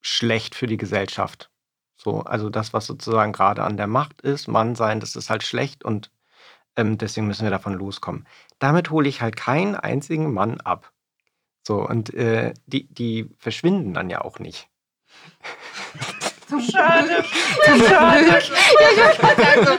schlecht 0.00 0.54
für 0.54 0.66
die 0.66 0.76
Gesellschaft. 0.76 1.50
So, 1.96 2.22
also 2.22 2.50
das, 2.50 2.72
was 2.72 2.86
sozusagen 2.86 3.32
gerade 3.32 3.62
an 3.62 3.76
der 3.76 3.86
Macht 3.86 4.20
ist, 4.22 4.48
Mann 4.48 4.74
sein, 4.74 4.98
das 4.98 5.14
ist 5.14 5.30
halt 5.30 5.44
schlecht 5.44 5.84
und 5.84 6.10
ähm, 6.74 6.98
deswegen 6.98 7.26
müssen 7.28 7.44
wir 7.44 7.50
davon 7.50 7.74
loskommen. 7.74 8.26
Damit 8.58 8.90
hole 8.90 9.08
ich 9.08 9.20
halt 9.22 9.36
keinen 9.36 9.76
einzigen 9.76 10.32
Mann 10.32 10.60
ab. 10.60 10.92
So, 11.62 11.86
und 11.86 12.12
äh, 12.14 12.54
die, 12.66 12.86
die 12.92 13.28
verschwinden 13.38 13.94
dann 13.94 14.10
ja 14.10 14.20
auch 14.22 14.38
nicht. 14.38 14.68
Schade. 16.60 17.24
Schade. 17.64 18.26
Ja, 18.26 18.38
ich 18.38 19.22
wollte 19.22 19.42
sagen, 19.42 19.78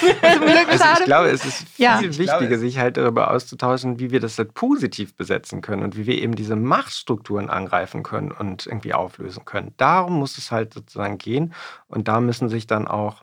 Glück 0.00 0.68
also 0.68 0.84
ich 1.00 1.04
glaube, 1.04 1.28
es 1.28 1.44
ist 1.44 1.68
viel 1.68 1.84
ja. 1.84 2.00
wichtiger, 2.02 2.58
sich 2.58 2.78
halt 2.78 2.96
darüber 2.96 3.30
auszutauschen, 3.30 3.98
wie 3.98 4.10
wir 4.10 4.20
das 4.20 4.36
halt 4.38 4.54
positiv 4.54 5.14
besetzen 5.14 5.60
können 5.60 5.82
und 5.82 5.96
wie 5.96 6.06
wir 6.06 6.20
eben 6.20 6.34
diese 6.34 6.56
Machtstrukturen 6.56 7.48
angreifen 7.48 8.02
können 8.02 8.32
und 8.32 8.66
irgendwie 8.66 8.94
auflösen 8.94 9.44
können. 9.44 9.72
Darum 9.76 10.18
muss 10.18 10.36
es 10.38 10.50
halt 10.50 10.74
sozusagen 10.74 11.18
gehen. 11.18 11.54
Und 11.86 12.08
da 12.08 12.20
müssen 12.20 12.48
sich 12.48 12.66
dann 12.66 12.86
auch 12.86 13.22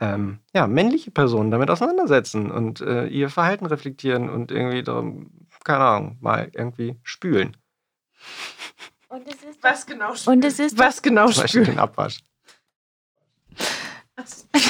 ähm, 0.00 0.40
ja, 0.52 0.66
männliche 0.66 1.10
Personen 1.10 1.50
damit 1.50 1.70
auseinandersetzen 1.70 2.50
und 2.50 2.80
äh, 2.80 3.06
ihr 3.06 3.30
Verhalten 3.30 3.66
reflektieren 3.66 4.28
und 4.28 4.50
irgendwie 4.50 4.82
darum 4.82 5.30
keine 5.64 5.84
Ahnung, 5.84 6.18
mal 6.20 6.50
irgendwie 6.54 6.98
spülen. 7.02 7.56
Und 9.08 9.26
es 9.28 9.42
ist 9.42 9.62
was 9.62 9.86
genau 9.86 10.14
spülen? 10.14 10.36
Und 10.36 10.44
es 10.44 10.58
ist 10.58 10.78
was 10.78 11.02
genau 11.02 11.28
Zum 11.28 11.42
Beispiel 11.42 11.62
spülen? 11.62 11.76
den 11.76 11.78
Abwasch. 11.78 12.18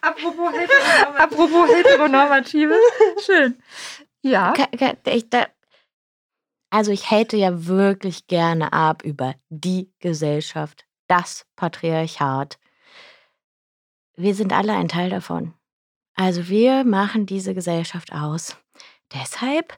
Apropos, 0.00 0.52
Heteronormative. 0.52 1.20
Apropos 1.20 1.68
Heteronormative. 1.70 2.74
Schön. 3.24 3.62
Ja. 4.22 4.52
Ich, 5.06 5.30
da, 5.30 5.46
also 6.70 6.90
ich 6.92 7.10
hate 7.10 7.36
ja 7.36 7.66
wirklich 7.66 8.26
gerne 8.26 8.72
ab 8.72 9.02
über 9.04 9.34
die 9.48 9.92
Gesellschaft, 10.00 10.86
das 11.08 11.46
Patriarchat. 11.56 12.58
Wir 14.16 14.34
sind 14.34 14.52
alle 14.52 14.74
ein 14.74 14.88
Teil 14.88 15.10
davon. 15.10 15.54
Also 16.14 16.48
wir 16.48 16.84
machen 16.84 17.26
diese 17.26 17.54
Gesellschaft 17.54 18.12
aus. 18.12 18.56
Deshalb, 19.12 19.76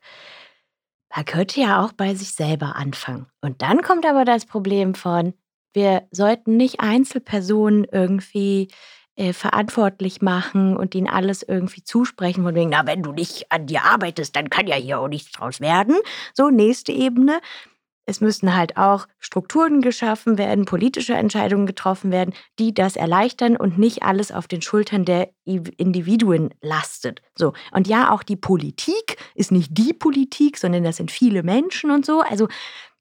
man 1.14 1.24
könnte 1.24 1.60
ja 1.60 1.84
auch 1.84 1.92
bei 1.92 2.14
sich 2.14 2.32
selber 2.32 2.76
anfangen. 2.76 3.26
Und 3.40 3.62
dann 3.62 3.82
kommt 3.82 4.06
aber 4.06 4.24
das 4.24 4.46
Problem 4.46 4.94
von, 4.94 5.34
wir 5.72 6.06
sollten 6.10 6.56
nicht 6.56 6.80
Einzelpersonen 6.80 7.84
irgendwie 7.84 8.68
äh, 9.16 9.32
verantwortlich 9.32 10.20
machen 10.20 10.76
und 10.76 10.94
ihnen 10.94 11.08
alles 11.08 11.42
irgendwie 11.42 11.82
zusprechen, 11.82 12.44
von 12.44 12.54
wegen, 12.54 12.70
na, 12.70 12.86
wenn 12.86 13.02
du 13.02 13.12
nicht 13.12 13.50
an 13.50 13.66
dir 13.66 13.84
arbeitest, 13.84 14.36
dann 14.36 14.50
kann 14.50 14.66
ja 14.66 14.76
hier 14.76 15.00
auch 15.00 15.08
nichts 15.08 15.32
draus 15.32 15.60
werden. 15.60 15.96
So, 16.34 16.50
nächste 16.50 16.92
Ebene. 16.92 17.40
Es 18.06 18.20
müssen 18.20 18.56
halt 18.56 18.76
auch 18.76 19.06
Strukturen 19.18 19.82
geschaffen 19.82 20.38
werden, 20.38 20.64
politische 20.64 21.14
Entscheidungen 21.14 21.66
getroffen 21.66 22.12
werden, 22.12 22.34
die 22.58 22.72
das 22.72 22.96
erleichtern 22.96 23.56
und 23.56 23.78
nicht 23.78 24.04
alles 24.04 24.30
auf 24.30 24.46
den 24.46 24.62
Schultern 24.62 25.04
der 25.04 25.30
Individuen 25.44 26.54
lastet. 26.60 27.20
So. 27.34 27.52
Und 27.72 27.88
ja, 27.88 28.12
auch 28.12 28.22
die 28.22 28.36
Politik 28.36 29.16
ist 29.34 29.50
nicht 29.50 29.76
die 29.76 29.92
Politik, 29.92 30.56
sondern 30.56 30.84
das 30.84 30.96
sind 30.96 31.10
viele 31.10 31.42
Menschen 31.42 31.90
und 31.90 32.06
so. 32.06 32.20
Also, 32.20 32.48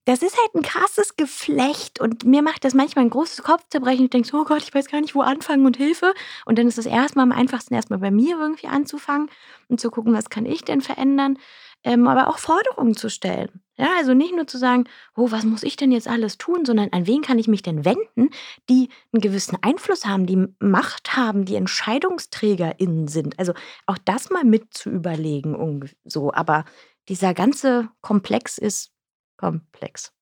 das 0.06 0.22
ist 0.22 0.38
halt 0.38 0.53
ein 0.53 0.61
krasses 0.61 1.15
Geflecht 1.15 1.99
und 1.99 2.26
mir 2.26 2.44
macht 2.44 2.64
das 2.64 2.76
manchmal 2.76 3.06
ein 3.06 3.10
großes 3.10 3.41
Kopfzerbrechen. 3.41 4.06
Ich 4.06 4.11
denke 4.11 4.27
so, 4.27 4.38
oh 4.38 4.44
Gott, 4.44 4.61
ich 4.61 4.73
weiß 4.73 4.88
gar 4.88 5.02
nicht, 5.02 5.15
wo 5.15 5.22
anfangen 5.22 5.65
und 5.65 5.77
Hilfe. 5.77 6.14
Und 6.45 6.60
dann 6.60 6.68
ist 6.68 6.77
es 6.77 6.86
erstmal 6.86 7.23
am 7.23 7.32
einfachsten, 7.32 7.73
erstmal 7.73 7.99
bei 7.99 8.11
mir 8.11 8.38
irgendwie 8.38 8.68
anzufangen 8.68 9.32
und 9.68 9.80
zu 9.80 9.90
gucken, 9.90 10.14
was 10.14 10.30
kann 10.30 10.45
ich 10.45 10.64
denn 10.64 10.82
verändern, 10.82 11.40
ähm, 11.84 12.07
aber 12.07 12.27
auch 12.27 12.38
Forderungen 12.38 12.95
zu 12.95 13.10
stellen. 13.10 13.64
Ja, 13.77 13.97
also 13.97 14.14
nicht 14.14 14.34
nur 14.34 14.47
zu 14.47 14.57
sagen, 14.57 14.85
oh, 15.18 15.31
was 15.31 15.43
muss 15.43 15.64
ich 15.64 15.76
denn 15.76 15.91
jetzt 15.91 16.07
alles 16.07 16.38
tun, 16.38 16.64
sondern 16.64 16.89
an 16.93 17.07
wen 17.07 17.22
kann 17.22 17.38
ich 17.38 17.49
mich 17.49 17.61
denn 17.61 17.84
wenden, 17.84 18.30
die 18.69 18.89
einen 19.11 19.22
gewissen 19.22 19.57
Einfluss 19.61 20.06
haben, 20.06 20.26
die 20.26 20.47
Macht 20.60 21.18
haben, 21.18 21.43
die 21.43 21.56
EntscheidungsträgerInnen 21.56 23.10
sind. 23.10 23.38
Also 23.38 23.53
auch 23.85 23.97
das 23.97 24.30
mal 24.30 24.45
mit 24.45 24.73
zu 24.73 24.89
überlegen, 24.89 25.89
so. 26.06 26.31
Aber 26.31 26.64
dieser 27.10 27.34
ganze 27.34 27.89
Komplex 28.02 28.57
ist 28.57 28.91
komplex. 29.38 30.14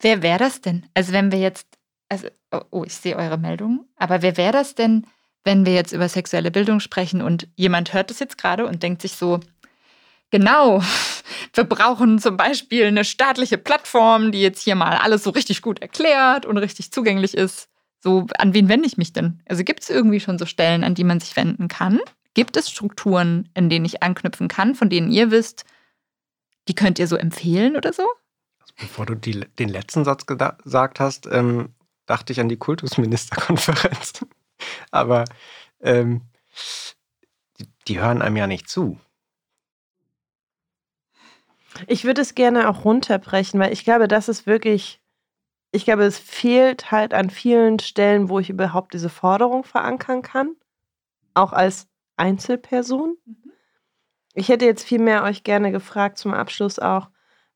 Wer 0.00 0.22
wäre 0.22 0.38
das 0.38 0.62
denn? 0.62 0.86
Also 0.94 1.12
wenn 1.12 1.30
wir 1.30 1.38
jetzt, 1.38 1.66
also, 2.08 2.28
oh, 2.52 2.60
oh, 2.70 2.84
ich 2.84 2.94
sehe 2.94 3.16
eure 3.16 3.38
Meldung, 3.38 3.86
aber 3.96 4.22
wer 4.22 4.38
wäre 4.38 4.52
das 4.52 4.74
denn, 4.74 5.06
wenn 5.44 5.66
wir 5.66 5.74
jetzt 5.74 5.92
über 5.92 6.08
sexuelle 6.08 6.50
Bildung 6.50 6.80
sprechen 6.80 7.20
und 7.20 7.48
jemand 7.54 7.92
hört 7.92 8.08
das 8.08 8.18
jetzt 8.18 8.38
gerade 8.38 8.66
und 8.66 8.82
denkt 8.82 9.02
sich 9.02 9.12
so, 9.12 9.40
genau, 10.34 10.82
wir 11.54 11.62
brauchen 11.62 12.18
zum 12.18 12.36
Beispiel 12.36 12.86
eine 12.86 13.04
staatliche 13.04 13.56
Plattform, 13.56 14.32
die 14.32 14.42
jetzt 14.42 14.62
hier 14.62 14.74
mal 14.74 14.96
alles 14.96 15.22
so 15.22 15.30
richtig 15.30 15.62
gut 15.62 15.80
erklärt 15.80 16.44
und 16.44 16.58
richtig 16.58 16.90
zugänglich 16.90 17.34
ist. 17.34 17.68
So, 18.00 18.26
an 18.36 18.52
wen 18.52 18.68
wende 18.68 18.88
ich 18.88 18.96
mich 18.96 19.12
denn? 19.12 19.40
Also 19.48 19.62
gibt 19.62 19.84
es 19.84 19.90
irgendwie 19.90 20.18
schon 20.18 20.36
so 20.36 20.44
Stellen, 20.44 20.82
an 20.82 20.96
die 20.96 21.04
man 21.04 21.20
sich 21.20 21.36
wenden 21.36 21.68
kann? 21.68 22.00
Gibt 22.34 22.56
es 22.56 22.68
Strukturen, 22.68 23.48
in 23.54 23.68
denen 23.68 23.84
ich 23.84 24.02
anknüpfen 24.02 24.48
kann, 24.48 24.74
von 24.74 24.90
denen 24.90 25.10
ihr 25.12 25.30
wisst, 25.30 25.64
die 26.66 26.74
könnt 26.74 26.98
ihr 26.98 27.06
so 27.06 27.14
empfehlen 27.14 27.76
oder 27.76 27.92
so? 27.92 28.02
Bevor 28.76 29.06
du 29.06 29.14
die, 29.14 29.46
den 29.60 29.68
letzten 29.68 30.04
Satz 30.04 30.26
gesagt 30.26 30.98
hast, 30.98 31.28
ähm, 31.30 31.74
dachte 32.06 32.32
ich 32.32 32.40
an 32.40 32.48
die 32.48 32.56
Kultusministerkonferenz. 32.56 34.26
Aber 34.90 35.26
ähm, 35.80 36.22
die, 37.60 37.68
die 37.86 38.00
hören 38.00 38.20
einem 38.20 38.36
ja 38.36 38.48
nicht 38.48 38.68
zu. 38.68 38.98
Ich 41.86 42.04
würde 42.04 42.22
es 42.22 42.34
gerne 42.34 42.68
auch 42.68 42.84
runterbrechen, 42.84 43.60
weil 43.60 43.72
ich 43.72 43.84
glaube, 43.84 44.08
das 44.08 44.28
ist 44.28 44.46
wirklich, 44.46 45.00
ich 45.72 45.84
glaube, 45.84 46.04
es 46.04 46.18
fehlt 46.18 46.90
halt 46.90 47.14
an 47.14 47.30
vielen 47.30 47.78
Stellen, 47.78 48.28
wo 48.28 48.38
ich 48.38 48.50
überhaupt 48.50 48.94
diese 48.94 49.08
Forderung 49.08 49.64
verankern 49.64 50.22
kann, 50.22 50.56
auch 51.34 51.52
als 51.52 51.88
Einzelperson. 52.16 53.16
Ich 54.34 54.48
hätte 54.48 54.64
jetzt 54.64 54.84
viel 54.84 55.00
mehr 55.00 55.22
euch 55.24 55.44
gerne 55.44 55.72
gefragt 55.72 56.18
zum 56.18 56.34
Abschluss 56.34 56.78
auch, 56.78 57.08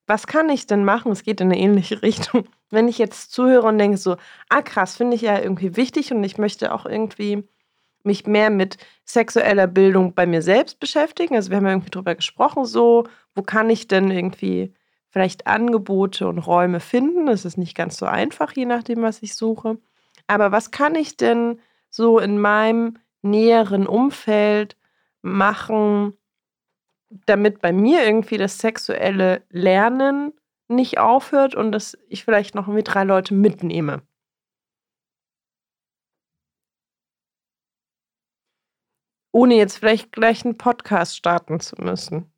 was 0.06 0.26
kann 0.26 0.48
ich 0.48 0.66
denn 0.66 0.84
machen? 0.84 1.12
Es 1.12 1.22
geht 1.22 1.40
in 1.40 1.48
eine 1.48 1.60
ähnliche 1.60 2.02
Richtung. 2.02 2.48
Wenn 2.70 2.88
ich 2.88 2.98
jetzt 2.98 3.32
zuhöre 3.32 3.66
und 3.66 3.78
denke 3.78 3.98
so, 3.98 4.16
ah 4.48 4.62
krass, 4.62 4.96
finde 4.96 5.16
ich 5.16 5.22
ja 5.22 5.38
irgendwie 5.38 5.76
wichtig 5.76 6.12
und 6.12 6.22
ich 6.24 6.38
möchte 6.38 6.74
auch 6.74 6.86
irgendwie 6.86 7.48
mich 8.08 8.26
mehr 8.26 8.50
mit 8.50 8.76
sexueller 9.04 9.68
Bildung 9.68 10.14
bei 10.14 10.26
mir 10.26 10.42
selbst 10.42 10.80
beschäftigen. 10.80 11.36
Also 11.36 11.50
wir 11.50 11.58
haben 11.58 11.66
ja 11.66 11.72
irgendwie 11.72 11.90
drüber 11.90 12.16
gesprochen, 12.16 12.64
so, 12.64 13.04
wo 13.36 13.42
kann 13.42 13.70
ich 13.70 13.86
denn 13.86 14.10
irgendwie 14.10 14.74
vielleicht 15.10 15.46
Angebote 15.46 16.26
und 16.26 16.38
Räume 16.38 16.80
finden? 16.80 17.26
Das 17.26 17.44
ist 17.44 17.56
nicht 17.56 17.76
ganz 17.76 17.96
so 17.96 18.06
einfach, 18.06 18.52
je 18.52 18.66
nachdem, 18.66 19.02
was 19.02 19.22
ich 19.22 19.36
suche. 19.36 19.78
Aber 20.26 20.50
was 20.50 20.72
kann 20.72 20.96
ich 20.96 21.16
denn 21.16 21.60
so 21.90 22.18
in 22.18 22.40
meinem 22.40 22.98
näheren 23.22 23.86
Umfeld 23.86 24.76
machen, 25.22 26.14
damit 27.26 27.60
bei 27.60 27.72
mir 27.72 28.04
irgendwie 28.04 28.36
das 28.36 28.58
sexuelle 28.58 29.42
Lernen 29.50 30.32
nicht 30.68 30.98
aufhört 30.98 31.54
und 31.54 31.72
dass 31.72 31.96
ich 32.08 32.24
vielleicht 32.24 32.54
noch 32.54 32.68
irgendwie 32.68 32.84
drei 32.84 33.04
Leute 33.04 33.34
mitnehme? 33.34 34.02
Ohne 39.32 39.56
jetzt 39.56 39.78
vielleicht 39.78 40.12
gleich 40.12 40.44
einen 40.44 40.56
Podcast 40.56 41.16
starten 41.16 41.60
zu 41.60 41.76
müssen. 41.78 42.32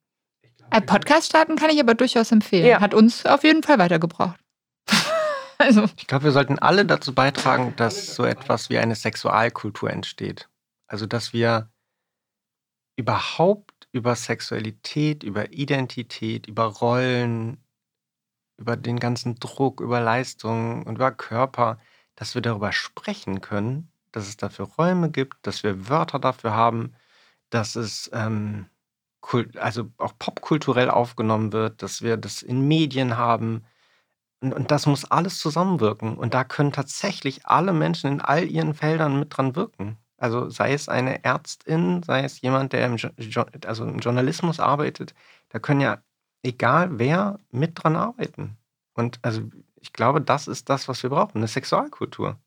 Ein 0.70 0.86
Podcast 0.86 1.26
starten 1.26 1.56
kann 1.56 1.70
ich 1.70 1.80
aber 1.80 1.94
durchaus 1.94 2.30
empfehlen. 2.32 2.66
Ja. 2.66 2.80
Hat 2.80 2.94
uns 2.94 3.26
auf 3.26 3.42
jeden 3.42 3.62
Fall 3.62 3.78
weitergebracht. 3.78 4.40
also, 5.58 5.84
Ich 5.96 6.06
glaube, 6.06 6.24
wir 6.24 6.32
sollten 6.32 6.58
alle 6.58 6.84
dazu 6.84 7.14
beitragen, 7.14 7.74
dass 7.76 8.14
so 8.14 8.24
etwas 8.24 8.70
wie 8.70 8.78
eine 8.78 8.94
Sexualkultur 8.94 9.90
entsteht. 9.90 10.48
Also, 10.86 11.06
dass 11.06 11.32
wir 11.32 11.70
überhaupt 12.96 13.88
über 13.92 14.14
Sexualität, 14.14 15.24
über 15.24 15.52
Identität, 15.52 16.46
über 16.46 16.64
Rollen, 16.64 17.64
über 18.58 18.76
den 18.76 19.00
ganzen 19.00 19.36
Druck, 19.36 19.80
über 19.80 20.00
Leistung 20.00 20.84
und 20.84 20.96
über 20.96 21.10
Körper, 21.10 21.78
dass 22.14 22.34
wir 22.34 22.42
darüber 22.42 22.72
sprechen 22.72 23.40
können, 23.40 23.90
dass 24.12 24.28
es 24.28 24.36
dafür 24.36 24.66
Räume 24.78 25.10
gibt, 25.10 25.46
dass 25.46 25.62
wir 25.62 25.88
Wörter 25.88 26.18
dafür 26.18 26.52
haben, 26.54 26.94
dass 27.50 27.76
es 27.76 28.10
ähm, 28.12 28.66
also 29.56 29.90
auch 29.98 30.14
popkulturell 30.18 30.90
aufgenommen 30.90 31.52
wird, 31.52 31.82
dass 31.82 32.02
wir 32.02 32.16
das 32.16 32.42
in 32.42 32.66
Medien 32.68 33.16
haben. 33.16 33.64
Und, 34.40 34.54
und 34.54 34.70
das 34.70 34.86
muss 34.86 35.04
alles 35.10 35.38
zusammenwirken. 35.38 36.16
Und 36.16 36.34
da 36.34 36.44
können 36.44 36.72
tatsächlich 36.72 37.46
alle 37.46 37.72
Menschen 37.72 38.12
in 38.12 38.20
all 38.20 38.44
ihren 38.48 38.74
Feldern 38.74 39.18
mit 39.18 39.36
dran 39.36 39.56
wirken. 39.56 39.98
Also 40.16 40.50
sei 40.50 40.72
es 40.74 40.88
eine 40.88 41.24
Ärztin, 41.24 42.02
sei 42.02 42.24
es 42.24 42.40
jemand, 42.40 42.72
der 42.72 42.86
im, 42.86 42.96
Jo- 42.96 43.46
also 43.66 43.84
im 43.84 43.98
Journalismus 44.00 44.60
arbeitet, 44.60 45.14
da 45.50 45.58
können 45.58 45.80
ja 45.80 46.02
egal 46.42 46.98
wer 46.98 47.40
mit 47.50 47.82
dran 47.82 47.96
arbeiten. 47.96 48.58
Und 48.94 49.18
also 49.22 49.42
ich 49.76 49.92
glaube, 49.92 50.20
das 50.20 50.48
ist 50.48 50.68
das, 50.68 50.88
was 50.88 51.02
wir 51.02 51.10
brauchen, 51.10 51.38
eine 51.38 51.48
Sexualkultur. 51.48 52.38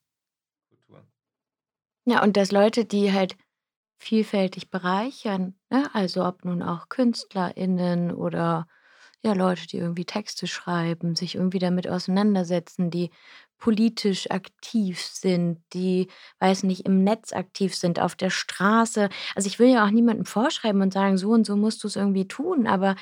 Ja, 2.06 2.22
und 2.24 2.36
dass 2.38 2.52
Leute, 2.52 2.86
die 2.86 3.14
halt 3.14 3.38
vielfältig 4.00 4.70
bereichern, 4.72 5.56
ne? 5.72 5.90
also 5.94 6.26
ob 6.26 6.46
nun 6.46 6.62
auch 6.64 6.90
KünstlerInnen 6.90 8.12
oder 8.14 8.68
ja, 9.24 9.34
Leute, 9.34 9.68
die 9.68 9.78
irgendwie 9.78 10.06
Texte 10.06 10.48
schreiben, 10.48 11.16
sich 11.16 11.36
irgendwie 11.36 11.60
damit 11.60 11.88
auseinandersetzen, 11.90 12.92
die 12.92 13.12
politisch 13.60 14.30
aktiv 14.32 15.02
sind, 15.02 15.62
die, 15.74 16.10
weiß 16.40 16.64
nicht, 16.64 16.86
im 16.86 17.04
Netz 17.04 17.34
aktiv 17.34 17.76
sind, 17.76 18.00
auf 18.02 18.16
der 18.16 18.30
Straße. 18.32 19.10
Also 19.36 19.48
ich 19.48 19.60
will 19.60 19.70
ja 19.70 19.86
auch 19.86 19.92
niemandem 19.92 20.26
vorschreiben 20.26 20.82
und 20.82 20.94
sagen, 20.94 21.18
so 21.18 21.32
und 21.32 21.46
so 21.46 21.56
musst 21.58 21.84
du 21.84 21.88
es 21.88 21.96
irgendwie 21.96 22.28
tun, 22.28 22.68
aber 22.68 22.96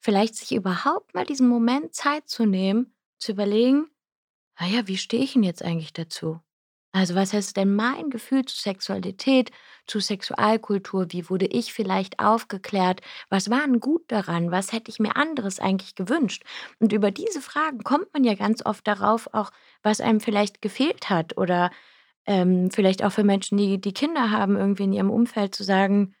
vielleicht 0.00 0.34
sich 0.36 0.52
überhaupt 0.54 1.14
mal 1.14 1.24
diesen 1.26 1.48
Moment 1.48 1.94
Zeit 1.94 2.28
zu 2.28 2.46
nehmen, 2.46 2.94
zu 3.18 3.32
überlegen, 3.32 3.86
naja, 4.60 4.88
wie 4.88 4.98
stehe 4.98 5.24
ich 5.24 5.34
denn 5.34 5.44
jetzt 5.44 5.62
eigentlich 5.64 5.92
dazu? 5.94 6.40
Also 6.92 7.14
was 7.14 7.32
heißt 7.32 7.56
denn 7.56 7.74
mein 7.76 8.10
Gefühl 8.10 8.44
zu 8.46 8.56
Sexualität, 8.56 9.50
zu 9.86 10.00
Sexualkultur? 10.00 11.06
Wie 11.10 11.28
wurde 11.28 11.46
ich 11.46 11.72
vielleicht 11.72 12.18
aufgeklärt? 12.18 13.02
Was 13.28 13.50
war 13.50 13.60
denn 13.60 13.78
gut 13.80 14.10
daran? 14.10 14.50
Was 14.50 14.72
hätte 14.72 14.90
ich 14.90 14.98
mir 14.98 15.14
anderes 15.16 15.60
eigentlich 15.60 15.94
gewünscht? 15.94 16.44
Und 16.78 16.92
über 16.92 17.10
diese 17.10 17.40
Fragen 17.42 17.80
kommt 17.84 18.12
man 18.14 18.24
ja 18.24 18.34
ganz 18.34 18.64
oft 18.64 18.86
darauf, 18.86 19.28
auch 19.34 19.50
was 19.82 20.00
einem 20.00 20.20
vielleicht 20.20 20.62
gefehlt 20.62 21.10
hat 21.10 21.36
oder 21.36 21.70
ähm, 22.26 22.70
vielleicht 22.70 23.04
auch 23.04 23.12
für 23.12 23.24
Menschen, 23.24 23.58
die 23.58 23.80
die 23.80 23.92
Kinder 23.94 24.30
haben, 24.30 24.56
irgendwie 24.56 24.84
in 24.84 24.92
ihrem 24.92 25.10
Umfeld 25.10 25.54
zu 25.54 25.64
sagen, 25.64 26.14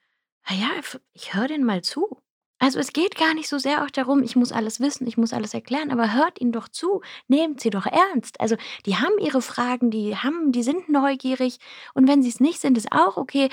naja, 0.48 0.68
ich 1.14 1.34
höre 1.34 1.48
denen 1.48 1.64
mal 1.64 1.82
zu. 1.82 2.18
Also 2.58 2.78
es 2.80 2.92
geht 2.92 3.16
gar 3.16 3.34
nicht 3.34 3.48
so 3.48 3.58
sehr 3.58 3.84
auch 3.84 3.90
darum, 3.90 4.22
ich 4.22 4.34
muss 4.34 4.52
alles 4.52 4.80
wissen, 4.80 5.06
ich 5.06 5.16
muss 5.16 5.32
alles 5.32 5.54
erklären, 5.54 5.90
aber 5.90 6.12
hört 6.12 6.40
ihnen 6.40 6.52
doch 6.52 6.68
zu, 6.68 7.02
nehmt 7.28 7.60
sie 7.60 7.70
doch 7.70 7.86
ernst. 7.86 8.40
Also 8.40 8.56
die 8.84 8.96
haben 8.96 9.18
ihre 9.20 9.42
Fragen, 9.42 9.90
die 9.90 10.16
haben, 10.16 10.50
die 10.52 10.62
sind 10.62 10.88
neugierig 10.88 11.58
und 11.94 12.08
wenn 12.08 12.22
sie 12.22 12.30
es 12.30 12.40
nicht 12.40 12.60
sind, 12.60 12.76
ist 12.76 12.92
auch 12.92 13.16
okay. 13.16 13.48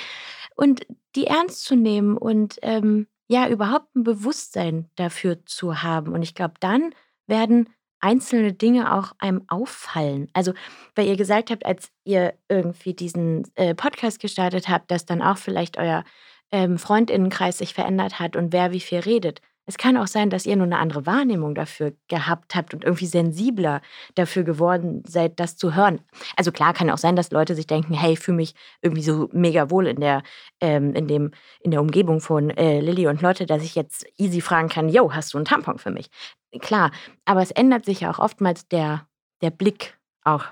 Und 0.55 0.87
die 1.15 1.27
ernst 1.27 1.63
zu 1.65 1.75
nehmen 1.75 2.17
und 2.17 2.57
ähm, 2.61 3.07
ja, 3.27 3.47
überhaupt 3.47 3.95
ein 3.95 4.03
Bewusstsein 4.03 4.89
dafür 4.95 5.45
zu 5.45 5.81
haben. 5.83 6.13
Und 6.13 6.21
ich 6.21 6.35
glaube, 6.35 6.55
dann 6.59 6.93
werden 7.27 7.69
einzelne 7.99 8.53
Dinge 8.53 8.93
auch 8.93 9.13
einem 9.17 9.43
auffallen. 9.47 10.29
Also, 10.33 10.53
weil 10.93 11.07
ihr 11.07 11.17
gesagt 11.17 11.49
habt, 11.49 11.65
als 11.65 11.91
ihr 12.03 12.35
irgendwie 12.49 12.93
diesen 12.93 13.43
äh, 13.55 13.73
Podcast 13.73 14.19
gestartet 14.19 14.69
habt, 14.69 14.91
dass 14.91 15.05
dann 15.05 15.21
auch 15.21 15.37
vielleicht 15.37 15.77
euer 15.77 16.03
ähm, 16.51 16.77
Freundinnenkreis 16.77 17.57
sich 17.57 17.73
verändert 17.73 18.19
hat 18.19 18.35
und 18.35 18.53
wer 18.53 18.71
wie 18.71 18.79
viel 18.79 18.99
redet. 18.99 19.41
Es 19.67 19.77
kann 19.77 19.97
auch 19.97 20.07
sein, 20.07 20.29
dass 20.29 20.45
ihr 20.45 20.55
nur 20.55 20.67
eine 20.67 20.77
andere 20.77 21.07
Wahrnehmung 21.07 21.55
dafür 21.55 21.93
gehabt 22.07 22.53
habt 22.53 22.75
und 22.75 22.83
irgendwie 22.83 23.07
sensibler 23.07 23.81
dafür 24.13 24.43
geworden 24.43 25.03
seid, 25.07 25.39
das 25.39 25.57
zu 25.57 25.73
hören. 25.73 26.01
Also 26.35 26.51
klar 26.51 26.73
kann 26.73 26.91
auch 26.91 26.99
sein, 26.99 27.15
dass 27.15 27.31
Leute 27.31 27.55
sich 27.55 27.65
denken, 27.65 27.95
hey, 27.95 28.13
ich 28.13 28.19
fühle 28.19 28.37
mich 28.37 28.53
irgendwie 28.81 29.01
so 29.01 29.27
mega 29.33 29.71
wohl 29.71 29.87
in 29.87 29.99
der, 29.99 30.21
ähm, 30.61 30.93
in 30.93 31.07
dem, 31.07 31.31
in 31.61 31.71
der 31.71 31.81
Umgebung 31.81 32.21
von 32.21 32.51
äh, 32.51 32.79
Lilly 32.79 33.07
und 33.07 33.21
Lotte, 33.21 33.47
dass 33.47 33.63
ich 33.63 33.73
jetzt 33.73 34.05
easy 34.17 34.39
fragen 34.39 34.69
kann, 34.69 34.87
yo, 34.87 35.13
hast 35.13 35.33
du 35.33 35.37
einen 35.39 35.45
Tampon 35.45 35.79
für 35.79 35.91
mich? 35.91 36.11
Klar, 36.59 36.91
aber 37.25 37.41
es 37.41 37.51
ändert 37.51 37.85
sich 37.85 38.01
ja 38.01 38.11
auch 38.11 38.19
oftmals 38.19 38.67
der, 38.67 39.07
der 39.41 39.49
Blick 39.49 39.97
auch 40.23 40.45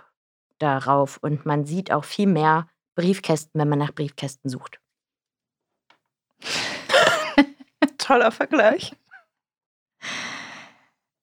darauf 0.58 1.18
und 1.22 1.46
man 1.46 1.66
sieht 1.66 1.92
auch 1.92 2.04
viel 2.04 2.28
mehr 2.28 2.68
Briefkästen, 2.96 3.60
wenn 3.60 3.70
man 3.70 3.80
nach 3.80 3.94
Briefkästen 3.94 4.50
sucht. 4.50 4.80
Toller 7.98 8.32
Vergleich. 8.32 8.94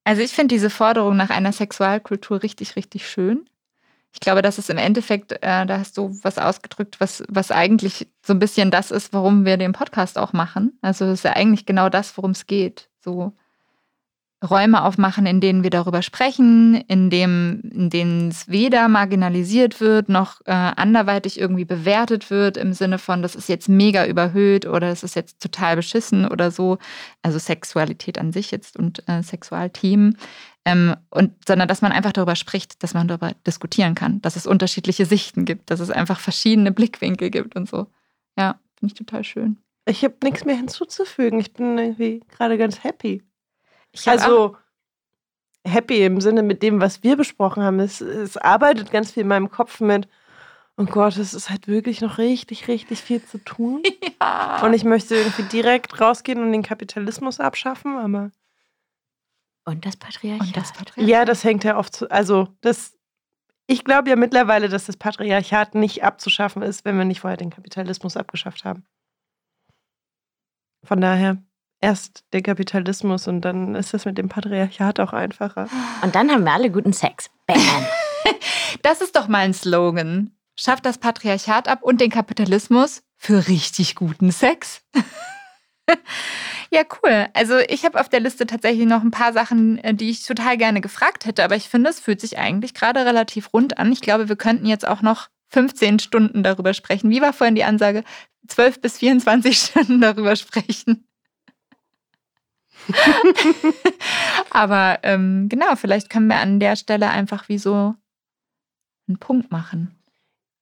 Also 0.04 0.22
ich 0.22 0.32
finde 0.32 0.54
diese 0.54 0.70
Forderung 0.70 1.16
nach 1.16 1.30
einer 1.30 1.52
Sexualkultur 1.52 2.42
richtig, 2.42 2.76
richtig 2.76 3.08
schön. 3.08 3.48
Ich 4.12 4.20
glaube, 4.20 4.42
das 4.42 4.58
ist 4.58 4.70
im 4.70 4.78
Endeffekt, 4.78 5.32
äh, 5.32 5.66
da 5.66 5.78
hast 5.78 5.96
du 5.96 6.18
was 6.22 6.38
ausgedrückt, 6.38 7.00
was, 7.00 7.22
was 7.28 7.52
eigentlich 7.52 8.08
so 8.24 8.32
ein 8.32 8.40
bisschen 8.40 8.70
das 8.70 8.90
ist, 8.90 9.12
warum 9.12 9.44
wir 9.44 9.56
den 9.56 9.72
Podcast 9.72 10.18
auch 10.18 10.32
machen. 10.32 10.78
Also 10.82 11.04
es 11.04 11.20
ist 11.20 11.24
ja 11.24 11.34
eigentlich 11.34 11.64
genau 11.64 11.88
das, 11.88 12.16
worum 12.16 12.32
es 12.32 12.46
geht. 12.46 12.88
So 12.98 13.32
Räume 14.42 14.82
aufmachen, 14.82 15.26
in 15.26 15.40
denen 15.40 15.62
wir 15.62 15.70
darüber 15.70 16.00
sprechen, 16.00 16.74
in, 16.88 17.10
dem, 17.10 17.60
in 17.72 17.90
denen 17.90 18.28
es 18.28 18.48
weder 18.48 18.88
marginalisiert 18.88 19.80
wird, 19.80 20.08
noch 20.08 20.40
äh, 20.46 20.52
anderweitig 20.52 21.38
irgendwie 21.38 21.66
bewertet 21.66 22.30
wird, 22.30 22.56
im 22.56 22.72
Sinne 22.72 22.98
von, 22.98 23.20
das 23.20 23.34
ist 23.34 23.50
jetzt 23.50 23.68
mega 23.68 24.06
überhöht 24.06 24.64
oder 24.64 24.88
es 24.88 25.02
ist 25.02 25.14
jetzt 25.14 25.42
total 25.42 25.76
beschissen 25.76 26.26
oder 26.26 26.50
so. 26.50 26.78
Also 27.20 27.38
Sexualität 27.38 28.18
an 28.18 28.32
sich 28.32 28.50
jetzt 28.50 28.78
und 28.78 29.06
äh, 29.08 29.22
Sexualthemen. 29.22 30.16
Ähm, 30.64 30.96
und, 31.10 31.32
sondern 31.46 31.68
dass 31.68 31.82
man 31.82 31.92
einfach 31.92 32.12
darüber 32.12 32.36
spricht, 32.36 32.82
dass 32.82 32.94
man 32.94 33.08
darüber 33.08 33.32
diskutieren 33.46 33.94
kann, 33.94 34.22
dass 34.22 34.36
es 34.36 34.46
unterschiedliche 34.46 35.04
Sichten 35.04 35.44
gibt, 35.44 35.70
dass 35.70 35.80
es 35.80 35.90
einfach 35.90 36.18
verschiedene 36.18 36.72
Blickwinkel 36.72 37.30
gibt 37.30 37.56
und 37.56 37.68
so. 37.68 37.88
Ja, 38.38 38.58
finde 38.78 38.92
ich 38.92 38.98
total 38.98 39.24
schön. 39.24 39.58
Ich 39.86 40.02
habe 40.04 40.14
nichts 40.22 40.44
mehr 40.44 40.56
hinzuzufügen. 40.56 41.40
Ich 41.40 41.52
bin 41.52 41.76
irgendwie 41.76 42.22
gerade 42.30 42.56
ganz 42.56 42.84
happy 42.84 43.22
also 44.06 44.56
happy 45.66 46.04
im 46.04 46.20
Sinne 46.20 46.42
mit 46.42 46.62
dem, 46.62 46.80
was 46.80 47.02
wir 47.02 47.16
besprochen 47.16 47.62
haben. 47.62 47.80
Es, 47.80 48.00
es 48.00 48.36
arbeitet 48.36 48.90
ganz 48.90 49.12
viel 49.12 49.22
in 49.22 49.28
meinem 49.28 49.50
Kopf 49.50 49.80
mit. 49.80 50.08
Oh 50.76 50.84
Gott, 50.84 51.16
es 51.18 51.34
ist 51.34 51.50
halt 51.50 51.68
wirklich 51.68 52.00
noch 52.00 52.16
richtig, 52.16 52.68
richtig 52.68 53.00
viel 53.00 53.24
zu 53.24 53.38
tun. 53.38 53.82
Ja. 54.22 54.60
Und 54.62 54.74
ich 54.74 54.84
möchte 54.84 55.14
irgendwie 55.16 55.44
direkt 55.44 55.98
rausgehen 55.98 56.42
und 56.42 56.52
den 56.52 56.62
Kapitalismus 56.62 57.40
abschaffen, 57.40 57.96
aber. 57.96 58.30
Und 59.64 59.86
das 59.86 59.96
Patriarchat. 59.96 60.46
Und 60.46 60.56
das 60.58 60.72
Patriarchat. 60.74 61.08
Ja, 61.08 61.24
das 61.24 61.42
hängt 61.42 61.64
ja 61.64 61.78
oft 61.78 61.94
zu. 61.94 62.10
Also, 62.10 62.48
das. 62.60 62.98
Ich 63.66 63.82
glaube 63.82 64.10
ja 64.10 64.16
mittlerweile, 64.16 64.68
dass 64.68 64.84
das 64.84 64.98
Patriarchat 64.98 65.74
nicht 65.74 66.04
abzuschaffen 66.04 66.60
ist, 66.60 66.84
wenn 66.84 66.98
wir 66.98 67.06
nicht 67.06 67.20
vorher 67.20 67.38
den 67.38 67.48
Kapitalismus 67.48 68.18
abgeschafft 68.18 68.64
haben. 68.66 68.84
Von 70.84 71.00
daher 71.00 71.42
erst 71.80 72.24
der 72.32 72.42
Kapitalismus 72.42 73.26
und 73.28 73.40
dann 73.42 73.74
ist 73.74 73.94
das 73.94 74.04
mit 74.04 74.18
dem 74.18 74.28
Patriarchat 74.28 75.00
auch 75.00 75.12
einfacher. 75.12 75.68
Und 76.02 76.14
dann 76.14 76.30
haben 76.30 76.44
wir 76.44 76.52
alle 76.52 76.70
guten 76.70 76.92
Sex. 76.92 77.30
Bam. 77.46 77.58
das 78.82 79.00
ist 79.00 79.16
doch 79.16 79.28
mal 79.28 79.38
ein 79.38 79.54
Slogan. 79.54 80.32
Schafft 80.56 80.84
das 80.84 80.98
Patriarchat 80.98 81.68
ab 81.68 81.82
und 81.82 82.00
den 82.00 82.10
Kapitalismus 82.10 83.02
für 83.16 83.48
richtig 83.48 83.94
guten 83.94 84.30
Sex. 84.30 84.82
ja, 86.70 86.82
cool. 87.02 87.28
Also 87.32 87.58
ich 87.58 87.84
habe 87.84 87.98
auf 87.98 88.08
der 88.08 88.20
Liste 88.20 88.46
tatsächlich 88.46 88.86
noch 88.86 89.02
ein 89.02 89.10
paar 89.10 89.32
Sachen, 89.32 89.78
äh, 89.78 89.94
die 89.94 90.10
ich 90.10 90.24
total 90.24 90.58
gerne 90.58 90.80
gefragt 90.80 91.24
hätte, 91.24 91.44
aber 91.44 91.56
ich 91.56 91.68
finde, 91.68 91.90
es 91.90 92.00
fühlt 92.00 92.20
sich 92.20 92.38
eigentlich 92.38 92.74
gerade 92.74 93.04
relativ 93.04 93.52
rund 93.52 93.78
an. 93.78 93.90
Ich 93.92 94.00
glaube, 94.00 94.28
wir 94.28 94.36
könnten 94.36 94.66
jetzt 94.66 94.86
auch 94.86 95.02
noch 95.02 95.28
15 95.48 95.98
Stunden 95.98 96.42
darüber 96.42 96.74
sprechen. 96.74 97.10
Wie 97.10 97.22
war 97.22 97.32
vorhin 97.32 97.54
die 97.54 97.64
Ansage? 97.64 98.04
12 98.48 98.80
bis 98.80 98.98
24 98.98 99.58
Stunden 99.58 100.00
darüber 100.00 100.36
sprechen. 100.36 101.06
Aber 104.50 104.98
ähm, 105.02 105.48
genau, 105.48 105.76
vielleicht 105.76 106.10
können 106.10 106.28
wir 106.28 106.38
an 106.38 106.60
der 106.60 106.76
Stelle 106.76 107.10
einfach 107.10 107.48
wie 107.48 107.58
so 107.58 107.94
einen 109.08 109.18
Punkt 109.18 109.50
machen. 109.50 109.98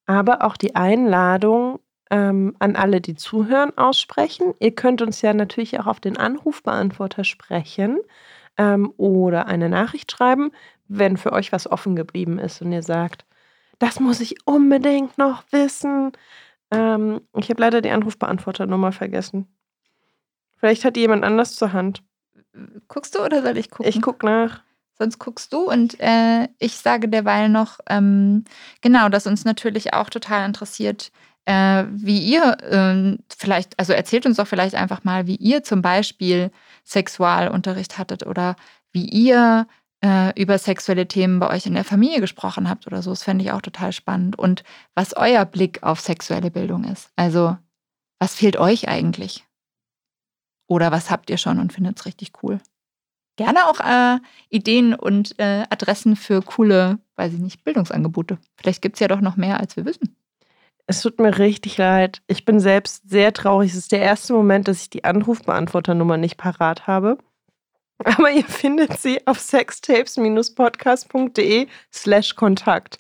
Aber 0.06 0.42
auch 0.42 0.56
die 0.56 0.74
Einladung 0.74 1.80
ähm, 2.10 2.56
an 2.58 2.76
alle, 2.76 3.00
die 3.00 3.14
zuhören, 3.14 3.76
aussprechen. 3.76 4.54
Ihr 4.60 4.74
könnt 4.74 5.02
uns 5.02 5.22
ja 5.22 5.34
natürlich 5.34 5.78
auch 5.78 5.86
auf 5.86 6.00
den 6.00 6.16
Anrufbeantworter 6.16 7.24
sprechen 7.24 7.98
ähm, 8.56 8.92
oder 8.96 9.46
eine 9.46 9.68
Nachricht 9.68 10.10
schreiben, 10.10 10.50
wenn 10.88 11.16
für 11.16 11.32
euch 11.32 11.52
was 11.52 11.70
offen 11.70 11.96
geblieben 11.96 12.38
ist 12.38 12.62
und 12.62 12.72
ihr 12.72 12.82
sagt, 12.82 13.26
das 13.78 14.00
muss 14.00 14.20
ich 14.20 14.36
unbedingt 14.46 15.18
noch 15.18 15.44
wissen. 15.50 16.12
Ähm, 16.70 17.20
ich 17.36 17.50
habe 17.50 17.60
leider 17.60 17.80
die 17.80 17.90
Anrufbeantworternummer 17.90 18.92
vergessen. 18.92 19.46
Vielleicht 20.56 20.84
hat 20.84 20.96
die 20.96 21.00
jemand 21.00 21.24
anders 21.24 21.54
zur 21.54 21.72
Hand. 21.72 22.02
Guckst 22.88 23.14
du 23.14 23.20
oder 23.20 23.42
soll 23.42 23.56
ich 23.56 23.70
gucken? 23.70 23.88
Ich 23.88 24.00
guck 24.00 24.22
nach. 24.22 24.62
Sonst 24.98 25.20
guckst 25.20 25.52
du 25.52 25.70
und 25.70 25.98
äh, 26.00 26.48
ich 26.58 26.76
sage 26.76 27.08
derweil 27.08 27.48
noch, 27.48 27.78
ähm, 27.88 28.44
genau, 28.80 29.08
dass 29.08 29.28
uns 29.28 29.44
natürlich 29.44 29.94
auch 29.94 30.10
total 30.10 30.44
interessiert, 30.44 31.12
äh, 31.44 31.84
wie 31.90 32.18
ihr 32.18 32.56
äh, 32.62 33.16
vielleicht, 33.34 33.78
also 33.78 33.92
erzählt 33.92 34.26
uns 34.26 34.38
doch 34.38 34.48
vielleicht 34.48 34.74
einfach 34.74 35.04
mal, 35.04 35.28
wie 35.28 35.36
ihr 35.36 35.62
zum 35.62 35.82
Beispiel 35.82 36.50
Sexualunterricht 36.84 37.96
hattet 37.96 38.26
oder 38.26 38.56
wie 38.92 39.04
ihr 39.04 39.68
äh, 40.04 40.38
über 40.40 40.58
sexuelle 40.58 41.08
Themen 41.08 41.38
bei 41.38 41.48
euch 41.50 41.66
in 41.66 41.74
der 41.74 41.84
Familie 41.84 42.20
gesprochen 42.20 42.68
habt 42.68 42.86
oder 42.86 43.02
so. 43.02 43.10
Das 43.10 43.22
fände 43.22 43.44
ich 43.44 43.52
auch 43.52 43.62
total 43.62 43.92
spannend. 43.92 44.38
Und 44.38 44.62
was 44.94 45.16
euer 45.16 45.44
Blick 45.44 45.82
auf 45.82 46.00
sexuelle 46.00 46.50
Bildung 46.50 46.84
ist. 46.84 47.10
Also, 47.16 47.56
was 48.18 48.34
fehlt 48.34 48.56
euch 48.56 48.88
eigentlich? 48.88 49.47
Oder 50.68 50.92
was 50.92 51.10
habt 51.10 51.30
ihr 51.30 51.38
schon 51.38 51.58
und 51.58 51.72
findet 51.72 51.98
es 51.98 52.06
richtig 52.06 52.30
cool? 52.42 52.60
Gerne 53.36 53.66
auch 53.66 53.80
äh, 53.80 54.18
Ideen 54.50 54.94
und 54.94 55.36
äh, 55.38 55.64
Adressen 55.70 56.14
für 56.14 56.42
coole, 56.42 56.98
weiß 57.16 57.32
ich 57.32 57.40
nicht, 57.40 57.64
Bildungsangebote. 57.64 58.38
Vielleicht 58.56 58.82
gibt 58.82 58.94
es 58.96 59.00
ja 59.00 59.08
doch 59.08 59.20
noch 59.20 59.36
mehr, 59.36 59.58
als 59.58 59.76
wir 59.76 59.84
wissen. 59.84 60.14
Es 60.86 61.02
tut 61.02 61.18
mir 61.20 61.38
richtig 61.38 61.76
leid. 61.78 62.22
Ich 62.26 62.44
bin 62.44 62.60
selbst 62.60 63.08
sehr 63.08 63.32
traurig. 63.32 63.70
Es 63.70 63.76
ist 63.76 63.92
der 63.92 64.00
erste 64.00 64.32
Moment, 64.32 64.68
dass 64.68 64.82
ich 64.82 64.90
die 64.90 65.04
Anrufbeantworternummer 65.04 66.16
nicht 66.16 66.36
parat 66.36 66.86
habe. 66.86 67.18
Aber 68.04 68.30
ihr 68.30 68.44
findet 68.44 68.98
sie 68.98 69.26
auf 69.26 69.38
sextapes-podcast.de 69.38 71.68
slash 71.92 72.34
Kontakt. 72.34 72.98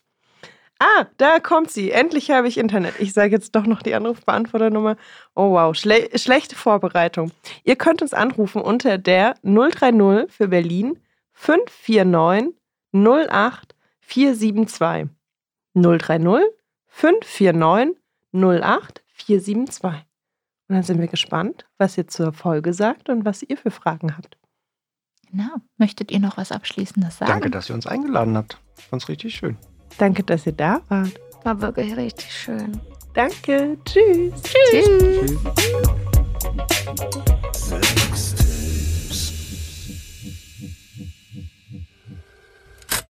Ah, 0.80 1.06
da 1.16 1.40
kommt 1.40 1.70
sie. 1.70 1.90
Endlich 1.90 2.30
habe 2.30 2.46
ich 2.46 2.56
Internet. 2.56 2.94
Ich 3.00 3.12
sage 3.12 3.32
jetzt 3.32 3.56
doch 3.56 3.66
noch 3.66 3.82
die 3.82 3.94
Anrufbeantworternummer. 3.94 4.96
Oh 5.34 5.50
wow, 5.50 5.74
Schle 5.74 6.08
schlechte 6.16 6.54
Vorbereitung. 6.54 7.32
Ihr 7.64 7.74
könnt 7.74 8.00
uns 8.00 8.14
anrufen 8.14 8.62
unter 8.62 8.96
der 8.96 9.34
030 9.42 10.32
für 10.32 10.48
Berlin 10.48 10.98
549 11.32 12.54
08 12.92 13.74
472. 14.00 15.10
030 15.74 16.44
549 16.86 17.96
08 18.32 19.02
472. 19.06 20.06
Und 20.68 20.74
dann 20.74 20.82
sind 20.82 21.00
wir 21.00 21.08
gespannt, 21.08 21.66
was 21.78 21.98
ihr 21.98 22.06
zur 22.06 22.32
Folge 22.32 22.72
sagt 22.72 23.08
und 23.08 23.24
was 23.24 23.42
ihr 23.42 23.56
für 23.56 23.70
Fragen 23.70 24.16
habt. 24.16 24.36
Genau. 25.30 25.56
Möchtet 25.76 26.10
ihr 26.10 26.20
noch 26.20 26.36
was 26.36 26.52
Abschließendes 26.52 27.18
sagen? 27.18 27.32
Danke, 27.32 27.50
dass 27.50 27.68
ihr 27.68 27.74
uns 27.74 27.86
eingeladen 27.86 28.36
habt. 28.36 28.58
Fand's 28.74 29.08
richtig 29.08 29.34
schön. 29.34 29.56
Danke, 29.98 30.22
dass 30.22 30.46
ihr 30.46 30.52
da 30.52 30.80
wart. 30.88 31.20
War 31.44 31.60
wirklich 31.60 31.96
richtig 31.96 32.32
schön. 32.32 32.80
Danke. 33.14 33.76
Tschüss. 33.84 34.32
Tschüss. 34.42 34.70
Tschüss. 34.70 35.38
Tschüss. 35.56 37.34